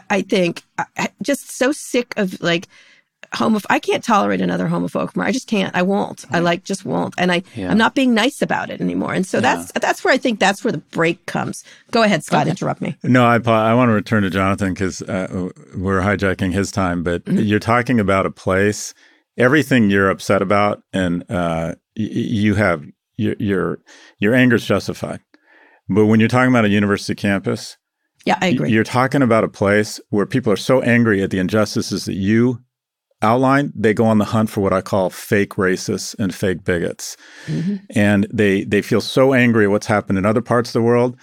I 0.09 0.21
think 0.21 0.63
I- 0.77 0.85
I- 0.97 1.09
just 1.23 1.49
so 1.49 1.71
sick 1.71 2.13
of 2.15 2.39
like 2.41 2.67
homoph 3.33 3.65
I 3.69 3.79
can't 3.79 4.03
tolerate 4.03 4.41
another 4.41 4.67
homophobic 4.67 5.15
remark. 5.15 5.29
I 5.29 5.31
just 5.31 5.47
can't. 5.47 5.75
I 5.75 5.81
won't. 5.81 6.25
I 6.31 6.39
like 6.39 6.63
just 6.63 6.85
won't. 6.85 7.13
And 7.17 7.31
I 7.31 7.43
Yeah. 7.55 7.69
I'm 7.71 7.77
not 7.77 7.95
being 7.95 8.13
nice 8.13 8.41
about 8.41 8.69
it 8.69 8.81
anymore. 8.81 9.13
And 9.13 9.25
so 9.25 9.39
that's 9.39 9.71
that's 9.73 10.03
where 10.03 10.13
I 10.13 10.17
think 10.17 10.39
that's 10.39 10.63
where 10.63 10.71
the 10.71 10.77
break 10.79 11.25
comes. 11.25 11.63
Go 11.91 12.03
ahead, 12.03 12.23
Scott. 12.23 12.47
Interrupt 12.47 12.81
me. 12.81 12.95
No, 13.03 13.25
I 13.25 13.35
I 13.35 13.73
want 13.73 13.89
to 13.89 13.93
return 13.93 14.23
to 14.23 14.29
Jonathan 14.29 14.73
because 14.73 15.01
uh, 15.03 15.49
we're 15.75 16.01
hijacking 16.01 16.53
his 16.53 16.71
time. 16.71 17.03
But 17.03 17.27
you're 17.27 17.59
talking 17.59 17.99
about 17.99 18.25
a 18.25 18.31
place. 18.31 18.93
Everything 19.37 19.89
you're 19.89 20.09
upset 20.09 20.41
about, 20.41 20.83
and 20.91 21.23
uh, 21.29 21.75
y- 21.95 22.03
y- 22.03 22.07
you 22.11 22.55
have 22.55 22.83
your 23.17 23.35
your 23.39 23.79
your 24.17 24.33
anger 24.35 24.55
is 24.57 24.65
justified. 24.65 25.21
But 25.87 26.07
when 26.07 26.19
you're 26.19 26.29
talking 26.29 26.49
about 26.51 26.65
a 26.65 26.69
university 26.69 27.15
campus, 27.15 27.77
Yeah, 28.25 28.37
I 28.41 28.47
agree. 28.47 28.69
you're 28.71 28.83
talking 28.83 29.21
about 29.21 29.43
a 29.43 29.47
place 29.47 29.99
where 30.09 30.25
people 30.25 30.51
are 30.51 30.57
so 30.57 30.81
angry 30.81 31.21
at 31.23 31.29
the 31.31 31.39
injustices 31.39 32.03
that 32.05 32.15
you 32.15 32.59
outline, 33.21 33.71
they 33.75 33.93
go 33.93 34.05
on 34.05 34.17
the 34.17 34.25
hunt 34.25 34.49
for 34.49 34.61
what 34.61 34.73
I 34.73 34.81
call 34.81 35.09
fake 35.09 35.51
racists 35.51 36.15
and 36.19 36.33
fake 36.33 36.63
bigots. 36.63 37.17
Mm-hmm. 37.47 37.77
And 37.95 38.27
they 38.31 38.63
they 38.63 38.81
feel 38.81 39.01
so 39.01 39.33
angry 39.33 39.65
at 39.65 39.71
what's 39.71 39.87
happened 39.87 40.17
in 40.17 40.25
other 40.25 40.41
parts 40.41 40.69
of 40.69 40.73
the 40.73 40.81
world. 40.81 41.17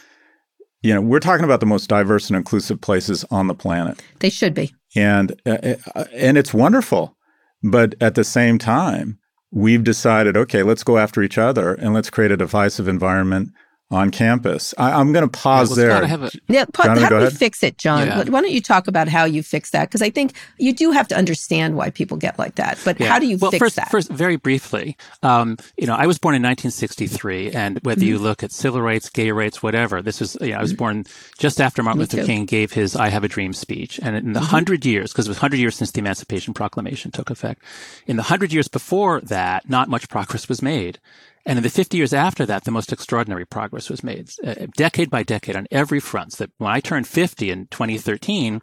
You 0.82 0.94
know, 0.94 1.00
we're 1.00 1.20
talking 1.20 1.44
about 1.44 1.60
the 1.60 1.66
most 1.66 1.88
diverse 1.88 2.28
and 2.28 2.36
inclusive 2.36 2.80
places 2.80 3.24
on 3.30 3.46
the 3.46 3.54
planet. 3.54 4.02
they 4.20 4.30
should 4.30 4.54
be. 4.54 4.74
And 4.94 5.40
uh, 5.46 5.74
uh, 5.94 6.04
and 6.12 6.38
it's 6.38 6.54
wonderful. 6.54 7.16
But 7.62 7.94
at 8.00 8.14
the 8.14 8.24
same 8.24 8.58
time, 8.58 9.18
we've 9.50 9.82
decided, 9.82 10.36
okay, 10.36 10.62
let's 10.62 10.84
go 10.84 10.98
after 10.98 11.22
each 11.22 11.38
other 11.38 11.74
and 11.74 11.94
let's 11.94 12.10
create 12.10 12.30
a 12.30 12.36
divisive 12.36 12.88
environment 12.88 13.50
on 13.90 14.10
campus. 14.10 14.74
I, 14.78 14.92
I'm 14.92 15.12
going 15.12 15.28
to 15.28 15.30
pause 15.30 15.68
well, 15.70 15.76
there. 15.76 15.90
Scott, 15.92 16.02
I 16.02 16.06
have 16.08 16.22
a, 16.24 16.30
Yeah, 16.48 16.64
pa- 16.72 16.84
Jonathan, 16.86 17.02
how 17.04 17.18
do 17.20 17.24
we 17.26 17.30
fix 17.30 17.62
it, 17.62 17.78
John? 17.78 18.06
Yeah. 18.08 18.18
Why 18.24 18.40
don't 18.40 18.50
you 18.50 18.60
talk 18.60 18.88
about 18.88 19.06
how 19.06 19.24
you 19.24 19.44
fix 19.44 19.70
that? 19.70 19.88
Because 19.88 20.02
I 20.02 20.10
think 20.10 20.32
you 20.58 20.72
do 20.72 20.90
have 20.90 21.06
to 21.08 21.16
understand 21.16 21.76
why 21.76 21.90
people 21.90 22.16
get 22.16 22.36
like 22.36 22.56
that. 22.56 22.80
But 22.84 22.98
Yeah. 22.98 23.06
how 23.06 23.20
do 23.20 23.26
you 23.26 23.38
well, 23.38 23.52
fix 23.52 23.60
first, 23.60 23.76
that? 23.76 23.88
First, 23.90 24.10
very 24.10 24.34
briefly, 24.36 24.96
um, 25.22 25.56
you 25.76 25.86
know, 25.86 25.94
I 25.94 26.06
was 26.06 26.18
born 26.18 26.34
in 26.34 26.42
1963, 26.42 27.52
and 27.52 27.78
whether 27.82 28.00
Mm-hmm. 28.00 28.08
you 28.08 28.18
look 28.18 28.42
at 28.42 28.50
civil 28.52 28.82
rights, 28.82 29.08
gay 29.08 29.30
rights, 29.30 29.62
whatever, 29.62 30.02
this 30.02 30.20
is, 30.20 30.36
you 30.40 30.50
know, 30.50 30.58
I 30.58 30.62
was 30.62 30.72
born 30.74 31.04
just 31.38 31.60
after 31.60 31.82
Martin 31.82 31.98
Me 31.98 32.02
Luther 32.02 32.16
too. 32.16 32.22
Mm-hmm. 32.22 32.26
King 32.26 32.44
gave 32.46 32.72
his 32.72 32.96
"I 32.96 33.08
Have 33.08 33.22
a 33.24 33.28
Dream" 33.28 33.52
speech, 33.52 34.00
and 34.02 34.16
in 34.16 34.32
the 34.32 34.40
hundred 34.40 34.84
years, 34.84 35.12
because 35.12 35.26
it 35.26 35.30
was 35.30 35.38
hundred 35.38 35.58
years 35.60 35.76
since 35.76 35.92
the 35.92 36.00
Emancipation 36.00 36.54
Proclamation 36.54 37.12
took 37.12 37.30
effect, 37.30 37.62
in 38.06 38.16
the 38.16 38.24
hundred 38.24 38.52
years 38.52 38.66
before 38.68 39.20
that, 39.22 39.68
not 39.68 39.88
much 39.88 40.08
progress 40.08 40.48
was 40.48 40.60
made. 40.60 40.98
And 41.46 41.58
in 41.58 41.62
the 41.62 41.70
50 41.70 41.96
years 41.96 42.12
after 42.12 42.44
that, 42.44 42.64
the 42.64 42.72
most 42.72 42.92
extraordinary 42.92 43.46
progress 43.46 43.88
was 43.88 44.02
made, 44.02 44.30
uh, 44.44 44.66
decade 44.76 45.10
by 45.10 45.22
decade 45.22 45.54
on 45.54 45.68
every 45.70 46.00
front. 46.00 46.32
So 46.32 46.44
that 46.44 46.50
when 46.58 46.72
I 46.72 46.80
turned 46.80 47.06
50 47.06 47.50
in 47.50 47.68
2013, 47.68 48.60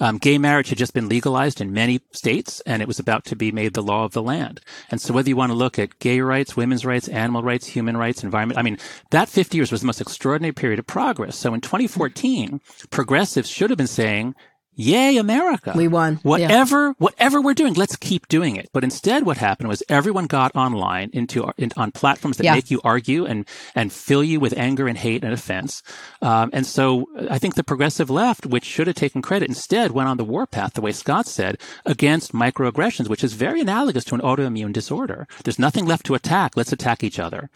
um, 0.00 0.16
gay 0.16 0.38
marriage 0.38 0.70
had 0.70 0.78
just 0.78 0.94
been 0.94 1.10
legalized 1.10 1.60
in 1.60 1.74
many 1.74 2.00
states, 2.12 2.60
and 2.64 2.80
it 2.80 2.88
was 2.88 2.98
about 2.98 3.26
to 3.26 3.36
be 3.36 3.52
made 3.52 3.74
the 3.74 3.82
law 3.82 4.04
of 4.04 4.12
the 4.12 4.22
land. 4.22 4.60
And 4.90 5.00
so 5.00 5.12
whether 5.12 5.28
you 5.28 5.36
want 5.36 5.50
to 5.50 5.56
look 5.56 5.78
at 5.78 5.98
gay 5.98 6.22
rights, 6.22 6.56
women's 6.56 6.86
rights, 6.86 7.06
animal 7.08 7.42
rights, 7.42 7.66
human 7.66 7.98
rights, 7.98 8.24
environment, 8.24 8.58
I 8.58 8.62
mean, 8.62 8.78
that 9.10 9.28
50 9.28 9.58
years 9.58 9.70
was 9.70 9.82
the 9.82 9.86
most 9.86 10.00
extraordinary 10.00 10.52
period 10.52 10.78
of 10.78 10.86
progress. 10.86 11.36
So 11.36 11.52
in 11.52 11.60
2014, 11.60 12.62
progressives 12.90 13.50
should 13.50 13.68
have 13.68 13.76
been 13.76 13.86
saying, 13.86 14.34
Yay, 14.74 15.18
America. 15.18 15.74
We 15.76 15.86
won. 15.86 16.14
Yeah. 16.14 16.18
Whatever, 16.22 16.92
whatever 16.98 17.40
we're 17.42 17.52
doing, 17.54 17.74
let's 17.74 17.94
keep 17.96 18.26
doing 18.28 18.56
it. 18.56 18.70
But 18.72 18.84
instead, 18.84 19.26
what 19.26 19.36
happened 19.36 19.68
was 19.68 19.82
everyone 19.88 20.26
got 20.26 20.54
online 20.56 21.10
into, 21.12 21.50
in, 21.58 21.72
on 21.76 21.92
platforms 21.92 22.38
that 22.38 22.44
Yeah. 22.44 22.54
make 22.54 22.70
you 22.70 22.80
argue 22.82 23.26
and, 23.26 23.46
and 23.74 23.92
fill 23.92 24.24
you 24.24 24.40
with 24.40 24.56
anger 24.56 24.88
and 24.88 24.96
hate 24.96 25.24
and 25.24 25.32
offense. 25.34 25.82
Um, 26.22 26.48
and 26.54 26.66
so 26.66 27.06
I 27.30 27.38
think 27.38 27.54
the 27.54 27.64
progressive 27.64 28.08
left, 28.08 28.46
which 28.46 28.64
should 28.64 28.86
have 28.86 28.96
taken 28.96 29.20
credit, 29.20 29.48
instead 29.48 29.90
went 29.90 30.08
on 30.08 30.16
the 30.16 30.24
warpath, 30.24 30.72
the 30.72 30.80
way 30.80 30.92
Scott 30.92 31.26
said, 31.26 31.58
against 31.84 32.32
microaggressions, 32.32 33.08
which 33.08 33.22
is 33.22 33.34
very 33.34 33.60
analogous 33.60 34.04
to 34.04 34.14
an 34.14 34.22
autoimmune 34.22 34.72
disorder. 34.72 35.26
There's 35.44 35.58
nothing 35.58 35.84
left 35.84 36.06
to 36.06 36.14
attack. 36.14 36.56
Let's 36.56 36.72
attack 36.72 37.04
each 37.04 37.18
other. 37.18 37.50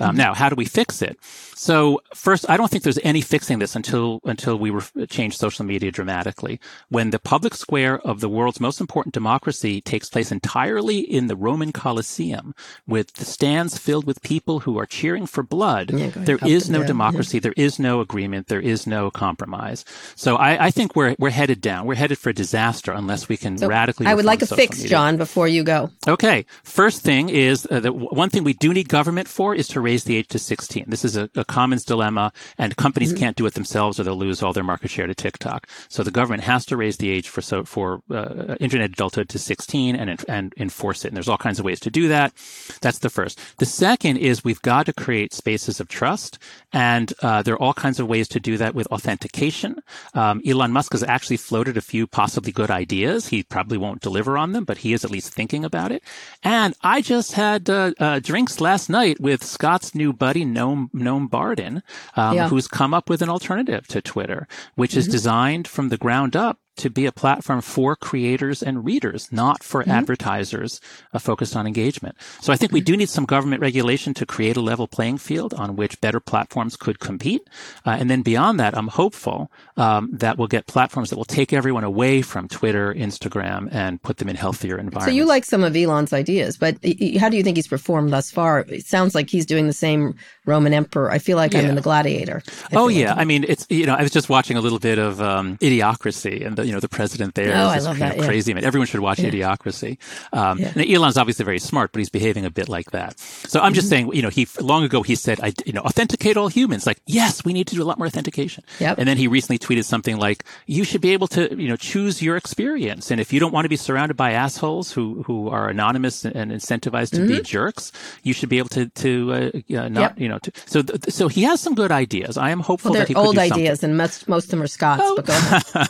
Um, 0.00 0.14
now, 0.14 0.32
how 0.32 0.48
do 0.48 0.54
we 0.54 0.64
fix 0.64 1.02
it? 1.02 1.18
So 1.56 2.00
first, 2.14 2.48
I 2.48 2.56
don't 2.56 2.70
think 2.70 2.84
there's 2.84 3.00
any 3.02 3.20
fixing 3.20 3.58
this 3.58 3.74
until 3.74 4.20
until 4.24 4.56
we 4.56 4.70
ref- 4.70 4.92
change 5.08 5.36
social 5.36 5.64
media 5.64 5.90
dramatically. 5.90 6.57
When 6.88 7.10
the 7.10 7.18
public 7.18 7.54
square 7.54 7.98
of 8.00 8.20
the 8.20 8.28
world's 8.28 8.60
most 8.60 8.80
important 8.80 9.14
democracy 9.14 9.80
takes 9.80 10.08
place 10.08 10.30
entirely 10.32 10.98
in 11.00 11.26
the 11.26 11.36
Roman 11.36 11.72
Colosseum, 11.72 12.54
with 12.86 13.12
the 13.14 13.24
stands 13.24 13.78
filled 13.78 14.06
with 14.06 14.22
people 14.22 14.60
who 14.60 14.78
are 14.78 14.86
cheering 14.86 15.26
for 15.26 15.42
blood, 15.42 15.90
Yeah, 15.92 16.10
there 16.14 16.36
Up 16.36 16.42
no 16.42 16.58
down, 16.58 16.80
yeah. 16.82 16.86
democracy. 16.86 17.38
There 17.38 17.54
is 17.56 17.78
no 17.78 18.00
agreement. 18.00 18.46
There 18.48 18.60
is 18.60 18.86
no 18.86 19.10
compromise. 19.10 19.84
So 20.16 20.36
I, 20.36 20.66
I 20.66 20.70
think 20.70 20.94
we're 20.96 21.14
we're 21.18 21.30
headed 21.30 21.60
down. 21.60 21.86
We're 21.86 21.94
headed 21.96 22.18
for 22.18 22.30
a 22.30 22.34
disaster 22.34 22.92
unless 22.92 23.28
we 23.28 23.36
can 23.36 23.58
So 23.58 23.68
radically. 23.68 24.06
I 24.06 24.14
would 24.14 24.24
like 24.24 24.42
a 24.42 24.46
fix, 24.46 24.76
media. 24.78 24.90
John, 24.90 25.16
before 25.16 25.48
you 25.48 25.62
go. 25.64 25.90
Okay. 26.06 26.44
First 26.62 27.02
thing 27.02 27.28
is 27.28 27.66
uh, 27.70 27.80
the 27.80 27.92
one 27.92 28.30
thing 28.30 28.44
we 28.44 28.54
do 28.54 28.72
need 28.72 28.88
government 28.88 29.28
for 29.28 29.54
is 29.54 29.68
to 29.68 29.80
raise 29.80 30.04
the 30.04 30.16
age 30.16 30.28
to 30.28 30.38
16. 30.38 30.84
This 30.88 31.04
is 31.04 31.16
a, 31.16 31.28
a 31.34 31.44
commons 31.44 31.84
dilemma, 31.84 32.32
and 32.58 32.76
companies 32.76 33.08
Mm-hmm. 33.08 33.18
can't 33.20 33.36
do 33.36 33.46
it 33.46 33.54
themselves, 33.54 33.98
or 33.98 34.02
they'll 34.04 34.16
lose 34.18 34.42
all 34.42 34.52
their 34.52 34.64
market 34.64 34.90
share 34.90 35.06
to 35.06 35.14
TikTok. 35.14 35.66
So 35.88 36.02
the 36.02 36.10
government 36.10 36.42
has 36.48 36.66
to 36.66 36.76
raise 36.76 36.96
the 36.96 37.10
age 37.10 37.28
for 37.28 37.40
so 37.42 37.62
for 37.64 38.02
uh, 38.10 38.56
internet 38.58 38.90
adulthood 38.90 39.28
to 39.30 39.38
16 39.38 39.94
and 39.96 40.24
and 40.28 40.52
enforce 40.56 41.04
it. 41.04 41.08
And 41.08 41.16
there's 41.16 41.28
all 41.28 41.38
kinds 41.38 41.58
of 41.60 41.64
ways 41.64 41.80
to 41.80 41.90
do 41.90 42.08
that. 42.08 42.32
That's 42.80 42.98
the 42.98 43.10
first. 43.10 43.38
The 43.58 43.66
second 43.66 44.16
is 44.18 44.42
we've 44.42 44.62
got 44.62 44.86
to 44.86 44.92
create 44.92 45.32
spaces 45.32 45.78
of 45.80 45.86
trust, 45.88 46.38
and 46.72 47.12
uh, 47.22 47.42
there 47.42 47.54
are 47.54 47.62
all 47.62 47.74
kinds 47.74 48.00
of 48.00 48.08
ways 48.08 48.26
to 48.28 48.40
do 48.40 48.56
that 48.56 48.74
with 48.74 48.86
authentication. 48.88 49.76
Um, 50.14 50.42
Elon 50.46 50.72
Musk 50.72 50.92
has 50.92 51.02
actually 51.04 51.36
floated 51.36 51.76
a 51.76 51.80
few 51.80 52.06
possibly 52.06 52.52
good 52.52 52.70
ideas. 52.70 53.28
He 53.28 53.42
probably 53.42 53.78
won't 53.78 54.00
deliver 54.02 54.36
on 54.38 54.52
them, 54.52 54.64
but 54.64 54.78
he 54.78 54.92
is 54.92 55.04
at 55.04 55.10
least 55.10 55.32
thinking 55.32 55.64
about 55.64 55.92
it. 55.92 56.02
And 56.42 56.74
I 56.82 57.00
just 57.02 57.32
had 57.32 57.68
uh, 57.70 57.92
uh, 58.00 58.20
drinks 58.20 58.60
last 58.60 58.88
night 58.88 59.20
with 59.20 59.44
Scott's 59.44 59.94
new 59.94 60.12
buddy 60.12 60.44
Noam 60.44 60.90
Noam 60.92 61.28
Bardin, 61.28 61.82
um, 62.16 62.34
Yeah. 62.36 62.48
who's 62.48 62.68
come 62.68 62.94
up 62.94 63.08
with 63.10 63.22
an 63.22 63.28
alternative 63.28 63.86
to 63.88 64.00
Twitter, 64.00 64.46
which 64.76 64.96
is 64.96 65.06
designed 65.08 65.68
from 65.68 65.88
the 65.88 65.96
ground 65.98 66.36
up 66.38 66.58
to 66.78 66.90
be 66.90 67.06
a 67.06 67.12
platform 67.12 67.60
for 67.60 67.94
creators 67.96 68.62
and 68.62 68.84
readers, 68.84 69.28
not 69.30 69.62
for 69.62 69.86
advertisers 69.88 70.80
uh, 71.12 71.18
focused 71.18 71.54
on 71.56 71.66
engagement. 71.66 72.16
So 72.40 72.52
I 72.52 72.56
think 72.56 72.72
we 72.72 72.80
do 72.80 72.96
need 72.96 73.08
some 73.08 73.24
government 73.24 73.60
regulation 73.60 74.14
to 74.14 74.26
create 74.26 74.56
a 74.56 74.60
level 74.60 74.86
playing 74.86 75.18
field 75.18 75.54
on 75.54 75.76
which 75.76 76.00
better 76.00 76.20
platforms 76.20 76.76
could 76.76 76.98
compete. 76.98 77.42
Uh, 77.86 77.96
and 77.98 78.10
then 78.10 78.22
beyond 78.22 78.58
that, 78.60 78.76
I'm 78.76 78.88
hopeful 78.88 79.50
um, 79.76 80.10
that 80.12 80.38
we'll 80.38 80.48
get 80.48 80.66
platforms 80.66 81.10
that 81.10 81.16
will 81.16 81.24
take 81.24 81.52
everyone 81.52 81.84
away 81.84 82.22
from 82.22 82.48
Twitter, 82.48 82.94
Instagram, 82.94 83.68
and 83.72 84.00
put 84.02 84.18
them 84.18 84.28
in 84.28 84.36
healthier 84.36 84.78
environments. 84.78 85.06
So 85.06 85.10
you 85.10 85.24
like 85.26 85.44
some 85.44 85.62
of 85.64 85.76
Elon's 85.76 86.12
ideas, 86.12 86.56
but 86.56 86.74
how 87.18 87.28
do 87.28 87.36
you 87.36 87.42
think 87.42 87.56
he's 87.56 87.68
performed 87.68 88.12
thus 88.12 88.30
far? 88.30 88.60
It 88.60 88.86
sounds 88.86 89.14
like 89.14 89.28
he's 89.30 89.46
doing 89.46 89.66
the 89.66 89.72
same 89.72 90.14
Roman 90.46 90.72
emperor. 90.72 91.10
I 91.10 91.18
feel 91.18 91.36
like 91.36 91.54
I'm 91.54 91.66
in 91.66 91.74
the 91.74 91.80
Gladiator. 91.80 92.42
I 92.72 92.76
Oh 92.76 92.88
yeah, 92.88 93.10
like- 93.10 93.18
I 93.18 93.24
mean 93.24 93.44
it's 93.48 93.66
you 93.68 93.86
know 93.86 93.94
I 93.94 94.02
was 94.02 94.10
just 94.10 94.28
watching 94.28 94.56
a 94.56 94.60
little 94.60 94.78
bit 94.78 94.98
of 94.98 95.20
um, 95.20 95.58
Idiocracy 95.58 96.46
and 96.46 96.56
the 96.56 96.64
you 96.68 96.72
know 96.74 96.80
the 96.80 96.88
president 96.98 97.34
there 97.34 97.52
Oh, 97.56 97.68
is 97.72 97.84
this 97.86 97.98
that, 97.98 98.12
of 98.12 98.18
yeah. 98.18 98.26
crazy 98.28 98.52
man. 98.54 98.64
Everyone 98.64 98.86
should 98.90 99.00
watch 99.08 99.18
Idiocracy. 99.18 99.96
Um, 100.32 100.58
Yeah. 100.58 100.72
and 100.76 100.84
Elon's 100.94 101.16
obviously 101.16 101.44
very 101.44 101.58
smart, 101.70 101.92
but 101.92 101.98
he's 102.02 102.10
behaving 102.20 102.44
a 102.44 102.50
bit 102.60 102.68
like 102.68 102.90
that. 102.92 103.18
So 103.52 103.60
I'm 103.60 103.74
just 103.74 103.86
Mm-hmm. 103.86 104.08
saying 104.08 104.14
you 104.18 104.22
know 104.22 104.28
he 104.38 104.46
long 104.60 104.82
ago 104.84 105.02
he 105.02 105.14
said 105.14 105.40
I 105.42 105.50
you 105.64 105.72
know 105.72 105.80
authenticate 105.82 106.36
all 106.36 106.48
humans. 106.48 106.86
Like 106.90 106.98
yes, 107.06 107.32
we 107.46 107.52
need 107.52 107.66
to 107.68 107.74
do 107.74 107.82
a 107.82 107.88
lot 107.90 107.96
more 107.98 108.06
authentication. 108.06 108.62
Yep. 108.80 108.98
And 108.98 109.08
then 109.08 109.16
he 109.16 109.26
recently 109.28 109.58
tweeted 109.58 109.84
something 109.84 110.16
like 110.18 110.44
you 110.66 110.84
should 110.84 111.00
be 111.00 111.12
able 111.16 111.28
to 111.28 111.42
you 111.62 111.68
know 111.68 111.76
choose 111.76 112.20
your 112.22 112.36
experience, 112.36 113.10
and 113.10 113.20
if 113.20 113.32
you 113.32 113.40
don't 113.40 113.52
want 113.52 113.64
to 113.64 113.68
be 113.76 113.76
surrounded 113.88 114.16
by 114.16 114.32
assholes 114.32 114.92
who 114.92 115.22
who 115.26 115.48
are 115.48 115.68
anonymous 115.70 116.24
and 116.24 116.52
incentivized 116.52 117.12
to 117.16 117.26
be 117.26 117.40
jerks, 117.42 117.92
you 118.22 118.32
should 118.34 118.48
be 118.50 118.58
able 118.58 118.68
to 118.70 118.86
to 119.04 119.10
uh, 119.32 119.36
uh, 119.36 119.88
not 119.88 119.88
Mm-hmm. 119.88 119.96
Yep. 119.98 120.20
you 120.20 120.28
know 120.28 120.38
to, 120.38 120.50
so 120.66 120.82
th- 120.82 121.12
so 121.14 121.28
he 121.28 121.42
has 121.44 121.60
some 121.60 121.74
good 121.74 121.90
ideas. 121.92 122.36
I 122.36 122.50
am 122.50 122.60
hopeful 122.60 122.90
well, 122.92 123.00
that 123.00 123.08
he 123.08 123.14
old 123.14 123.34
do 123.34 123.40
something. 123.40 123.52
ideas, 123.62 123.82
and 123.84 123.96
most 123.96 124.28
most 124.28 124.44
of 124.44 124.50
them 124.50 124.62
are 124.62 124.66
Scott's. 124.68 125.02
But 125.16 125.26
go 125.26 125.32
ahead. 125.32 125.88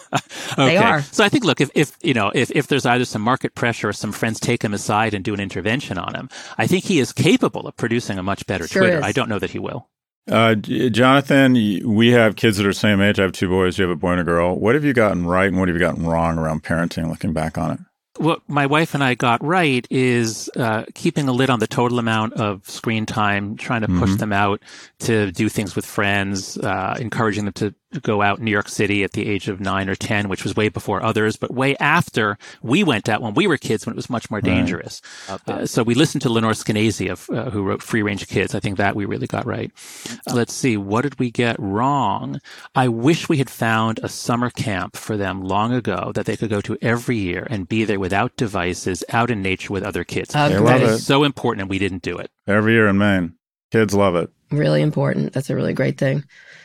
okay. 0.59 0.68
are. 0.77 1.03
So 1.03 1.25
I 1.25 1.29
think, 1.29 1.45
look, 1.45 1.61
if, 1.61 1.71
if 1.75 1.97
you 2.03 2.15
know, 2.15 2.31
if, 2.35 2.51
if 2.51 2.67
there's 2.67 2.87
either 2.87 3.05
some 3.05 3.23
market 3.23 3.55
pressure 3.55 3.89
or 3.89 3.93
some 3.93 4.13
friends 4.13 4.39
take 4.41 4.63
him 4.63 4.75
aside 4.75 5.15
and 5.15 5.25
do 5.25 5.35
an 5.35 5.41
intervention 5.41 5.99
on 5.99 6.15
him, 6.15 6.29
I 6.59 6.67
think 6.67 6.85
he 6.85 6.99
is 6.99 7.13
capable 7.13 7.67
of 7.67 7.77
producing 7.77 8.19
a 8.19 8.23
much 8.23 8.47
better 8.47 8.69
Sure 8.69 8.83
Twitter. 8.83 8.99
is. 8.99 9.05
I 9.05 9.13
don't 9.13 9.29
know 9.29 9.39
that 9.39 9.51
he 9.51 9.59
will. 9.59 9.89
Uh, 10.31 10.55
Jonathan, 10.57 11.55
we 11.85 12.11
have 12.11 12.37
kids 12.37 12.59
that 12.59 12.67
are 12.67 12.71
the 12.71 12.75
same 12.75 13.01
age. 13.01 13.19
I 13.19 13.23
have 13.23 13.33
two 13.33 13.49
boys. 13.49 13.79
You 13.79 13.85
have 13.85 13.91
a 13.93 13.97
boy 13.97 14.13
and 14.13 14.21
a 14.21 14.25
girl. 14.25 14.55
What 14.59 14.75
have 14.75 14.85
you 14.85 14.93
gotten 14.93 15.25
right 15.27 15.49
and 15.49 15.59
what 15.59 15.69
have 15.69 15.77
you 15.77 15.81
gotten 15.81 16.05
wrong 16.05 16.37
around 16.39 16.63
parenting 16.65 17.09
looking 17.09 17.33
back 17.33 17.57
on 17.57 17.71
it? 17.73 17.81
What 18.19 18.43
my 18.49 18.67
wife 18.67 18.95
and 18.95 19.03
I 19.05 19.15
got 19.15 19.43
right 19.45 19.87
is 19.91 20.51
uh, 20.57 20.85
keeping 20.95 21.29
a 21.29 21.33
lid 21.33 21.51
on 21.51 21.61
the 21.61 21.69
total 21.69 22.01
amount 22.01 22.35
of 22.35 22.69
screen 22.69 23.07
time, 23.07 23.57
trying 23.57 23.83
to 23.83 23.89
push 23.89 24.17
them 24.17 24.33
out 24.33 24.61
to 25.01 25.31
do 25.31 25.49
things 25.49 25.77
with 25.77 25.87
friends, 25.87 26.59
uh, 26.59 26.97
encouraging 27.01 27.45
them 27.45 27.55
to 27.55 27.75
go 28.03 28.23
out 28.23 28.39
in 28.39 28.45
New 28.45 28.51
York 28.51 28.69
City 28.69 29.03
at 29.03 29.13
the 29.13 29.29
age 29.29 29.49
of 29.49 29.61
nine 29.61 29.89
or 29.89 29.95
10, 29.95 30.29
which 30.29 30.45
was 30.45 30.55
way 30.55 30.69
before 30.69 31.03
others, 31.03 31.37
but 31.37 31.53
way 31.53 31.77
after 31.77 32.39
we 32.63 32.85
went 32.85 33.09
out 33.09 33.23
when 33.23 33.35
we 33.35 33.47
were 33.47 33.57
kids 33.57 33.87
when 33.87 33.95
it 33.95 33.97
was 33.97 34.11
much 34.11 34.31
more 34.31 34.41
dangerous. 34.41 35.01
Right. 35.29 35.49
Uh, 35.49 35.67
so 35.67 35.83
we 35.83 35.95
listened 35.95 36.23
to 36.23 36.29
Lenore 36.29 36.53
Skenazy, 36.53 37.11
of, 37.11 37.29
uh, 37.31 37.51
who 37.51 37.63
wrote 37.63 37.83
Free 37.83 38.03
Range 38.03 38.27
Kids. 38.29 38.55
I 38.55 38.61
think 38.61 38.77
that 38.77 38.95
we 38.95 39.05
really 39.05 39.27
got 39.27 39.47
right. 39.47 39.73
Let's 40.33 40.53
see. 40.53 40.77
What 40.77 41.03
did 41.03 41.19
we 41.19 41.31
get 41.31 41.57
wrong? 41.59 42.41
I 42.75 42.89
wish 42.89 43.29
we 43.29 43.39
had 43.39 43.51
found 43.51 44.01
a 44.03 44.09
summer 44.09 44.51
camp 44.51 44.97
for 44.97 45.17
them 45.17 45.43
long 45.43 45.73
ago 45.73 46.13
that 46.15 46.27
they 46.27 46.37
could 46.37 46.51
go 46.51 46.61
to 46.63 46.77
every 46.83 47.17
year 47.17 47.47
and 47.51 47.69
be 47.69 47.85
there 47.85 48.01
without 48.01 48.37
devices 48.37 49.03
out 49.11 49.31
in 49.31 49.43
nature 49.43 49.73
with 49.73 49.83
other 49.83 50.05
kids. 50.05 50.35
Uh, 50.35 50.49
that 50.49 50.83
is 50.83 51.07
so 51.07 51.25
important 51.25 51.63
and 51.63 51.71
we 51.71 51.79
didn't 51.79 52.03
do 52.03 52.19
it. 52.19 52.31
Every 52.47 52.73
year 52.73 52.89
in 52.89 52.99
Maine. 52.99 53.35
Kids 53.71 53.95
love 53.95 54.17
it. 54.17 54.31
Really 54.51 54.81
important. 54.81 55.35
That's 55.35 55.51
a 55.51 55.55
really 55.55 55.75
great 55.75 55.99
thing. 55.99 56.25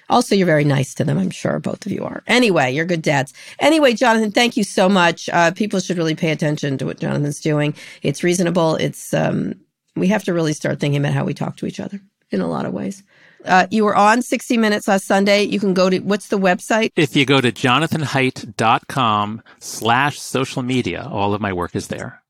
Also, 0.09 0.35
you're 0.35 0.45
very 0.45 0.63
nice 0.63 0.93
to 0.95 1.03
them. 1.03 1.17
I'm 1.17 1.29
sure 1.29 1.59
both 1.59 1.85
of 1.85 1.91
you 1.91 2.03
are. 2.03 2.23
Anyway, 2.27 2.71
you're 2.71 2.85
good 2.85 3.01
dads. 3.01 3.33
Anyway, 3.59 3.93
Jonathan, 3.93 4.31
thank 4.31 4.57
you 4.57 4.63
so 4.63 4.89
much. 4.89 5.29
Uh, 5.29 5.51
people 5.51 5.79
should 5.79 5.97
really 5.97 6.15
pay 6.15 6.31
attention 6.31 6.77
to 6.77 6.85
what 6.85 6.99
Jonathan's 6.99 7.39
doing. 7.39 7.73
It's 8.01 8.23
reasonable. 8.23 8.75
It's 8.75 9.13
um, 9.13 9.55
we 9.95 10.07
have 10.07 10.23
to 10.25 10.33
really 10.33 10.53
start 10.53 10.79
thinking 10.79 10.99
about 10.99 11.13
how 11.13 11.23
we 11.23 11.33
talk 11.33 11.57
to 11.57 11.65
each 11.65 11.79
other 11.79 11.99
in 12.31 12.41
a 12.41 12.47
lot 12.47 12.65
of 12.65 12.73
ways. 12.73 13.03
Uh, 13.45 13.67
you 13.71 13.83
were 13.83 13.95
on 13.95 14.21
60 14.21 14.57
Minutes 14.57 14.87
last 14.87 15.05
Sunday. 15.05 15.43
You 15.43 15.59
can 15.59 15.73
go 15.73 15.89
to, 15.89 15.99
what's 15.99 16.29
the 16.29 16.39
website? 16.39 16.91
If 16.95 17.15
you 17.15 17.25
go 17.25 17.41
to 17.41 17.51
jonathanhaidt.com 17.51 19.41
slash 19.59 20.19
social 20.19 20.63
media, 20.63 21.07
all 21.11 21.33
of 21.33 21.41
my 21.41 21.51
work 21.51 21.75
is 21.75 21.89
there. 21.89 22.22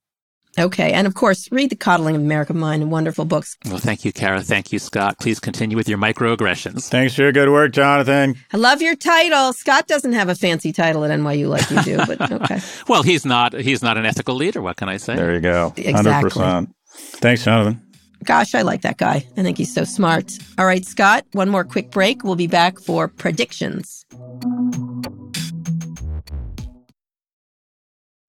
Okay. 0.57 0.91
And 0.91 1.07
of 1.07 1.13
course, 1.15 1.51
read 1.51 1.69
The 1.69 1.75
Coddling 1.75 2.15
of 2.15 2.21
American 2.21 2.59
Mind, 2.59 2.81
and 2.81 2.91
wonderful 2.91 3.25
books. 3.25 3.57
Well, 3.65 3.77
thank 3.77 4.05
you, 4.05 4.13
Kara. 4.13 4.41
Thank 4.41 4.71
you, 4.71 4.79
Scott. 4.79 5.19
Please 5.19 5.39
continue 5.39 5.77
with 5.77 5.89
your 5.89 5.97
microaggressions. 5.97 6.89
Thanks 6.89 7.15
for 7.15 7.23
your 7.23 7.31
good 7.31 7.49
work, 7.49 7.71
Jonathan. 7.71 8.35
I 8.51 8.57
love 8.57 8.81
your 8.81 8.95
title. 8.95 9.53
Scott 9.53 9.87
doesn't 9.87 10.13
have 10.13 10.29
a 10.29 10.35
fancy 10.35 10.71
title 10.71 11.03
at 11.03 11.11
NYU 11.11 11.49
like 11.49 11.69
you 11.69 11.81
do, 11.81 11.97
but 12.05 12.31
okay. 12.43 12.59
well, 12.87 13.03
he's 13.03 13.25
not 13.25 13.53
he's 13.53 13.81
not 13.81 13.97
an 13.97 14.05
ethical 14.05 14.35
leader. 14.35 14.61
What 14.61 14.77
can 14.77 14.89
I 14.89 14.97
say? 14.97 15.15
There 15.15 15.33
you 15.33 15.41
go. 15.41 15.73
Exactly. 15.77 16.29
100%. 16.29 16.73
Thanks, 16.93 17.43
Jonathan. 17.43 17.81
Gosh, 18.23 18.55
I 18.55 18.61
like 18.61 18.81
that 18.81 18.97
guy. 18.97 19.15
I 19.37 19.41
think 19.41 19.57
he's 19.57 19.73
so 19.73 19.83
smart. 19.83 20.31
All 20.57 20.65
right, 20.65 20.85
Scott, 20.85 21.25
one 21.33 21.49
more 21.49 21.63
quick 21.63 21.91
break. 21.91 22.23
We'll 22.23 22.35
be 22.35 22.47
back 22.47 22.79
for 22.79 23.07
predictions. 23.07 24.02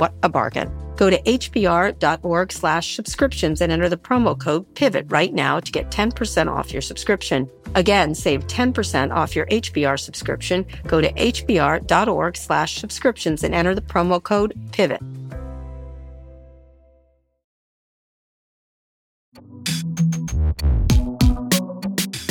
What 0.00 0.14
a 0.22 0.30
bargain. 0.30 0.72
Go 0.96 1.10
to 1.10 1.20
hbr.org 1.24 2.52
slash 2.52 2.96
subscriptions 2.96 3.60
and 3.60 3.70
enter 3.70 3.86
the 3.86 3.98
promo 3.98 4.38
code 4.38 4.64
PIVOT 4.74 5.12
right 5.12 5.34
now 5.34 5.60
to 5.60 5.70
get 5.70 5.90
10% 5.90 6.50
off 6.50 6.72
your 6.72 6.80
subscription. 6.80 7.50
Again, 7.74 8.14
save 8.14 8.46
10% 8.46 9.14
off 9.14 9.36
your 9.36 9.44
HBR 9.48 10.00
subscription. 10.00 10.64
Go 10.86 11.02
to 11.02 11.12
hbr.org 11.12 12.34
slash 12.38 12.76
subscriptions 12.76 13.44
and 13.44 13.54
enter 13.54 13.74
the 13.74 13.82
promo 13.82 14.22
code 14.22 14.54
PIVOT. 14.70 15.02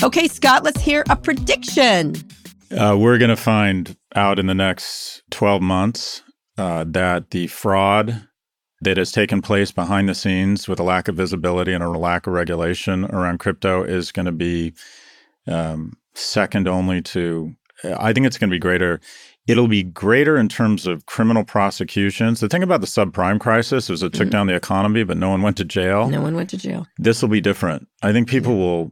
Okay, 0.01 0.27
Scott, 0.27 0.63
let's 0.63 0.81
hear 0.81 1.03
a 1.11 1.15
prediction. 1.15 2.15
Uh, 2.71 2.97
we're 2.99 3.19
going 3.19 3.29
to 3.29 3.35
find 3.35 3.95
out 4.15 4.39
in 4.39 4.47
the 4.47 4.55
next 4.55 5.21
12 5.29 5.61
months 5.61 6.23
uh, 6.59 6.83
that 6.87 7.31
the 7.31 7.47
fraud 7.47 8.27
that 8.81 8.97
has 8.97 9.11
taken 9.11 9.41
place 9.41 9.71
behind 9.71 10.07
the 10.07 10.15
scenes 10.15 10.67
with 10.67 10.79
a 10.79 10.83
lack 10.83 11.07
of 11.07 11.15
visibility 11.15 11.73
and 11.73 11.83
a 11.83 11.89
lack 11.89 12.27
of 12.27 12.33
regulation 12.33 13.05
around 13.05 13.39
crypto 13.39 13.83
is 13.83 14.11
going 14.11 14.25
to 14.25 14.31
be 14.31 14.73
um, 15.47 15.97
second 16.13 16.67
only 16.67 17.01
to, 17.01 17.53
I 17.97 18.13
think 18.13 18.25
it's 18.25 18.37
going 18.37 18.49
to 18.49 18.53
be 18.53 18.59
greater 18.59 18.99
It'll 19.49 19.67
be 19.67 19.81
greater 19.81 20.37
in 20.37 20.47
terms 20.47 20.85
of 20.85 21.07
criminal 21.07 21.43
prosecutions. 21.43 22.39
The 22.39 22.47
thing 22.47 22.61
about 22.61 22.81
the 22.81 22.87
subprime 22.87 23.39
crisis 23.39 23.89
is 23.89 24.03
it 24.03 24.13
took 24.13 24.27
mm 24.27 24.29
down 24.29 24.45
the 24.45 24.53
economy, 24.53 25.03
but 25.03 25.17
no 25.17 25.31
one 25.31 25.41
went 25.41 25.57
to 25.57 25.65
jail. 25.65 26.07
No 26.07 26.21
one 26.21 26.35
went 26.35 26.51
to 26.51 26.57
jail. 26.57 26.85
This 26.99 27.23
will 27.23 27.29
be 27.29 27.41
different. 27.41 27.87
I 28.03 28.13
think 28.13 28.29
people 28.29 28.51
yeah. 28.51 28.59
will 28.59 28.91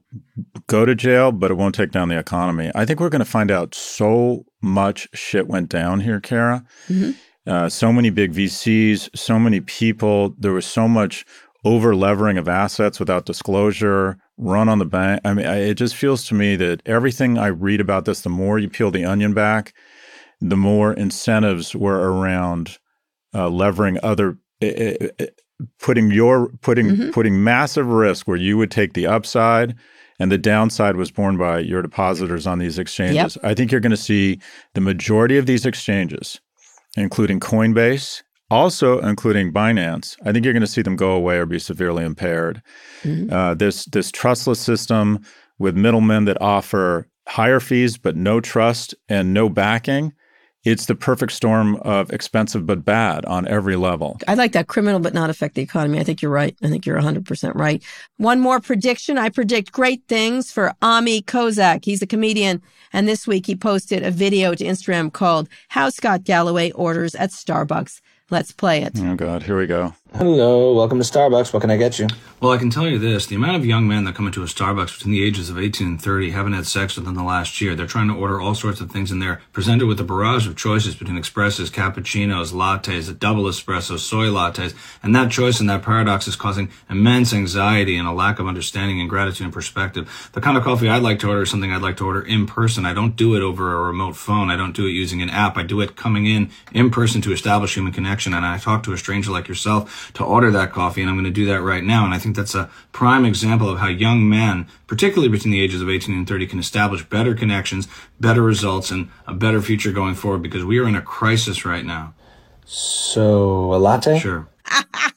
go 0.66 0.84
to 0.84 0.96
jail, 0.96 1.32
but 1.32 1.52
it 1.52 1.54
won't 1.54 1.76
take 1.76 1.92
down 1.92 2.10
the 2.10 2.18
economy. 2.18 2.72
I 2.74 2.86
think 2.86 3.00
we're 3.00 3.10
going 3.10 3.20
to 3.20 3.26
find 3.26 3.52
out 3.52 3.76
so 3.76 4.46
much 4.60 5.08
shit 5.14 5.48
went 5.48 5.70
down 5.70 6.00
here, 6.00 6.20
Kara. 6.20 6.66
Mm-hmm. 6.90 7.12
Uh, 7.48 7.70
so 7.70 7.94
many 7.94 8.10
big 8.10 8.34
VCs, 8.34 9.10
so 9.16 9.40
many 9.40 9.62
people. 9.62 10.36
There 10.38 10.52
was 10.52 10.66
so 10.66 10.88
much 10.88 11.26
over 11.64 11.96
levering 11.96 12.38
of 12.38 12.48
assets 12.48 13.00
without 13.00 13.26
disclosure, 13.26 14.18
run 14.38 14.70
on 14.70 14.80
the 14.80 14.86
bank. 14.86 15.22
I 15.26 15.34
mean, 15.34 15.46
I, 15.46 15.58
it 15.58 15.76
just 15.76 15.96
feels 15.96 16.26
to 16.28 16.36
me 16.36 16.56
that 16.58 16.82
everything 16.86 17.38
I 17.38 17.48
read 17.48 17.82
about 17.82 18.06
this, 18.06 18.22
the 18.22 18.30
more 18.30 18.60
you 18.60 18.70
peel 18.70 18.92
the 18.92 19.06
onion 19.06 19.34
back, 19.34 19.74
the 20.40 20.58
more 20.58 20.94
incentives 20.94 21.76
were 21.76 22.12
around 22.12 22.78
uh, 23.34 23.50
levering 23.50 23.98
other, 24.04 24.38
uh, 24.62 25.26
putting 25.80 26.12
your 26.12 26.50
putting 26.62 26.88
mm-hmm. 26.88 27.10
putting 27.12 27.44
massive 27.44 27.88
risk 27.88 28.28
where 28.28 28.38
you 28.38 28.58
would 28.58 28.72
take 28.72 28.94
the 28.94 29.08
upside 29.08 29.76
and 30.20 30.32
the 30.32 30.38
downside 30.38 30.96
was 30.96 31.12
borne 31.12 31.38
by 31.38 31.60
your 31.60 31.82
depositors 31.82 32.48
on 32.48 32.60
these 32.60 32.80
exchanges. 32.80 33.36
Yep. 33.36 33.46
I 33.46 33.54
think 33.54 33.72
you're 33.72 33.82
going 33.82 33.92
to 33.92 33.98
see 33.98 34.40
the 34.74 34.82
majority 34.82 35.38
of 35.38 35.46
these 35.46 35.66
exchanges, 35.66 36.40
including 36.98 37.40
Coinbase, 37.40 38.24
also 38.50 39.00
including 39.00 39.54
Binance. 39.54 40.18
I 40.26 40.32
think 40.32 40.44
you're 40.44 40.54
going 40.54 40.62
to 40.62 40.68
see 40.68 40.82
them 40.82 40.96
go 40.96 41.12
away 41.12 41.38
or 41.38 41.46
be 41.46 41.60
severely 41.60 42.04
impaired. 42.04 42.62
Mm-hmm. 43.04 43.32
Uh, 43.32 43.54
this 43.54 43.86
this 43.86 44.12
trustless 44.12 44.60
system 44.60 45.20
with 45.60 45.78
middlemen 45.78 46.26
that 46.26 46.42
offer 46.42 47.08
higher 47.28 47.60
fees 47.60 47.98
but 47.98 48.16
no 48.16 48.40
trust 48.40 48.96
and 49.10 49.34
no 49.34 49.50
backing 49.50 50.14
it's 50.68 50.88
the 50.88 50.96
perfect 50.96 51.32
storm 51.32 51.78
of 51.78 52.12
expensive 52.12 52.66
but 52.66 52.84
bad 52.84 53.24
on 53.26 53.48
every 53.48 53.78
level. 53.78 54.20
I 54.28 54.34
like 54.34 54.52
that 54.52 54.68
criminal 54.68 55.00
but 55.00 55.14
not 55.14 55.30
affect 55.30 55.56
the 55.56 55.62
economy. 55.62 55.98
I 55.98 56.04
think 56.04 56.22
you're 56.22 56.30
right. 56.30 56.56
I 56.62 56.68
think 56.68 56.86
you're 56.86 57.00
100% 57.00 57.56
right. 57.56 57.82
One 58.18 58.42
more 58.42 58.60
prediction. 58.60 59.18
I 59.18 59.30
predict 59.30 59.72
great 59.72 60.04
things 60.10 60.52
for 60.52 60.74
Ami 60.82 61.22
Kozak. 61.22 61.86
He's 61.86 62.02
a 62.02 62.08
comedian. 62.08 62.62
And 62.92 63.08
this 63.08 63.26
week 63.26 63.46
he 63.46 63.56
posted 63.56 64.04
a 64.04 64.12
video 64.12 64.54
to 64.56 64.64
Instagram 64.64 65.12
called 65.12 65.48
How 65.70 65.90
Scott 65.90 66.26
Galloway 66.26 66.72
Orders 66.72 67.16
at 67.16 67.30
Starbucks. 67.30 68.02
Let's 68.30 68.52
play 68.52 68.84
it. 68.84 68.92
Oh, 68.98 69.16
God. 69.16 69.44
Here 69.44 69.58
we 69.58 69.68
go. 69.68 69.94
Hello, 70.16 70.74
welcome 70.74 71.00
to 71.00 71.04
Starbucks. 71.04 71.54
What 71.54 71.60
can 71.60 71.70
I 71.70 71.78
get 71.78 72.00
you? 72.00 72.08
Well, 72.40 72.52
I 72.52 72.58
can 72.58 72.70
tell 72.70 72.88
you 72.88 72.98
this 72.98 73.26
the 73.26 73.36
amount 73.36 73.58
of 73.58 73.66
young 73.66 73.88
men 73.88 74.06
that 74.06 74.16
come 74.16 74.26
into 74.26 74.42
a 74.42 74.46
Starbucks 74.46 74.98
between 74.98 75.12
the 75.12 75.24
ages 75.24 75.50
of 75.50 75.60
18 75.60 75.86
and 75.86 76.02
30 76.02 76.32
haven't 76.32 76.54
had 76.54 76.66
sex 76.66 76.96
within 76.96 77.14
the 77.14 77.24
last 77.24 77.60
year. 77.60 77.76
They're 77.76 77.88
trying 77.88 78.08
to 78.08 78.16
order 78.16 78.40
all 78.40 78.56
sorts 78.56 78.80
of 78.80 78.90
things, 78.90 79.12
and 79.12 79.22
they're 79.22 79.42
presented 79.54 79.86
with 79.86 80.00
a 80.00 80.04
barrage 80.04 80.48
of 80.48 80.56
choices 80.56 80.96
between 80.96 81.18
expresses, 81.18 81.70
cappuccinos, 81.70 82.54
lattes, 82.54 83.10
a 83.10 83.14
double 83.14 83.44
espresso, 83.46 84.00
soy 84.00 84.28
lattes. 84.28 84.74
And 85.04 85.16
that 85.16 85.30
choice 85.30 85.60
and 85.60 85.70
that 85.70 85.84
paradox 85.84 86.28
is 86.28 86.36
causing 86.36 86.70
immense 86.90 87.34
anxiety 87.34 87.98
and 87.98 88.08
a 88.08 88.14
lack 88.14 88.40
of 88.40 88.48
understanding 88.48 89.00
and 89.02 89.10
gratitude 89.10 89.46
and 89.46 89.54
perspective. 89.54 90.30
The 90.34 90.42
kind 90.42 90.58
of 90.58 90.64
coffee 90.64 90.90
I'd 90.90 91.04
like 91.04 91.20
to 91.20 91.28
order 91.28 91.42
is 91.42 91.50
something 91.50 91.72
I'd 91.72 91.82
like 91.82 91.98
to 91.98 92.06
order 92.06 92.22
in 92.22 92.46
person. 92.46 92.86
I 92.86 92.94
don't 92.94 93.16
do 93.16 93.36
it 93.36 93.42
over 93.42 93.74
a 93.74 93.84
remote 93.84 94.16
phone. 94.16 94.52
I 94.52 94.56
don't 94.56 94.76
do 94.76 94.86
it 94.86 94.92
using 94.92 95.22
an 95.22 95.30
app. 95.30 95.58
I 95.58 95.64
do 95.64 95.82
it 95.82 95.96
coming 95.96 96.28
in 96.28 96.52
in 96.72 96.92
person 96.92 97.22
to 97.22 97.34
establish 97.34 97.76
human 97.76 97.94
connection. 97.94 98.34
And 98.34 98.46
I 98.46 98.58
talk 98.58 98.84
to 98.84 98.94
a 98.94 98.98
stranger 98.98 99.32
like 99.32 99.48
yourself 99.48 99.97
to 100.14 100.24
order 100.24 100.52
that 100.52 100.72
coffee, 100.72 101.02
and 101.02 101.10
I'm 101.10 101.16
going 101.16 101.26
to 101.26 101.32
do 101.32 101.46
that 101.48 101.62
right 101.62 101.84
now. 101.84 102.06
And 102.06 102.14
I 102.14 102.20
think 102.20 102.36
that's 102.36 102.56
a 102.56 102.70
prime 102.92 103.26
example 103.26 103.70
of 103.70 103.80
how 103.80 103.88
young 103.88 104.28
men, 104.28 104.68
particularly 104.88 105.30
between 105.30 105.52
the 105.52 105.62
ages 105.62 105.82
of 105.82 105.90
18 105.90 106.16
and 106.16 106.28
30, 106.28 106.48
can 106.48 106.60
establish 106.60 107.04
better 107.04 107.34
connections, 107.34 107.88
better 108.20 108.42
results, 108.42 108.92
and 108.92 109.10
a 109.26 109.34
better 109.34 109.62
future 109.62 109.92
going 109.92 110.16
forward 110.16 110.42
because 110.42 110.64
we 110.64 110.80
are 110.80 110.88
in 110.88 110.96
a 110.96 111.02
crisis 111.02 111.66
right 111.66 111.86
now. 111.86 112.14
So, 112.66 113.74
a 113.74 113.78
latte? 113.78 114.20
Sure. 114.20 114.48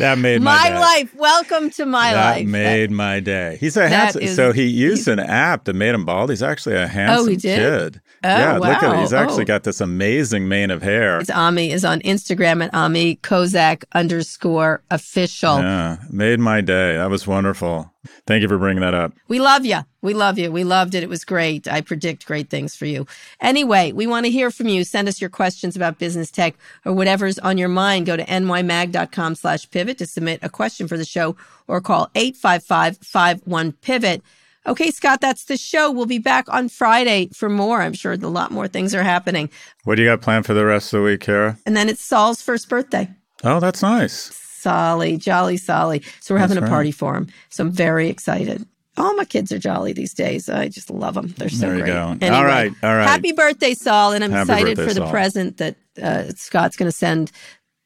That 0.00 0.18
made 0.18 0.42
my, 0.42 0.56
my 0.56 0.68
day. 0.70 0.78
life. 0.78 1.14
Welcome 1.14 1.70
to 1.70 1.86
my 1.86 2.12
that 2.12 2.36
life. 2.36 2.46
made 2.46 2.90
my 2.90 3.20
day. 3.20 3.56
He's 3.60 3.76
a 3.76 3.88
handsome. 3.88 4.22
is- 4.22 4.34
so 4.36 4.52
he 4.52 4.64
used 4.64 5.06
an 5.08 5.20
app 5.20 5.64
that 5.64 5.74
made 5.74 5.94
him 5.94 6.04
bald. 6.04 6.30
He's 6.30 6.42
actually 6.42 6.76
a 6.76 6.86
handsome 6.86 7.26
oh, 7.26 7.28
he 7.30 7.36
did? 7.36 7.92
kid. 7.94 8.00
Oh, 8.22 8.28
yeah, 8.28 8.58
look 8.58 8.68
at 8.82 8.94
it. 8.96 9.00
He's 9.00 9.12
actually 9.14 9.44
Oh. 9.44 9.46
got 9.46 9.62
this 9.64 9.80
amazing 9.80 10.46
mane 10.48 10.70
of 10.70 10.82
hair. 10.82 11.18
It's 11.20 11.30
Ami 11.30 11.70
is 11.70 11.84
on 11.86 12.00
Instagram 12.00 12.62
at 12.62 12.74
Ami 12.74 13.16
Kozak 13.16 13.84
underscore 13.94 14.82
official. 14.90 15.58
Yeah, 15.58 15.96
made 16.10 16.38
my 16.40 16.60
day. 16.60 16.96
That 16.96 17.08
was 17.08 17.26
wonderful. 17.26 17.90
Thank 18.26 18.42
you 18.42 18.48
for 18.48 18.58
bringing 18.58 18.80
that 18.80 18.94
up. 18.94 19.12
We 19.28 19.40
love 19.40 19.66
you. 19.66 19.80
We 20.00 20.14
love 20.14 20.38
you. 20.38 20.50
We 20.50 20.64
loved 20.64 20.94
it. 20.94 21.02
It 21.02 21.08
was 21.08 21.24
great. 21.24 21.68
I 21.68 21.82
predict 21.82 22.26
great 22.26 22.48
things 22.48 22.74
for 22.74 22.86
you. 22.86 23.06
Anyway, 23.40 23.92
we 23.92 24.06
want 24.06 24.24
to 24.24 24.32
hear 24.32 24.50
from 24.50 24.68
you. 24.68 24.84
Send 24.84 25.06
us 25.08 25.20
your 25.20 25.28
questions 25.28 25.76
about 25.76 25.98
business 25.98 26.30
tech 26.30 26.54
or 26.86 26.94
whatever's 26.94 27.38
on 27.38 27.58
your 27.58 27.68
mind. 27.68 28.06
Go 28.06 28.16
to 28.16 28.24
nymag.com 28.24 29.34
slash 29.34 29.70
pivot 29.70 29.98
to 29.98 30.06
submit 30.06 30.40
a 30.42 30.48
question 30.48 30.88
for 30.88 30.96
the 30.96 31.04
show 31.04 31.36
or 31.68 31.82
call 31.82 32.08
855-51-PIVOT. 32.14 34.22
Okay, 34.66 34.90
Scott, 34.90 35.20
that's 35.20 35.44
the 35.44 35.56
show. 35.56 35.90
We'll 35.90 36.06
be 36.06 36.18
back 36.18 36.46
on 36.48 36.68
Friday 36.68 37.30
for 37.34 37.48
more. 37.48 37.80
I'm 37.80 37.94
sure 37.94 38.12
a 38.12 38.16
lot 38.16 38.50
more 38.50 38.68
things 38.68 38.94
are 38.94 39.02
happening. 39.02 39.50
What 39.84 39.96
do 39.96 40.02
you 40.02 40.08
got 40.08 40.20
planned 40.20 40.46
for 40.46 40.54
the 40.54 40.66
rest 40.66 40.92
of 40.92 41.00
the 41.00 41.04
week, 41.04 41.20
Kara? 41.20 41.58
And 41.64 41.76
then 41.76 41.88
it's 41.88 42.02
Saul's 42.02 42.42
first 42.42 42.68
birthday. 42.68 43.08
Oh, 43.42 43.58
that's 43.58 43.82
nice. 43.82 44.28
Solly, 44.60 45.16
jolly 45.16 45.56
Solly. 45.56 46.02
So 46.20 46.34
we're 46.34 46.38
That's 46.40 46.50
having 46.52 46.58
a 46.62 46.66
right. 46.66 46.70
party 46.70 46.92
for 46.92 47.16
him. 47.16 47.28
So 47.48 47.64
I'm 47.64 47.70
very 47.72 48.08
excited. 48.08 48.66
All 48.96 49.14
my 49.14 49.24
kids 49.24 49.50
are 49.52 49.58
jolly 49.58 49.92
these 49.92 50.12
days. 50.12 50.48
I 50.48 50.68
just 50.68 50.90
love 50.90 51.14
them. 51.14 51.28
They're 51.38 51.48
so 51.48 51.66
There 51.66 51.76
you 51.76 51.82
great. 51.82 51.92
go. 51.92 52.08
Anyway, 52.20 52.28
All 52.36 52.44
right, 52.44 52.72
all 52.82 52.94
right. 52.96 53.04
Happy 53.08 53.32
birthday, 53.32 53.72
Saul! 53.74 54.12
And 54.12 54.22
I'm 54.24 54.30
Happy 54.32 54.50
excited 54.52 54.76
birthday, 54.76 54.88
for 54.88 54.94
the 54.94 55.00
Saul. 55.06 55.10
present 55.10 55.56
that 55.58 55.76
uh, 56.02 56.24
Scott's 56.36 56.76
going 56.76 56.90
to 56.90 56.96
send. 56.96 57.30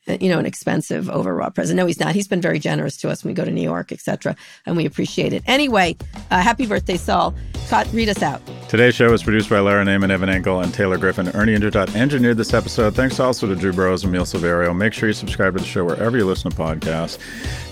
Uh, 0.08 0.16
You 0.20 0.28
know, 0.28 0.38
an 0.38 0.46
expensive 0.46 1.08
overwrought 1.10 1.54
present. 1.54 1.76
No, 1.76 1.86
he's 1.86 2.00
not. 2.00 2.14
He's 2.14 2.28
been 2.28 2.40
very 2.40 2.58
generous 2.58 2.96
to 2.98 3.10
us 3.10 3.24
when 3.24 3.30
we 3.30 3.34
go 3.34 3.44
to 3.44 3.50
New 3.50 3.62
York, 3.62 3.92
etc., 3.92 4.36
and 4.66 4.76
we 4.76 4.86
appreciate 4.86 5.32
it. 5.32 5.42
Anyway, 5.46 5.96
uh, 6.30 6.40
happy 6.40 6.66
birthday, 6.66 6.96
Saul! 6.96 7.34
Scott, 7.66 7.88
read 7.92 8.10
us 8.10 8.22
out. 8.22 8.42
Today's 8.68 8.94
show 8.94 9.10
was 9.10 9.22
produced 9.22 9.48
by 9.48 9.58
Lara 9.60 9.84
Naaman, 9.84 10.10
Evan 10.10 10.28
Engel, 10.28 10.60
and 10.60 10.72
Taylor 10.74 10.98
Griffin. 10.98 11.28
Ernie 11.30 11.56
Indradat 11.56 11.94
engineered 11.96 12.36
this 12.36 12.52
episode. 12.52 12.94
Thanks 12.94 13.18
also 13.18 13.46
to 13.46 13.56
Drew 13.56 13.72
Burrows 13.72 14.04
and 14.04 14.14
Emil 14.14 14.26
Silverio. 14.26 14.76
Make 14.76 14.92
sure 14.92 15.08
you 15.08 15.14
subscribe 15.14 15.54
to 15.54 15.60
the 15.60 15.66
show 15.66 15.84
wherever 15.84 16.16
you 16.18 16.26
listen 16.26 16.50
to 16.50 16.56
podcasts. 16.56 17.16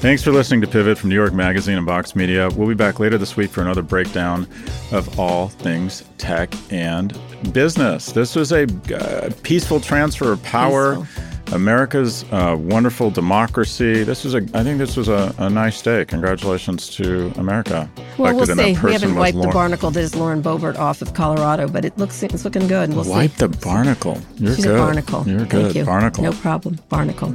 Thanks 0.01 0.23
for 0.23 0.33
listening 0.33 0.63
to 0.63 0.67
Pivot 0.67 0.97
from 0.97 1.11
New 1.11 1.15
York 1.15 1.35
Magazine 1.35 1.77
and 1.77 1.87
Vox 1.87 2.17
Media. 2.17 2.49
We'll 2.57 2.69
be 2.69 2.75
back 2.75 3.01
later 3.01 3.19
this 3.19 3.37
week 3.37 3.51
for 3.51 3.61
another 3.61 3.83
breakdown 3.83 4.47
of 4.93 5.19
all 5.19 5.49
things 5.49 6.05
tech 6.19 6.55
and 6.73 7.19
business. 7.53 8.13
This 8.13 8.35
was 8.35 8.53
a 8.53 8.67
uh, 8.95 9.31
peaceful 9.43 9.81
transfer 9.81 10.33
of 10.33 10.43
power. 10.43 11.07
America's 11.53 12.25
uh, 12.33 12.57
wonderful 12.59 13.11
democracy. 13.11 14.05
This 14.05 14.25
was 14.25 14.35
a. 14.35 14.39
I 14.55 14.63
think 14.63 14.79
this 14.79 14.97
was 14.97 15.09
a, 15.09 15.35
a 15.39 15.51
nice 15.51 15.83
day. 15.83 16.05
Congratulations 16.05 16.89
to 16.97 17.33
America. 17.37 17.91
Well, 18.19 18.35
we'll 18.35 18.45
Elected, 18.45 18.51
and 18.51 18.59
that 18.61 18.81
see. 18.81 18.87
We 18.87 18.93
haven't 18.93 19.15
wiped 19.17 19.35
the 19.37 19.41
Lauren- 19.43 19.53
barnacle 19.53 19.91
that 19.91 20.01
is 20.01 20.15
Lauren 20.15 20.43
Boebert 20.43 20.79
off 20.79 21.03
of 21.03 21.13
Colorado, 21.15 21.69
but 21.69 21.85
it 21.85 21.97
looks 21.99 22.23
it's 22.23 22.45
looking 22.45 22.67
good. 22.69 22.89
and 22.89 22.95
We'll 22.95 23.05
see. 23.05 23.11
Wipe 23.11 23.31
see. 23.33 23.47
the 23.47 23.49
barnacle. 23.49 24.19
You're 24.37 24.55
She's 24.55 24.65
good. 24.65 24.77
a 24.77 24.79
barnacle. 24.79 25.25
You're 25.29 25.39
Thank 25.41 25.51
good. 25.51 25.75
you. 25.77 25.85
Barnacle. 25.85 26.25
No 26.25 26.33
problem. 26.33 26.79
Barnacle. 26.89 27.35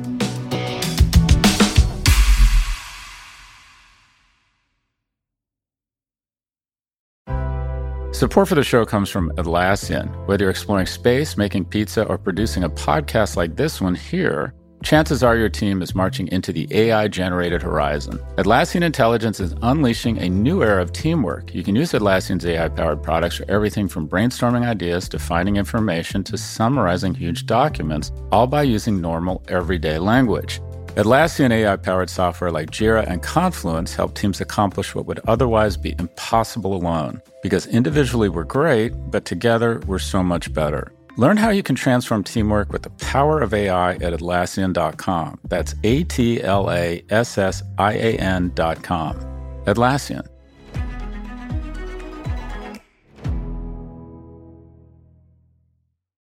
Support 8.17 8.47
for 8.47 8.55
the 8.55 8.63
show 8.63 8.83
comes 8.83 9.11
from 9.11 9.29
Atlassian. 9.33 10.07
Whether 10.25 10.45
you're 10.45 10.49
exploring 10.49 10.87
space, 10.87 11.37
making 11.37 11.65
pizza, 11.65 12.03
or 12.05 12.17
producing 12.17 12.63
a 12.63 12.69
podcast 12.69 13.35
like 13.35 13.55
this 13.55 13.79
one 13.79 13.93
here, 13.93 14.55
chances 14.81 15.21
are 15.21 15.37
your 15.37 15.49
team 15.49 15.83
is 15.83 15.93
marching 15.93 16.27
into 16.29 16.51
the 16.51 16.67
AI 16.71 17.09
generated 17.09 17.61
horizon. 17.61 18.17
Atlassian 18.37 18.81
Intelligence 18.81 19.39
is 19.39 19.53
unleashing 19.61 20.17
a 20.17 20.29
new 20.29 20.63
era 20.63 20.81
of 20.81 20.93
teamwork. 20.93 21.53
You 21.53 21.63
can 21.63 21.75
use 21.75 21.91
Atlassian's 21.91 22.43
AI 22.43 22.69
powered 22.69 23.03
products 23.03 23.35
for 23.35 23.45
everything 23.51 23.87
from 23.87 24.09
brainstorming 24.09 24.65
ideas 24.65 25.07
to 25.09 25.19
finding 25.19 25.57
information 25.57 26.23
to 26.23 26.39
summarizing 26.39 27.13
huge 27.13 27.45
documents, 27.45 28.11
all 28.31 28.47
by 28.47 28.63
using 28.63 28.99
normal, 28.99 29.43
everyday 29.47 29.99
language. 29.99 30.59
Atlassian 30.97 31.51
AI 31.51 31.75
powered 31.75 32.09
software 32.09 32.49
like 32.49 32.71
Jira 32.71 33.05
and 33.05 33.21
Confluence 33.21 33.93
help 33.93 34.15
teams 34.15 34.41
accomplish 34.41 34.95
what 34.95 35.05
would 35.05 35.19
otherwise 35.27 35.77
be 35.77 35.93
impossible 35.99 36.75
alone. 36.75 37.21
Because 37.47 37.65
individually 37.65 38.27
we're 38.27 38.43
great, 38.43 38.89
but 39.09 39.23
together 39.23 39.81
we're 39.87 39.99
so 39.99 40.21
much 40.21 40.53
better. 40.53 40.91
Learn 41.15 41.37
how 41.37 41.49
you 41.49 41.63
can 41.63 41.77
transform 41.77 42.25
teamwork 42.25 42.73
with 42.73 42.81
the 42.81 42.89
power 42.89 43.39
of 43.39 43.53
AI 43.53 43.93
at 43.93 44.11
Atlassian.com. 44.11 45.39
That's 45.47 45.73
A 45.85 46.03
T 46.03 46.43
L 46.43 46.69
A 46.69 47.05
S 47.09 47.37
S 47.37 47.63
I 47.77 47.93
A 47.93 48.17
N.com. 48.17 49.15
Atlassian. 49.63 50.27